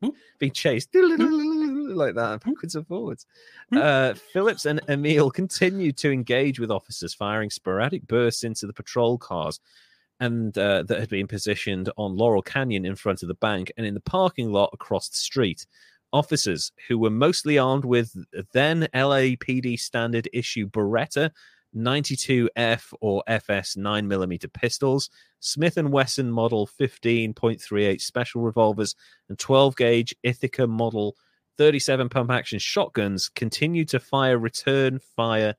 being 0.38 0.52
chased 0.52 0.90
like 1.96 2.14
that, 2.14 2.44
backwards 2.44 2.74
and 2.74 2.86
forwards. 2.86 3.26
Uh, 3.72 4.14
Phillips 4.14 4.66
and 4.66 4.80
Emil 4.88 5.30
continued 5.30 5.96
to 5.98 6.10
engage 6.10 6.60
with 6.60 6.70
officers, 6.70 7.14
firing 7.14 7.50
sporadic 7.50 8.06
bursts 8.06 8.44
into 8.44 8.66
the 8.66 8.72
patrol 8.72 9.18
cars 9.18 9.60
and 10.20 10.56
uh, 10.58 10.82
that 10.84 11.00
had 11.00 11.08
been 11.08 11.26
positioned 11.26 11.90
on 11.96 12.16
Laurel 12.16 12.42
Canyon 12.42 12.84
in 12.84 12.96
front 12.96 13.22
of 13.22 13.28
the 13.28 13.34
bank 13.34 13.70
and 13.76 13.86
in 13.86 13.94
the 13.94 14.00
parking 14.00 14.52
lot 14.52 14.70
across 14.72 15.08
the 15.08 15.16
street. 15.16 15.66
Officers 16.12 16.72
who 16.88 16.98
were 16.98 17.10
mostly 17.10 17.58
armed 17.58 17.84
with 17.84 18.16
then 18.52 18.88
LAPD 18.94 19.78
standard 19.78 20.28
issue 20.32 20.68
Beretta 20.68 21.30
92F 21.76 22.94
or 23.00 23.22
FS 23.26 23.76
9mm 23.76 24.52
pistols, 24.52 25.10
Smith 25.40 25.76
and 25.76 25.92
Wesson 25.92 26.30
model 26.30 26.68
15.38 26.80 28.00
special 28.00 28.40
revolvers, 28.40 28.94
and 29.28 29.38
12 29.38 29.76
gauge 29.76 30.14
Ithaca 30.22 30.66
model 30.66 31.14
37 31.58 32.08
pump 32.08 32.30
action 32.30 32.58
shotguns 32.58 33.28
continued 33.28 33.88
to 33.88 34.00
fire 34.00 34.38
return 34.38 35.00
fire 35.16 35.54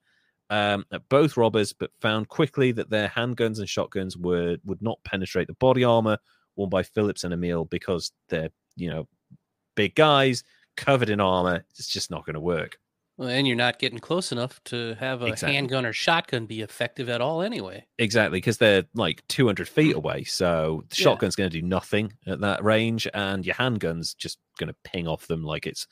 um, 0.48 0.84
at 0.90 1.08
both 1.08 1.36
robbers, 1.36 1.72
but 1.72 1.92
found 2.00 2.28
quickly 2.28 2.72
that 2.72 2.90
their 2.90 3.08
handguns 3.08 3.60
and 3.60 3.68
shotguns 3.68 4.16
were 4.16 4.56
would 4.64 4.82
not 4.82 4.98
penetrate 5.04 5.46
the 5.46 5.54
body 5.54 5.84
armor 5.84 6.18
worn 6.56 6.68
by 6.70 6.82
Phillips 6.82 7.22
and 7.22 7.32
Emil 7.32 7.66
because 7.66 8.12
they're 8.28 8.50
you 8.76 8.90
know 8.90 9.06
big 9.76 9.94
guys 9.94 10.42
covered 10.76 11.10
in 11.10 11.20
armor. 11.20 11.64
It's 11.70 11.86
just 11.86 12.10
not 12.10 12.26
going 12.26 12.34
to 12.34 12.40
work. 12.40 12.78
Well, 13.20 13.28
and 13.28 13.46
you're 13.46 13.54
not 13.54 13.78
getting 13.78 13.98
close 13.98 14.32
enough 14.32 14.64
to 14.64 14.94
have 14.98 15.20
a 15.20 15.26
Exactly. 15.26 15.54
handgun 15.54 15.84
or 15.84 15.92
shotgun 15.92 16.46
be 16.46 16.62
effective 16.62 17.10
at 17.10 17.20
all, 17.20 17.42
anyway. 17.42 17.84
Exactly, 17.98 18.38
because 18.38 18.56
they're 18.56 18.84
like 18.94 19.22
200 19.28 19.68
feet 19.68 19.94
mm. 19.94 19.98
away. 19.98 20.24
So 20.24 20.84
the 20.88 20.96
Yeah. 20.96 21.04
shotgun's 21.04 21.36
going 21.36 21.50
to 21.50 21.60
do 21.60 21.66
nothing 21.66 22.14
at 22.26 22.40
that 22.40 22.64
range, 22.64 23.06
and 23.12 23.44
your 23.44 23.56
handgun's 23.56 24.14
just 24.14 24.38
going 24.58 24.68
to 24.68 24.76
ping 24.84 25.06
off 25.06 25.26
them 25.26 25.44
like 25.44 25.66
it's 25.66 25.86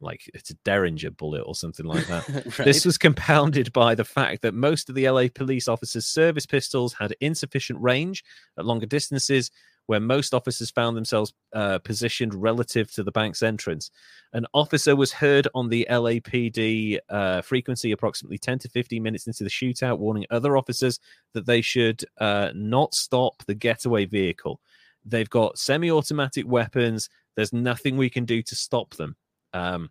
like 0.00 0.28
it's 0.34 0.50
a 0.50 0.54
Derringer 0.64 1.12
bullet 1.12 1.42
or 1.42 1.54
something 1.54 1.86
like 1.86 2.08
that. 2.08 2.28
right? 2.58 2.64
This 2.64 2.84
was 2.84 2.98
compounded 2.98 3.72
by 3.72 3.94
the 3.94 4.04
fact 4.04 4.42
that 4.42 4.52
most 4.52 4.88
of 4.88 4.96
the 4.96 5.08
LA 5.08 5.28
police 5.32 5.68
officers' 5.68 6.06
service 6.08 6.46
pistols 6.46 6.94
had 6.94 7.14
insufficient 7.20 7.80
range 7.80 8.24
at 8.58 8.66
longer 8.66 8.86
distances, 8.86 9.52
where 9.86 10.00
most 10.00 10.34
officers 10.34 10.70
found 10.70 10.96
themselves 10.96 11.32
uh, 11.54 11.78
positioned 11.78 12.34
relative 12.34 12.92
to 12.92 13.02
the 13.02 13.12
bank's 13.12 13.42
entrance. 13.42 13.90
An 14.32 14.46
officer 14.52 14.96
was 14.96 15.12
heard 15.12 15.48
on 15.54 15.68
the 15.68 15.86
LAPD 15.88 16.98
uh, 17.08 17.40
frequency 17.42 17.92
approximately 17.92 18.38
10 18.38 18.58
to 18.60 18.68
15 18.68 19.02
minutes 19.02 19.26
into 19.26 19.44
the 19.44 19.50
shootout, 19.50 19.98
warning 19.98 20.26
other 20.30 20.56
officers 20.56 20.98
that 21.34 21.46
they 21.46 21.60
should 21.60 22.04
uh, 22.18 22.50
not 22.54 22.94
stop 22.94 23.42
the 23.46 23.54
getaway 23.54 24.04
vehicle. 24.04 24.60
They've 25.04 25.30
got 25.30 25.58
semi 25.58 25.90
automatic 25.90 26.46
weapons. 26.46 27.08
There's 27.36 27.52
nothing 27.52 27.96
we 27.96 28.10
can 28.10 28.24
do 28.24 28.42
to 28.42 28.54
stop 28.56 28.94
them. 28.96 29.16
Um, 29.52 29.90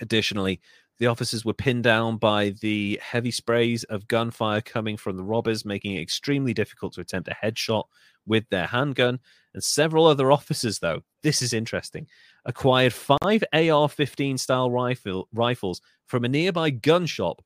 additionally, 0.00 0.60
the 0.98 1.08
officers 1.08 1.44
were 1.44 1.52
pinned 1.52 1.84
down 1.84 2.16
by 2.16 2.50
the 2.60 2.98
heavy 3.02 3.30
sprays 3.30 3.84
of 3.84 4.08
gunfire 4.08 4.60
coming 4.60 4.96
from 4.96 5.16
the 5.16 5.24
robbers, 5.24 5.64
making 5.64 5.94
it 5.94 6.00
extremely 6.00 6.54
difficult 6.54 6.94
to 6.94 7.00
attempt 7.00 7.28
a 7.28 7.36
headshot 7.44 7.84
with 8.26 8.48
their 8.50 8.66
handgun. 8.66 9.20
And 9.54 9.62
several 9.62 10.06
other 10.06 10.30
officers, 10.38 10.78
though, 10.78 11.02
this 11.22 11.42
is 11.42 11.52
interesting, 11.52 12.06
acquired 12.44 12.92
five 12.92 13.44
AR 13.52 13.88
15 13.88 14.38
style 14.38 14.70
rifle, 14.70 15.28
rifles 15.32 15.80
from 16.06 16.24
a 16.24 16.28
nearby 16.28 16.70
gun 16.70 17.06
shop 17.06 17.42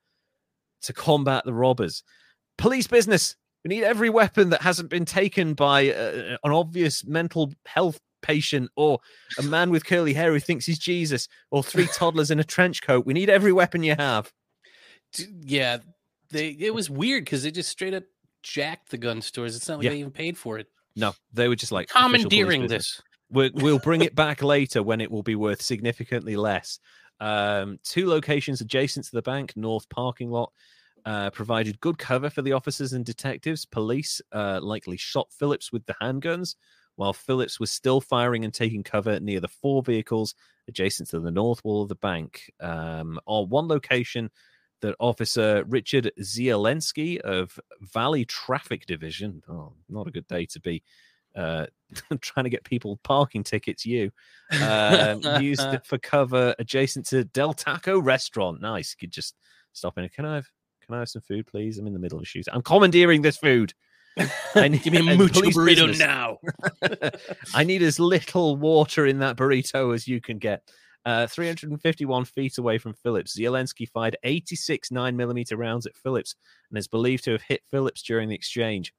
to 0.83 0.93
combat 0.93 1.45
the 1.45 1.55
robbers. 1.55 2.03
Police 2.59 2.87
business. 2.87 3.37
We 3.65 3.69
need 3.69 3.85
every 3.85 4.09
weapon 4.09 4.51
that 4.51 4.63
hasn't 4.63 4.89
been 4.89 5.05
taken 5.05 5.53
by 5.53 5.93
uh, 5.93 6.37
an 6.43 6.53
obvious 6.53 7.05
mental 7.05 7.53
health 7.67 8.01
patient 8.23 8.71
or 8.77 9.01
a 9.39 9.43
man 9.43 9.71
with 9.71 9.85
curly 9.85 10.15
hair 10.15 10.33
who 10.33 10.41
thinks 10.41 10.67
he's 10.67 10.79
Jesus 10.79 11.29
or 11.51 11.63
three 11.63 11.87
toddlers 11.95 12.31
in 12.31 12.41
a 12.41 12.45
trench 12.45 12.83
coat. 12.83 13.07
We 13.07 13.15
need 13.15 13.29
every 13.29 13.53
weapon 13.53 13.83
you 13.83 13.95
have. 13.97 14.33
Yeah, 15.43 15.79
they 16.31 16.57
it 16.59 16.75
was 16.75 16.89
weird 16.89 17.25
because 17.25 17.43
they 17.43 17.51
just 17.51 17.69
straight 17.69 17.95
up 17.95 18.05
jacked 18.43 18.91
the 18.91 18.99
gun 18.99 19.23
stores. 19.23 19.57
It's 19.57 19.69
not 19.69 19.79
like 19.79 19.85
Yeah. 19.85 19.91
they 19.91 19.99
even 20.01 20.11
paid 20.13 20.37
for 20.37 20.59
it. 20.59 20.69
No, 20.97 21.15
they 21.33 21.49
were 21.49 21.57
just 21.57 21.73
like 21.73 21.89
Commandeering 21.89 22.67
this. 22.67 23.01
We'll, 23.31 23.51
we'll 23.55 23.79
bring 23.79 24.03
it 24.03 24.15
back 24.17 24.43
later 24.43 24.83
when 24.83 25.01
it 25.01 25.11
will 25.11 25.23
be 25.23 25.37
worth 25.37 25.63
significantly 25.63 26.37
less. 26.37 26.81
Um, 27.21 27.79
two 27.85 28.09
locations 28.09 28.61
adjacent 28.61 29.07
to 29.07 29.13
the 29.13 29.23
bank, 29.23 29.53
north 29.57 29.89
parking 29.89 30.31
lot, 30.31 30.53
uh, 31.05 31.31
provided 31.31 31.81
good 31.81 31.99
cover 31.99 32.29
for 32.31 32.43
the 32.43 32.53
officers 32.53 32.93
and 32.93 33.05
detectives. 33.05 33.65
Police 33.65 34.21
uh, 34.33 34.59
likely 34.63 34.97
shot 34.97 35.29
Phillips 35.33 35.71
with 35.73 35.85
the 35.87 35.95
handguns, 36.03 36.57
while 36.97 37.13
Phillips 37.13 37.61
was 37.61 37.71
still 37.71 38.01
firing 38.01 38.45
and 38.45 38.53
taking 38.53 38.83
cover 38.83 39.21
near 39.21 39.41
the 39.41 39.49
four 39.49 39.83
vehicles 39.83 40.35
adjacent 40.69 41.09
to 41.11 41.21
the 41.21 41.31
north 41.31 41.65
wall 41.65 41.83
of 41.83 41.89
the 41.89 41.95
bank. 41.97 42.51
Um, 42.61 43.19
on 43.27 43.49
one 43.49 43.69
location, 43.69 44.31
that 44.81 44.97
Officer 44.99 45.65
Richard 45.69 46.11
Zielinski 46.21 47.19
of 47.21 47.59
Valley 47.81 48.25
Traffic 48.25 48.87
Division, 48.87 49.43
oh, 49.49 49.73
not 49.89 50.07
a 50.07 50.11
good 50.11 50.27
day 50.27 50.47
to 50.47 50.61
be 50.61 50.83
uh, 51.37 51.67
trying 52.21 52.45
to 52.45 52.51
get 52.51 52.65
people 52.65 52.99
parking 53.03 53.43
tickets, 53.45 53.85
you, 53.87 54.11
um, 54.63 55.23
used 55.41 55.67
it 55.67 55.87
for 55.87 55.99
cover 55.99 56.55
adjacent 56.59 57.07
to 57.07 57.25
Del 57.25 57.53
Taco 57.53 57.99
restaurant. 58.01 58.61
Nice. 58.61 58.95
You 58.99 59.07
could 59.07 59.13
just 59.13 59.37
stop 59.73 59.99
in. 59.99 60.09
Can 60.09 60.25
I 60.25 60.37
have 60.37 60.47
can 60.85 60.97
I 60.97 61.01
have 61.01 61.09
some 61.09 61.23
food, 61.23 61.47
please? 61.47 61.79
I'm 61.79 61.87
in 61.87 61.93
the 61.93 61.99
middle 62.01 62.19
of 62.19 62.23
a 62.23 62.27
shoot. 62.27 62.47
I'm 62.53 62.63
commandeering 62.63 63.23
this 63.23 63.37
food. 63.37 63.75
I 64.57 64.67
need- 64.69 64.83
Give 64.83 64.93
me 64.93 64.99
a 65.13 65.17
mucho 65.17 65.41
burrito 65.43 65.87
business. 65.87 65.99
now. 66.01 66.39
I 67.55 67.63
need 67.63 67.83
as 67.83 68.01
little 68.01 68.57
water 68.57 69.07
in 69.07 69.21
that 69.21 69.37
burrito 69.37 69.95
as 69.95 70.09
you 70.09 70.21
can 70.21 70.39
get. 70.39 70.69
Uh, 71.07 71.27
351 71.27 72.27
feet 72.27 72.59
away 72.59 72.77
from 72.77 72.93
Phillips, 72.93 73.37
Zielinski 73.37 73.89
fired 73.89 74.19
86 74.23 74.91
9mm 74.91 75.57
rounds 75.57 75.87
at 75.87 75.97
Phillips 75.97 76.35
and 76.69 76.79
is 76.79 76.89
believed 76.89 77.25
to 77.25 77.33
have 77.33 77.43
hit 77.43 77.63
Phillips 77.71 78.03
during 78.03 78.29
the 78.29 78.35
exchange. 78.35 78.93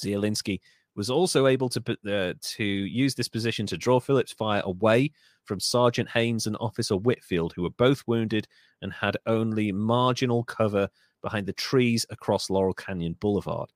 Zielinski 0.00 0.60
was 0.94 1.10
also 1.10 1.46
able 1.46 1.68
to 1.68 1.80
uh, 2.08 2.34
to 2.40 2.64
use 2.64 3.14
this 3.14 3.28
position 3.28 3.66
to 3.66 3.76
draw 3.76 4.00
Phillips' 4.00 4.32
fire 4.32 4.62
away 4.64 5.12
from 5.44 5.60
Sergeant 5.60 6.10
Haynes 6.10 6.46
and 6.46 6.56
Officer 6.60 6.96
Whitfield, 6.96 7.52
who 7.54 7.62
were 7.62 7.70
both 7.70 8.02
wounded 8.06 8.46
and 8.82 8.92
had 8.92 9.16
only 9.26 9.72
marginal 9.72 10.44
cover 10.44 10.88
behind 11.22 11.46
the 11.46 11.52
trees 11.52 12.04
across 12.10 12.50
Laurel 12.50 12.74
Canyon 12.74 13.16
Boulevard. 13.20 13.72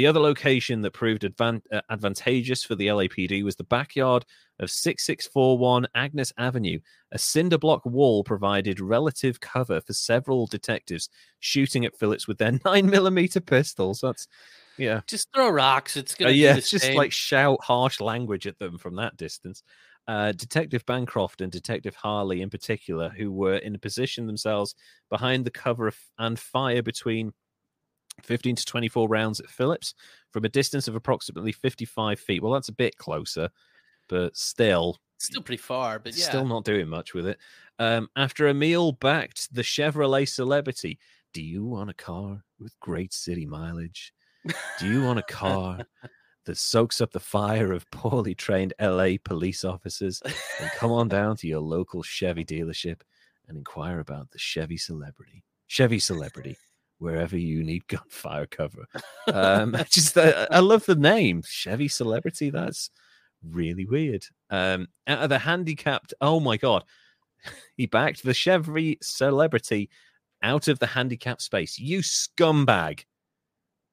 The 0.00 0.06
other 0.06 0.18
location 0.20 0.80
that 0.80 0.94
proved 0.94 1.24
advan- 1.24 1.60
uh, 1.70 1.82
advantageous 1.90 2.64
for 2.64 2.74
the 2.74 2.86
LAPD 2.86 3.44
was 3.44 3.54
the 3.56 3.64
backyard 3.64 4.24
of 4.58 4.70
6641 4.70 5.86
Agnes 5.94 6.32
Avenue. 6.38 6.80
A 7.12 7.18
cinder 7.18 7.58
block 7.58 7.84
wall 7.84 8.24
provided 8.24 8.80
relative 8.80 9.40
cover 9.40 9.78
for 9.82 9.92
several 9.92 10.46
detectives 10.46 11.10
shooting 11.40 11.84
at 11.84 11.98
Phillips 11.98 12.26
with 12.26 12.38
their 12.38 12.52
9mm 12.64 13.44
pistols. 13.44 14.00
That's, 14.00 14.26
yeah. 14.78 15.02
Just 15.06 15.28
throw 15.34 15.50
rocks. 15.50 15.98
It's 15.98 16.14
going 16.14 16.30
Uh, 16.30 16.32
yeah, 16.32 16.54
just 16.54 16.78
same. 16.80 16.96
like 16.96 17.12
shout 17.12 17.62
harsh 17.62 18.00
language 18.00 18.46
at 18.46 18.58
them 18.58 18.78
from 18.78 18.96
that 18.96 19.18
distance. 19.18 19.62
Uh, 20.08 20.32
Detective 20.32 20.82
Bancroft 20.86 21.42
and 21.42 21.52
Detective 21.52 21.94
Harley, 21.94 22.40
in 22.40 22.48
particular, 22.48 23.10
who 23.10 23.30
were 23.30 23.56
in 23.56 23.74
a 23.74 23.78
position 23.78 24.26
themselves 24.26 24.74
behind 25.10 25.44
the 25.44 25.50
cover 25.50 25.88
of, 25.88 25.98
and 26.18 26.38
fire 26.38 26.82
between 26.82 27.34
15 28.24 28.56
to 28.56 28.64
24 28.64 29.08
rounds 29.08 29.40
at 29.40 29.48
Phillips 29.48 29.94
from 30.30 30.44
a 30.44 30.48
distance 30.48 30.88
of 30.88 30.94
approximately 30.94 31.52
55 31.52 32.18
feet. 32.18 32.42
Well, 32.42 32.52
that's 32.52 32.68
a 32.68 32.74
bit 32.74 32.96
closer, 32.96 33.50
but 34.08 34.36
still, 34.36 34.98
still 35.18 35.42
pretty 35.42 35.62
far, 35.62 35.98
but 35.98 36.16
yeah. 36.16 36.28
still 36.28 36.46
not 36.46 36.64
doing 36.64 36.88
much 36.88 37.14
with 37.14 37.26
it. 37.26 37.38
Um, 37.78 38.08
after 38.16 38.48
Emil 38.48 38.92
backed 38.92 39.54
the 39.54 39.62
Chevrolet 39.62 40.28
celebrity, 40.28 40.98
do 41.32 41.42
you 41.42 41.64
want 41.64 41.90
a 41.90 41.94
car 41.94 42.42
with 42.58 42.78
great 42.80 43.12
city 43.12 43.46
mileage? 43.46 44.12
Do 44.78 44.90
you 44.90 45.02
want 45.04 45.18
a 45.18 45.22
car 45.22 45.78
that 46.46 46.56
soaks 46.56 47.00
up 47.00 47.12
the 47.12 47.20
fire 47.20 47.72
of 47.72 47.90
poorly 47.90 48.34
trained 48.34 48.74
LA 48.80 49.12
police 49.22 49.64
officers? 49.64 50.20
Then 50.58 50.70
come 50.76 50.90
on 50.90 51.08
down 51.08 51.36
to 51.36 51.46
your 51.46 51.60
local 51.60 52.02
Chevy 52.02 52.44
dealership 52.44 53.02
and 53.48 53.56
inquire 53.56 54.00
about 54.00 54.30
the 54.30 54.38
Chevy 54.38 54.76
Celebrity. 54.76 55.44
Chevy 55.66 55.98
Celebrity, 55.98 56.56
wherever 57.00 57.36
you 57.36 57.64
need 57.64 57.86
gunfire 57.88 58.46
cover. 58.46 58.86
Um, 59.26 59.76
just 59.90 60.16
uh, 60.16 60.46
I 60.50 60.60
love 60.60 60.86
the 60.86 60.94
name 60.94 61.42
Chevy 61.46 61.88
Celebrity. 61.88 62.50
That's 62.50 62.90
really 63.42 63.86
weird. 63.86 64.24
Um, 64.50 64.88
out 65.06 65.24
of 65.24 65.30
the 65.30 65.38
handicapped, 65.38 66.14
oh 66.20 66.38
my 66.38 66.56
god, 66.56 66.84
he 67.76 67.86
backed 67.86 68.22
the 68.22 68.34
Chevy 68.34 68.98
Celebrity 69.02 69.90
out 70.42 70.68
of 70.68 70.78
the 70.78 70.86
handicapped 70.86 71.42
space. 71.42 71.78
You 71.78 72.00
scumbag. 72.00 73.04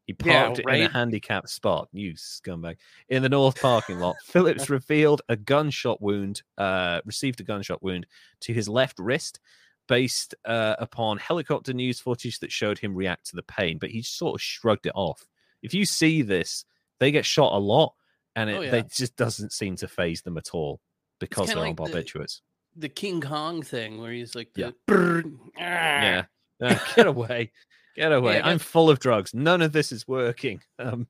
He 0.06 0.16
Yeah, 0.24 0.46
parked 0.46 0.60
it 0.60 0.66
in 0.70 0.82
a 0.84 0.90
handicapped 0.90 1.50
spot. 1.50 1.90
You 1.92 2.14
scumbag. 2.14 2.78
In 3.10 3.24
the 3.24 3.28
north 3.30 3.62
parking 3.62 4.00
lot, 4.00 4.16
Phillips 4.24 4.70
revealed 4.70 5.22
a 5.28 5.36
gunshot 5.36 6.02
wound, 6.02 6.44
uh, 6.58 7.02
received 7.04 7.42
a 7.42 7.44
gunshot 7.44 7.84
wound 7.84 8.08
to 8.42 8.54
his 8.54 8.70
left 8.70 9.00
wrist 9.00 9.42
based 9.88 10.36
uh, 10.46 10.76
upon 10.80 11.18
helicopter 11.18 11.74
news 11.74 12.00
footage 12.00 12.40
that 12.40 12.52
showed 12.52 12.78
him 12.80 12.96
react 12.96 13.28
to 13.28 13.36
the 13.36 13.44
pain, 13.44 13.78
but 13.80 13.90
he 13.90 14.02
sort 14.02 14.36
of 14.36 14.42
shrugged 14.42 14.86
it 14.86 14.94
off. 14.96 15.26
If 15.64 15.74
you 15.74 15.86
see 15.86 16.22
this, 16.22 16.66
they 17.00 17.12
get 17.12 17.26
shot 17.26 17.54
a 17.54 17.60
lot, 17.60 17.94
and 18.36 18.50
it 18.50 18.54
Oh, 18.58 18.62
yeah. 18.62 18.72
they 18.72 18.84
just 18.84 19.16
doesn't 19.16 19.52
seem 19.54 19.76
to 19.78 19.88
phase 19.88 20.22
them 20.22 20.38
at 20.38 20.54
all 20.54 20.80
because 21.20 21.48
they're 21.48 21.58
on 21.58 21.76
like 21.76 21.76
the- 21.78 21.84
barbiturates. 21.84 22.42
the 22.76 22.90
King 22.90 23.22
Kong 23.22 23.64
thing 23.64 24.00
where 24.00 24.12
he's 24.12 24.36
like, 24.36 24.50
the, 24.54 24.62
Yeah. 24.62 24.72
"Brrr, 24.88 25.32
Yeah, 25.58 26.24
ah." 26.26 26.30
Uh, 26.66 26.80
get 26.96 27.06
away, 27.08 27.52
get 27.96 28.12
away! 28.12 28.38
Yeah, 28.38 28.48
I'm 28.48 28.58
full 28.60 28.90
of 28.90 28.98
drugs. 29.00 29.32
None 29.34 29.62
of 29.62 29.72
this 29.74 29.92
is 29.92 30.08
working. 30.08 30.62
Um, 30.80 31.08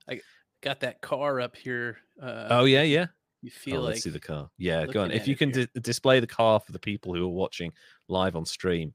got 0.62 0.82
that 0.82 1.00
car 1.02 1.40
up 1.40 1.56
here. 1.56 1.98
Uh, 2.22 2.48
oh 2.50 2.66
yeah, 2.66 2.82
yeah. 2.84 3.06
You 3.42 3.52
Oh, 3.54 3.60
feel 3.60 3.82
let's 3.82 4.02
see 4.04 4.10
the 4.10 4.20
car. 4.20 4.50
Yeah, 4.58 4.86
go 4.88 5.04
on. 5.04 5.12
If 5.12 5.28
you 5.28 5.36
can 5.36 5.52
di- 5.52 5.68
display 5.82 6.20
the 6.20 6.28
car 6.28 6.60
for 6.60 6.72
the 6.72 6.80
people 6.80 7.14
who 7.14 7.24
are 7.26 7.30
watching 7.30 7.72
live 8.08 8.36
on 8.36 8.46
stream. 8.46 8.94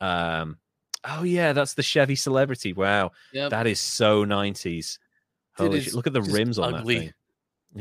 Um, 0.00 0.58
oh 1.04 1.22
yeah, 1.24 1.52
that's 1.52 1.74
the 1.74 1.82
Chevy 1.82 2.14
Celebrity. 2.14 2.72
Wow, 2.72 3.10
Yep. 3.32 3.50
that 3.50 3.66
is 3.66 3.80
so 3.80 4.24
90s. 4.24 4.98
It 5.58 5.62
Holy 5.62 5.80
shit! 5.80 5.94
Look 5.94 6.06
at 6.06 6.12
the 6.12 6.22
rims 6.22 6.58
on 6.58 6.74
ugly. 6.74 6.94
that 6.94 7.00
thing. 7.00 7.12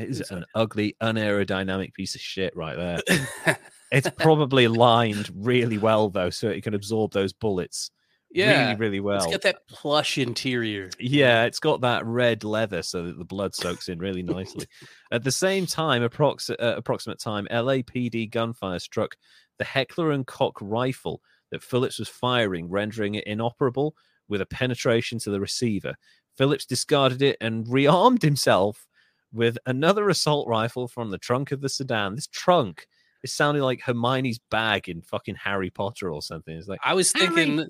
It 0.04 0.10
is 0.10 0.20
It's 0.22 0.32
an 0.32 0.46
ugly, 0.54 0.96
unaerodynamic 1.02 1.94
piece 1.94 2.16
of 2.16 2.22
shit 2.22 2.56
right 2.56 2.76
there. 2.76 3.58
It's 3.92 4.08
probably 4.20 4.68
lined 4.68 5.32
really 5.34 5.80
well 5.80 6.10
though, 6.12 6.30
so 6.30 6.48
it 6.48 6.62
can 6.62 6.76
absorb 6.76 7.12
those 7.12 7.34
bullets 7.34 7.90
yeah, 8.32 8.68
really, 8.68 8.80
really 8.80 9.00
well. 9.00 9.18
it's 9.18 9.28
got 9.28 9.42
that 9.42 9.68
plush 9.68 10.18
interior. 10.18 10.90
Yeah, 11.00 11.46
it's 11.46 11.60
got 11.60 11.82
that 11.82 12.06
red 12.06 12.44
leather 12.44 12.82
so 12.84 13.04
that 13.04 13.18
the 13.18 13.26
blood 13.26 13.56
soaks 13.56 13.90
in 13.90 14.00
really 14.00 14.24
nicely. 14.24 14.68
At 15.12 15.24
the 15.24 15.32
same 15.32 15.66
time, 15.66 16.08
approx- 16.08 16.52
uh, 16.52 16.76
approximate 16.76 17.20
time, 17.20 17.48
LAPD 17.52 18.30
gunfire 18.32 18.80
struck 18.80 19.16
the 19.58 19.66
Heckler 19.66 20.12
and 20.12 20.26
Koch 20.26 20.58
rifle 20.62 21.22
that 21.52 21.64
Phillips 21.64 22.00
was 22.00 22.08
firing, 22.08 22.70
rendering 22.70 23.16
it 23.16 23.26
inoperable 23.26 23.96
with 24.28 24.42
a 24.42 24.46
penetration 24.46 25.18
to 25.20 25.32
the 25.32 25.40
receiver. 25.40 25.96
Phillips 26.38 26.66
discarded 26.66 27.22
it 27.22 27.38
and 27.42 27.66
rearmed 27.66 28.22
himself 28.22 28.86
with 29.34 29.58
another 29.66 30.10
assault 30.10 30.48
rifle 30.48 30.88
from 30.88 31.10
the 31.10 31.18
trunk 31.18 31.52
of 31.52 31.62
the 31.62 31.70
sedan. 31.70 32.16
This 32.16 32.28
trunk 32.28 32.88
is 33.24 33.34
sounding 33.34 33.64
like 33.64 33.82
Hermione's 33.82 34.40
bag 34.50 34.88
in 34.88 35.02
fucking 35.02 35.36
Harry 35.36 35.70
Potter 35.70 36.12
or 36.12 36.22
something. 36.22 36.56
It's 36.56 36.68
like 36.68 36.80
I 36.84 36.94
was 36.94 37.12
Harry! 37.12 37.66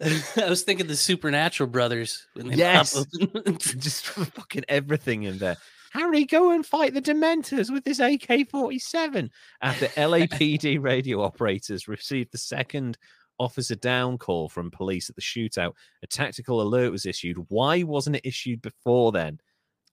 I 0.36 0.48
was 0.48 0.62
thinking 0.62 0.86
the 0.86 0.96
Supernatural 0.96 1.68
brothers. 1.68 2.26
When 2.34 2.48
they 2.48 2.56
Yes. 2.56 3.04
just 3.58 4.06
fucking 4.06 4.64
everything 4.68 5.24
in 5.24 5.38
there. 5.38 5.56
Harry, 5.92 6.24
go 6.24 6.50
and 6.50 6.66
fight 6.66 6.92
the 6.92 7.00
Dementors 7.00 7.72
with 7.72 7.84
this 7.84 8.00
AK 8.00 8.50
47. 8.50 9.30
After 9.62 9.86
LAPD 9.86 10.82
radio 10.82 11.22
operators 11.22 11.88
received 11.88 12.32
the 12.32 12.38
second 12.38 12.98
officer 13.38 13.74
down 13.76 14.18
call 14.18 14.48
from 14.48 14.70
police 14.70 15.08
at 15.08 15.16
the 15.16 15.22
shootout, 15.22 15.72
a 16.02 16.06
tactical 16.06 16.60
alert 16.60 16.92
was 16.92 17.06
issued. 17.06 17.38
Why 17.48 17.82
wasn't 17.82 18.16
it 18.16 18.26
issued 18.26 18.60
before 18.60 19.12
then? 19.12 19.40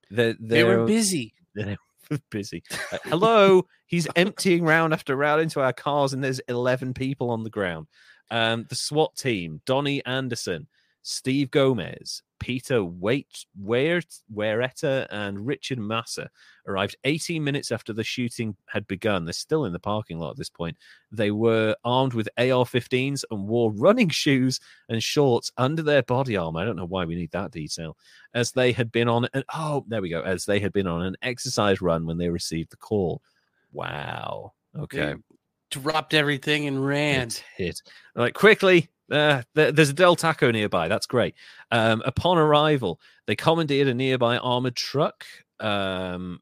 They're, 0.09 0.35
they 0.39 0.63
were 0.63 0.85
busy. 0.85 1.34
they're 1.55 1.77
busy. 2.30 2.63
Uh, 2.91 2.97
hello, 3.05 3.65
he's 3.85 4.07
emptying 4.15 4.65
round 4.65 4.93
after 4.93 5.15
round 5.15 5.41
into 5.41 5.61
our 5.61 5.73
cars, 5.73 6.11
and 6.13 6.21
there's 6.23 6.39
11 6.49 6.93
people 6.93 7.30
on 7.31 7.43
the 7.43 7.49
ground. 7.49 7.88
Um, 8.31 8.65
the 8.69 8.75
SWAT 8.75 9.15
team, 9.15 9.61
Donnie 9.65 10.03
Anderson, 10.05 10.67
Steve 11.03 11.51
Gomez, 11.51 12.23
Peter 12.43 12.83
Wait, 12.83 13.45
Weireter, 13.61 15.07
and 15.09 15.47
Richard 15.47 15.79
Massa 15.79 16.29
arrived 16.67 16.97
18 17.05 17.41
minutes 17.41 17.71
after 17.71 17.93
the 17.93 18.03
shooting 18.03 18.55
had 18.65 18.85
begun. 18.87 19.23
They're 19.23 19.33
still 19.33 19.63
in 19.63 19.71
the 19.71 19.79
parking 19.79 20.17
lot 20.17 20.31
at 20.31 20.37
this 20.37 20.49
point. 20.49 20.75
They 21.09 21.31
were 21.31 21.75
armed 21.85 22.13
with 22.13 22.27
AR 22.37 22.65
15s 22.65 23.23
and 23.31 23.47
wore 23.47 23.71
running 23.71 24.09
shoes 24.09 24.59
and 24.89 25.01
shorts 25.01 25.51
under 25.57 25.81
their 25.81 26.03
body 26.03 26.35
armor. 26.35 26.59
I 26.59 26.65
don't 26.65 26.75
know 26.75 26.85
why 26.85 27.05
we 27.05 27.15
need 27.15 27.31
that 27.31 27.51
detail. 27.51 27.95
As 28.33 28.51
they 28.51 28.73
had 28.73 28.91
been 28.91 29.07
on 29.07 29.27
an 29.33 29.43
oh, 29.53 29.85
there 29.87 30.01
we 30.01 30.09
go. 30.09 30.21
As 30.21 30.45
they 30.45 30.59
had 30.59 30.73
been 30.73 30.87
on 30.87 31.01
an 31.01 31.15
exercise 31.21 31.81
run 31.81 32.05
when 32.05 32.17
they 32.17 32.29
received 32.29 32.71
the 32.71 32.77
call. 32.77 33.21
Wow. 33.71 34.51
Okay. 34.77 35.15
Dropped 35.73 36.13
everything 36.13 36.67
and 36.67 36.85
ran. 36.85 37.21
It's 37.27 37.43
hit. 37.57 37.81
Like 38.15 38.35
quickly, 38.35 38.89
uh, 39.11 39.41
there's 39.55 39.89
a 39.89 39.93
Del 39.93 40.15
Taco 40.15 40.51
nearby. 40.51 40.87
That's 40.87 41.07
great. 41.07 41.33
Um, 41.71 42.03
upon 42.05 42.37
arrival, 42.37 42.99
they 43.25 43.35
commandeered 43.35 43.87
a 43.87 43.93
nearby 43.93 44.37
armored 44.37 44.75
truck. 44.75 45.25
Um, 45.59 46.41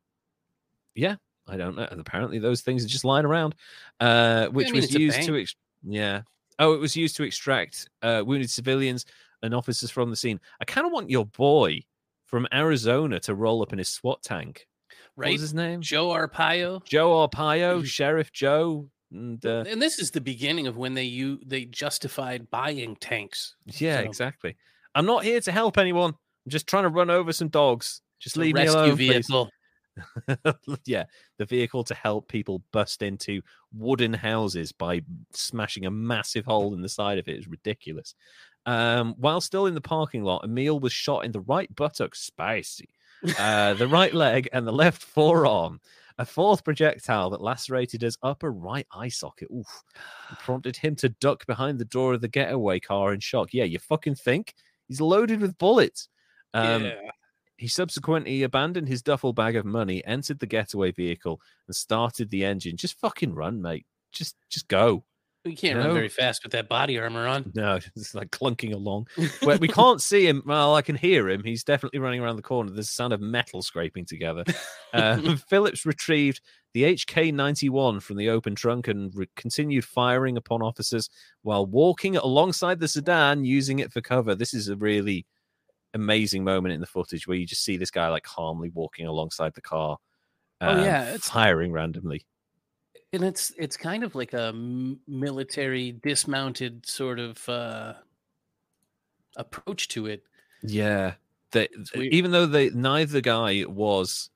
yeah, 0.95 1.15
I 1.47 1.55
don't 1.55 1.77
know. 1.77 1.87
Apparently, 1.91 2.39
those 2.39 2.59
things 2.61 2.83
are 2.83 2.89
just 2.89 3.05
lying 3.05 3.25
around, 3.25 3.55
uh, 4.01 4.47
which 4.47 4.67
mean, 4.71 4.81
was 4.81 4.93
used 4.93 5.21
to. 5.23 5.39
Ex- 5.39 5.55
yeah. 5.83 6.23
Oh, 6.59 6.73
it 6.73 6.79
was 6.81 6.97
used 6.97 7.15
to 7.15 7.23
extract 7.23 7.87
uh, 8.01 8.21
wounded 8.25 8.49
civilians 8.49 9.05
and 9.43 9.53
officers 9.55 9.89
from 9.89 10.09
the 10.09 10.15
scene. 10.17 10.39
I 10.59 10.65
kind 10.65 10.85
of 10.85 10.91
want 10.91 11.09
your 11.09 11.25
boy 11.25 11.83
from 12.25 12.47
Arizona 12.53 13.19
to 13.21 13.33
roll 13.33 13.61
up 13.63 13.71
in 13.71 13.79
his 13.79 13.87
SWAT 13.89 14.21
tank. 14.23 14.67
What 15.15 15.31
was 15.31 15.41
his 15.41 15.53
name? 15.53 15.81
Joe 15.81 16.09
Arpaio. 16.09 16.83
Joe 16.83 17.27
Arpaio, 17.27 17.81
Mhm. 17.81 17.85
Sheriff 17.85 18.31
Joe. 18.31 18.89
And 19.11 19.45
uh, 19.45 19.65
and 19.67 19.81
this 19.81 19.99
is 19.99 20.11
the 20.11 20.21
beginning 20.21 20.67
of 20.67 20.77
when 20.77 20.93
they 20.93 21.03
you 21.03 21.39
they 21.45 21.65
justified 21.65 22.49
buying 22.49 22.95
tanks. 22.95 23.55
Yeah, 23.65 23.97
So- 23.97 24.03
exactly. 24.03 24.55
I'm 24.93 25.05
not 25.05 25.23
here 25.23 25.39
to 25.41 25.51
help 25.51 25.77
anyone. 25.77 26.11
I'm 26.45 26.49
just 26.49 26.67
trying 26.67 26.83
to 26.83 26.89
run 26.89 27.09
over 27.09 27.31
some 27.31 27.47
dogs. 27.47 28.01
Just 28.19 28.35
leave 28.38 28.55
me 28.55 28.65
alone, 28.65 28.95
vehicle. 28.95 29.49
yeah, 30.85 31.05
the 31.38 31.45
vehicle 31.45 31.83
to 31.85 31.93
help 31.93 32.27
people 32.27 32.61
bust 32.71 33.01
into 33.01 33.41
wooden 33.73 34.13
houses 34.13 34.71
by 34.71 35.01
smashing 35.33 35.85
a 35.85 35.91
massive 35.91 36.45
hole 36.45 36.73
in 36.73 36.81
the 36.81 36.89
side 36.89 37.17
of 37.19 37.27
it 37.27 37.38
is 37.38 37.47
ridiculous. 37.47 38.15
Um, 38.65 39.15
while 39.17 39.41
still 39.41 39.65
in 39.65 39.73
the 39.73 39.81
parking 39.81 40.23
lot, 40.23 40.43
Emil 40.43 40.79
was 40.79 40.93
shot 40.93 41.25
in 41.25 41.31
the 41.31 41.39
right 41.41 41.73
buttock, 41.75 42.15
spicy, 42.15 42.89
uh, 43.39 43.73
the 43.73 43.88
right 43.88 44.13
leg, 44.13 44.49
and 44.53 44.67
the 44.67 44.73
left 44.73 45.01
forearm. 45.01 45.79
A 46.22 46.26
fourth 46.26 46.64
projectile 46.64 47.31
that 47.31 47.41
lacerated 47.41 48.03
his 48.03 48.18
upper 48.22 48.52
right 48.52 48.85
eye 48.91 49.10
socket. 49.10 49.48
Oof. 49.52 49.84
Prompted 50.39 50.77
him 50.77 50.95
to 50.98 51.10
duck 51.10 51.48
behind 51.48 51.80
the 51.80 51.85
door 51.85 52.14
of 52.14 52.22
the 52.22 52.27
getaway 52.27 52.80
car 52.80 53.11
in 53.11 53.19
shock. 53.19 53.53
Yeah, 53.53 53.64
you 53.64 53.80
fucking 53.80 54.15
think? 54.15 54.53
He's 54.88 55.02
loaded 55.02 55.41
with 55.41 55.57
bullets. 55.57 56.10
Um, 56.53 56.85
yeah. 56.85 57.10
He 57.57 57.68
subsequently 57.68 58.43
abandoned 58.43 58.88
his 58.88 59.02
duffel 59.02 59.34
bag 59.34 59.56
of 59.56 59.65
money, 59.65 60.06
entered 60.06 60.39
the 60.39 60.45
getaway 60.45 60.91
vehicle, 60.91 61.41
and 61.68 61.76
started 61.76 62.30
the 62.30 62.45
engine. 62.45 62.77
Just 62.77 62.99
fucking 62.99 63.34
run, 63.34 63.60
mate. 63.60 63.88
Just 64.11 64.35
just 64.49 64.68
go. 64.68 65.03
You 65.43 65.55
can't 65.55 65.80
No. 65.80 65.85
run 65.85 65.93
very 65.95 66.09
fast 66.09 66.43
with 66.43 66.51
that 66.51 66.69
body 66.69 66.99
armor 66.99 67.26
on. 67.26 67.51
No, 67.55 67.76
it's 67.95 68.13
like 68.13 68.30
clunking 68.30 68.73
along. 68.73 69.07
Where 69.43 69.57
we 69.57 69.68
can't 69.68 70.01
see 70.01 70.27
him. 70.27 70.43
Well, 70.45 70.76
I 70.76 70.81
can 70.84 70.95
hear 70.95 71.27
him. 71.30 71.43
He's 71.43 71.63
definitely 71.63 71.99
running 71.99 72.22
around 72.22 72.35
the 72.35 72.41
corner. 72.43 72.69
There's 72.72 72.88
the 72.89 72.93
sound 72.95 73.11
of 73.13 73.22
metal 73.22 73.61
scraping 73.63 74.05
together. 74.05 74.43
Uh, 74.93 75.35
Phillips 75.49 75.85
retrieved 75.85 76.41
the 76.73 76.84
HK 76.84 77.34
91 77.34 77.99
from 78.01 78.18
the 78.18 78.30
open 78.30 78.53
trunk 78.55 78.88
and 78.88 79.11
re- 79.15 79.27
continued 79.35 79.84
firing 79.84 80.38
upon 80.38 80.61
officers 80.61 81.09
while 81.41 81.65
walking 81.65 82.18
alongside 82.18 82.80
the 82.80 82.88
sedan, 82.88 83.43
using 83.43 83.80
it 83.80 83.91
for 83.91 83.99
cover. 84.01 84.35
This 84.35 84.53
is 84.53 84.68
a 84.69 84.76
really 84.76 85.26
amazing 85.93 86.43
moment 86.43 86.73
in 86.73 86.80
the 86.81 86.88
footage 86.88 87.27
where 87.27 87.35
you 87.35 87.45
just 87.45 87.65
see 87.65 87.77
this 87.77 87.91
guy 87.91 88.07
like 88.09 88.23
calmly 88.23 88.69
walking 88.69 89.07
alongside 89.07 89.53
the 89.55 89.61
car. 89.61 89.97
Oh, 90.61 90.68
um, 90.69 90.80
yeah, 90.85 91.01
it's- 91.05 91.27
firing 91.30 91.72
randomly. 91.72 92.26
And 93.13 93.23
it's 93.23 93.51
it's 93.57 93.77
kind 93.77 94.03
of 94.03 94.15
like 94.15 94.33
a 94.33 94.53
military 94.53 95.91
dismounted 95.91 96.85
sort 96.85 97.19
of 97.19 97.47
uh 97.49 97.93
approach 99.35 99.88
to 99.89 100.05
it 100.07 100.23
Yeah. 100.63 101.15
They, 101.51 101.67
even 101.95 102.31
though 102.31 102.45
they 102.45 102.69
neither 102.69 103.19
guy 103.19 103.65
was 103.67 104.29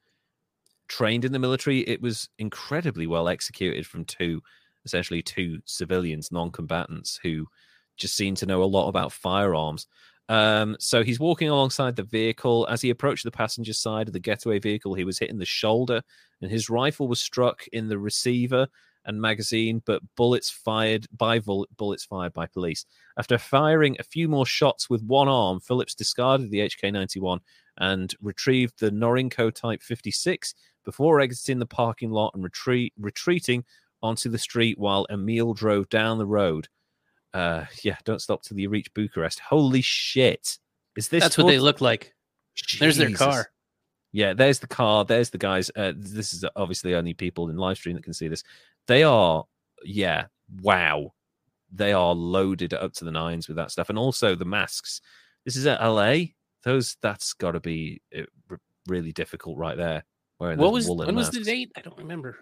trained 0.88 1.26
in 1.26 1.31
the 1.31 1.39
military, 1.39 1.81
it 1.81 2.02
was 2.02 2.30
incredibly 2.38 3.07
well 3.07 3.30
executed 3.30 3.88
from 3.88 4.06
two 4.06 4.41
essentially 4.85 5.22
two 5.22 5.61
civilians, 5.65 6.31
non-combatants 6.31 7.19
who 7.23 7.47
just 7.97 8.15
seemed 8.15 8.38
to 8.38 8.45
know 8.45 8.61
a 8.64 8.65
lot 8.65 8.89
about 8.89 9.14
firearms. 9.14 9.88
Um, 10.27 10.76
so 10.80 11.03
he's 11.03 11.19
walking 11.19 11.49
alongside 11.49 11.95
the 11.95 12.03
vehicle. 12.03 12.68
As 12.69 12.81
he 12.81 12.89
approached 12.89 13.23
the 13.23 13.31
passenger 13.31 13.73
side 13.73 14.07
of 14.07 14.14
the 14.14 14.19
getaway 14.19 14.60
vehicle, 14.60 14.93
he 14.93 15.03
was 15.03 15.19
hit 15.19 15.30
in 15.30 15.38
the 15.38 15.45
shoulder, 15.45 16.02
and 16.41 16.49
his 16.49 16.69
rifle 16.69 17.07
was 17.07 17.22
struck 17.22 17.68
in 17.73 17.88
the 17.88 17.99
receiver 17.99 18.68
and 19.06 19.22
magazine, 19.22 19.81
but 19.85 20.02
bullets 20.15 20.49
fired 20.49 21.06
by 21.15 21.39
bullets 21.39 22.06
fired 22.06 22.34
by 22.34 22.47
police. 22.47 22.85
After 23.18 23.38
firing 23.38 23.95
a 23.99 24.03
few 24.03 24.27
more 24.27 24.45
shots 24.45 24.89
with 24.89 25.03
one 25.03 25.27
arm, 25.27 25.60
Phillips 25.60 25.95
discarded 25.95 26.49
the 26.49 26.61
HK 26.61 26.91
91 26.91 27.39
and 27.77 28.14
retrieved 28.22 28.80
the 28.80 28.89
Norinco 28.89 29.53
Type 29.53 29.84
56 29.84 30.56
before 30.84 31.19
exiting 31.19 31.60
the 31.60 31.65
parking 31.65 32.11
lot 32.11 32.31
and 32.34 32.43
retreat, 32.43 32.93
retreating 32.97 33.64
onto 34.02 34.30
the 34.30 34.38
street 34.38 34.77
while 34.77 35.06
Emil 35.10 35.53
drove 35.53 35.89
down 35.89 36.18
the 36.18 36.26
road. 36.26 36.68
Uh, 37.36 37.66
yeah, 37.84 37.98
don't 38.06 38.22
stop 38.22 38.44
till 38.44 38.57
you 38.57 38.70
reach 38.70 38.94
Bucharest. 38.94 39.40
Holy 39.40 39.82
shit. 39.82 40.57
Is 40.95 41.10
this 41.10 41.22
that's 41.22 41.38
what 41.38 41.48
they 41.48 41.60
look 41.60 41.82
like 41.82 42.14
there's 42.80 42.95
their 42.95 43.12
car 43.12 43.52
Yeah, 44.14 44.34
there's 44.34 44.60
the 44.60 44.68
car. 44.68 45.03
There's 45.03 45.30
the 45.32 45.38
guys. 45.38 45.70
Uh, 45.76 45.91
this 45.95 46.34
is 46.34 46.45
obviously 46.56 46.95
only 46.95 47.14
people 47.14 47.49
in 47.49 47.57
live 47.57 47.76
stream 47.78 47.95
that 47.95 48.03
can 48.06 48.14
see 48.14 48.30
this. 48.30 48.44
They 48.88 49.03
are, 49.03 49.44
yeah, 49.84 50.28
wow. 50.62 51.14
They 51.74 51.91
are 51.91 52.16
loaded 52.16 52.74
up 52.74 52.94
to 52.94 53.06
the 53.06 53.12
nines 53.12 53.49
with 53.49 53.57
that 53.57 53.72
stuff, 53.72 53.90
and 53.90 53.99
also 53.99 54.36
the 54.36 54.45
masks. 54.45 55.02
This 55.44 55.57
is 55.57 55.68
at 55.68 55.84
LA. 55.84 56.28
Those 56.64 56.95
that's 57.02 57.34
got 57.34 57.52
to 57.52 57.60
be 57.60 58.02
uh, 58.18 58.22
really 58.88 59.12
difficult 59.12 59.57
right 59.57 59.76
there. 59.76 60.06
Wearing 60.40 60.57
what 60.57 60.72
was 60.72 60.90
when 60.90 61.16
was 61.16 61.32
the 61.32 61.41
date 61.41 61.72
i 61.78 61.82
don't 61.82 61.98
remember 61.98 62.38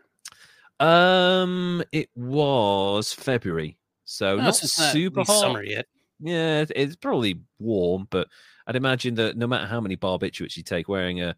Um, 0.79 1.83
it 1.91 2.09
was 2.15 3.13
February, 3.13 3.77
so 4.05 4.35
not 4.35 4.45
not 4.45 4.55
super 4.55 5.17
really 5.17 5.25
hot. 5.25 5.39
summer 5.39 5.63
yet 5.63 5.85
Yeah, 6.19 6.65
it's 6.75 6.95
probably 6.95 7.41
warm, 7.59 8.07
but 8.09 8.27
I'd 8.65 8.75
imagine 8.75 9.15
that 9.15 9.35
no 9.35 9.47
matter 9.47 9.67
how 9.67 9.81
many 9.81 9.97
barbiturates 9.97 10.55
you 10.55 10.63
take, 10.63 10.87
wearing 10.87 11.21
a, 11.21 11.35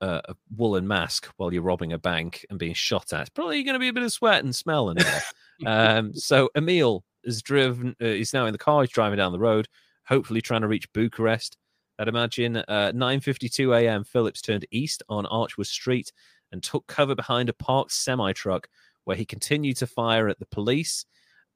a, 0.00 0.06
a 0.28 0.34
woolen 0.56 0.88
mask 0.88 1.26
while 1.36 1.52
you're 1.52 1.62
robbing 1.62 1.92
a 1.92 1.98
bank 1.98 2.44
and 2.50 2.58
being 2.58 2.74
shot 2.74 3.12
at, 3.12 3.32
probably 3.34 3.56
you're 3.56 3.64
going 3.64 3.74
to 3.74 3.80
be 3.80 3.88
a 3.88 3.92
bit 3.92 4.02
of 4.02 4.12
sweat 4.12 4.42
and 4.42 4.54
smell 4.54 4.90
in 4.90 4.96
there. 4.96 5.22
um, 5.66 6.14
so 6.14 6.50
Emil 6.56 7.04
is 7.22 7.42
driven. 7.42 7.94
Uh, 8.00 8.06
he's 8.06 8.32
now 8.32 8.46
in 8.46 8.52
the 8.52 8.58
car. 8.58 8.82
He's 8.82 8.90
driving 8.90 9.18
down 9.18 9.32
the 9.32 9.38
road, 9.38 9.68
hopefully 10.06 10.40
trying 10.40 10.62
to 10.62 10.68
reach 10.68 10.92
Bucharest. 10.92 11.56
I'd 11.98 12.08
imagine 12.08 12.56
uh, 12.56 12.92
9:52 12.92 13.82
a.m. 13.82 14.02
Phillips 14.02 14.40
turned 14.40 14.66
east 14.72 15.02
on 15.08 15.26
Archwood 15.26 15.66
Street 15.66 16.12
and 16.50 16.60
took 16.60 16.86
cover 16.88 17.14
behind 17.14 17.48
a 17.48 17.52
parked 17.52 17.92
semi 17.92 18.32
truck, 18.32 18.68
where 19.04 19.16
he 19.16 19.24
continued 19.24 19.76
to 19.76 19.86
fire 19.86 20.28
at 20.28 20.40
the 20.40 20.46
police 20.46 21.06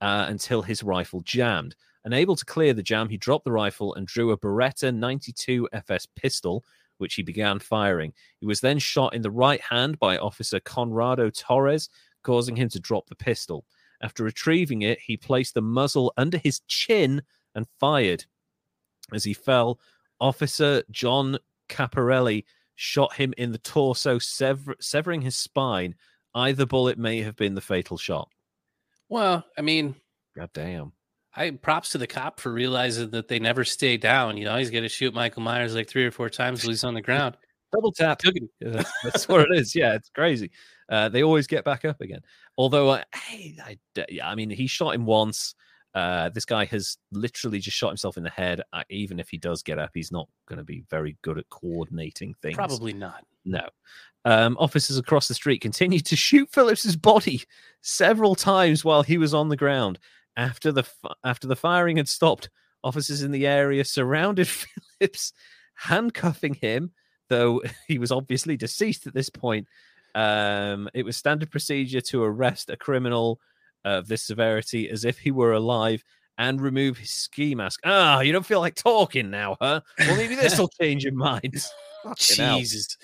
uh, 0.01 0.27
until 0.29 0.63
his 0.63 0.83
rifle 0.83 1.21
jammed. 1.23 1.75
Unable 2.05 2.37
to 2.37 2.45
clear 2.45 2.73
the 2.73 2.83
jam, 2.83 3.09
he 3.09 3.17
dropped 3.17 3.45
the 3.45 3.53
rifle 3.53 3.95
and 3.95 4.07
drew 4.07 4.31
a 4.31 4.39
Beretta 4.39 4.95
92 4.95 5.69
FS 5.73 6.07
pistol, 6.07 6.65
which 6.99 7.15
he 7.15 7.23
began 7.23 7.59
firing. 7.59 8.13
He 8.41 8.47
was 8.47 8.61
then 8.61 8.79
shot 8.79 9.15
in 9.15 9.23
the 9.23 9.31
right 9.31 9.61
hand 9.61 9.99
by 9.99 10.19
Officer 10.19 10.61
Conrado 10.61 11.31
Torres, 11.31 11.89
causing 12.23 12.57
him 12.57 12.69
to 12.71 12.81
drop 12.81 13.09
the 13.09 13.15
pistol. 13.15 13.65
After 14.01 14.25
retrieving 14.25 14.83
it, 14.83 15.01
he 15.01 15.17
placed 15.17 15.55
the 15.55 15.63
muzzle 15.63 16.13
under 16.17 16.39
his 16.39 16.61
chin 16.69 17.23
and 17.55 17.67
fired. 17.81 18.25
As 19.13 19.25
he 19.25 19.35
fell, 19.35 19.81
Officer 20.21 20.83
John 20.91 21.39
Caprarelli 21.69 22.45
shot 22.77 23.15
him 23.15 23.35
in 23.37 23.53
the 23.53 23.59
torso, 23.59 24.19
sever- 24.19 24.77
severing 24.81 25.23
his 25.23 25.37
spine. 25.37 25.95
Either 26.35 26.67
bullet 26.67 26.99
may 26.99 27.23
have 27.23 27.37
been 27.37 27.55
the 27.55 27.61
fatal 27.61 27.97
shot. 27.97 28.31
Well 29.09 29.45
i 29.57 29.61
mean 29.63 29.95
God 30.39 30.51
damn. 30.55 30.93
I 31.35 31.51
props 31.51 31.91
to 31.91 31.99
the 31.99 32.07
cop 32.07 32.39
for 32.39 32.53
realizing 32.53 33.11
that 33.11 33.27
they 33.27 33.41
never 33.41 33.65
stay 33.65 33.97
down. 33.97 34.37
You 34.37 34.45
know, 34.45 34.57
he's 34.57 34.71
got 34.71 34.81
to 34.81 34.89
shoot 34.89 35.13
Michael 35.13 35.43
Myers 35.43 35.75
like 35.75 35.89
three 35.89 36.07
or 36.07 36.11
four 36.13 36.31
times 36.31 36.63
while 36.63 36.71
he's 36.71 36.85
on 36.85 36.95
the 36.95 37.03
ground. 37.03 37.37
Double 37.73 37.93
tap. 37.93 38.23
Yeah, 38.61 38.83
that's, 39.03 39.29
what 39.29 39.43
it 39.43 39.49
is. 39.53 39.75
Yeah, 39.75 39.95
it's 39.95 40.09
crazy. 40.11 40.51
Uh, 40.89 41.09
they 41.09 41.23
always 41.23 41.47
get 41.47 41.65
back 41.65 41.85
up 41.85 42.01
again. 42.01 42.21
Although, 42.57 42.91
uh, 42.91 43.03
hey, 43.15 43.59
I, 43.63 43.79
yeah, 44.09 44.29
I 44.29 44.35
mean, 44.37 44.49
he 44.49 44.67
shot 44.67 44.95
him 44.95 45.05
once. 45.05 45.55
Uh, 45.93 46.31
this 46.31 46.45
guy 46.45 46.65
has 46.67 46.97
literally 47.13 47.59
just 47.59 47.77
shot 47.77 47.89
himself 47.89 48.17
in 48.17 48.23
the 48.23 48.31
head. 48.31 48.63
Uh, 48.73 48.85
even 48.89 49.21
if 49.21 49.29
he 49.29 49.37
does 49.37 49.63
get 49.63 49.79
up, 49.79 49.91
he's 49.93 50.13
not 50.13 50.29
going 50.47 50.59
to 50.59 50.65
be 50.65 50.85
very 50.89 51.19
good 51.23 51.37
at 51.37 51.49
coordinating 51.51 52.35
things. 52.41 52.57
Probably 52.57 52.95
not. 52.95 53.25
No. 53.45 53.69
Um, 54.29 54.59
officers 54.61 54.99
across 54.99 55.27
the 55.27 55.33
street 55.33 55.63
continued 55.63 56.05
to 56.05 56.15
shoot 56.15 56.51
Phillips's 56.53 56.97
body 56.97 57.45
several 57.81 58.35
times 58.35 58.85
while 58.85 59.03
he 59.03 59.17
was 59.17 59.33
on 59.33 59.49
the 59.49 59.57
ground. 59.57 59.99
After 60.37 60.71
the 60.71 60.85
after 61.25 61.47
the 61.47 61.57
firing 61.57 61.97
had 61.97 62.09
stopped, 62.09 62.51
officers 62.85 63.23
in 63.23 63.31
the 63.31 63.47
area 63.47 63.87
surrounded 63.87 64.47
Phillips, 65.01 65.33
handcuffing 65.77 66.53
him. 66.53 66.93
Though 67.31 67.63
he 67.89 67.99
was 67.99 68.13
obviously 68.13 68.59
deceased 68.59 69.07
at 69.07 69.15
this 69.15 69.31
point, 69.31 69.67
um, 70.15 70.91
it 70.93 71.07
was 71.07 71.17
standard 71.17 71.51
procedure 71.51 72.03
to 72.03 72.23
arrest 72.23 72.69
a 72.69 72.77
criminal 72.77 73.41
of 73.87 74.09
this 74.09 74.25
severity 74.25 74.91
as 74.91 75.07
if 75.07 75.19
he 75.19 75.31
were 75.31 75.55
alive 75.55 76.05
and 76.37 76.61
remove 76.61 76.99
his 76.99 77.13
ski 77.13 77.55
mask. 77.55 77.81
Ah, 77.83 78.21
you 78.21 78.33
don't 78.33 78.45
feel 78.45 78.61
like 78.61 78.75
talking 78.75 79.31
now, 79.31 79.57
huh? 79.59 79.81
Well, 79.99 80.17
maybe 80.19 80.35
this 80.35 80.59
will 80.59 80.69
change 80.81 81.05
your 81.05 81.15
mind. 81.15 81.65
Jesus. 82.17 82.99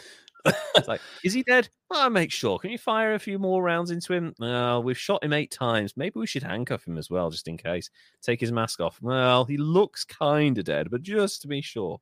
It's 0.44 0.88
like, 0.88 1.00
is 1.22 1.32
he 1.32 1.42
dead? 1.42 1.68
I'll 1.90 2.10
make 2.10 2.30
sure. 2.32 2.58
Can 2.58 2.70
you 2.70 2.78
fire 2.78 3.14
a 3.14 3.18
few 3.18 3.38
more 3.38 3.62
rounds 3.62 3.90
into 3.90 4.12
him? 4.12 4.34
No, 4.38 4.80
we've 4.80 4.98
shot 4.98 5.22
him 5.24 5.32
eight 5.32 5.50
times. 5.50 5.94
Maybe 5.96 6.18
we 6.18 6.26
should 6.26 6.42
handcuff 6.42 6.86
him 6.86 6.98
as 6.98 7.08
well, 7.08 7.30
just 7.30 7.48
in 7.48 7.56
case. 7.56 7.88
Take 8.22 8.40
his 8.40 8.52
mask 8.52 8.80
off. 8.80 8.98
Well, 9.00 9.44
he 9.44 9.56
looks 9.56 10.04
kind 10.04 10.58
of 10.58 10.64
dead, 10.64 10.90
but 10.90 11.02
just 11.02 11.42
to 11.42 11.48
be 11.48 11.62
sure. 11.62 12.00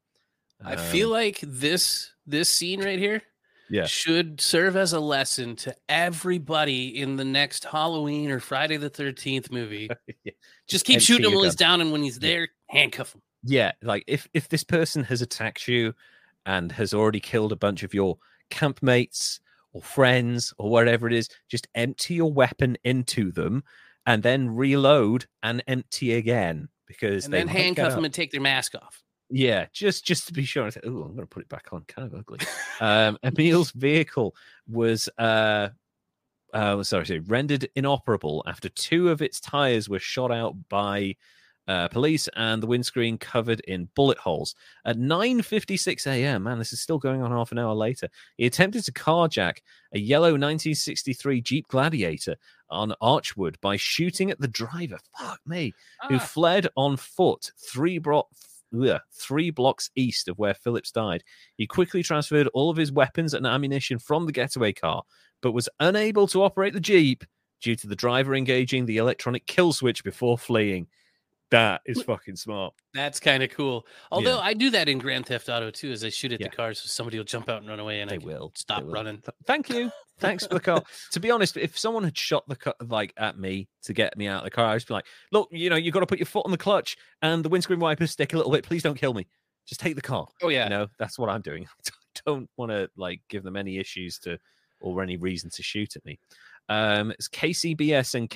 I 0.64 0.76
feel 0.76 1.08
Um, 1.08 1.12
like 1.14 1.40
this 1.42 2.10
this 2.26 2.48
scene 2.48 2.82
right 2.82 2.98
here 2.98 3.20
Yeah. 3.68 3.86
should 3.86 4.40
serve 4.40 4.76
as 4.76 4.92
a 4.92 5.00
lesson 5.00 5.56
to 5.56 5.74
everybody 5.88 6.98
in 7.00 7.16
the 7.16 7.24
next 7.24 7.64
Halloween 7.64 8.30
or 8.30 8.38
Friday 8.40 8.76
the 8.76 8.90
13th 8.90 9.50
movie. 9.50 9.88
Yeah. 10.24 10.32
Just 10.68 10.84
keep 10.84 10.94
empty 10.94 11.04
shooting 11.04 11.26
him 11.26 11.34
while 11.34 11.44
he's 11.44 11.56
down, 11.56 11.80
and 11.80 11.90
when 11.92 12.02
he's 12.02 12.18
Yeah. 12.20 12.28
there, 12.28 12.48
handcuff 12.70 13.14
him. 13.14 13.22
yeah, 13.44 13.72
like 13.82 14.04
if 14.06 14.28
if 14.34 14.48
this 14.48 14.62
person 14.64 15.02
has 15.04 15.20
attacked 15.20 15.66
you 15.68 15.94
and 16.46 16.70
has 16.72 16.94
already 16.94 17.20
killed 17.20 17.50
a 17.52 17.56
bunch 17.56 17.82
of 17.82 17.92
your 17.92 18.18
campmates 18.50 19.40
or 19.72 19.82
friends 19.82 20.52
or 20.58 20.70
whatever 20.70 21.06
it 21.06 21.12
is, 21.12 21.28
just 21.48 21.68
empty 21.74 22.14
your 22.14 22.32
weapon 22.32 22.76
into 22.84 23.32
them 23.32 23.62
and 24.06 24.22
then 24.22 24.50
reload 24.50 25.26
and 25.42 25.62
empty 25.66 26.14
again 26.14 26.68
because 26.86 27.24
And 27.24 27.32
they 27.32 27.38
then 27.38 27.48
handcuff 27.48 27.94
them 27.94 28.04
and 28.04 28.12
take 28.12 28.32
their 28.32 28.40
mask 28.40 28.74
off. 28.74 29.02
Yeah, 29.30 29.66
just 29.72 30.04
just 30.04 30.26
to 30.26 30.32
be 30.34 30.44
sure. 30.44 30.68
Oh, 30.84 31.02
I'm 31.02 31.14
going 31.14 31.20
to 31.20 31.26
put 31.26 31.42
it 31.42 31.48
back 31.48 31.68
on. 31.72 31.84
Kind 31.88 32.12
of 32.12 32.18
ugly. 32.18 32.40
um, 32.80 33.16
Emil's 33.22 33.70
vehicle 33.70 34.34
was 34.68 35.08
uh, 35.16 35.70
uh, 36.52 36.82
sorry, 36.82 37.06
sorry, 37.06 37.20
rendered 37.20 37.68
inoperable 37.74 38.44
after 38.46 38.68
two 38.68 39.08
of 39.08 39.22
its 39.22 39.40
tires 39.40 39.88
were 39.88 39.98
shot 39.98 40.30
out 40.30 40.54
by 40.68 41.16
uh, 41.72 41.88
police 41.88 42.28
and 42.36 42.62
the 42.62 42.66
windscreen 42.66 43.16
covered 43.18 43.60
in 43.60 43.88
bullet 43.94 44.18
holes. 44.18 44.54
At 44.84 44.96
9:56 44.98 46.06
a.m., 46.06 46.42
man, 46.42 46.58
this 46.58 46.72
is 46.72 46.80
still 46.80 46.98
going 46.98 47.22
on 47.22 47.30
half 47.30 47.52
an 47.52 47.58
hour 47.58 47.74
later. 47.74 48.08
He 48.36 48.46
attempted 48.46 48.84
to 48.84 48.92
carjack 48.92 49.58
a 49.94 49.98
yellow 49.98 50.32
1963 50.32 51.40
Jeep 51.40 51.66
Gladiator 51.68 52.36
on 52.70 52.94
Archwood 53.02 53.56
by 53.60 53.76
shooting 53.76 54.30
at 54.30 54.40
the 54.40 54.48
driver. 54.48 54.98
Fuck 55.18 55.40
me, 55.46 55.72
who 56.08 56.16
Ah. 56.16 56.18
fled 56.18 56.68
on 56.76 56.96
foot 56.96 57.50
three 57.72 57.98
bro- 57.98 58.28
three 59.12 59.50
blocks 59.50 59.90
east 59.96 60.28
of 60.28 60.38
where 60.38 60.54
Phillips 60.54 60.90
died. 60.92 61.22
He 61.56 61.66
quickly 61.66 62.02
transferred 62.02 62.48
all 62.54 62.70
of 62.70 62.76
his 62.78 62.90
weapons 62.90 63.34
and 63.34 63.46
ammunition 63.46 63.98
from 63.98 64.24
the 64.26 64.32
getaway 64.32 64.72
car, 64.72 65.02
but 65.42 65.52
was 65.52 65.68
unable 65.78 66.26
to 66.28 66.42
operate 66.42 66.72
the 66.72 66.80
Jeep 66.80 67.24
due 67.60 67.76
to 67.76 67.86
the 67.86 67.96
driver 67.96 68.34
engaging 68.34 68.86
the 68.86 68.96
electronic 68.96 69.46
kill 69.46 69.72
switch 69.74 70.02
before 70.02 70.38
fleeing. 70.38 70.86
That 71.52 71.82
is 71.86 72.02
fucking 72.02 72.36
smart. 72.36 72.74
That's 72.94 73.20
kind 73.20 73.42
of 73.42 73.50
cool. 73.50 73.86
Although 74.10 74.36
Yeah. 74.38 74.46
I 74.46 74.54
do 74.54 74.70
that 74.70 74.88
in 74.88 74.98
Grand 74.98 75.26
Theft 75.26 75.48
Auto 75.48 75.70
too, 75.70 75.92
as 75.92 76.02
I 76.02 76.08
shoot 76.08 76.32
at 76.32 76.40
Yeah. 76.40 76.48
the 76.48 76.56
cars, 76.56 76.80
so 76.80 76.86
somebody 76.88 77.18
will 77.18 77.24
jump 77.24 77.48
out 77.48 77.60
and 77.60 77.68
run 77.68 77.78
away, 77.78 78.00
and 78.00 78.10
I 78.10 78.14
They 78.14 78.18
can 78.18 78.26
will 78.28 78.52
stop 78.56 78.80
they 78.80 78.84
will. 78.86 78.92
running. 78.94 79.22
Thank 79.46 79.68
you. 79.68 79.92
Thanks 80.18 80.46
for 80.46 80.54
the 80.54 80.60
car. 80.60 80.82
to 81.12 81.20
be 81.20 81.30
honest, 81.30 81.56
if 81.56 81.76
someone 81.78 82.04
had 82.04 82.16
shot 82.18 82.48
the 82.48 82.56
car 82.56 82.74
like 82.84 83.12
at 83.16 83.38
me 83.38 83.68
to 83.82 83.92
get 83.92 84.16
me 84.16 84.26
out 84.28 84.38
of 84.38 84.44
the 84.44 84.50
car, 84.50 84.66
I'd 84.70 84.76
just 84.76 84.88
be 84.88 84.94
like, 84.94 85.06
"Look, 85.30 85.48
you 85.52 85.68
know, 85.70 85.76
you've 85.76 85.94
got 85.94 86.00
to 86.00 86.06
put 86.06 86.18
your 86.18 86.26
foot 86.26 86.44
on 86.46 86.52
the 86.52 86.58
clutch 86.58 86.96
and 87.22 87.44
the 87.44 87.48
windscreen 87.48 87.80
wipers 87.80 88.10
stick 88.12 88.32
a 88.32 88.36
little 88.36 88.52
bit. 88.52 88.64
Please 88.64 88.82
don't 88.82 88.98
kill 88.98 89.14
me. 89.14 89.26
Just 89.66 89.80
take 89.80 89.94
the 89.96 90.02
car." 90.02 90.26
Oh 90.42 90.48
yeah, 90.48 90.64
You 90.64 90.70
know, 90.70 90.88
that's 90.98 91.18
what 91.18 91.28
I'm 91.28 91.40
doing. 91.42 91.66
I 91.86 92.20
don't 92.26 92.48
want 92.56 92.70
to 92.72 92.88
like 92.96 93.20
give 93.28 93.42
them 93.42 93.56
any 93.56 93.78
issues 93.78 94.18
to 94.20 94.38
or 94.80 95.02
any 95.02 95.16
reason 95.16 95.50
to 95.50 95.62
shoot 95.62 95.96
at 95.96 96.04
me. 96.04 96.18
Um, 96.68 97.10
it's 97.12 97.28
KCBS 97.28 98.14
and 98.14 98.30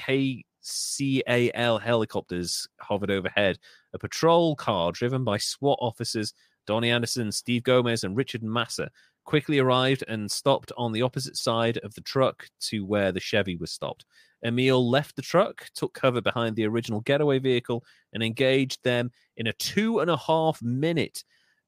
KCAL 0.67 1.81
helicopters 1.81 2.69
hovered 2.81 3.11
overhead. 3.11 3.59
A 3.93 3.99
patrol 3.99 4.57
car 4.57 4.93
driven 4.93 5.25
by 5.25 5.39
SWAT 5.39 5.79
officers 5.81 6.35
Donnie 6.67 6.91
Anderson, 6.91 7.31
Steve 7.31 7.63
Gomez, 7.63 8.03
and 8.03 8.17
Richard 8.17 8.43
Massa 8.43 8.91
quickly 9.25 9.59
arrived 9.59 10.05
and 10.09 10.31
stopped 10.31 10.73
on 10.77 10.93
the 10.93 11.03
opposite 11.03 11.37
side 11.37 11.79
of 11.79 11.95
the 11.95 12.01
truck 12.01 12.49
to 12.61 12.85
where 12.85 13.13
the 13.13 13.21
Chevy 13.21 13.57
was 13.57 13.71
stopped. 13.71 14.05
Emil 14.45 14.89
left 14.89 15.17
the 15.17 15.23
truck, 15.23 15.67
took 15.75 15.95
cover 15.95 16.21
behind 16.21 16.57
the 16.57 16.67
original 16.67 17.01
getaway 17.01 17.39
vehicle, 17.39 17.85
and 18.13 18.23
engaged 18.23 18.83
them 18.85 19.11
in 19.37 19.47
a 19.47 19.53
two 19.55 20.01
and 20.01 20.11
a 20.11 20.17
half 20.17 20.61
minute 20.63 21.25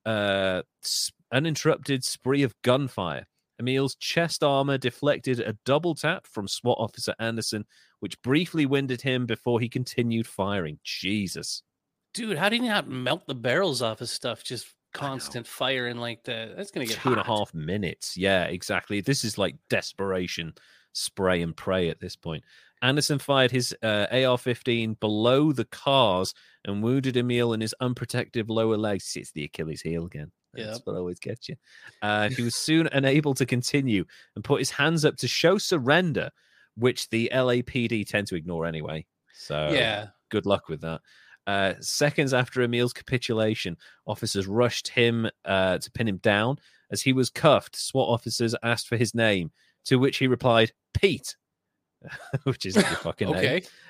uh, 0.07 0.63
uninterrupted 1.33 2.05
spree 2.05 2.43
of 2.43 2.55
gunfire. 2.63 3.27
Emil's 3.59 3.97
chest 3.97 4.45
armor 4.45 4.79
deflected 4.79 5.41
a 5.41 5.57
double 5.65 5.95
tap 5.95 6.27
from 6.27 6.47
SWAT 6.47 6.77
officer 6.79 7.15
Anderson, 7.19 7.65
which 8.01 8.21
briefly 8.23 8.67
winded 8.67 9.03
him 9.03 9.27
before 9.27 9.61
he 9.61 9.69
continued 9.69 10.27
firing. 10.27 10.79
Jesus. 10.85 11.63
dude, 12.15 12.39
how 12.39 12.49
do 12.49 12.57
you 12.57 12.63
not 12.63 12.89
melt 12.89 13.27
the 13.27 13.35
barrels 13.35 13.83
off 13.83 13.99
his 14.01 14.11
stuff? 14.11 14.43
Just 14.43 14.75
constant 14.95 15.47
fire 15.47 15.87
and 15.87 16.01
like 16.01 16.25
that. 16.25 16.57
That's 16.57 16.71
gonna 16.71 16.87
get 16.87 16.99
two 16.99 17.11
and 17.11 17.21
a 17.21 17.25
half 17.25 17.53
minutes. 17.55 18.17
Yeah, 18.17 18.45
exactly. 18.45 19.01
This 19.01 19.23
is 19.25 19.37
like 19.39 19.57
desperation, 19.69 20.55
spray 20.93 21.43
and 21.43 21.57
pray 21.57 21.89
at 21.91 22.01
this 22.01 22.17
point. 22.17 22.45
Anderson 22.81 23.19
fired 23.19 23.51
his 23.51 23.75
uh, 23.83 24.07
AR 24.13 24.39
15 24.39 24.95
below 24.95 25.53
the 25.53 25.65
cars 25.65 26.33
and 26.65 26.83
wounded 26.83 27.17
Emil 27.17 27.53
in 27.53 27.61
his 27.61 27.75
unprotected 27.81 28.49
lower 28.49 28.77
legs. 28.77 29.13
It's 29.17 29.33
the 29.33 29.45
Achilles 29.45 29.83
heel 29.83 30.07
again. 30.07 30.31
That's 30.55 30.79
Yep. 30.79 30.83
what 30.85 30.97
always 30.97 31.19
gets 31.19 31.49
you. 31.49 31.57
Uh, 32.03 32.29
he 32.31 32.43
was 32.43 32.55
soon 32.55 32.89
unable 32.93 33.35
to 33.35 33.45
continue 33.47 34.05
and 34.35 34.45
put 34.45 34.61
his 34.61 34.71
hands 34.71 35.05
up 35.05 35.17
to 35.19 35.29
show 35.29 35.59
surrender, 35.59 36.31
which 36.79 37.09
the 37.11 37.31
LAPD 37.33 38.07
tend 38.07 38.27
to 38.29 38.37
ignore 38.37 38.67
anyway. 38.67 39.07
So 39.35 39.71
Yeah, 39.73 40.09
good 40.31 40.47
luck 40.47 40.69
with 40.69 40.81
that. 40.83 41.01
Uh, 41.47 41.75
seconds 41.81 42.35
after 42.35 42.61
Emil's 42.61 42.93
capitulation, 42.93 43.77
officers 44.07 44.47
rushed 44.47 44.89
him 44.89 45.29
uh, 45.45 45.79
to 45.79 45.91
pin 45.91 46.07
him 46.07 46.19
down. 46.19 46.59
As 46.91 47.03
he 47.03 47.13
was 47.13 47.31
cuffed, 47.31 47.77
SWAT 47.77 48.09
officers 48.09 48.55
asked 48.63 48.87
for 48.87 48.97
his 48.97 49.15
name, 49.15 49.51
to 49.87 49.97
which 49.97 50.19
he 50.19 50.27
replied, 50.27 50.73
Pete, 50.93 51.37
which 52.45 52.67
is 52.67 52.77
your 52.77 52.85
fucking 52.85 53.31
name. 53.31 53.43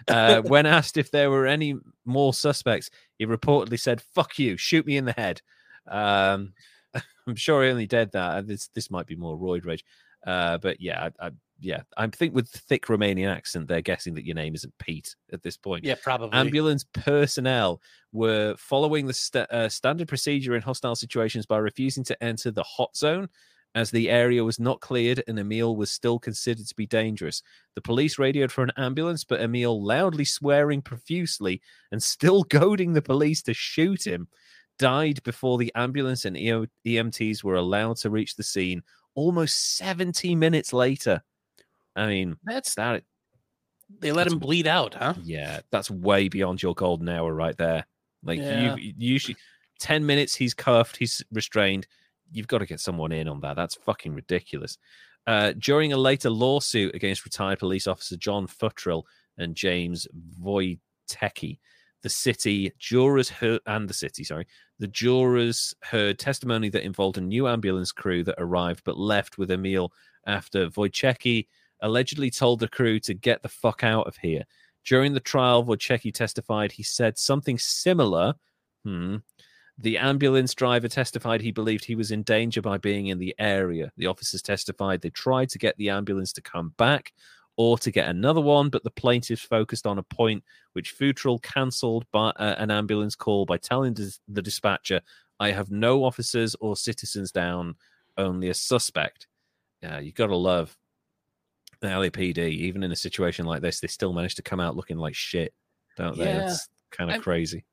Uh, 0.07 0.41
when 0.43 0.67
asked 0.67 0.97
if 0.97 1.11
there 1.11 1.31
were 1.31 1.47
any 1.47 1.75
more 2.05 2.33
suspects, 2.33 2.91
he 3.19 3.27
reportedly 3.27 3.79
said, 3.79 4.01
"Fuck 4.01 4.39
you, 4.39 4.57
shoot 4.57 4.87
me 4.87 4.97
in 4.97 5.05
the 5.05 5.13
head." 5.13 5.43
Um, 5.87 6.55
I'm 7.27 7.37
sure 7.37 7.63
he 7.65 7.71
only 7.71 7.87
did 7.87 8.13
that. 8.13 8.47
This 8.47 8.69
this 8.69 8.91
might 8.91 9.07
be 9.07 9.17
more 9.17 9.37
roid 9.37 9.67
rage, 9.67 9.85
uh, 10.27 10.59
but 10.59 10.81
yeah, 10.81 11.09
I, 11.21 11.27
I, 11.27 11.31
yeah, 11.61 11.83
I 11.97 12.07
think 12.07 12.35
with 12.35 12.49
thick 12.49 12.87
Romanian 12.87 13.35
accent, 13.35 13.67
they're 13.67 13.81
guessing 13.81 14.15
that 14.15 14.25
your 14.25 14.37
name 14.37 14.55
isn't 14.55 14.77
Pete 14.79 15.17
at 15.33 15.43
this 15.43 15.57
point. 15.57 15.85
Yeah, 15.85 15.97
probably. 16.01 16.39
Ambulance 16.39 16.85
personnel 16.93 17.81
were 18.13 18.55
following 18.57 19.07
the 19.07 19.13
st- 19.13 19.51
uh, 19.51 19.69
standard 19.69 20.09
procedure 20.09 20.55
in 20.55 20.63
hostile 20.63 20.95
situations 20.95 21.47
by 21.47 21.59
refusing 21.59 22.05
to 22.05 22.23
enter 22.23 22.51
the 22.51 22.63
hot 22.63 22.97
zone 22.97 23.29
as 23.75 23.91
the 23.91 24.09
area 24.09 24.43
was 24.43 24.59
not 24.59 24.81
cleared 24.81 25.23
and 25.27 25.39
Emil 25.39 25.77
was 25.77 25.91
still 25.91 26.19
considered 26.19 26.67
to 26.67 26.75
be 26.75 26.87
dangerous. 26.87 27.43
The 27.75 27.83
police 27.83 28.19
radioed 28.19 28.53
for 28.53 28.63
an 28.63 28.73
ambulance, 28.77 29.25
but 29.25 29.41
Emil, 29.41 29.85
loudly 29.85 30.25
swearing 30.25 30.81
profusely 30.81 31.61
and 31.93 32.03
still 32.03 32.43
goading 32.49 32.93
the 32.93 33.03
police 33.03 33.43
to 33.43 33.55
shoot 33.55 34.07
him, 34.07 34.29
died 34.79 35.23
before 35.25 35.59
the 35.59 35.73
ambulance 35.75 36.25
and 36.25 36.37
EO- 36.37 36.67
EMTs 36.87 37.43
were 37.43 37.57
allowed 37.57 37.97
to 37.99 38.11
reach 38.11 38.37
the 38.37 38.43
scene 38.43 38.83
almost 39.15 39.77
70 39.77 40.37
minutes 40.37 40.73
later. 40.73 41.23
I 41.99 42.07
mean, 42.07 42.37
That's 42.45 42.75
that 42.77 43.03
they 44.01 44.13
let 44.13 44.27
him 44.27 44.39
bleed 44.39 44.67
out, 44.67 44.95
huh? 44.95 45.15
yeah, 45.23 45.61
that's 45.71 45.91
way 45.91 46.29
beyond 46.29 46.63
your 46.63 46.75
golden 46.75 47.09
hour 47.09 47.33
right 47.33 47.57
there. 47.57 47.87
Like 48.23 48.39
Yeah. 48.39 48.77
you 48.77 48.93
usually 48.99 49.37
10 49.81 50.05
minutes 50.05 50.35
he's 50.35 50.55
cuffed, 50.55 50.97
he's 50.97 51.23
restrained. 51.33 51.87
You've 52.31 52.49
got 52.49 52.59
to 52.59 52.67
get 52.67 52.81
someone 52.81 53.13
in 53.13 53.29
on 53.29 53.41
that. 53.41 53.57
That's 53.57 53.77
fucking 53.77 54.15
ridiculous. 54.15 54.77
Uh, 55.27 55.53
during 55.59 55.93
a 55.93 55.97
later 55.97 56.29
lawsuit 56.31 56.95
against 56.95 57.25
retired 57.25 57.59
police 57.59 57.87
officer 57.87 58.17
John 58.17 58.47
Futrell 58.47 59.05
and 59.39 59.55
James 59.55 60.07
Wojtecki, 60.43 61.59
the 62.03 62.09
city 62.09 62.73
jurors 62.79 63.29
heard 63.29 63.61
and 63.67 63.89
the 63.89 63.95
city, 63.95 64.25
sorry, 64.25 64.47
the 64.79 64.87
jurors 64.89 65.75
heard 65.83 66.19
testimony 66.19 66.69
that 66.71 66.85
involved 66.85 67.19
a 67.19 67.23
new 67.23 67.49
ambulance 67.49 67.93
crew 67.93 68.23
that 68.25 68.37
arrived 68.39 68.83
but 68.85 68.99
left 68.99 69.39
with 69.39 69.51
Emil 69.51 69.93
after 70.27 70.69
Wojtecki 70.71 71.47
allegedly 71.81 72.31
told 72.31 72.61
the 72.61 72.69
crew 72.69 73.01
to 73.01 73.15
get 73.15 73.43
the 73.43 73.49
fuck 73.49 73.85
out 73.85 74.07
of 74.07 74.17
here. 74.17 74.45
During 74.85 75.13
the 75.13 75.21
trial, 75.21 75.65
Wojtecki 75.65 76.13
testified 76.15 76.73
he 76.73 76.83
said 76.83 77.19
something 77.19 77.59
similar. 77.59 78.35
Hmm. 78.85 79.17
The 79.77 79.99
ambulance 79.99 80.55
driver 80.55 80.89
testified 80.89 81.41
he 81.41 81.53
believed 81.53 81.85
he 81.85 81.95
was 81.95 82.11
in 82.11 82.23
danger 82.25 82.61
by 82.61 82.79
being 82.79 83.09
in 83.09 83.19
the 83.19 83.35
area. 83.39 83.93
The 83.97 84.07
officers 84.07 84.43
testified 84.43 85.01
they 85.01 85.11
tried 85.11 85.51
to 85.51 85.59
get 85.59 85.77
the 85.77 85.91
ambulance 85.91 86.33
to 86.33 86.43
come 86.43 86.75
back 86.79 87.13
or 87.57 87.79
to 87.79 87.91
get 87.91 88.09
another 88.09 88.41
one, 88.41 88.71
but 88.71 88.83
the 88.83 88.91
plaintiffs 88.91 89.43
focused 89.43 89.87
on 89.87 89.99
a 89.99 90.03
point 90.03 90.43
which 90.73 90.97
Futrell 90.97 91.43
cancelled 91.43 92.07
by 92.13 92.31
uh, 92.31 92.55
an 92.59 92.71
ambulance 92.71 93.15
call 93.15 93.45
by 93.47 93.59
telling 93.59 93.95
dis- 93.95 94.21
the 94.27 94.43
dispatcher, 94.43 95.01
"I 95.39 95.51
have 95.51 95.71
no 95.71 96.05
officers 96.05 96.57
or 96.61 96.77
citizens 96.77 97.31
down, 97.31 97.77
only 98.17 98.49
a 98.49 98.55
suspect." 98.55 99.27
Yeah, 99.83 99.99
you 99.99 100.13
gotta 100.13 100.37
love 100.37 100.77
the 101.81 101.89
LAPD. 101.89 102.39
Even 102.39 102.83
in 102.83 102.93
a 102.93 102.97
situation 102.97 103.47
like 103.47 103.63
this, 103.63 103.81
they 103.81 103.89
still 103.89 104.13
manage 104.13 104.35
to 104.37 104.43
come 104.43 104.61
out 104.61 104.77
looking 104.77 104.99
like 104.99 105.15
shit, 105.15 105.53
don't 105.97 106.17
they? 106.17 106.25
Yeah. 106.25 106.39
That's 106.41 106.69
kind 106.91 107.11
of 107.11 107.15
I'm- 107.15 107.23
crazy. 107.23 107.65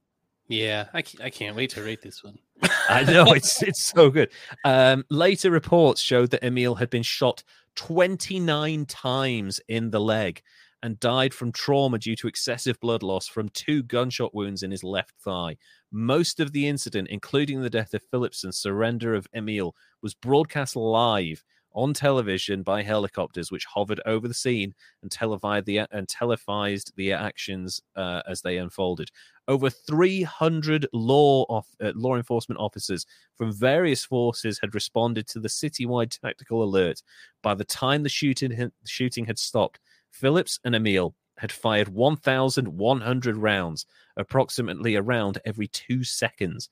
Yeah, 0.47 0.85
I 0.93 1.01
can't, 1.01 1.23
I 1.23 1.29
can't 1.31 1.55
wait 1.55 1.71
to 1.71 1.83
rate 1.83 2.03
this 2.03 2.23
one. 2.23 2.37
I 2.89 3.03
know 3.03 3.33
it's 3.33 3.63
it's 3.63 3.83
so 3.83 4.11
good. 4.11 4.29
Um, 4.63 5.03
later 5.09 5.49
reports 5.49 6.01
showed 6.01 6.29
that 6.31 6.43
Emil 6.45 6.75
had 6.75 6.91
been 6.91 7.01
shot 7.01 7.43
29 7.77 8.85
times 8.85 9.59
in 9.67 9.89
the 9.89 9.99
leg 9.99 10.41
and 10.83 10.99
died 10.99 11.33
from 11.33 11.51
trauma 11.51 11.97
due 11.97 12.15
to 12.15 12.27
excessive 12.27 12.79
blood 12.79 13.01
loss 13.01 13.27
from 13.27 13.49
two 13.49 13.81
gunshot 13.81 14.35
wounds 14.35 14.61
in 14.61 14.69
his 14.69 14.83
left 14.83 15.13
thigh. 15.23 15.57
Most 15.91 16.39
of 16.39 16.51
the 16.51 16.67
incident, 16.67 17.07
including 17.09 17.61
the 17.61 17.69
death 17.69 17.95
of 17.95 18.03
Phillips 18.11 18.43
and 18.43 18.53
surrender 18.53 19.15
of 19.15 19.27
Emil, 19.33 19.75
was 20.03 20.13
broadcast 20.13 20.75
live 20.75 21.43
on 21.75 21.93
television 21.93 22.63
by 22.63 22.81
helicopters, 22.81 23.51
which 23.51 23.65
hovered 23.65 24.01
over 24.05 24.27
the 24.27 24.33
scene 24.33 24.73
and 25.03 25.11
televised 25.11 25.65
the 25.65 25.79
and 25.91 26.07
televised 26.07 26.93
the 26.95 27.13
actions 27.13 27.81
uh, 27.95 28.21
as 28.27 28.41
they 28.41 28.57
unfolded. 28.57 29.11
Over 29.47 29.69
300 29.69 30.87
law 30.93 31.45
of, 31.49 31.65
uh, 31.83 31.91
law 31.93 32.15
enforcement 32.15 32.59
officers 32.59 33.05
from 33.37 33.53
various 33.53 34.03
forces 34.03 34.59
had 34.59 34.73
responded 34.73 35.27
to 35.27 35.39
the 35.39 35.49
citywide 35.49 36.17
tactical 36.19 36.63
alert. 36.63 37.03
By 37.43 37.53
the 37.53 37.65
time 37.65 38.03
the 38.03 38.09
shooting 38.09 38.71
shooting 38.85 39.25
had 39.25 39.37
stopped, 39.37 39.79
Phillips 40.09 40.59
and 40.63 40.73
Emil 40.73 41.13
had 41.37 41.51
fired 41.51 41.89
1,100 41.89 43.37
rounds, 43.37 43.85
approximately 44.15 44.95
a 44.95 45.01
round 45.01 45.39
every 45.45 45.67
two 45.67 46.03
seconds, 46.03 46.69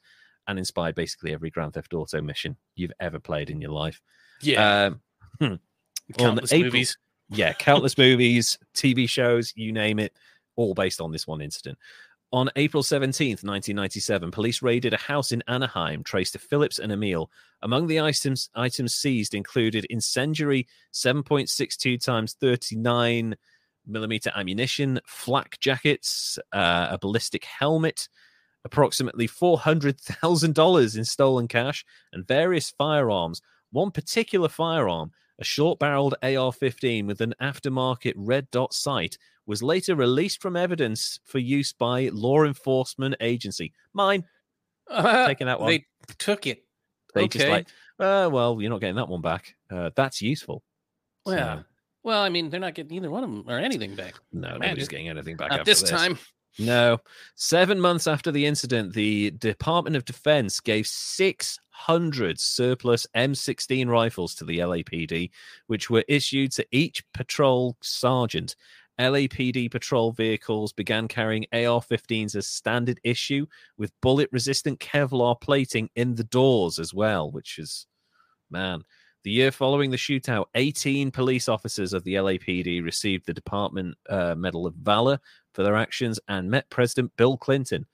and 0.47 0.57
inspired 0.57 0.95
basically 0.95 1.33
every 1.33 1.49
Grand 1.49 1.73
Theft 1.73 1.93
Auto 1.93 2.21
mission 2.21 2.57
you've 2.75 2.91
ever 2.99 3.19
played 3.19 3.49
in 3.49 3.61
your 3.61 3.71
life. 3.71 4.01
Yeah, 4.43 4.85
Um, 4.85 5.01
on 5.41 5.59
countless 6.17 6.51
April- 6.53 6.65
movies. 6.71 6.97
yeah, 7.29 7.53
countless 7.53 7.97
movies, 7.97 8.57
TV 8.75 9.07
shows, 9.09 9.53
you 9.55 9.71
name 9.71 9.99
it, 9.99 10.13
all 10.55 10.73
based 10.73 11.01
on 11.01 11.11
this 11.11 11.25
one 11.27 11.41
incident. 11.41 11.77
On 12.31 12.49
April 12.55 12.81
17th, 12.81 13.43
1997, 13.43 14.31
police 14.31 14.61
raided 14.63 14.91
a 14.93 14.97
house 14.97 15.31
in 15.31 15.43
Anaheim 15.47 16.03
traced 16.03 16.33
to 16.33 16.39
Phillips 16.39 16.79
and 16.79 16.91
Emil. 16.91 17.29
Among 17.61 17.85
the 17.85 17.99
items, 18.01 18.49
items 18.55 18.95
seized 18.95 19.35
included 19.35 19.85
incendiary 19.91 20.67
7.62 20.93 22.03
times 22.03 22.33
39 22.33 23.35
millimeter 23.85 24.31
ammunition, 24.35 24.99
flak 25.05 25.59
jackets, 25.59 26.39
uh, 26.53 26.87
a 26.89 26.97
ballistic 26.97 27.45
helmet, 27.45 28.09
approximately 28.65 29.27
$400,000 29.27 30.97
in 30.97 31.05
stolen 31.05 31.47
cash, 31.47 31.85
and 32.13 32.27
various 32.27 32.71
firearms. 32.71 33.41
One 33.73 33.91
particular 33.91 34.47
firearm, 34.47 35.11
a 35.39 35.43
short 35.43 35.79
barreled 35.79 36.15
AR 36.23 36.53
15 36.53 37.05
with 37.07 37.19
an 37.21 37.33
aftermarket 37.41 38.13
red 38.15 38.49
dot 38.51 38.73
sight, 38.73 39.17
was 39.45 39.61
later 39.61 39.95
released 39.95 40.41
from 40.41 40.55
evidence 40.55 41.19
for 41.25 41.39
use 41.39 41.73
by 41.73 42.09
law 42.13 42.43
enforcement 42.43 43.15
agency. 43.19 43.73
Mine, 43.93 44.23
Uh, 44.89 45.27
taking 45.27 45.47
that 45.47 45.59
one. 45.59 45.69
They 45.69 45.85
took 46.17 46.47
it. 46.47 46.63
They 47.13 47.27
just 47.27 47.47
like, 47.47 47.67
uh, 47.99 48.29
well, 48.31 48.61
you're 48.61 48.69
not 48.69 48.79
getting 48.81 48.95
that 48.95 49.09
one 49.09 49.21
back. 49.21 49.55
Uh, 49.69 49.89
that's 49.95 50.21
useful. 50.21 50.63
So, 51.27 51.33
Well, 51.35 51.65
well, 52.03 52.21
I 52.21 52.29
mean, 52.29 52.49
they're 52.49 52.59
not 52.59 52.73
getting 52.75 52.93
either 52.97 53.09
one 53.09 53.23
of 53.23 53.29
them 53.29 53.45
or 53.47 53.57
anything 53.59 53.95
back. 53.95 54.15
no, 54.31 54.49
Man, 54.49 54.59
nobody's 54.59 54.87
getting 54.87 55.09
anything 55.09 55.35
back 55.37 55.49
Not 55.51 55.59
after 55.61 55.71
this 55.71 55.83
time. 55.83 56.17
No. 56.59 56.99
Seven 57.35 57.79
months 57.79 58.05
after 58.07 58.31
the 58.31 58.45
incident, 58.45 58.93
the 58.93 59.31
Department 59.31 59.95
of 59.95 60.05
Defense 60.05 60.59
gave 60.59 60.85
600 61.73 62.39
surplus 62.39 63.07
M16 63.15 63.87
rifles 63.87 64.35
to 64.35 64.45
the 64.45 64.59
LAPD, 64.59 65.31
which 65.67 65.89
were 65.89 66.05
issued 66.07 66.51
to 66.53 66.65
each 66.71 67.03
patrol 67.13 67.75
sergeant. 67.81 68.55
LAPD 68.99 69.71
patrol 69.71 70.11
vehicles 70.11 70.71
began 70.71 71.07
carrying 71.07 71.45
AR 71.51 71.81
15s 71.81 72.35
as 72.35 72.45
standard 72.45 72.99
issue 73.03 73.45
with 73.77 73.91
bullet 74.01 74.29
resistant 74.31 74.79
Kevlar 74.79 75.39
plating 75.41 75.89
in 75.95 76.13
the 76.15 76.23
doors 76.23 76.77
as 76.77 76.93
well, 76.93 77.31
which 77.31 77.57
is, 77.57 77.87
man. 78.51 78.83
The 79.23 79.31
year 79.31 79.51
following 79.51 79.89
the 79.89 79.97
shootout, 79.97 80.47
18 80.53 81.09
police 81.09 81.47
officers 81.47 81.93
of 81.93 82.03
the 82.03 82.15
LAPD 82.15 82.83
received 82.83 83.25
the 83.25 83.33
Department 83.33 83.95
uh, 84.09 84.35
Medal 84.35 84.67
of 84.67 84.75
Valor 84.75 85.17
for 85.53 85.63
their 85.63 85.77
actions 85.77 86.19
and 86.27 86.51
met 86.51 86.69
President 86.69 87.09
Bill 87.15 87.37
Clinton. 87.37 87.85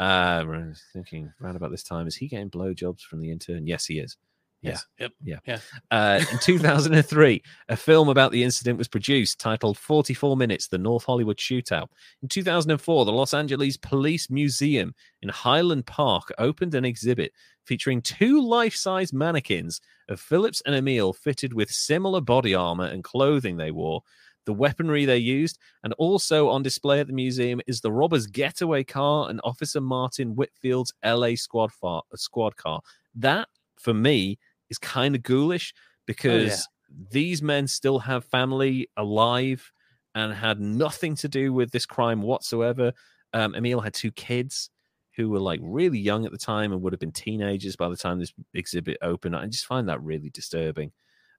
Uh, 0.00 0.02
I 0.02 0.44
was 0.44 0.82
thinking 0.94 1.32
around 1.42 1.56
about 1.56 1.70
this 1.70 1.82
time, 1.82 2.06
is 2.06 2.16
he 2.16 2.26
getting 2.26 2.50
blowjobs 2.50 3.02
from 3.02 3.20
the 3.20 3.30
intern? 3.30 3.66
Yes, 3.66 3.84
he 3.84 3.98
is. 3.98 4.16
Yeah. 4.62 4.70
Yes. 4.70 4.86
Yep. 4.98 5.12
Yeah. 5.24 5.38
Yeah. 5.46 5.58
Uh, 5.90 6.24
in 6.32 6.38
2003, 6.42 7.42
a 7.68 7.76
film 7.76 8.08
about 8.08 8.30
the 8.30 8.42
incident 8.42 8.78
was 8.78 8.88
produced 8.88 9.38
titled 9.38 9.78
44 9.78 10.36
Minutes 10.36 10.68
The 10.68 10.78
North 10.78 11.04
Hollywood 11.04 11.38
Shootout. 11.38 11.88
In 12.22 12.28
2004, 12.28 13.04
the 13.04 13.12
Los 13.12 13.32
Angeles 13.32 13.76
Police 13.78 14.28
Museum 14.30 14.94
in 15.22 15.30
Highland 15.30 15.86
Park 15.86 16.30
opened 16.38 16.74
an 16.74 16.84
exhibit 16.84 17.32
featuring 17.64 18.02
two 18.02 18.46
life 18.46 18.74
size 18.74 19.12
mannequins 19.12 19.80
of 20.08 20.20
Phillips 20.20 20.62
and 20.66 20.74
Emil 20.74 21.12
fitted 21.12 21.54
with 21.54 21.70
similar 21.70 22.20
body 22.20 22.54
armor 22.54 22.86
and 22.86 23.04
clothing 23.04 23.56
they 23.56 23.70
wore. 23.70 24.02
The 24.46 24.54
weaponry 24.54 25.04
they 25.04 25.18
used, 25.18 25.58
and 25.84 25.92
also 25.94 26.48
on 26.48 26.62
display 26.62 27.00
at 27.00 27.06
the 27.06 27.12
museum 27.12 27.60
is 27.66 27.80
the 27.80 27.92
robber's 27.92 28.26
getaway 28.26 28.84
car 28.84 29.28
and 29.28 29.40
Officer 29.44 29.80
Martin 29.80 30.34
Whitfield's 30.34 30.92
LA 31.04 31.34
squad, 31.34 31.72
far, 31.72 32.02
squad 32.14 32.56
car. 32.56 32.80
That, 33.14 33.48
for 33.78 33.92
me, 33.94 34.38
is 34.70 34.78
kind 34.78 35.14
of 35.14 35.22
ghoulish 35.22 35.74
because 36.06 36.66
these 37.10 37.42
men 37.42 37.66
still 37.66 37.98
have 37.98 38.24
family 38.24 38.88
alive 38.96 39.70
and 40.14 40.32
had 40.32 40.60
nothing 40.60 41.14
to 41.16 41.28
do 41.28 41.52
with 41.52 41.70
this 41.70 41.86
crime 41.86 42.22
whatsoever. 42.22 42.92
Um, 43.32 43.54
Emil 43.54 43.80
had 43.80 43.94
two 43.94 44.10
kids 44.10 44.70
who 45.16 45.28
were 45.28 45.38
like 45.38 45.60
really 45.62 45.98
young 45.98 46.24
at 46.24 46.32
the 46.32 46.38
time 46.38 46.72
and 46.72 46.82
would 46.82 46.92
have 46.92 47.00
been 47.00 47.12
teenagers 47.12 47.76
by 47.76 47.88
the 47.88 47.96
time 47.96 48.18
this 48.18 48.32
exhibit 48.54 48.96
opened. 49.02 49.36
I 49.36 49.46
just 49.46 49.66
find 49.66 49.88
that 49.88 50.02
really 50.02 50.30
disturbing. 50.30 50.92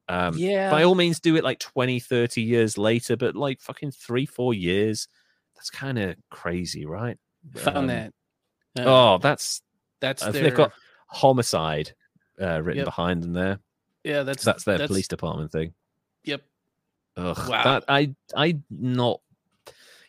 Um, 0.09 0.35
yeah. 0.37 0.69
by 0.69 0.83
all 0.83 0.95
means, 0.95 1.19
do 1.19 1.35
it 1.37 1.43
like 1.43 1.59
20, 1.59 1.99
30 1.99 2.41
years 2.41 2.77
later, 2.77 3.15
but 3.15 3.35
like 3.35 3.61
fucking 3.61 3.91
three, 3.91 4.25
four 4.25 4.53
years, 4.53 5.07
that's 5.55 5.69
kind 5.69 5.97
of 5.99 6.15
crazy, 6.29 6.85
right? 6.85 7.17
found 7.55 7.77
Um, 7.77 7.87
that. 7.87 8.13
Uh, 8.77 8.83
Oh, 8.85 9.17
that's 9.19 9.61
that's 9.99 10.23
their, 10.23 10.31
they've 10.31 10.55
got 10.55 10.71
homicide 11.07 11.93
uh, 12.41 12.61
written 12.61 12.79
Yep. 12.79 12.85
behind 12.85 13.23
them 13.23 13.33
there. 13.33 13.59
yeah. 14.03 14.23
That's 14.23 14.43
That's 14.43 14.63
their 14.63 14.77
that's, 14.79 14.87
police 14.89 15.07
department 15.07 15.51
thing. 15.51 15.73
Yep. 16.23 16.41
Ugh, 17.17 17.49
Wow. 17.49 17.63
that 17.63 17.83
I 17.87 18.15
I 18.35 18.59
not. 18.69 19.21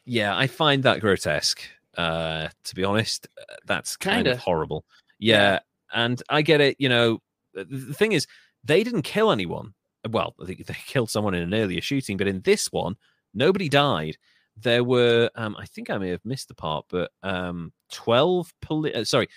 Yeah, 0.04 0.36
I 0.36 0.46
find 0.46 0.82
that 0.84 1.00
grotesque. 1.00 1.60
Uh, 1.96 2.48
to 2.64 2.74
be 2.74 2.84
honest, 2.84 3.28
Uh, 3.38 3.54
that's 3.66 3.96
kind 3.96 4.26
of 4.26 4.32
Kinda. 4.32 4.42
horrible. 4.42 4.84
Yeah, 5.18 5.60
and 5.92 6.20
I 6.28 6.42
get 6.42 6.60
it. 6.60 6.76
You 6.80 6.88
know, 6.88 7.20
the 7.54 7.64
the 7.64 7.94
thing 7.94 8.12
is, 8.12 8.26
they 8.64 8.82
didn't 8.84 9.02
kill 9.02 9.30
anyone. 9.30 9.74
Well, 10.08 10.34
I 10.40 10.46
think 10.46 10.66
they 10.66 10.76
killed 10.86 11.10
someone 11.10 11.34
in 11.34 11.42
an 11.42 11.54
earlier 11.54 11.80
shooting, 11.80 12.16
but 12.16 12.28
in 12.28 12.40
this 12.42 12.72
one, 12.72 12.96
nobody 13.34 13.68
died. 13.68 14.16
There 14.56 14.84
were, 14.84 15.30
um, 15.34 15.56
I 15.58 15.64
think 15.64 15.88
I 15.88 15.98
may 15.98 16.10
have 16.10 16.24
missed 16.24 16.48
the 16.48 16.54
part, 16.54 16.84
but 16.90 17.10
um, 17.22 17.72
twelve 17.90 18.52
poli- 18.60 18.94
uh, 18.94 19.04
sorry, 19.04 19.28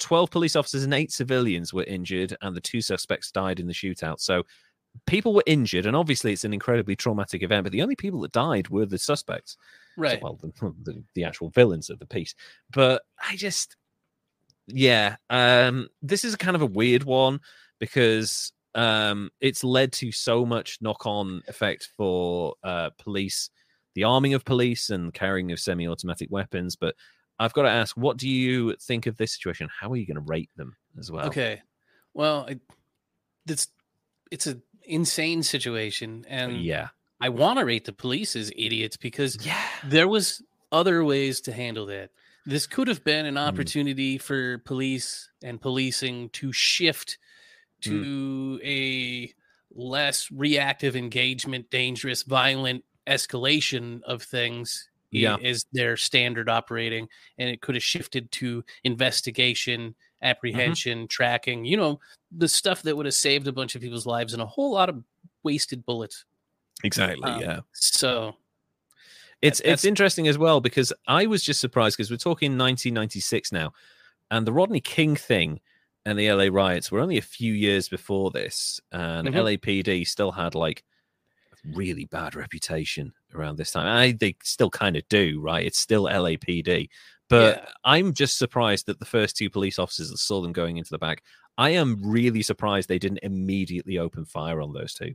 12 0.00 0.30
police 0.30 0.56
officers 0.56 0.84
and 0.84 0.94
eight 0.94 1.12
civilians 1.12 1.72
were 1.72 1.84
injured, 1.84 2.36
and 2.42 2.56
the 2.56 2.60
two 2.60 2.80
suspects 2.80 3.30
died 3.30 3.60
in 3.60 3.66
the 3.66 3.72
shootout. 3.72 4.20
So 4.20 4.44
people 5.06 5.34
were 5.34 5.44
injured, 5.46 5.86
and 5.86 5.96
obviously 5.96 6.32
it's 6.32 6.44
an 6.44 6.54
incredibly 6.54 6.96
traumatic 6.96 7.42
event, 7.42 7.64
but 7.64 7.72
the 7.72 7.82
only 7.82 7.96
people 7.96 8.20
that 8.20 8.32
died 8.32 8.68
were 8.68 8.86
the 8.86 8.98
suspects. 8.98 9.56
So, 9.96 10.02
right. 10.02 10.22
well, 10.22 10.38
the, 10.42 10.74
the, 10.82 11.02
the 11.14 11.24
actual 11.24 11.50
villains 11.50 11.90
of 11.90 11.98
the 11.98 12.06
piece. 12.06 12.34
But 12.70 13.02
I 13.18 13.36
just, 13.36 13.76
yeah, 14.66 15.16
um, 15.30 15.88
this 16.02 16.24
is 16.24 16.36
kind 16.36 16.56
of 16.56 16.62
a 16.62 16.66
weird 16.66 17.04
one 17.04 17.40
because 17.78 18.52
um, 18.74 19.30
it's 19.40 19.62
led 19.64 19.92
to 19.94 20.12
so 20.12 20.44
much 20.44 20.78
knock 20.80 21.06
on 21.06 21.42
effect 21.48 21.88
for 21.96 22.54
uh, 22.64 22.90
police, 22.98 23.50
the 23.94 24.04
arming 24.04 24.34
of 24.34 24.44
police 24.44 24.90
and 24.90 25.12
carrying 25.14 25.52
of 25.52 25.60
semi 25.60 25.86
automatic 25.88 26.28
weapons. 26.30 26.76
But 26.76 26.94
I've 27.38 27.52
got 27.52 27.62
to 27.62 27.70
ask, 27.70 27.96
what 27.96 28.16
do 28.16 28.28
you 28.28 28.76
think 28.76 29.06
of 29.06 29.16
this 29.16 29.34
situation? 29.34 29.68
How 29.80 29.90
are 29.92 29.96
you 29.96 30.06
going 30.06 30.16
to 30.16 30.20
rate 30.30 30.50
them 30.56 30.76
as 30.98 31.10
well? 31.10 31.26
Okay. 31.26 31.62
Well, 32.14 32.46
I, 32.48 32.60
it's 33.46 33.68
it's 34.30 34.46
an 34.46 34.62
insane 34.84 35.42
situation, 35.42 36.24
and 36.28 36.62
Yeah. 36.62 36.88
I 37.20 37.28
want 37.28 37.58
to 37.58 37.64
rate 37.64 37.84
the 37.84 37.92
police 37.92 38.36
as 38.36 38.50
idiots 38.56 38.96
because 38.96 39.38
Yeah. 39.44 39.66
there 39.84 40.08
was 40.08 40.42
other 40.72 41.04
ways 41.04 41.40
to 41.42 41.52
handle 41.52 41.86
that. 41.86 42.10
This 42.46 42.66
could 42.66 42.88
have 42.88 43.02
been 43.04 43.26
an 43.26 43.34
Mm. 43.36 43.48
opportunity 43.48 44.18
for 44.18 44.58
police 44.58 45.30
and 45.42 45.60
policing 45.60 46.28
to 46.30 46.52
shift 46.52 47.18
Mm. 47.84 48.02
to 48.02 48.60
a 48.64 49.32
less 49.74 50.30
reactive 50.30 50.96
engagement, 50.96 51.68
dangerous, 51.70 52.22
violent 52.22 52.84
escalation 53.06 54.02
of 54.04 54.22
things 54.22 54.88
Yeah. 55.10 55.36
is 55.40 55.66
their 55.72 55.96
standard 55.96 56.48
operating 56.48 57.08
and 57.38 57.48
it 57.48 57.60
could 57.60 57.74
have 57.74 57.84
shifted 57.84 58.30
to 58.32 58.64
investigation 58.84 59.94
apprehension 60.22 61.06
tracking 61.06 61.66
you 61.66 61.76
know 61.76 62.00
the 62.32 62.48
stuff 62.48 62.80
that 62.82 62.96
would 62.96 63.04
have 63.04 63.14
saved 63.14 63.46
a 63.46 63.52
bunch 63.52 63.74
of 63.74 63.82
people's 63.82 64.06
lives 64.06 64.32
and 64.32 64.40
a 64.40 64.46
whole 64.46 64.72
lot 64.72 64.88
of 64.88 65.04
wasted 65.42 65.84
bullets 65.84 66.24
Exactly. 66.82 67.22
Um, 67.30 67.40
yeah. 67.42 67.60
so 67.74 68.34
It's 69.42 69.58
That- 69.60 69.72
it's 69.72 69.84
interesting 69.84 70.26
as 70.28 70.38
well 70.38 70.60
because 70.62 70.92
I 71.06 71.26
was 71.26 71.42
just 71.42 71.60
surprised 71.60 71.96
because 71.98 72.10
we're 72.10 72.16
talking 72.16 72.56
1996 72.56 73.52
now, 73.52 73.74
and 74.30 74.46
the 74.46 74.52
Rodney 74.52 74.80
King 74.80 75.14
thing 75.16 75.60
and 76.06 76.18
the 76.18 76.28
LA 76.30 76.46
riots 76.52 76.90
were 76.92 77.00
only 77.00 77.18
a 77.18 77.22
few 77.22 77.52
years 77.54 77.88
before 77.88 78.30
this, 78.30 78.80
and 78.92 79.28
Mhm. 79.28 79.34
LAPD 79.34 80.04
still 80.06 80.32
had 80.32 80.54
like 80.54 80.84
a 81.52 81.56
really 81.64 82.06
bad 82.06 82.34
reputation 82.36 83.12
around 83.34 83.56
this 83.58 83.72
time. 83.72 83.86
I 83.88 84.12
they 84.12 84.36
still 84.42 84.70
kind 84.70 84.96
of 84.96 85.08
do, 85.08 85.40
right? 85.40 85.66
It's 85.66 85.78
still 85.78 86.04
LAPD, 86.04 86.88
but 87.28 87.58
Yeah. 87.58 87.66
I'm 87.84 88.14
just 88.14 88.38
surprised 88.38 88.86
that 88.86 88.98
the 89.00 89.06
first 89.06 89.36
two 89.36 89.50
police 89.50 89.78
officers 89.78 90.10
that 90.10 90.18
saw 90.18 90.40
them 90.42 90.52
going 90.52 90.76
into 90.78 90.90
the 90.90 90.98
back. 90.98 91.22
I 91.58 91.70
am 91.70 92.02
really 92.02 92.42
surprised 92.42 92.88
they 92.88 92.98
didn't 92.98 93.20
immediately 93.22 93.98
open 93.98 94.24
fire 94.26 94.60
on 94.62 94.72
those 94.72 94.94
two. 94.94 95.14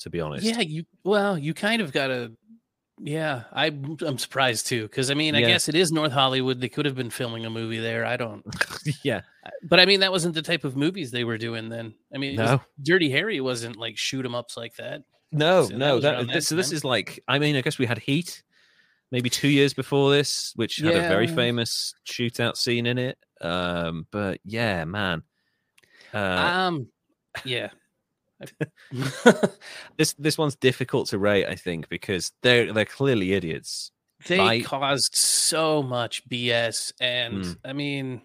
To 0.00 0.10
be 0.10 0.20
honest, 0.20 0.44
yeah 0.44 0.60
you 0.60 0.84
well 1.04 1.38
you 1.38 1.54
kind 1.54 1.80
of 1.80 1.92
gotta 1.92 2.32
yeah 3.00 3.42
i 3.52 3.66
i'm 4.06 4.18
surprised 4.18 4.66
too 4.68 4.82
because 4.84 5.10
i 5.10 5.14
mean 5.14 5.34
i 5.34 5.40
Yeah. 5.40 5.48
guess 5.48 5.68
it 5.68 5.74
is 5.74 5.90
north 5.90 6.12
hollywood 6.12 6.60
they 6.60 6.68
could 6.68 6.86
have 6.86 6.94
been 6.94 7.10
filming 7.10 7.44
a 7.44 7.50
movie 7.50 7.80
there 7.80 8.04
i 8.04 8.16
don't 8.16 8.44
yeah, 9.02 9.22
but 9.68 9.80
i 9.80 9.84
mean 9.84 10.00
that 10.00 10.12
wasn't 10.12 10.34
the 10.34 10.42
type 10.42 10.62
of 10.64 10.76
movies 10.76 11.10
they 11.10 11.24
were 11.24 11.36
doing 11.36 11.68
then 11.68 11.94
i 12.14 12.18
mean 12.18 12.38
it 12.38 12.42
was- 12.42 12.60
dirty 12.82 13.10
harry 13.10 13.40
wasn't 13.40 13.76
like 13.76 13.98
shoot 13.98 14.24
'em 14.24 14.34
ups 14.34 14.56
like 14.56 14.76
that 14.76 15.02
No, 15.32 15.64
So 15.66 15.76
no. 15.76 15.98
That, 15.98 16.26
that 16.28 16.32
this, 16.34 16.46
so 16.46 16.54
this 16.54 16.70
is 16.70 16.84
like. 16.84 17.18
I 17.26 17.40
mean, 17.40 17.56
I 17.56 17.60
guess 17.60 17.76
we 17.76 17.86
had 17.86 17.98
Heat, 17.98 18.44
maybe 19.10 19.28
two 19.28 19.48
years 19.48 19.74
before 19.74 20.12
this, 20.12 20.52
which 20.54 20.76
had 20.76 20.94
a 20.94 21.08
very 21.08 21.26
famous 21.26 21.92
shootout 22.06 22.56
scene 22.56 22.86
in 22.86 22.98
it. 22.98 23.18
Um, 23.40 24.06
but 24.12 24.38
yeah, 24.44 24.84
man. 24.84 25.24
Uh, 26.12 26.18
um 26.54 26.86
yeah 27.44 27.70
this 29.96 30.14
this 30.14 30.38
one's 30.38 30.56
difficult 30.56 31.08
to 31.08 31.18
rate, 31.18 31.46
I 31.46 31.54
think, 31.54 31.88
because 31.88 32.32
they're 32.42 32.72
they're 32.72 32.84
clearly 32.84 33.32
idiots 33.32 33.90
They 34.26 34.40
I- 34.40 34.60
caused 34.62 35.14
so 35.14 35.82
much 35.82 36.26
BS. 36.28 36.92
And 37.00 37.44
Mm. 37.44 37.56
I 37.64 37.72
mean, 37.72 38.22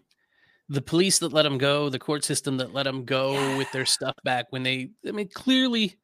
the 0.69 0.81
police 0.81 1.19
that 1.19 1.33
let 1.33 1.43
them 1.43 1.57
go, 1.57 1.89
the 1.89 1.99
court 1.99 2.23
system 2.23 2.57
that 2.57 2.73
let 2.73 2.83
them 2.83 3.05
go 3.05 3.57
with 3.57 3.71
their 3.71 3.85
stuff 3.85 4.15
back 4.23 4.45
when 4.51 4.63
they, 4.63 4.91
I 5.07 5.11
mean, 5.11 5.29
clearly 5.33 5.97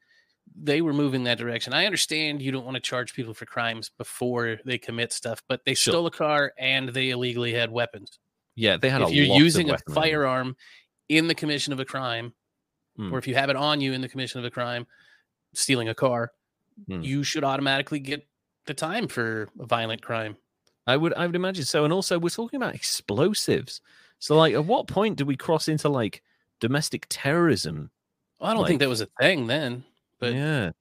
they 0.59 0.81
were 0.81 0.93
moving 0.93 1.23
that 1.25 1.37
direction. 1.37 1.73
I 1.73 1.85
understand 1.85 2.41
you 2.41 2.51
don't 2.51 2.65
want 2.65 2.75
to 2.75 2.81
charge 2.81 3.13
people 3.13 3.33
for 3.33 3.45
crimes 3.45 3.91
before 3.97 4.57
they 4.65 4.77
commit 4.77 5.11
stuff, 5.13 5.41
but 5.49 5.61
they 5.65 5.73
Sure. 5.73 5.91
stole 5.93 6.07
a 6.07 6.11
car 6.11 6.53
and 6.57 6.89
they 6.89 7.09
illegally 7.11 7.53
had 7.53 7.71
weapons. 7.71 8.19
Yeah, 8.55 8.77
they 8.77 8.89
had 8.89 9.01
if 9.01 9.09
a 9.09 9.13
you're 9.13 9.27
lot 9.27 9.35
of 9.35 9.41
using 9.43 9.69
a 9.71 9.77
firearm 9.93 10.55
in 11.09 11.27
the 11.27 11.35
commission 11.35 11.73
of 11.73 11.79
a 11.79 11.85
crime, 11.85 12.33
Mm. 12.97 13.11
or 13.11 13.17
if 13.17 13.27
you 13.27 13.35
have 13.35 13.49
it 13.49 13.55
on 13.55 13.81
you 13.81 13.91
in 13.93 14.01
the 14.01 14.07
commission 14.09 14.39
of 14.39 14.45
a 14.45 14.51
crime, 14.51 14.87
stealing 15.53 15.89
a 15.89 15.95
car, 15.95 16.31
Mm. 16.89 17.03
you 17.05 17.23
should 17.23 17.43
automatically 17.43 17.99
get 17.99 18.27
the 18.65 18.73
time 18.73 19.07
for 19.07 19.47
a 19.59 19.65
violent 19.65 20.01
crime. 20.01 20.35
I 20.87 20.97
would 20.97 21.13
I 21.13 21.25
would 21.25 21.35
imagine 21.35 21.65
so. 21.65 21.83
And 21.83 21.93
also 21.93 22.19
we're 22.19 22.29
talking 22.29 22.57
about 22.57 22.75
explosives. 22.75 23.81
So 24.19 24.35
like 24.37 24.53
at 24.53 24.65
what 24.65 24.87
point 24.87 25.17
do 25.17 25.25
we 25.25 25.35
cross 25.37 25.67
into 25.67 25.89
like 25.89 26.21
domestic 26.59 27.05
terrorism? 27.09 27.91
Well, 28.39 28.49
I 28.49 28.53
don't 28.53 28.61
Like- 28.63 28.69
think 28.69 28.79
that 28.81 28.89
was 28.89 29.01
a 29.01 29.07
thing 29.19 29.47
then. 29.47 29.83
But 30.19 30.33
yeah. 30.33 30.71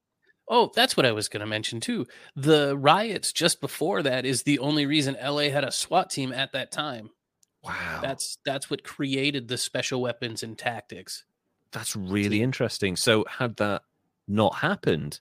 oh, 0.49 0.71
that's 0.75 0.97
what 0.97 1.07
I 1.07 1.13
was 1.13 1.29
going 1.29 1.41
to 1.41 1.47
mention 1.47 1.81
too. 1.81 2.07
The 2.37 2.77
riots 2.77 3.33
just 3.33 3.61
before 3.61 4.03
that 4.03 4.25
is 4.25 4.43
the 4.43 4.59
only 4.61 4.87
reason 4.87 5.17
LA 5.21 5.49
had 5.51 5.65
a 5.65 5.73
SWAT 5.73 6.11
team 6.11 6.33
at 6.33 6.53
that 6.53 6.71
time. 6.71 7.11
Wow. 7.63 8.01
That's 8.03 8.39
that's 8.45 8.69
what 8.71 8.85
created 8.85 9.49
the 9.49 9.59
special 9.59 10.01
weapons 10.03 10.43
and 10.43 10.57
tactics. 10.59 11.25
That's 11.75 11.95
really 11.95 12.41
interesting. 12.41 12.97
So, 12.97 13.25
had 13.29 13.57
that 13.57 13.83
not 14.27 14.55
happened, 14.55 15.21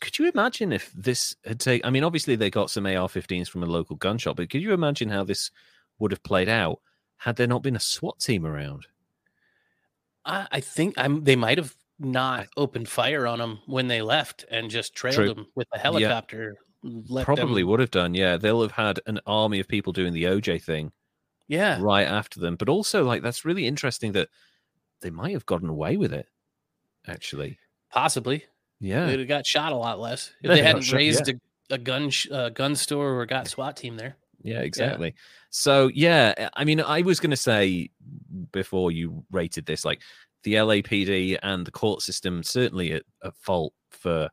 could 0.00 0.18
you 0.18 0.28
imagine 0.28 0.72
if 0.72 0.90
this 0.92 1.36
had 1.44 1.60
taken? 1.60 1.86
I 1.86 1.90
mean, 1.90 2.02
obviously 2.02 2.34
they 2.34 2.50
got 2.50 2.70
some 2.70 2.86
AR-15s 2.86 3.48
from 3.48 3.62
a 3.62 3.66
local 3.66 3.94
gun 3.94 4.18
shop, 4.18 4.36
but 4.36 4.50
could 4.50 4.62
you 4.62 4.72
imagine 4.72 5.08
how 5.10 5.22
this 5.24 5.50
would 6.00 6.10
have 6.10 6.22
played 6.24 6.48
out 6.48 6.80
had 7.18 7.36
there 7.36 7.46
not 7.46 7.62
been 7.62 7.76
a 7.76 7.80
SWAT 7.80 8.18
team 8.18 8.44
around? 8.46 8.86
I, 10.24 10.46
I 10.52 10.60
think 10.60 10.94
I'm. 10.96 11.22
They 11.24 11.36
might 11.36 11.58
have 11.58 11.74
not 11.98 12.46
opened 12.56 12.88
fire 12.88 13.26
on 13.26 13.38
them 13.38 13.58
when 13.66 13.88
they 13.88 14.02
left 14.02 14.44
and 14.50 14.70
just 14.70 14.94
trailed 14.94 15.16
True. 15.16 15.34
them 15.34 15.46
with 15.54 15.66
a 15.74 15.78
helicopter. 15.78 16.56
let 16.82 17.24
Probably 17.24 17.62
them- 17.62 17.70
would 17.70 17.80
have 17.80 17.90
done. 17.90 18.14
Yeah, 18.14 18.36
they'll 18.36 18.62
have 18.62 18.72
had 18.72 19.00
an 19.06 19.20
army 19.26 19.60
of 19.60 19.68
people 19.68 19.92
doing 19.92 20.12
the 20.12 20.24
OJ 20.24 20.62
thing 20.62 20.92
Yeah. 21.48 21.78
right 21.80 22.06
after 22.06 22.38
them. 22.40 22.54
But 22.56 22.68
also, 22.68 23.04
like, 23.04 23.22
that's 23.22 23.44
really 23.44 23.66
interesting 23.66 24.12
that 24.12 24.28
they 25.00 25.10
might 25.10 25.32
have 25.32 25.46
gotten 25.46 25.68
away 25.68 25.96
with 25.96 26.12
it. 26.12 26.26
Actually, 27.06 27.58
Possibly. 27.90 28.44
yeah, 28.80 29.06
They'd 29.06 29.20
have 29.20 29.28
got 29.28 29.46
shot 29.46 29.72
a 29.72 29.76
lot 29.76 29.98
less 29.98 30.32
if 30.42 30.48
They 30.48 30.56
they 30.56 30.62
hadn't 30.62 30.82
shot, 30.82 30.96
raised 30.96 31.28
a, 31.28 31.34
a 31.70 31.78
gun 31.78 32.10
sh- 32.10 32.28
uh, 32.30 32.50
gun 32.50 32.76
store 32.76 33.18
or 33.20 33.26
got 33.26 33.48
SWAT 33.48 33.76
team 33.76 33.96
there. 33.96 34.16
Yeah, 34.42 34.60
exactly. 34.60 35.14
So 35.50 35.90
yeah, 35.94 36.48
I 36.54 36.64
mean, 36.64 36.80
I 36.80 37.00
was 37.02 37.18
going 37.18 37.30
to 37.30 37.36
say 37.36 37.90
before 38.52 38.92
you 38.92 39.24
rated 39.32 39.66
this, 39.66 39.84
like 39.84 40.00
the 40.44 40.54
LAPD 40.54 41.38
and 41.42 41.66
the 41.66 41.70
court 41.70 42.02
system 42.02 42.42
certainly 42.42 42.92
at, 42.92 43.02
at 43.24 43.34
fault 43.36 43.72
for 43.90 44.28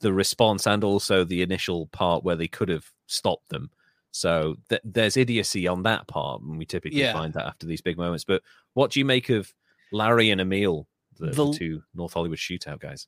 the 0.00 0.12
response 0.12 0.66
and 0.66 0.84
also 0.84 1.24
the 1.24 1.42
initial 1.42 1.86
part 1.88 2.22
where 2.22 2.36
they 2.36 2.46
could 2.46 2.68
have 2.68 2.84
stopped 3.06 3.48
them. 3.48 3.70
So 4.12 4.56
th- 4.68 4.80
there's 4.84 5.16
idiocy 5.16 5.66
on 5.66 5.82
that 5.84 6.06
part, 6.06 6.42
and 6.42 6.56
we 6.58 6.64
typically 6.66 7.00
Yeah. 7.00 7.12
find 7.14 7.32
that 7.34 7.46
after 7.46 7.66
these 7.66 7.80
big 7.80 7.96
moments. 7.96 8.24
But 8.24 8.42
what 8.74 8.90
do 8.92 9.00
you 9.00 9.04
make 9.04 9.28
of 9.30 9.52
Larry 9.92 10.30
and 10.30 10.40
Emil, 10.40 10.86
the, 11.18 11.26
the 11.26 11.32
The- 11.46 11.52
two 11.52 11.82
North 11.94 12.12
Hollywood 12.14 12.38
shootout 12.38 12.80
guys? 12.80 13.06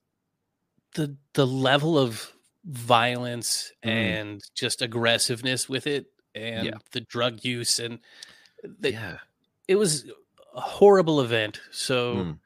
The 0.95 1.17
the 1.35 1.47
level 1.47 1.99
of 1.99 2.33
violence 2.65 3.73
Mm. 3.85 3.91
and 3.91 4.43
just 4.55 4.83
aggressiveness 4.83 5.69
with 5.69 5.87
it 5.87 6.07
and 6.35 6.67
Yeah. 6.67 6.75
the 6.93 7.01
drug 7.01 7.45
use 7.45 7.79
and 7.79 8.01
the, 8.63 8.93
yeah, 8.93 9.19
it 9.69 9.77
was 9.77 10.05
a 10.55 10.61
horrible 10.61 11.21
event. 11.21 11.61
So 11.71 12.17
Mm. 12.17 12.39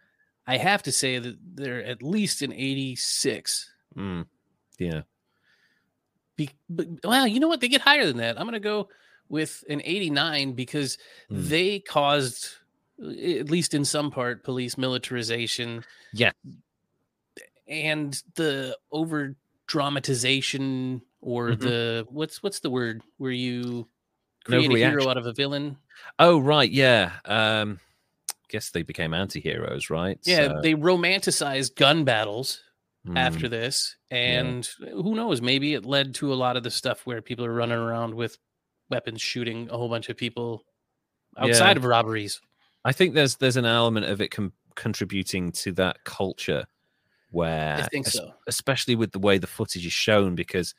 I 0.46 0.58
have 0.58 0.82
to 0.84 0.92
say 0.92 1.18
that 1.18 1.36
they're 1.56 1.82
at 1.84 2.02
least 2.02 2.42
an 2.42 2.52
86. 2.52 3.72
Mm. 3.96 4.26
yeah. 4.78 5.02
Be, 6.36 6.50
but, 6.68 6.86
well, 7.02 7.26
you 7.26 7.40
know 7.40 7.48
what? 7.48 7.60
They 7.60 7.68
get 7.68 7.80
higher 7.80 8.06
than 8.06 8.16
that. 8.18 8.38
I'm 8.38 8.44
going 8.44 8.54
to 8.54 8.60
go 8.60 8.88
with 9.28 9.64
an 9.70 9.80
89 9.84 10.52
because 10.52 10.98
Mm. 11.30 11.48
they 11.48 11.78
caused, 11.80 12.48
at 13.00 13.50
least 13.50 13.74
in 13.74 13.84
some 13.84 14.10
part, 14.10 14.44
police 14.44 14.78
militarization. 14.78 15.84
Yeah. 16.12 16.32
And 17.66 18.20
the 18.36 18.76
over 18.92 19.36
dramatization 19.66 21.00
or 21.20 21.50
Mhm. 21.50 21.60
the 21.60 22.06
what's 22.10 22.42
what's 22.42 22.60
the 22.60 22.70
word 22.70 23.02
where 23.16 23.30
you 23.32 23.88
create 24.44 24.70
a 24.70 24.76
hero 24.76 25.08
out 25.08 25.16
of 25.16 25.26
a 25.26 25.32
villain? 25.32 25.78
Oh 26.18 26.38
right, 26.38 26.70
yeah. 26.70 27.12
Um, 27.24 27.80
guess 28.48 28.70
they 28.70 28.82
became 28.82 29.14
anti-heroes, 29.14 29.88
right? 29.88 30.18
Yeah, 30.24 30.48
So- 30.48 30.60
they 30.62 30.74
romanticized 30.74 31.76
gun 31.76 32.04
battles 32.04 32.62
Mm, 33.06 33.18
after 33.18 33.48
this, 33.50 33.96
and 34.10 34.66
who 34.80 35.14
knows? 35.14 35.42
Maybe 35.42 35.74
it 35.74 35.84
led 35.84 36.14
to 36.16 36.32
a 36.32 36.36
lot 36.36 36.56
of 36.56 36.62
the 36.62 36.70
stuff 36.70 37.04
where 37.06 37.20
people 37.20 37.44
are 37.44 37.52
running 37.52 37.76
around 37.76 38.14
with 38.14 38.38
weapons, 38.88 39.20
shooting 39.20 39.68
a 39.70 39.76
whole 39.76 39.90
bunch 39.90 40.08
of 40.08 40.16
people 40.16 40.64
outside 41.36 41.72
Yeah. 41.72 41.78
of 41.78 41.84
robberies. 41.84 42.40
I 42.84 42.92
think 42.92 43.14
there's 43.14 43.36
there's 43.36 43.56
an 43.56 43.64
element 43.64 44.06
of 44.06 44.20
it 44.20 44.28
com- 44.30 44.52
contributing 44.74 45.52
to 45.52 45.72
that 45.72 46.04
culture 46.04 46.66
where, 47.30 47.76
I 47.76 47.82
think 47.82 48.06
so. 48.06 48.32
especially 48.46 48.94
with 48.94 49.12
the 49.12 49.18
way 49.18 49.38
the 49.38 49.46
footage 49.46 49.86
is 49.86 49.92
shown, 49.92 50.34
because 50.34 50.74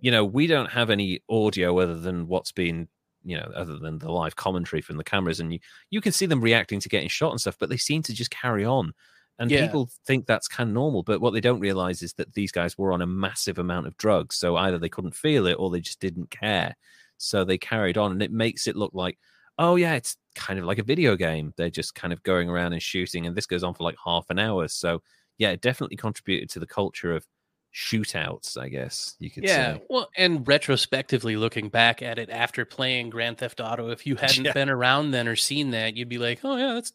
you 0.00 0.10
know 0.10 0.24
we 0.24 0.46
don't 0.46 0.70
have 0.70 0.90
any 0.90 1.20
audio 1.28 1.78
other 1.78 1.98
than 1.98 2.26
what's 2.28 2.52
been 2.52 2.88
you 3.24 3.36
know 3.36 3.50
other 3.54 3.78
than 3.78 3.98
the 3.98 4.10
live 4.12 4.36
commentary 4.36 4.82
from 4.82 4.96
the 4.96 5.04
cameras, 5.04 5.40
and 5.40 5.52
you 5.52 5.60
you 5.90 6.00
can 6.00 6.12
see 6.12 6.26
them 6.26 6.40
reacting 6.40 6.80
to 6.80 6.88
getting 6.88 7.08
shot 7.08 7.30
and 7.30 7.40
stuff, 7.40 7.56
but 7.58 7.68
they 7.70 7.76
seem 7.76 8.02
to 8.02 8.12
just 8.12 8.30
carry 8.30 8.64
on. 8.64 8.92
And 9.38 9.50
Yeah. 9.50 9.62
people 9.66 9.90
think 10.06 10.26
that's 10.26 10.46
kind 10.46 10.68
of 10.70 10.74
normal, 10.74 11.02
but 11.02 11.20
what 11.20 11.32
they 11.32 11.40
don't 11.40 11.58
realize 11.58 12.02
is 12.02 12.12
that 12.14 12.34
these 12.34 12.52
guys 12.52 12.78
were 12.78 12.92
on 12.92 13.02
a 13.02 13.06
massive 13.06 13.58
amount 13.58 13.88
of 13.88 13.96
drugs. 13.96 14.36
So 14.36 14.54
either 14.56 14.78
they 14.78 14.88
couldn't 14.88 15.16
feel 15.16 15.46
it 15.48 15.54
or 15.54 15.70
they 15.70 15.80
just 15.80 15.98
didn't 15.98 16.30
care. 16.30 16.76
So 17.16 17.44
they 17.44 17.58
carried 17.58 17.98
on, 17.98 18.12
and 18.12 18.22
it 18.22 18.30
makes 18.30 18.68
it 18.68 18.76
look 18.76 18.92
like, 18.94 19.18
oh, 19.58 19.76
yeah, 19.76 19.94
it's 19.94 20.16
kind 20.34 20.58
of 20.58 20.64
like 20.64 20.78
a 20.78 20.82
video 20.84 21.16
game. 21.16 21.52
They're 21.56 21.70
just 21.70 21.94
kind 21.94 22.12
of 22.12 22.22
going 22.22 22.48
around 22.48 22.72
and 22.72 22.82
shooting, 22.82 23.26
and 23.26 23.36
this 23.36 23.46
goes 23.46 23.62
on 23.62 23.74
for 23.74 23.84
like 23.84 23.96
half 24.04 24.30
an 24.30 24.38
hour. 24.38 24.66
So, 24.68 25.02
yeah, 25.38 25.50
it 25.50 25.60
definitely 25.60 25.96
contributed 25.96 26.50
to 26.50 26.60
the 26.60 26.66
culture 26.66 27.12
of 27.14 27.26
shootouts, 27.74 28.56
I 28.56 28.68
guess 28.68 29.16
you 29.18 29.30
could 29.30 29.44
Yeah, 29.44 29.74
say. 29.76 29.82
well, 29.90 30.08
and 30.16 30.46
retrospectively 30.46 31.36
looking 31.36 31.68
back 31.68 32.02
at 32.02 32.18
it 32.18 32.30
after 32.30 32.64
playing 32.64 33.10
Grand 33.10 33.38
Theft 33.38 33.60
Auto, 33.60 33.90
if 33.90 34.06
you 34.06 34.16
hadn't 34.16 34.44
Yeah. 34.44 34.52
been 34.54 34.70
around 34.70 35.10
then 35.10 35.26
or 35.28 35.36
seen 35.36 35.70
that, 35.72 35.96
you'd 35.96 36.08
be 36.08 36.18
like, 36.18 36.40
"Oh 36.44 36.56
yeah, 36.56 36.74
that's 36.74 36.92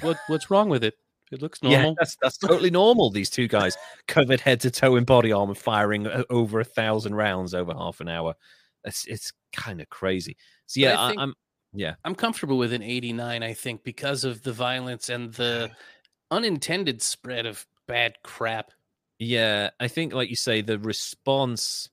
what 0.00 0.16
what's 0.28 0.50
wrong 0.50 0.68
with 0.68 0.84
it? 0.84 0.94
It 1.32 1.42
looks 1.42 1.62
normal." 1.62 1.90
Yeah, 1.90 1.94
that's, 1.98 2.16
that's 2.22 2.38
totally 2.48 2.70
normal. 2.70 3.10
These 3.10 3.30
two 3.30 3.48
guys 3.48 3.76
covered 4.06 4.40
head 4.40 4.60
to 4.60 4.70
toe 4.70 4.96
in 4.96 5.04
body 5.04 5.32
armor, 5.32 5.54
firing 5.54 6.06
uh, 6.06 6.22
over 6.30 6.60
a 6.60 6.64
thousand 6.64 7.14
rounds 7.16 7.52
over 7.54 7.74
half 7.74 8.00
an 8.00 8.08
hour. 8.08 8.34
It's 8.84 9.06
it's 9.06 9.32
kind 9.52 9.80
of 9.80 9.88
crazy. 9.88 10.36
So 10.66 10.80
yeah, 10.80 11.02
I 11.02 11.08
think- 11.08 11.20
I'm 11.20 11.34
yeah. 11.72 11.94
I'm 12.04 12.14
comfortable 12.14 12.58
with 12.58 12.72
an 12.72 12.82
89, 12.82 13.42
I 13.42 13.52
think, 13.54 13.84
because 13.84 14.24
of 14.24 14.42
the 14.42 14.52
violence 14.52 15.08
and 15.08 15.32
the 15.34 15.70
unintended 16.30 17.02
spread 17.02 17.46
of 17.46 17.66
bad 17.86 18.14
crap. 18.22 18.72
Yeah, 19.18 19.70
I 19.78 19.88
think, 19.88 20.12
like 20.12 20.30
you 20.30 20.36
say, 20.36 20.62
the 20.62 20.78
response 20.78 21.88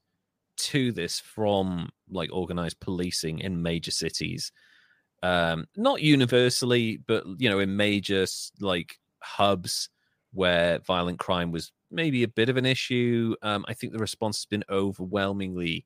to 0.58 0.92
this 0.92 1.20
from 1.20 1.90
like 2.10 2.30
organized 2.32 2.80
policing 2.80 3.40
in 3.40 3.62
major 3.62 3.92
cities, 3.92 4.52
um, 5.24 5.68
not 5.76 6.02
universally, 6.02 6.98
but 7.06 7.24
you 7.38 7.50
know, 7.50 7.60
in 7.60 7.76
major 7.76 8.26
like 8.60 8.98
hubs 9.22 9.90
where 10.34 10.80
violent 10.80 11.20
crime 11.20 11.52
was 11.52 11.72
maybe 11.92 12.24
a 12.24 12.28
bit 12.28 12.50
of 12.50 12.58
an 12.58 12.66
issue. 12.66 13.36
Um, 13.42 13.66
I 13.68 13.74
think 13.74 13.94
the 13.94 14.00
response 14.00 14.38
has 14.38 14.46
been 14.46 14.64
overwhelmingly 14.70 15.86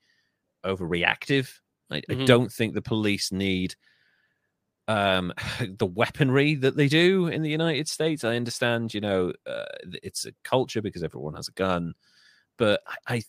overreactive. 0.66 1.50
I, 1.92 2.02
I 2.10 2.16
Mhm. 2.16 2.26
don't 2.26 2.52
think 2.52 2.74
the 2.74 2.82
police 2.82 3.32
need 3.32 3.76
um 4.88 5.32
the 5.78 5.86
weaponry 5.86 6.56
that 6.56 6.76
they 6.76 6.88
do 6.88 7.28
in 7.28 7.42
the 7.42 7.50
united 7.50 7.88
states. 7.88 8.24
I 8.24 8.36
understand 8.36 8.94
you 8.94 9.02
know 9.02 9.34
uh, 9.46 9.66
it's 10.04 10.26
a 10.26 10.34
culture 10.44 10.82
because 10.82 11.04
everyone 11.04 11.36
has 11.36 11.48
a 11.48 11.54
gun 11.54 11.94
but 12.58 12.82
I, 12.88 13.16
I 13.16 13.22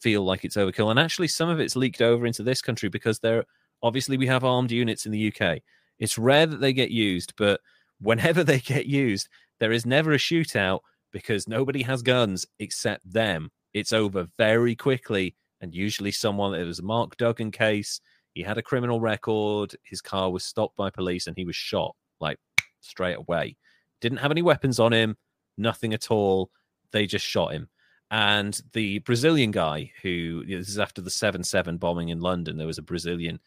feel 0.00 0.22
like 0.24 0.44
it's 0.44 0.56
overkill. 0.56 0.90
And 0.90 0.98
actually 0.98 1.28
some 1.28 1.48
of 1.48 1.60
it's 1.60 1.76
leaked 1.76 2.02
over 2.02 2.26
into 2.26 2.42
this 2.42 2.62
country 2.62 2.88
because 2.88 3.18
there 3.20 3.44
obviously 3.82 4.16
we 4.16 4.26
have 4.26 4.44
armed 4.44 4.70
units 4.70 5.06
in 5.06 5.12
the 5.12 5.28
uk 5.32 5.58
it's 5.98 6.18
rare 6.18 6.46
that 6.46 6.60
they 6.60 6.72
get 6.72 6.90
used 6.90 7.34
but 7.36 7.60
whenever 8.00 8.44
they 8.44 8.60
get 8.60 8.86
used 8.86 9.28
there 9.60 9.72
is 9.72 9.84
never 9.86 10.12
a 10.12 10.18
shootout 10.18 10.80
because 11.12 11.48
nobody 11.48 11.82
has 11.82 12.02
guns 12.02 12.46
except 12.58 13.10
them. 13.10 13.50
It's 13.74 13.92
over 13.92 14.28
very 14.38 14.76
quickly 14.76 15.34
and 15.60 15.74
usually 15.74 16.12
someone 16.12 16.54
it 16.54 16.64
was 16.64 16.78
a 16.78 16.82
mark 16.84 17.16
duggan 17.16 17.50
case 17.50 18.00
he 18.38 18.44
had 18.44 18.56
a 18.56 18.62
criminal 18.62 19.00
record. 19.00 19.74
His 19.82 20.00
car 20.00 20.30
was 20.30 20.44
stopped 20.44 20.76
by 20.76 20.90
police 20.90 21.26
and 21.26 21.36
he 21.36 21.44
was 21.44 21.56
shot 21.56 21.96
like 22.20 22.38
straight 22.80 23.16
away. 23.16 23.56
Didn't 24.00 24.18
have 24.18 24.30
any 24.30 24.42
weapons 24.42 24.78
on 24.78 24.92
him, 24.92 25.16
nothing 25.56 25.92
at 25.92 26.12
all. 26.12 26.52
They 26.92 27.06
just 27.06 27.26
shot 27.26 27.52
him. 27.52 27.68
and 28.12 28.62
the 28.74 29.00
Brazilian 29.00 29.50
guy 29.50 29.90
who 30.02 30.46
this 30.46 30.68
is 30.68 30.78
after 30.78 31.02
the 31.02 31.10
seven 31.10 31.42
seven 31.42 31.78
bombing 31.78 32.10
in 32.10 32.20
London. 32.20 32.56
There 32.56 32.66
was 32.68 32.78
a 32.78 32.82
Brazilian 32.82 33.40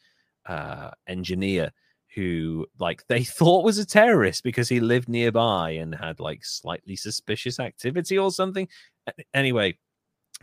uh, 0.46 0.92
engineer 1.08 1.72
who 2.14 2.68
like 2.78 3.04
they 3.08 3.24
thought 3.24 3.64
was 3.64 3.78
a 3.78 3.86
terrorist 3.86 4.44
because 4.44 4.68
he 4.68 4.82
lived 4.82 5.08
nearby 5.08 5.72
and 5.72 5.96
had 5.96 6.20
like 6.20 6.44
slightly 6.44 6.98
suspicious 6.98 7.62
activity 7.62 8.18
or 8.18 8.30
something. 8.30 8.68
Anyway, 9.34 9.78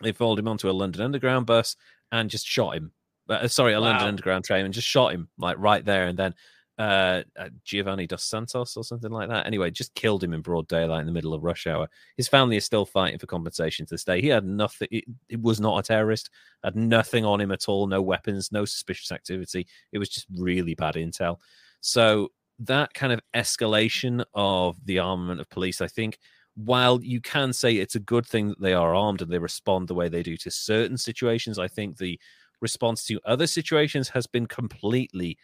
they 0.03 0.13
followed 0.13 0.39
him 0.39 0.49
onto 0.49 0.71
a 0.71 0.73
London 0.73 1.03
Underground 1.03 1.47
bus 1.47 1.77
and 2.13 2.31
just 2.31 2.47
shot 2.47 2.77
him. 2.77 2.93
Uh, 3.29 3.47
sorry, 3.49 3.75
a 3.75 3.81
wow. 3.81 3.89
London 3.89 4.09
Underground 4.09 4.45
train 4.45 4.65
and 4.65 4.75
just 4.75 4.89
shot 4.89 5.13
him 5.13 5.29
like 5.39 5.57
right 5.59 5.85
there 5.85 6.07
and 6.07 6.19
then 6.19 6.35
uh, 6.79 7.23
uh, 7.37 7.49
Giovanni 7.65 8.07
dos 8.07 8.23
Santos 8.23 8.77
or 8.77 8.85
something 8.85 9.11
like 9.11 9.29
that. 9.29 9.47
Anyway, 9.47 9.71
just 9.71 9.95
killed 9.95 10.23
him 10.23 10.33
in 10.33 10.41
broad 10.41 10.69
daylight 10.69 11.01
in 11.01 11.07
the 11.07 11.13
middle 11.13 11.35
of 11.35 11.43
rush 11.43 11.67
hour. 11.67 11.89
His 12.17 12.29
family 12.29 12.57
is 12.57 12.65
still 12.65 12.87
fighting 12.87 13.19
for 13.19 13.27
compensation 13.27 13.85
to 13.87 13.95
this 13.95 14.05
day. 14.05 14.21
He 14.21 14.29
had 14.29 14.45
nothing. 14.45 14.89
It, 14.91 15.05
it, 15.29 15.43
was 15.43 15.61
not 15.61 15.79
a 15.79 15.83
terrorist. 15.83 16.31
Had 16.63 16.77
nothing 16.77 17.25
on 17.25 17.41
him 17.41 17.51
at 17.51 17.69
all. 17.69 17.89
No 17.89 18.01
weapons. 18.01 18.53
No 18.53 18.65
suspicious 18.65 19.11
activity. 19.11 19.67
It 19.91 19.99
was 19.99 20.09
just 20.09 20.27
really 20.37 20.77
bad 20.77 20.95
intel. 20.95 21.39
So 21.81 22.29
that 22.61 22.95
kind 22.95 23.13
of 23.13 23.21
escalation 23.35 24.25
of 24.35 24.77
the 24.85 25.01
armament 25.01 25.41
of 25.41 25.51
police, 25.51 25.81
I 25.81 25.89
think, 25.89 26.19
while 26.65 27.01
you 27.03 27.21
can 27.21 27.53
say 27.53 27.77
it's 27.77 27.95
a 27.95 28.01
good 28.01 28.27
thing 28.27 28.49
that 28.49 28.61
they 28.61 28.73
are 28.73 28.95
armed 28.95 29.23
and 29.23 29.31
they 29.31 29.39
respond 29.39 29.87
the 29.87 29.95
way 29.95 30.09
they 30.09 30.25
do 30.25 30.37
to 30.39 30.51
certain 30.51 30.97
situations, 30.97 31.59
I 31.59 31.69
think 31.69 31.97
the 31.97 32.19
response 32.61 33.05
to 33.05 33.21
other 33.25 33.47
situations 33.47 34.09
has 34.09 34.27
been 34.27 34.47
completely 34.47 35.39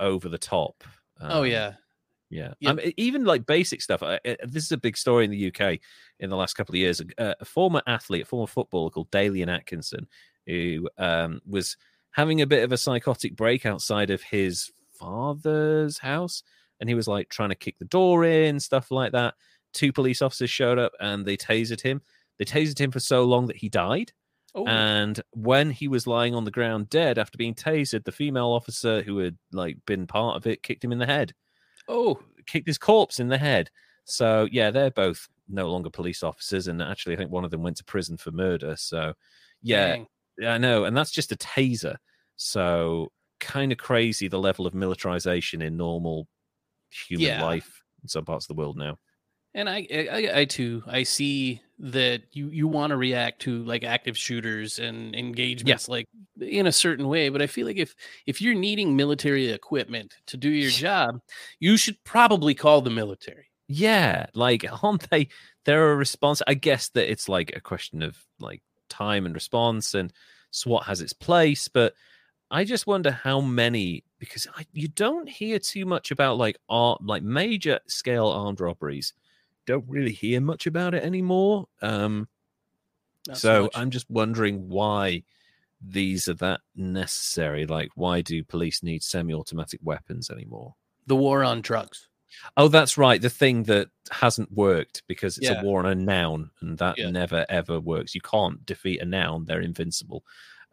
over 0.00 0.28
the 0.28 0.38
top. 0.38 0.82
Oh, 1.20 1.26
um, 1.26 1.32
oh 1.32 1.42
yeah, 1.42 1.74
yeah. 2.30 2.54
Yep. 2.60 2.70
Um, 2.70 2.92
even 2.96 3.26
like 3.26 3.44
basic 3.44 3.82
stuff. 3.82 4.02
Uh, 4.02 4.18
this 4.24 4.64
is 4.64 4.72
a 4.72 4.78
big 4.78 4.96
story 4.96 5.26
in 5.26 5.30
the 5.30 5.48
UK 5.48 5.80
in 6.20 6.30
the 6.30 6.36
last 6.36 6.54
couple 6.54 6.72
of 6.72 6.78
years. 6.78 7.02
Uh, 7.18 7.34
a 7.38 7.44
former 7.44 7.82
athlete, 7.86 8.22
a 8.22 8.26
former 8.26 8.46
footballer 8.46 8.88
called 8.88 9.10
Dalian 9.10 9.54
Atkinson, 9.54 10.06
who 10.46 10.88
um, 10.96 11.42
was 11.46 11.76
having 12.12 12.40
a 12.40 12.46
bit 12.46 12.64
of 12.64 12.72
a 12.72 12.78
psychotic 12.78 13.36
break 13.36 13.66
outside 13.66 14.08
of 14.08 14.22
his 14.22 14.72
father's 14.98 15.98
house, 15.98 16.42
and 16.80 16.88
he 16.88 16.94
was 16.94 17.06
like 17.06 17.28
trying 17.28 17.50
to 17.50 17.54
kick 17.54 17.78
the 17.78 17.84
door 17.84 18.24
in, 18.24 18.58
stuff 18.58 18.90
like 18.90 19.12
that. 19.12 19.34
Two 19.74 19.92
police 19.92 20.22
officers 20.22 20.50
showed 20.50 20.78
up 20.78 20.92
and 21.00 21.26
they 21.26 21.36
tasered 21.36 21.82
him. 21.82 22.00
They 22.38 22.44
tasered 22.44 22.80
him 22.80 22.90
for 22.90 23.00
so 23.00 23.24
long 23.24 23.46
that 23.48 23.56
he 23.56 23.68
died. 23.68 24.12
Oh. 24.54 24.66
And 24.66 25.20
when 25.32 25.70
he 25.70 25.88
was 25.88 26.06
lying 26.06 26.34
on 26.34 26.44
the 26.44 26.50
ground 26.50 26.88
dead 26.88 27.18
after 27.18 27.36
being 27.36 27.54
tasered, 27.54 28.04
the 28.04 28.12
female 28.12 28.52
officer 28.52 29.02
who 29.02 29.18
had 29.18 29.36
like 29.52 29.76
been 29.86 30.06
part 30.06 30.36
of 30.36 30.46
it 30.46 30.62
kicked 30.62 30.84
him 30.84 30.92
in 30.92 30.98
the 30.98 31.06
head. 31.06 31.34
Oh, 31.88 32.20
kicked 32.46 32.68
his 32.68 32.78
corpse 32.78 33.18
in 33.18 33.28
the 33.28 33.38
head. 33.38 33.70
So 34.04 34.48
yeah, 34.50 34.70
they're 34.70 34.90
both 34.90 35.28
no 35.48 35.70
longer 35.70 35.90
police 35.90 36.22
officers, 36.22 36.68
and 36.68 36.80
actually, 36.80 37.14
I 37.14 37.18
think 37.18 37.30
one 37.30 37.44
of 37.44 37.50
them 37.50 37.62
went 37.62 37.76
to 37.78 37.84
prison 37.84 38.16
for 38.16 38.30
murder. 38.30 38.76
So 38.76 39.14
yeah, 39.60 39.88
Dang. 39.88 40.06
I 40.46 40.58
know, 40.58 40.84
and 40.84 40.96
that's 40.96 41.10
just 41.10 41.32
a 41.32 41.36
taser. 41.36 41.96
So 42.36 43.10
kind 43.40 43.72
of 43.72 43.78
crazy 43.78 44.28
the 44.28 44.38
level 44.38 44.66
of 44.66 44.74
militarization 44.74 45.62
in 45.62 45.76
normal 45.76 46.28
human 46.90 47.26
yeah. 47.26 47.44
life 47.44 47.82
in 48.02 48.08
some 48.08 48.24
parts 48.24 48.44
of 48.44 48.54
the 48.54 48.60
world 48.60 48.76
now. 48.76 48.98
And 49.54 49.68
I, 49.68 49.86
I, 49.90 50.30
I 50.40 50.44
too, 50.46 50.82
I 50.86 51.04
see 51.04 51.62
that 51.78 52.22
you 52.32 52.48
you 52.50 52.68
want 52.68 52.90
to 52.90 52.96
react 52.96 53.42
to 53.42 53.62
like 53.64 53.82
active 53.84 54.16
shooters 54.16 54.78
and 54.78 55.14
engagements 55.14 55.88
yeah. 55.88 55.92
like 55.92 56.08
in 56.40 56.66
a 56.66 56.72
certain 56.72 57.08
way. 57.08 57.28
But 57.28 57.42
I 57.42 57.46
feel 57.46 57.66
like 57.66 57.76
if 57.76 57.94
if 58.26 58.40
you're 58.40 58.54
needing 58.54 58.96
military 58.96 59.50
equipment 59.50 60.14
to 60.26 60.36
do 60.36 60.48
your 60.48 60.70
job, 60.70 61.20
you 61.60 61.76
should 61.76 62.02
probably 62.04 62.54
call 62.54 62.80
the 62.80 62.90
military. 62.90 63.46
Yeah, 63.68 64.26
like 64.34 64.64
aren't 64.82 65.08
they? 65.10 65.28
They're 65.64 65.92
a 65.92 65.96
response. 65.96 66.42
I 66.46 66.54
guess 66.54 66.88
that 66.90 67.10
it's 67.10 67.28
like 67.28 67.54
a 67.56 67.60
question 67.60 68.02
of 68.02 68.16
like 68.40 68.62
time 68.88 69.26
and 69.26 69.34
response, 69.34 69.94
and 69.94 70.12
SWAT 70.50 70.84
has 70.84 71.00
its 71.00 71.12
place, 71.12 71.68
but 71.68 71.94
I 72.50 72.64
just 72.64 72.86
wonder 72.86 73.10
how 73.10 73.40
many 73.40 74.04
because 74.18 74.46
I, 74.56 74.66
you 74.72 74.88
don't 74.88 75.28
hear 75.28 75.58
too 75.58 75.86
much 75.86 76.10
about 76.10 76.38
like 76.38 76.56
art, 76.68 77.02
like 77.04 77.22
major 77.22 77.80
scale 77.88 78.28
armed 78.28 78.60
robberies 78.60 79.12
don't 79.66 79.84
really 79.88 80.12
hear 80.12 80.40
much 80.40 80.66
about 80.66 80.94
it 80.94 81.02
anymore. 81.02 81.66
Um, 81.82 82.28
so 83.32 83.70
I'm 83.74 83.90
just 83.90 84.10
wondering 84.10 84.68
why 84.68 85.22
these 85.80 86.28
are 86.28 86.34
that 86.34 86.60
necessary. 86.76 87.66
Like, 87.66 87.90
why 87.94 88.20
do 88.20 88.42
police 88.44 88.82
need 88.82 89.02
semi-automatic 89.02 89.80
weapons 89.82 90.30
anymore? 90.30 90.74
The 91.06 91.16
war 91.16 91.42
on 91.44 91.60
drugs. 91.60 92.08
Oh, 92.56 92.68
that's 92.68 92.98
right. 92.98 93.20
The 93.20 93.30
thing 93.30 93.64
that 93.64 93.88
hasn't 94.10 94.52
worked 94.52 95.02
because 95.06 95.38
it's 95.38 95.48
yeah. 95.48 95.60
a 95.60 95.64
war 95.64 95.78
on 95.80 95.86
a 95.86 95.94
noun, 95.94 96.50
and 96.60 96.76
that 96.78 96.98
yeah. 96.98 97.10
never 97.10 97.46
ever 97.48 97.80
works. 97.80 98.14
You 98.14 98.20
can't 98.20 98.64
defeat 98.66 99.00
a 99.00 99.04
noun; 99.04 99.44
they're 99.44 99.60
invincible. 99.60 100.24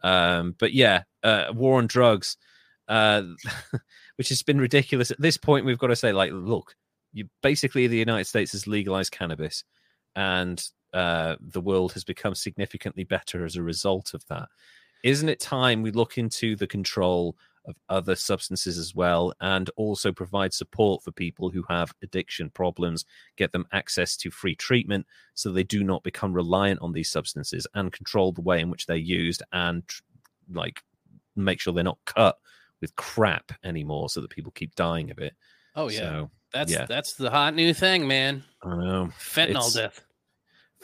Um, 0.02 0.56
but 0.58 0.72
yeah, 0.72 1.02
uh, 1.22 1.52
war 1.54 1.78
on 1.78 1.86
drugs, 1.86 2.36
uh, 2.88 3.22
which 4.16 4.28
has 4.30 4.42
been 4.42 4.60
ridiculous. 4.60 5.10
At 5.10 5.20
this 5.20 5.36
point, 5.36 5.64
we've 5.64 5.78
got 5.78 5.88
to 5.88 5.96
say, 5.96 6.12
like, 6.12 6.32
look, 6.32 6.74
you 7.12 7.28
basically 7.42 7.86
the 7.86 7.98
United 7.98 8.26
States 8.26 8.52
has 8.52 8.66
legalized 8.66 9.12
cannabis, 9.12 9.64
and 10.16 10.64
uh, 10.92 11.36
the 11.40 11.60
world 11.60 11.92
has 11.92 12.04
become 12.04 12.34
significantly 12.34 13.04
better 13.04 13.44
as 13.44 13.56
a 13.56 13.62
result 13.62 14.14
of 14.14 14.26
that. 14.28 14.48
Isn't 15.02 15.28
it 15.28 15.40
time 15.40 15.82
we 15.82 15.90
look 15.90 16.18
into 16.18 16.54
the 16.54 16.66
control 16.66 17.36
of 17.64 17.76
other 17.88 18.16
substances 18.16 18.76
as 18.76 18.94
well, 18.94 19.32
and 19.40 19.70
also 19.76 20.12
provide 20.12 20.52
support 20.52 21.02
for 21.02 21.12
people 21.12 21.50
who 21.50 21.62
have 21.68 21.92
addiction 22.02 22.50
problems, 22.50 23.04
get 23.36 23.52
them 23.52 23.66
access 23.72 24.16
to 24.16 24.30
free 24.30 24.54
treatment 24.54 25.06
so 25.34 25.50
they 25.50 25.62
do 25.62 25.84
not 25.84 26.02
become 26.02 26.32
reliant 26.32 26.80
on 26.80 26.92
these 26.92 27.10
substances, 27.10 27.66
and 27.74 27.92
control 27.92 28.32
the 28.32 28.40
way 28.40 28.60
in 28.60 28.70
which 28.70 28.86
they're 28.86 28.96
used, 28.96 29.42
and 29.52 29.84
like 30.52 30.82
make 31.36 31.60
sure 31.60 31.72
they're 31.72 31.84
not 31.84 31.98
cut 32.04 32.36
with 32.80 32.96
crap 32.96 33.52
anymore, 33.62 34.08
so 34.08 34.20
that 34.20 34.30
people 34.30 34.52
keep 34.52 34.74
dying 34.74 35.10
of 35.10 35.18
it. 35.18 35.34
Oh 35.76 35.88
yeah. 35.88 35.98
So, 36.00 36.30
that's 36.52 36.72
yeah. 36.72 36.86
that's 36.86 37.14
the 37.14 37.30
hot 37.30 37.54
new 37.54 37.74
thing, 37.74 38.06
man. 38.06 38.44
I 38.62 38.76
know. 38.76 39.10
Fentanyl 39.18 39.56
it's, 39.56 39.74
death. 39.74 40.04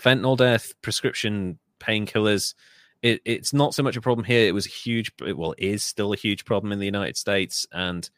Fentanyl 0.02 0.36
death, 0.36 0.72
prescription 0.82 1.58
painkillers. 1.80 2.54
It, 3.02 3.20
it's 3.24 3.52
not 3.52 3.74
so 3.74 3.82
much 3.82 3.96
a 3.96 4.00
problem 4.00 4.24
here. 4.24 4.48
It 4.48 4.54
was 4.54 4.66
a 4.66 4.70
huge, 4.70 5.12
well, 5.20 5.54
is 5.56 5.84
still 5.84 6.12
a 6.12 6.16
huge 6.16 6.44
problem 6.44 6.72
in 6.72 6.80
the 6.80 6.84
United 6.84 7.16
States. 7.16 7.66
And 7.72 8.08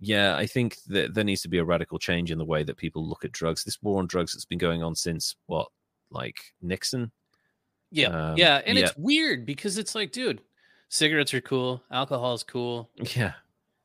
yeah, 0.00 0.34
I 0.34 0.46
think 0.46 0.78
that 0.88 1.14
there 1.14 1.24
needs 1.24 1.42
to 1.42 1.48
be 1.48 1.58
a 1.58 1.64
radical 1.64 1.98
change 1.98 2.30
in 2.30 2.38
the 2.38 2.44
way 2.44 2.62
that 2.62 2.78
people 2.78 3.06
look 3.06 3.24
at 3.24 3.32
drugs. 3.32 3.64
This 3.64 3.82
war 3.82 3.98
on 3.98 4.06
drugs 4.06 4.32
that's 4.32 4.46
been 4.46 4.58
going 4.58 4.82
on 4.82 4.94
since 4.94 5.36
what, 5.46 5.68
like 6.10 6.36
Nixon? 6.62 7.12
Yeah, 7.90 8.30
um, 8.30 8.36
yeah, 8.36 8.60
and 8.66 8.76
yeah. 8.76 8.86
it's 8.86 8.96
weird 8.96 9.46
because 9.46 9.78
it's 9.78 9.94
like, 9.94 10.10
dude, 10.10 10.40
cigarettes 10.88 11.32
are 11.32 11.40
cool, 11.40 11.82
alcohol 11.92 12.34
is 12.34 12.42
cool. 12.42 12.90
Yeah, 13.14 13.34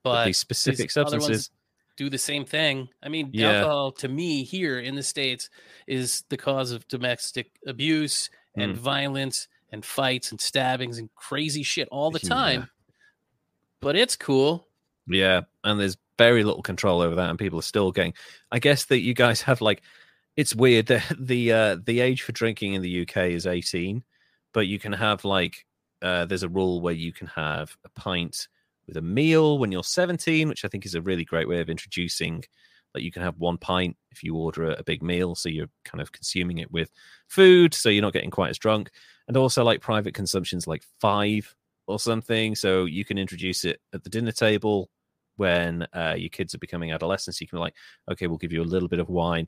but, 0.04 0.14
but 0.14 0.26
these 0.26 0.38
specific 0.38 0.88
these 0.88 0.94
substances 0.94 1.52
do 2.00 2.10
the 2.10 2.18
same 2.18 2.46
thing. 2.46 2.88
I 3.04 3.10
mean, 3.10 3.32
yeah. 3.34 3.52
alcohol 3.52 3.92
to 3.92 4.08
me 4.08 4.44
here 4.44 4.80
in 4.80 4.96
the 4.96 5.04
states 5.04 5.50
is 5.86 6.24
the 6.30 6.38
cause 6.38 6.72
of 6.72 6.88
domestic 6.88 7.52
abuse 7.68 8.30
and 8.56 8.74
mm. 8.74 8.78
violence 8.78 9.50
and 9.70 9.84
fights 9.84 10.32
and 10.32 10.40
stabbings 10.40 10.98
and 10.98 11.14
crazy 11.16 11.62
shit 11.62 11.90
all 11.92 12.10
the 12.10 12.20
time. 12.20 12.62
Yeah. 12.62 12.66
But 13.82 13.98
it's 13.98 14.16
cool. 14.16 14.66
Yeah, 15.08 15.42
and 15.66 15.78
there's 15.78 15.98
very 16.18 16.46
little 16.46 16.62
control 16.62 17.02
over 17.02 17.16
that, 17.16 17.30
and 17.30 17.38
people 17.38 17.60
are 17.60 17.64
still 17.64 17.92
getting. 17.92 18.14
I 18.50 18.60
guess 18.60 18.86
that 18.86 19.00
you 19.00 19.14
guys 19.14 19.42
have 19.42 19.60
like, 19.60 19.82
it's 20.38 20.56
weird 20.56 20.86
that 20.86 21.04
the 21.20 21.52
uh, 21.52 21.78
the 21.84 22.00
age 22.00 22.22
for 22.22 22.32
drinking 22.32 22.76
in 22.76 22.82
the 22.82 23.02
UK 23.02 23.18
is 23.32 23.46
18, 23.46 24.04
but 24.54 24.68
you 24.68 24.80
can 24.80 24.94
have 24.94 25.26
like, 25.26 25.66
uh, 26.02 26.26
there's 26.26 26.44
a 26.44 26.50
rule 26.50 26.80
where 26.80 26.94
you 26.94 27.12
can 27.12 27.28
have 27.28 27.76
a 27.84 27.90
pint 27.90 28.48
with 28.90 28.98
a 28.98 29.02
meal 29.02 29.58
when 29.58 29.72
you're 29.72 29.84
17, 29.84 30.50
which 30.50 30.66
I 30.66 30.68
think 30.68 30.86
is 30.86 30.96
a 30.96 31.02
really 31.02 31.24
great 31.24 31.48
way 31.48 31.62
of 31.62 31.70
introducing 31.70 32.44
that 32.94 33.04
you 33.04 33.12
can 33.12 33.22
have 33.22 33.38
one 33.38 33.58
pint 33.58 33.96
if 34.12 34.24
you 34.24 34.36
order 34.36 34.72
a, 34.72 34.84
big 34.84 35.04
meal. 35.04 35.36
So 35.36 35.48
you're 35.48 35.70
kind 35.86 36.02
of 36.02 36.12
consuming 36.12 36.58
it 36.58 36.72
with 36.72 36.90
food. 37.28 37.74
So 37.74 37.90
you're 37.90 38.02
not 38.02 38.14
getting 38.14 38.32
quite 38.32 38.50
as 38.50 38.58
drunk. 38.58 38.90
And 39.28 39.38
also 39.38 39.64
like 39.64 39.80
private 39.80 40.16
consumption's 40.16 40.66
like 40.66 40.84
five 41.00 41.54
or 41.88 42.00
something. 42.00 42.56
So 42.56 42.86
you 42.86 43.06
can 43.06 43.18
introduce 43.18 43.64
it 43.64 43.80
at 43.94 44.04
the 44.04 44.10
dinner 44.10 44.32
table 44.32 44.90
when 45.36 45.88
uh, 45.94 46.16
your 46.18 46.30
kids 46.30 46.56
are 46.56 46.60
becoming 46.60 46.92
adolescents. 46.92 47.40
You 47.40 47.48
can 47.48 47.58
be 47.58 47.62
like, 47.62 47.76
okay, 48.12 48.28
we'll 48.28 48.38
give 48.38 48.52
you 48.52 48.64
a 48.64 48.66
little 48.66 48.90
bit 48.90 49.00
of 49.00 49.08
wine. 49.08 49.48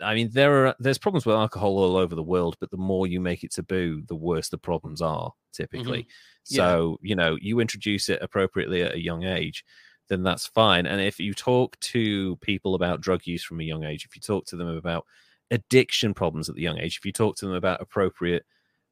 I 0.00 0.14
mean, 0.14 0.30
there 0.32 0.66
are 0.66 0.74
there's 0.78 0.98
problems 0.98 1.26
with 1.26 1.34
alcohol 1.36 1.78
all 1.78 1.96
over 1.96 2.14
the 2.14 2.22
world, 2.22 2.56
but 2.60 2.70
the 2.70 2.76
more 2.76 3.06
you 3.06 3.20
make 3.20 3.42
it 3.42 3.52
taboo, 3.52 4.02
the 4.06 4.14
worse 4.14 4.48
the 4.48 4.58
problems 4.58 5.00
are 5.00 5.32
typically. 5.52 6.00
Mm-hmm. 6.00 6.10
Yeah. 6.46 6.56
So 6.56 6.98
you 7.02 7.14
know, 7.14 7.36
you 7.40 7.60
introduce 7.60 8.08
it 8.08 8.22
appropriately 8.22 8.82
at 8.82 8.94
a 8.94 9.02
young 9.02 9.24
age, 9.24 9.64
then 10.08 10.22
that's 10.22 10.46
fine. 10.46 10.86
And 10.86 11.00
if 11.00 11.18
you 11.18 11.34
talk 11.34 11.78
to 11.80 12.36
people 12.36 12.74
about 12.74 13.00
drug 13.00 13.26
use 13.26 13.44
from 13.44 13.60
a 13.60 13.64
young 13.64 13.84
age, 13.84 14.04
if 14.04 14.14
you 14.14 14.20
talk 14.20 14.46
to 14.46 14.56
them 14.56 14.68
about 14.68 15.04
addiction 15.50 16.14
problems 16.14 16.48
at 16.48 16.54
the 16.54 16.62
young 16.62 16.78
age, 16.78 16.96
if 16.96 17.06
you 17.06 17.12
talk 17.12 17.36
to 17.36 17.46
them 17.46 17.54
about 17.54 17.80
appropriate 17.80 18.44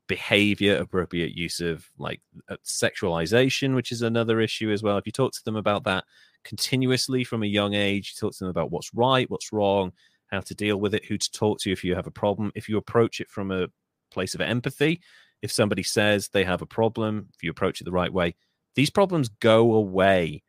behavior, 0.09 0.77
appropriate 0.77 1.33
use 1.33 1.61
of 1.61 1.89
like 1.99 2.21
uh, 2.49 2.57
sexualization, 2.65 3.75
which 3.75 3.93
is 3.93 4.03
another 4.03 4.41
issue 4.41 4.71
as 4.71 4.83
well. 4.83 4.99
If 4.99 5.07
you 5.07 5.13
talk 5.13 5.33
to 5.33 5.45
them 5.45 5.57
about 5.57 5.85
that 5.85 6.05
continuously 6.45 7.25
from 7.25 7.43
a 7.43 7.47
young 7.47 7.75
age, 7.75 8.15
you 8.15 8.21
talk 8.21 8.37
to 8.37 8.45
them 8.45 8.51
about 8.51 8.71
what's 8.71 8.93
right, 8.95 9.31
what's 9.31 9.53
wrong 9.53 9.93
how 10.33 10.41
to 10.41 10.55
deal 10.55 10.79
with 10.79 10.95
it, 10.95 11.05
who 11.05 11.19
to 11.19 11.31
talk 11.31 11.61
to 11.61 11.71
if 11.71 11.85
you 11.85 11.95
have 11.95 12.07
a 12.07 12.11
problem. 12.11 12.51
If 12.55 12.69
you 12.69 12.79
approach 12.79 13.21
it 13.21 13.29
from 13.29 13.53
a 13.53 13.69
place 14.11 14.35
of 14.35 14.41
empathy. 14.41 15.01
If 15.43 15.53
somebody 15.53 15.83
says 15.83 16.29
they 16.29 16.45
have 16.45 16.63
a 16.63 16.67
problem, 16.67 17.29
if 17.35 17.43
you 17.43 17.51
approach 17.51 17.81
it 17.81 17.85
the 17.85 17.93
right 17.93 18.13
way, 18.13 18.35
these 18.75 18.91
problems 18.91 19.29
go 19.29 19.75
away. 19.75 20.43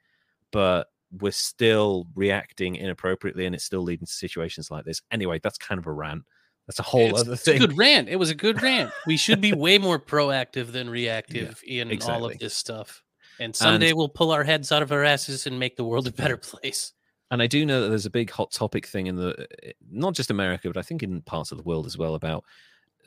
But 0.52 0.88
we're 1.20 1.32
still 1.32 2.08
reacting 2.16 2.76
inappropriately 2.76 3.46
and 3.46 3.54
it's 3.54 3.64
still 3.64 3.82
leading 3.82 4.06
to 4.06 4.12
situations 4.12 4.72
like 4.72 4.86
this. 4.86 5.02
Anyway, 5.12 5.40
that's 5.42 5.58
kind 5.58 5.80
of 5.80 5.88
a 5.88 5.92
rant. 5.92 6.24
That's 6.68 6.80
a 6.80 6.84
whole 6.84 7.10
it's, 7.10 7.22
other 7.22 7.36
thing. 7.36 7.60
good 7.60 7.78
rant. 7.78 8.08
It 8.08 8.16
was 8.16 8.30
a 8.30 8.36
good 8.36 8.62
rant. 8.62 8.92
We 9.06 9.18
should 9.18 9.42
be 9.42 9.54
way 9.54 9.78
more 9.78 10.00
proactive 10.00 10.72
than 10.72 10.90
reactive 10.92 11.62
yeah, 11.66 11.82
in 11.82 11.92
exactly. 11.92 12.16
all 12.16 12.26
of 12.26 12.40
this 12.40 12.56
stuff. 12.56 13.04
And 13.40 13.56
someday 13.56 13.90
and, 13.90 13.98
we'll 13.98 14.10
pull 14.10 14.32
our 14.32 14.44
heads 14.44 14.72
out 14.72 14.82
of 14.82 14.92
our 14.92 15.04
asses 15.04 15.46
and 15.46 15.60
make 15.60 15.76
the 15.76 15.84
world 15.84 16.08
a 16.08 16.12
better 16.12 16.38
place. 16.38 16.94
And 17.32 17.42
I 17.42 17.48
do 17.48 17.66
know 17.66 17.82
that 17.82 17.90
there's 17.90 18.06
a 18.06 18.12
big 18.12 18.30
hot 18.30 18.52
topic 18.52 18.86
thing 18.86 19.08
in 19.08 19.16
the 19.16 19.48
not 19.92 20.14
just 20.14 20.30
America, 20.30 20.68
but 20.70 20.78
I 20.78 20.84
think 20.84 21.04
in 21.04 21.22
parts 21.22 21.52
of 21.52 21.58
the 21.58 21.64
world 21.64 21.86
as 21.86 21.98
well 21.98 22.16
about 22.16 22.46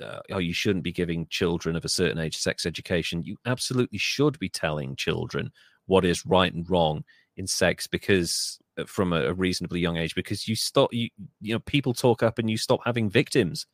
uh, 0.01 0.21
oh, 0.31 0.39
you 0.39 0.53
shouldn't 0.53 0.85
be 0.85 0.93
giving 0.93 1.27
children 1.29 1.77
of 1.77 1.85
a 1.85 1.89
certain 1.89 2.19
age 2.19 2.37
sex 2.37 2.67
education. 2.67 3.23
You 3.23 3.37
absolutely 3.47 3.99
should 3.99 4.39
be 4.39 4.49
telling 4.49 4.97
children 4.97 5.53
what 5.87 6.05
is 6.05 6.27
right 6.27 6.53
and 6.53 6.69
wrong 6.69 7.05
in 7.37 7.47
sex 7.47 7.87
because 7.87 8.59
uh, 8.79 8.85
from 8.85 9.13
a, 9.13 9.33
reasonably 9.33 9.81
young 9.81 9.97
age 9.97 10.15
because 10.15 10.49
you 10.49 10.57
stop 10.57 10.93
you 10.93 11.09
you 11.41 11.55
know 11.55 11.59
people 11.61 11.95
talk 11.95 12.23
up 12.23 12.39
and 12.39 12.51
you 12.51 12.57
stop 12.57 12.81
having 12.85 13.09
victims 13.09 13.67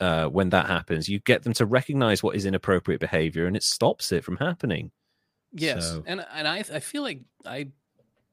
uh, 0.00 0.26
when 0.26 0.50
that 0.50 0.66
happens 0.66 1.08
you 1.08 1.18
get 1.20 1.42
them 1.42 1.52
to 1.52 1.66
recognize 1.66 2.22
what 2.22 2.36
is 2.36 2.44
inappropriate 2.44 3.00
behavior 3.00 3.46
and 3.46 3.56
it 3.56 3.62
stops 3.62 4.12
it 4.12 4.24
from 4.24 4.36
happening 4.36 4.90
yes 5.52 5.88
so. 5.88 6.02
and 6.06 6.24
and 6.34 6.48
I, 6.48 6.58
I 6.58 6.80
feel 6.80 7.02
like 7.02 7.20
i 7.46 7.68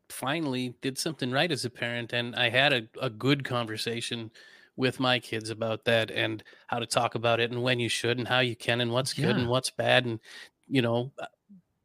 finally 0.10 0.74
did 0.82 0.98
something 0.98 1.32
right 1.32 1.52
as 1.52 1.66
a 1.66 1.70
parent 1.70 2.14
and 2.14 2.36
i 2.36 2.50
had 2.50 2.74
a, 2.74 2.88
a 3.02 3.10
good 3.10 3.44
conversation 3.44 4.32
with 4.80 4.97
my 4.97 5.19
kids 5.19 5.49
about 5.49 5.84
that 5.84 6.10
and 6.10 6.41
how 6.68 6.80
to 6.80 6.85
talk 6.85 7.14
about 7.14 7.41
it 7.41 7.51
and 7.51 7.61
when 7.61 7.81
you 7.81 7.89
should 7.89 8.18
and 8.18 8.26
how 8.26 8.39
you 8.39 8.56
can 8.56 8.80
and 8.80 8.93
what's 8.93 9.11
good 9.11 9.35
yeah. 9.35 9.41
and 9.41 9.49
what's 9.49 9.69
bad 9.69 10.06
and 10.06 10.22
you 10.69 10.81
know 10.81 11.11
uh, 11.19 11.26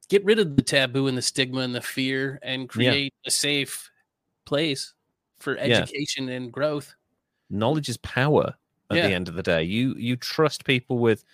get 0.08 0.24
rid 0.24 0.38
of 0.38 0.54
the 0.54 0.62
taboo 0.62 1.08
and 1.08 1.18
the 1.18 1.22
stigma 1.22 1.60
and 1.62 1.74
the 1.74 1.80
fear 1.80 2.38
and 2.42 2.68
create 2.68 3.12
yeah. 3.24 3.28
a 3.28 3.30
safe 3.32 3.90
place 4.46 4.94
for 5.40 5.58
education 5.58 6.28
yeah. 6.28 6.34
and 6.34 6.52
growth. 6.52 6.94
Knowledge 7.50 7.88
is 7.88 7.96
power 7.96 8.54
at 8.90 8.94
the 8.94 9.12
end 9.12 9.28
of 9.28 9.34
the 9.34 9.42
day. 9.42 9.64
You 9.64 9.96
you 9.98 10.14
trust 10.14 10.64
people 10.64 10.98
with 10.98 11.24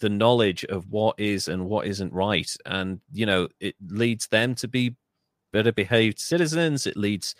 the 0.00 0.10
knowledge 0.10 0.66
of 0.66 0.90
what 0.90 1.18
is 1.18 1.48
and 1.48 1.64
what 1.64 1.86
isn't 1.86 2.12
right 2.12 2.54
and 2.66 3.00
you 3.14 3.24
know 3.24 3.48
it 3.60 3.74
leads 3.88 4.26
them 4.26 4.54
to 4.54 4.68
be 4.68 4.94
better 5.52 5.72
behaved 5.72 6.18
citizens 6.18 6.86
it 6.86 6.98
leads 6.98 7.34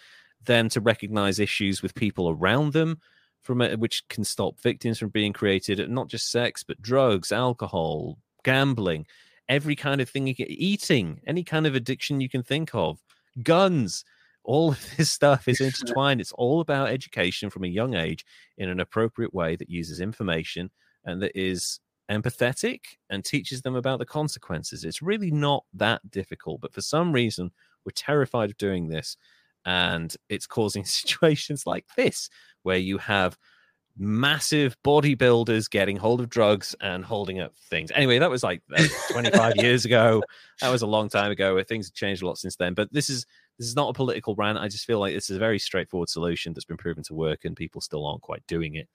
them 0.46 0.70
to 0.70 0.80
recognize 0.80 1.38
issues 1.38 1.82
with 1.82 1.94
people 1.94 2.30
around 2.30 2.72
them 2.72 2.98
from 3.46 3.62
it, 3.62 3.78
which 3.78 4.06
can 4.08 4.24
stop 4.24 4.60
victims 4.60 4.98
from 4.98 5.08
being 5.08 5.32
created 5.32 5.88
not 5.88 6.08
just 6.08 6.30
sex 6.30 6.62
but 6.62 6.82
drugs 6.82 7.32
alcohol 7.32 8.18
gambling 8.42 9.06
every 9.48 9.76
kind 9.76 10.00
of 10.00 10.08
thing 10.08 10.26
you 10.26 10.34
get 10.34 10.50
eating, 10.50 11.20
any 11.26 11.44
kind 11.44 11.66
of 11.66 11.74
addiction 11.74 12.20
you 12.20 12.28
can 12.28 12.42
think 12.42 12.74
of, 12.74 12.98
guns. 13.42 14.04
All 14.44 14.70
of 14.70 14.96
this 14.96 15.10
stuff 15.10 15.48
is 15.48 15.60
intertwined. 15.60 16.20
It's 16.20 16.32
all 16.32 16.60
about 16.60 16.88
education 16.88 17.50
from 17.50 17.64
a 17.64 17.68
young 17.68 17.94
age 17.94 18.24
in 18.58 18.68
an 18.68 18.80
appropriate 18.80 19.34
way 19.34 19.56
that 19.56 19.70
uses 19.70 20.00
information 20.00 20.70
and 21.04 21.20
that 21.22 21.32
is 21.34 21.80
empathetic 22.10 22.80
and 23.10 23.24
teaches 23.24 23.62
them 23.62 23.74
about 23.74 23.98
the 23.98 24.06
consequences. 24.06 24.84
It's 24.84 25.02
really 25.02 25.30
not 25.30 25.64
that 25.74 26.08
difficult, 26.10 26.60
but 26.60 26.72
for 26.72 26.80
some 26.80 27.12
reason, 27.12 27.50
we're 27.84 27.92
terrified 27.94 28.50
of 28.50 28.56
doing 28.56 28.88
this. 28.88 29.16
And 29.64 30.14
it's 30.28 30.46
causing 30.46 30.84
situations 30.84 31.66
like 31.66 31.86
this, 31.96 32.30
where 32.66 32.76
you 32.76 32.98
have 32.98 33.38
massive 33.96 34.76
bodybuilders 34.84 35.70
getting 35.70 35.96
hold 35.96 36.20
of 36.20 36.28
drugs 36.28 36.74
and 36.80 37.04
holding 37.04 37.40
up 37.40 37.54
things. 37.70 37.92
Anyway, 37.94 38.18
that 38.18 38.28
was 38.28 38.42
like 38.42 38.60
that 38.68 38.80
was 38.80 38.92
25 39.10 39.54
years 39.56 39.84
ago. 39.84 40.20
That 40.60 40.70
was 40.70 40.82
a 40.82 40.86
long 40.86 41.08
time 41.08 41.30
ago. 41.30 41.62
Things 41.62 41.86
have 41.86 41.94
changed 41.94 42.22
a 42.22 42.26
lot 42.26 42.38
since 42.38 42.56
then. 42.56 42.74
But 42.74 42.92
this 42.92 43.08
is 43.08 43.24
this 43.56 43.68
is 43.68 43.76
not 43.76 43.88
a 43.88 43.92
political 43.92 44.34
rant. 44.34 44.58
I 44.58 44.66
just 44.66 44.84
feel 44.84 44.98
like 44.98 45.14
this 45.14 45.30
is 45.30 45.36
a 45.36 45.40
very 45.40 45.60
straightforward 45.60 46.08
solution 46.08 46.52
that's 46.52 46.64
been 46.64 46.76
proven 46.76 47.04
to 47.04 47.14
work, 47.14 47.44
and 47.44 47.54
people 47.54 47.80
still 47.80 48.04
aren't 48.04 48.22
quite 48.22 48.44
doing 48.48 48.74
it. 48.74 48.88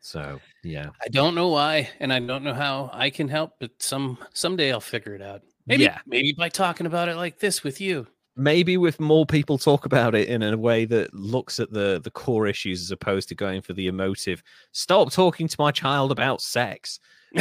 So 0.00 0.40
yeah, 0.64 0.88
I 1.04 1.08
don't 1.08 1.34
know 1.34 1.48
why, 1.48 1.90
and 2.00 2.12
I 2.12 2.18
don't 2.18 2.44
know 2.44 2.54
how 2.54 2.88
I 2.94 3.10
can 3.10 3.28
help, 3.28 3.56
but 3.60 3.70
some 3.78 4.16
someday 4.32 4.72
I'll 4.72 4.80
figure 4.80 5.14
it 5.14 5.22
out. 5.22 5.42
Maybe 5.66 5.84
yeah. 5.84 5.98
maybe 6.06 6.32
by 6.32 6.48
talking 6.48 6.86
about 6.86 7.10
it 7.10 7.16
like 7.16 7.38
this 7.38 7.62
with 7.62 7.78
you 7.78 8.06
maybe 8.38 8.76
with 8.76 9.00
more 9.00 9.26
people 9.26 9.58
talk 9.58 9.84
about 9.84 10.14
it 10.14 10.28
in 10.28 10.42
a 10.42 10.56
way 10.56 10.84
that 10.84 11.12
looks 11.12 11.58
at 11.58 11.72
the 11.72 12.00
the 12.02 12.10
core 12.10 12.46
issues 12.46 12.80
as 12.80 12.90
opposed 12.92 13.28
to 13.28 13.34
going 13.34 13.60
for 13.60 13.72
the 13.72 13.88
emotive 13.88 14.42
stop 14.72 15.12
talking 15.12 15.48
to 15.48 15.56
my 15.58 15.72
child 15.72 16.12
about 16.12 16.40
sex 16.40 17.00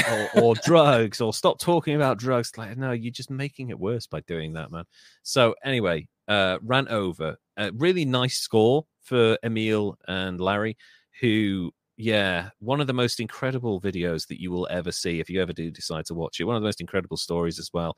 or, 0.09 0.29
or 0.41 0.55
drugs 0.65 1.21
or 1.21 1.31
stop 1.33 1.59
talking 1.59 1.95
about 1.95 2.17
drugs. 2.17 2.51
Like 2.57 2.77
no 2.77 2.91
you're 2.91 3.11
just 3.11 3.29
making 3.29 3.69
it 3.69 3.79
worse 3.79 4.07
by 4.07 4.21
doing 4.21 4.53
that 4.53 4.71
man. 4.71 4.85
So 5.21 5.55
anyway 5.63 6.07
uh 6.27 6.57
ran 6.63 6.87
over. 6.87 7.37
A 7.57 7.71
really 7.73 8.03
nice 8.03 8.39
score 8.39 8.85
for 9.03 9.37
emil 9.43 9.97
and 10.07 10.41
larry 10.41 10.77
who 11.21 11.71
yeah 11.95 12.49
one 12.59 12.81
of 12.81 12.85
the 12.87 12.93
most 12.93 13.19
incredible 13.19 13.79
videos 13.81 14.27
that 14.27 14.39
you 14.39 14.51
will 14.51 14.67
ever 14.69 14.91
see 14.91 15.19
if 15.19 15.29
you 15.29 15.41
ever 15.41 15.53
do 15.53 15.69
decide 15.69 16.05
to 16.05 16.15
watch 16.15 16.39
it. 16.39 16.45
One 16.45 16.55
of 16.55 16.61
the 16.61 16.67
most 16.67 16.81
incredible 16.81 17.17
stories 17.17 17.59
as 17.59 17.69
well 17.71 17.95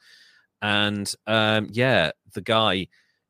and 0.61 1.11
um, 1.27 1.67
yeah, 1.71 2.11
the 2.33 2.41
guy 2.41 2.87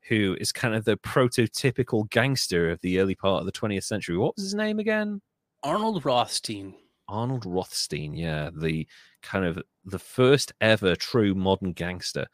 who 0.08 0.36
is 0.40 0.52
kind 0.52 0.74
of 0.74 0.84
the 0.84 0.96
prototypical 0.96 2.08
gangster 2.10 2.70
of 2.70 2.80
the 2.80 2.98
early 2.98 3.14
part 3.14 3.40
of 3.40 3.46
the 3.46 3.52
20th 3.52 3.84
century. 3.84 4.16
What 4.16 4.36
was 4.36 4.44
his 4.44 4.54
name 4.54 4.78
again? 4.78 5.20
Arnold 5.62 6.04
Rothstein. 6.04 6.74
Arnold 7.08 7.44
Rothstein, 7.44 8.14
yeah, 8.14 8.50
the 8.54 8.86
kind 9.22 9.44
of 9.44 9.62
the 9.84 9.98
first 9.98 10.52
ever 10.60 10.96
true 10.96 11.34
modern 11.34 11.72
gangster. 11.72 12.26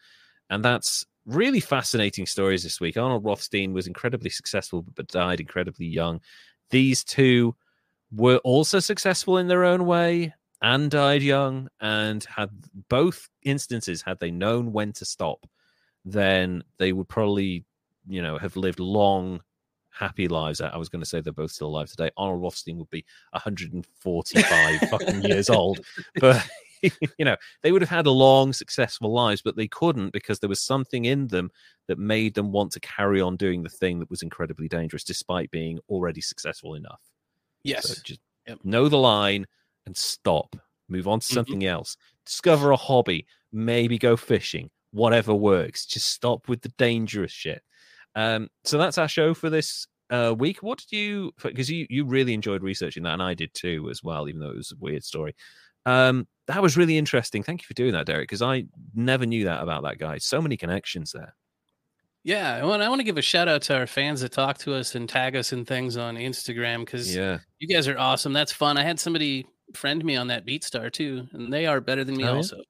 And 0.51 0.64
that's 0.64 1.05
really 1.27 1.60
fascinating 1.60 2.27
stories 2.27 2.62
this 2.62 2.81
week. 2.81 2.97
Arnold 2.97 3.24
Rothstein 3.24 3.73
was 3.73 3.86
incredibly 3.86 4.31
successful, 4.31 4.85
but 4.94 5.09
died 5.09 5.40
incredibly 5.40 5.86
young. 5.86 6.20
These 6.70 7.05
two 7.05 7.56
were 8.12 8.39
also 8.39 8.78
successful 8.78 9.39
in 9.39 9.48
their 9.48 9.64
own 9.64 9.86
way 9.86 10.35
and 10.62 10.91
died 10.91 11.23
young 11.23 11.69
and 11.81 12.24
had 12.24 12.51
both 12.89 13.28
instances 13.43 14.03
had 14.03 14.19
they 14.20 14.31
known 14.31 14.73
when 14.73 14.93
to 14.93 15.05
stop 15.05 15.47
then 16.05 16.62
they 16.78 16.93
would 16.93 17.09
probably 17.09 17.65
you 18.07 18.23
know 18.23 18.39
have 18.39 18.57
lived 18.57 18.78
long 18.78 19.41
happy 19.97 20.28
lives. 20.28 20.61
I 20.61 20.77
was 20.77 20.89
going 20.89 21.01
to 21.03 21.09
say 21.09 21.20
they're 21.20 21.33
both 21.33 21.53
still 21.53 21.69
alive 21.69 21.89
today. 21.89 22.11
Arnold 22.19 22.43
rothstein 22.43 22.77
would 22.78 22.91
be 22.91 23.05
145 23.31 24.81
fucking 24.91 25.23
years 25.23 25.51
old. 25.51 25.81
But 26.20 26.47
you 27.19 27.24
know 27.24 27.37
they 27.62 27.73
would 27.73 27.81
have 27.81 27.89
had 27.89 28.07
a 28.07 28.11
long 28.11 28.53
successful 28.53 29.11
lives 29.11 29.41
but 29.41 29.57
they 29.57 29.66
couldn't 29.66 30.12
because 30.12 30.41
there 30.41 30.49
was 30.49 30.61
something 30.61 31.07
in 31.07 31.27
them 31.28 31.51
that 31.89 31.99
made 31.99 32.35
them 32.35 32.53
want 32.53 32.70
to 32.70 32.81
carry 32.81 33.19
on 33.19 33.35
doing 33.35 33.62
the 33.62 33.70
thing 33.70 33.99
that 33.99 34.11
was 34.11 34.20
incredibly 34.20 34.69
dangerous 34.69 35.03
despite 35.03 35.51
being 35.51 35.78
already 35.89 36.20
successful 36.20 36.74
enough. 36.74 37.01
Yes. 37.65 37.89
so 37.89 38.03
just 38.05 38.20
yep. 38.47 38.59
know 38.62 38.91
the 38.91 38.99
line 38.99 39.47
and 39.86 39.96
stop. 39.96 40.56
Move 40.88 41.08
on 41.08 41.20
to 41.20 41.24
mm-hmm. 41.24 41.34
something 41.34 41.60
mm-hmm. 41.60 41.68
else. 41.68 41.96
Discover 42.24 42.72
a 42.72 42.76
hobby. 42.76 43.26
Maybe 43.52 43.98
go 43.98 44.16
fishing. 44.16 44.70
Whatever 44.90 45.34
works. 45.34 45.86
Just 45.86 46.10
stop 46.10 46.48
with 46.48 46.62
the 46.62 46.72
dangerous 46.78 47.32
shit. 47.32 47.62
Um, 48.14 48.48
so 48.64 48.78
that's 48.78 48.98
our 48.98 49.08
show 49.08 49.34
for 49.34 49.50
this 49.50 49.86
uh, 50.10 50.34
week. 50.36 50.62
What 50.62 50.78
did 50.78 50.96
you? 50.96 51.32
Because 51.42 51.70
you 51.70 51.86
you 51.90 52.04
really 52.04 52.34
enjoyed 52.34 52.62
researching 52.62 53.02
that, 53.02 53.12
and 53.12 53.22
I 53.22 53.34
did 53.34 53.52
too 53.54 53.88
as 53.90 54.02
well. 54.02 54.28
Even 54.28 54.40
though 54.40 54.50
it 54.50 54.56
was 54.56 54.72
a 54.72 54.76
weird 54.78 55.04
story. 55.04 55.34
Um, 55.84 56.26
that 56.46 56.62
was 56.62 56.76
really 56.76 56.98
interesting. 56.98 57.42
Thank 57.42 57.62
you 57.62 57.66
for 57.66 57.74
doing 57.74 57.92
that, 57.92 58.06
Derek. 58.06 58.28
Because 58.28 58.42
I 58.42 58.64
never 58.94 59.26
knew 59.26 59.44
that 59.44 59.62
about 59.62 59.82
that 59.84 59.98
guy. 59.98 60.18
So 60.18 60.40
many 60.40 60.56
connections 60.56 61.12
there. 61.12 61.34
Yeah, 62.26 62.64
well, 62.64 62.82
I 62.82 62.88
want 62.88 62.98
to 62.98 63.04
give 63.04 63.18
a 63.18 63.22
shout 63.22 63.46
out 63.46 63.62
to 63.62 63.76
our 63.76 63.86
fans 63.86 64.20
that 64.22 64.32
talk 64.32 64.58
to 64.58 64.74
us 64.74 64.96
and 64.96 65.08
tag 65.08 65.36
us 65.36 65.52
and 65.52 65.64
things 65.64 65.96
on 65.96 66.16
Instagram 66.16 66.80
because 66.80 67.14
yeah, 67.14 67.38
you 67.60 67.68
guys 67.68 67.86
are 67.86 67.96
awesome. 67.96 68.32
That's 68.32 68.50
fun. 68.50 68.76
I 68.76 68.82
had 68.82 68.98
somebody 68.98 69.46
friend 69.74 70.05
me 70.05 70.16
on 70.16 70.28
that 70.28 70.47
BeatStar 70.47 70.93
too, 70.93 71.26
and 71.32 71.52
they 71.52 71.66
are 71.66 71.80
better 71.80 72.05
than 72.05 72.16
me 72.16 72.24
oh, 72.24 72.36
also. 72.36 72.62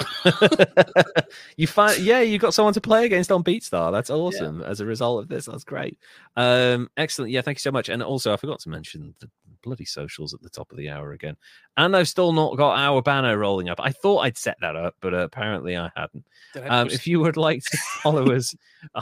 you 1.56 1.66
find 1.66 1.98
yeah, 1.98 2.20
you 2.20 2.38
got 2.38 2.54
someone 2.54 2.74
to 2.74 2.80
play 2.80 3.04
against 3.04 3.30
on 3.30 3.44
BeatStar. 3.44 3.92
That's 3.92 4.10
awesome. 4.10 4.60
Yeah. 4.60 4.66
As 4.66 4.80
a 4.80 4.86
result 4.86 5.22
of 5.22 5.28
this, 5.28 5.46
that's 5.46 5.64
great. 5.64 5.98
Um, 6.36 6.88
excellent. 6.96 7.32
Yeah, 7.32 7.42
thank 7.42 7.56
you 7.56 7.60
so 7.60 7.72
much. 7.72 7.88
And 7.88 8.02
also, 8.02 8.32
I 8.32 8.36
forgot 8.36 8.60
to 8.60 8.68
mention 8.70 9.14
the 9.20 9.28
bloody 9.62 9.84
socials 9.84 10.34
at 10.34 10.40
the 10.42 10.48
top 10.48 10.70
of 10.70 10.78
the 10.78 10.88
hour 10.88 11.12
again. 11.12 11.36
And 11.76 11.96
I've 11.96 12.08
still 12.08 12.32
not 12.32 12.56
got 12.56 12.78
our 12.78 13.02
banner 13.02 13.36
rolling 13.36 13.68
up. 13.68 13.78
I 13.80 13.92
thought 13.92 14.20
I'd 14.20 14.38
set 14.38 14.56
that 14.60 14.76
up, 14.76 14.94
but 15.00 15.14
uh, 15.14 15.18
apparently 15.18 15.76
I 15.76 15.90
hadn't. 15.94 16.24
Um, 16.68 16.88
if 16.88 17.06
you 17.06 17.20
would 17.20 17.36
like 17.36 17.62
to 17.64 17.76
follow 18.02 18.32
us 18.32 18.54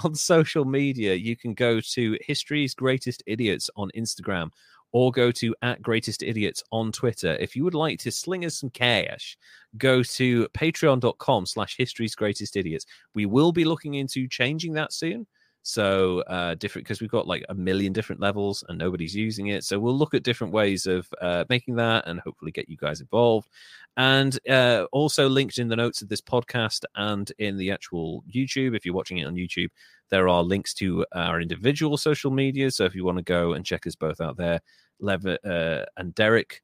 on 0.05 0.15
social 0.15 0.65
media, 0.65 1.15
you 1.15 1.37
can 1.37 1.55
go 1.55 1.81
to 1.81 2.19
History's 2.21 2.75
Greatest 2.75 3.23
Idiots 3.27 3.71
on 3.77 3.91
Instagram 3.97 4.51
or 4.93 5.11
go 5.13 5.31
to 5.33 5.55
at 5.63 5.83
greatest 5.83 6.23
idiots 6.23 6.63
on 6.73 6.93
Twitter. 6.93 7.37
If 7.41 7.55
you 7.55 7.65
would 7.65 7.75
like 7.75 7.99
to 8.01 8.11
sling 8.11 8.45
us 8.45 8.61
some 8.61 8.71
cash, 8.71 9.37
go 9.77 10.03
to 10.03 10.49
patreon.com 10.49 11.47
slash 11.47 11.77
history's 11.77 12.15
greatest 12.15 12.57
idiots. 12.57 12.87
We 13.15 13.27
will 13.27 13.53
be 13.53 13.65
looking 13.65 13.95
into 13.95 14.29
changing 14.29 14.73
that 14.75 14.93
soon. 14.93 15.27
So 15.69 16.21
uh, 16.21 16.55
different 16.55 16.87
because 16.87 17.03
we've 17.03 17.11
got 17.11 17.27
like 17.27 17.45
a 17.51 17.55
million 17.55 17.93
different 17.93 18.23
levels 18.23 18.65
and 18.71 18.79
nobody's 18.79 19.15
using 19.15 19.49
it. 19.49 19.65
So 19.65 19.79
we'll 19.79 19.95
look 19.95 20.15
at 20.15 20.23
different 20.23 20.55
ways 20.55 20.87
of 20.87 21.07
uh, 21.21 21.45
making 21.51 21.77
that 21.77 22.09
and 22.09 22.21
hopefully 22.21 22.51
get 22.51 22.71
you 22.71 22.79
guys 22.79 23.03
involved. 23.03 23.51
And 23.99 24.39
uh, 24.49 24.87
also 24.93 25.29
linked 25.29 25.59
in 25.59 25.69
the 25.69 25.77
notes 25.77 26.01
of 26.01 26.09
this 26.09 26.23
podcast 26.23 26.87
and 26.97 27.31
in 27.37 27.59
the 27.59 27.71
actual 27.71 28.25
YouTube, 28.35 28.75
if 28.75 28.87
you're 28.87 28.95
watching 28.95 29.19
it 29.19 29.27
on 29.27 29.35
YouTube, 29.35 29.69
there 30.09 30.27
are 30.27 30.43
links 30.43 30.73
to 30.75 31.05
our 31.13 31.39
individual 31.39 31.99
social 31.99 32.31
media. 32.31 32.71
So 32.71 32.87
if 32.87 32.95
you 32.95 33.05
want 33.05 33.19
to 33.19 33.25
go 33.25 33.53
and 33.53 33.63
check 33.63 33.87
us 33.87 33.95
both 33.95 34.23
out 34.23 34.39
there, 34.39 34.61
Lev 35.01 35.27
uh, 35.27 35.85
and 35.99 36.15
Derek 36.15 36.63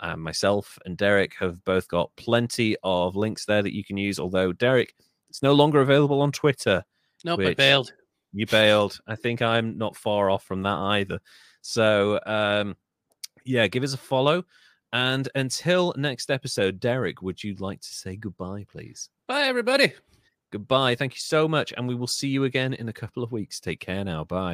and 0.00 0.12
uh, 0.12 0.16
myself 0.16 0.78
and 0.86 0.96
Derek 0.96 1.34
have 1.38 1.62
both 1.66 1.86
got 1.88 2.16
plenty 2.16 2.78
of 2.82 3.14
links 3.14 3.44
there 3.44 3.62
that 3.62 3.74
you 3.74 3.84
can 3.84 3.98
use. 3.98 4.18
Although 4.18 4.54
Derek, 4.54 4.94
it's 5.28 5.42
no 5.42 5.52
longer 5.52 5.82
available 5.82 6.22
on 6.22 6.32
Twitter. 6.32 6.82
Nope, 7.24 7.40
I 7.40 7.52
bailed. 7.52 7.92
You 8.32 8.46
bailed. 8.46 9.00
I 9.06 9.16
think 9.16 9.42
I'm 9.42 9.78
not 9.78 9.96
far 9.96 10.30
off 10.30 10.44
from 10.44 10.62
that 10.62 10.76
either. 10.76 11.18
So, 11.62 12.20
um, 12.26 12.76
yeah, 13.44 13.66
give 13.66 13.82
us 13.82 13.94
a 13.94 13.98
follow. 13.98 14.44
And 14.92 15.28
until 15.34 15.94
next 15.96 16.30
episode, 16.30 16.80
Derek, 16.80 17.20
would 17.22 17.42
you 17.42 17.54
like 17.58 17.80
to 17.80 17.88
say 17.88 18.16
goodbye, 18.16 18.66
please? 18.70 19.10
Bye, 19.26 19.42
everybody. 19.42 19.92
Goodbye. 20.50 20.94
Thank 20.94 21.14
you 21.14 21.20
so 21.20 21.46
much. 21.46 21.74
And 21.76 21.86
we 21.86 21.94
will 21.94 22.06
see 22.06 22.28
you 22.28 22.44
again 22.44 22.72
in 22.74 22.88
a 22.88 22.92
couple 22.92 23.22
of 23.22 23.32
weeks. 23.32 23.60
Take 23.60 23.80
care 23.80 24.04
now. 24.04 24.24
Bye. 24.24 24.46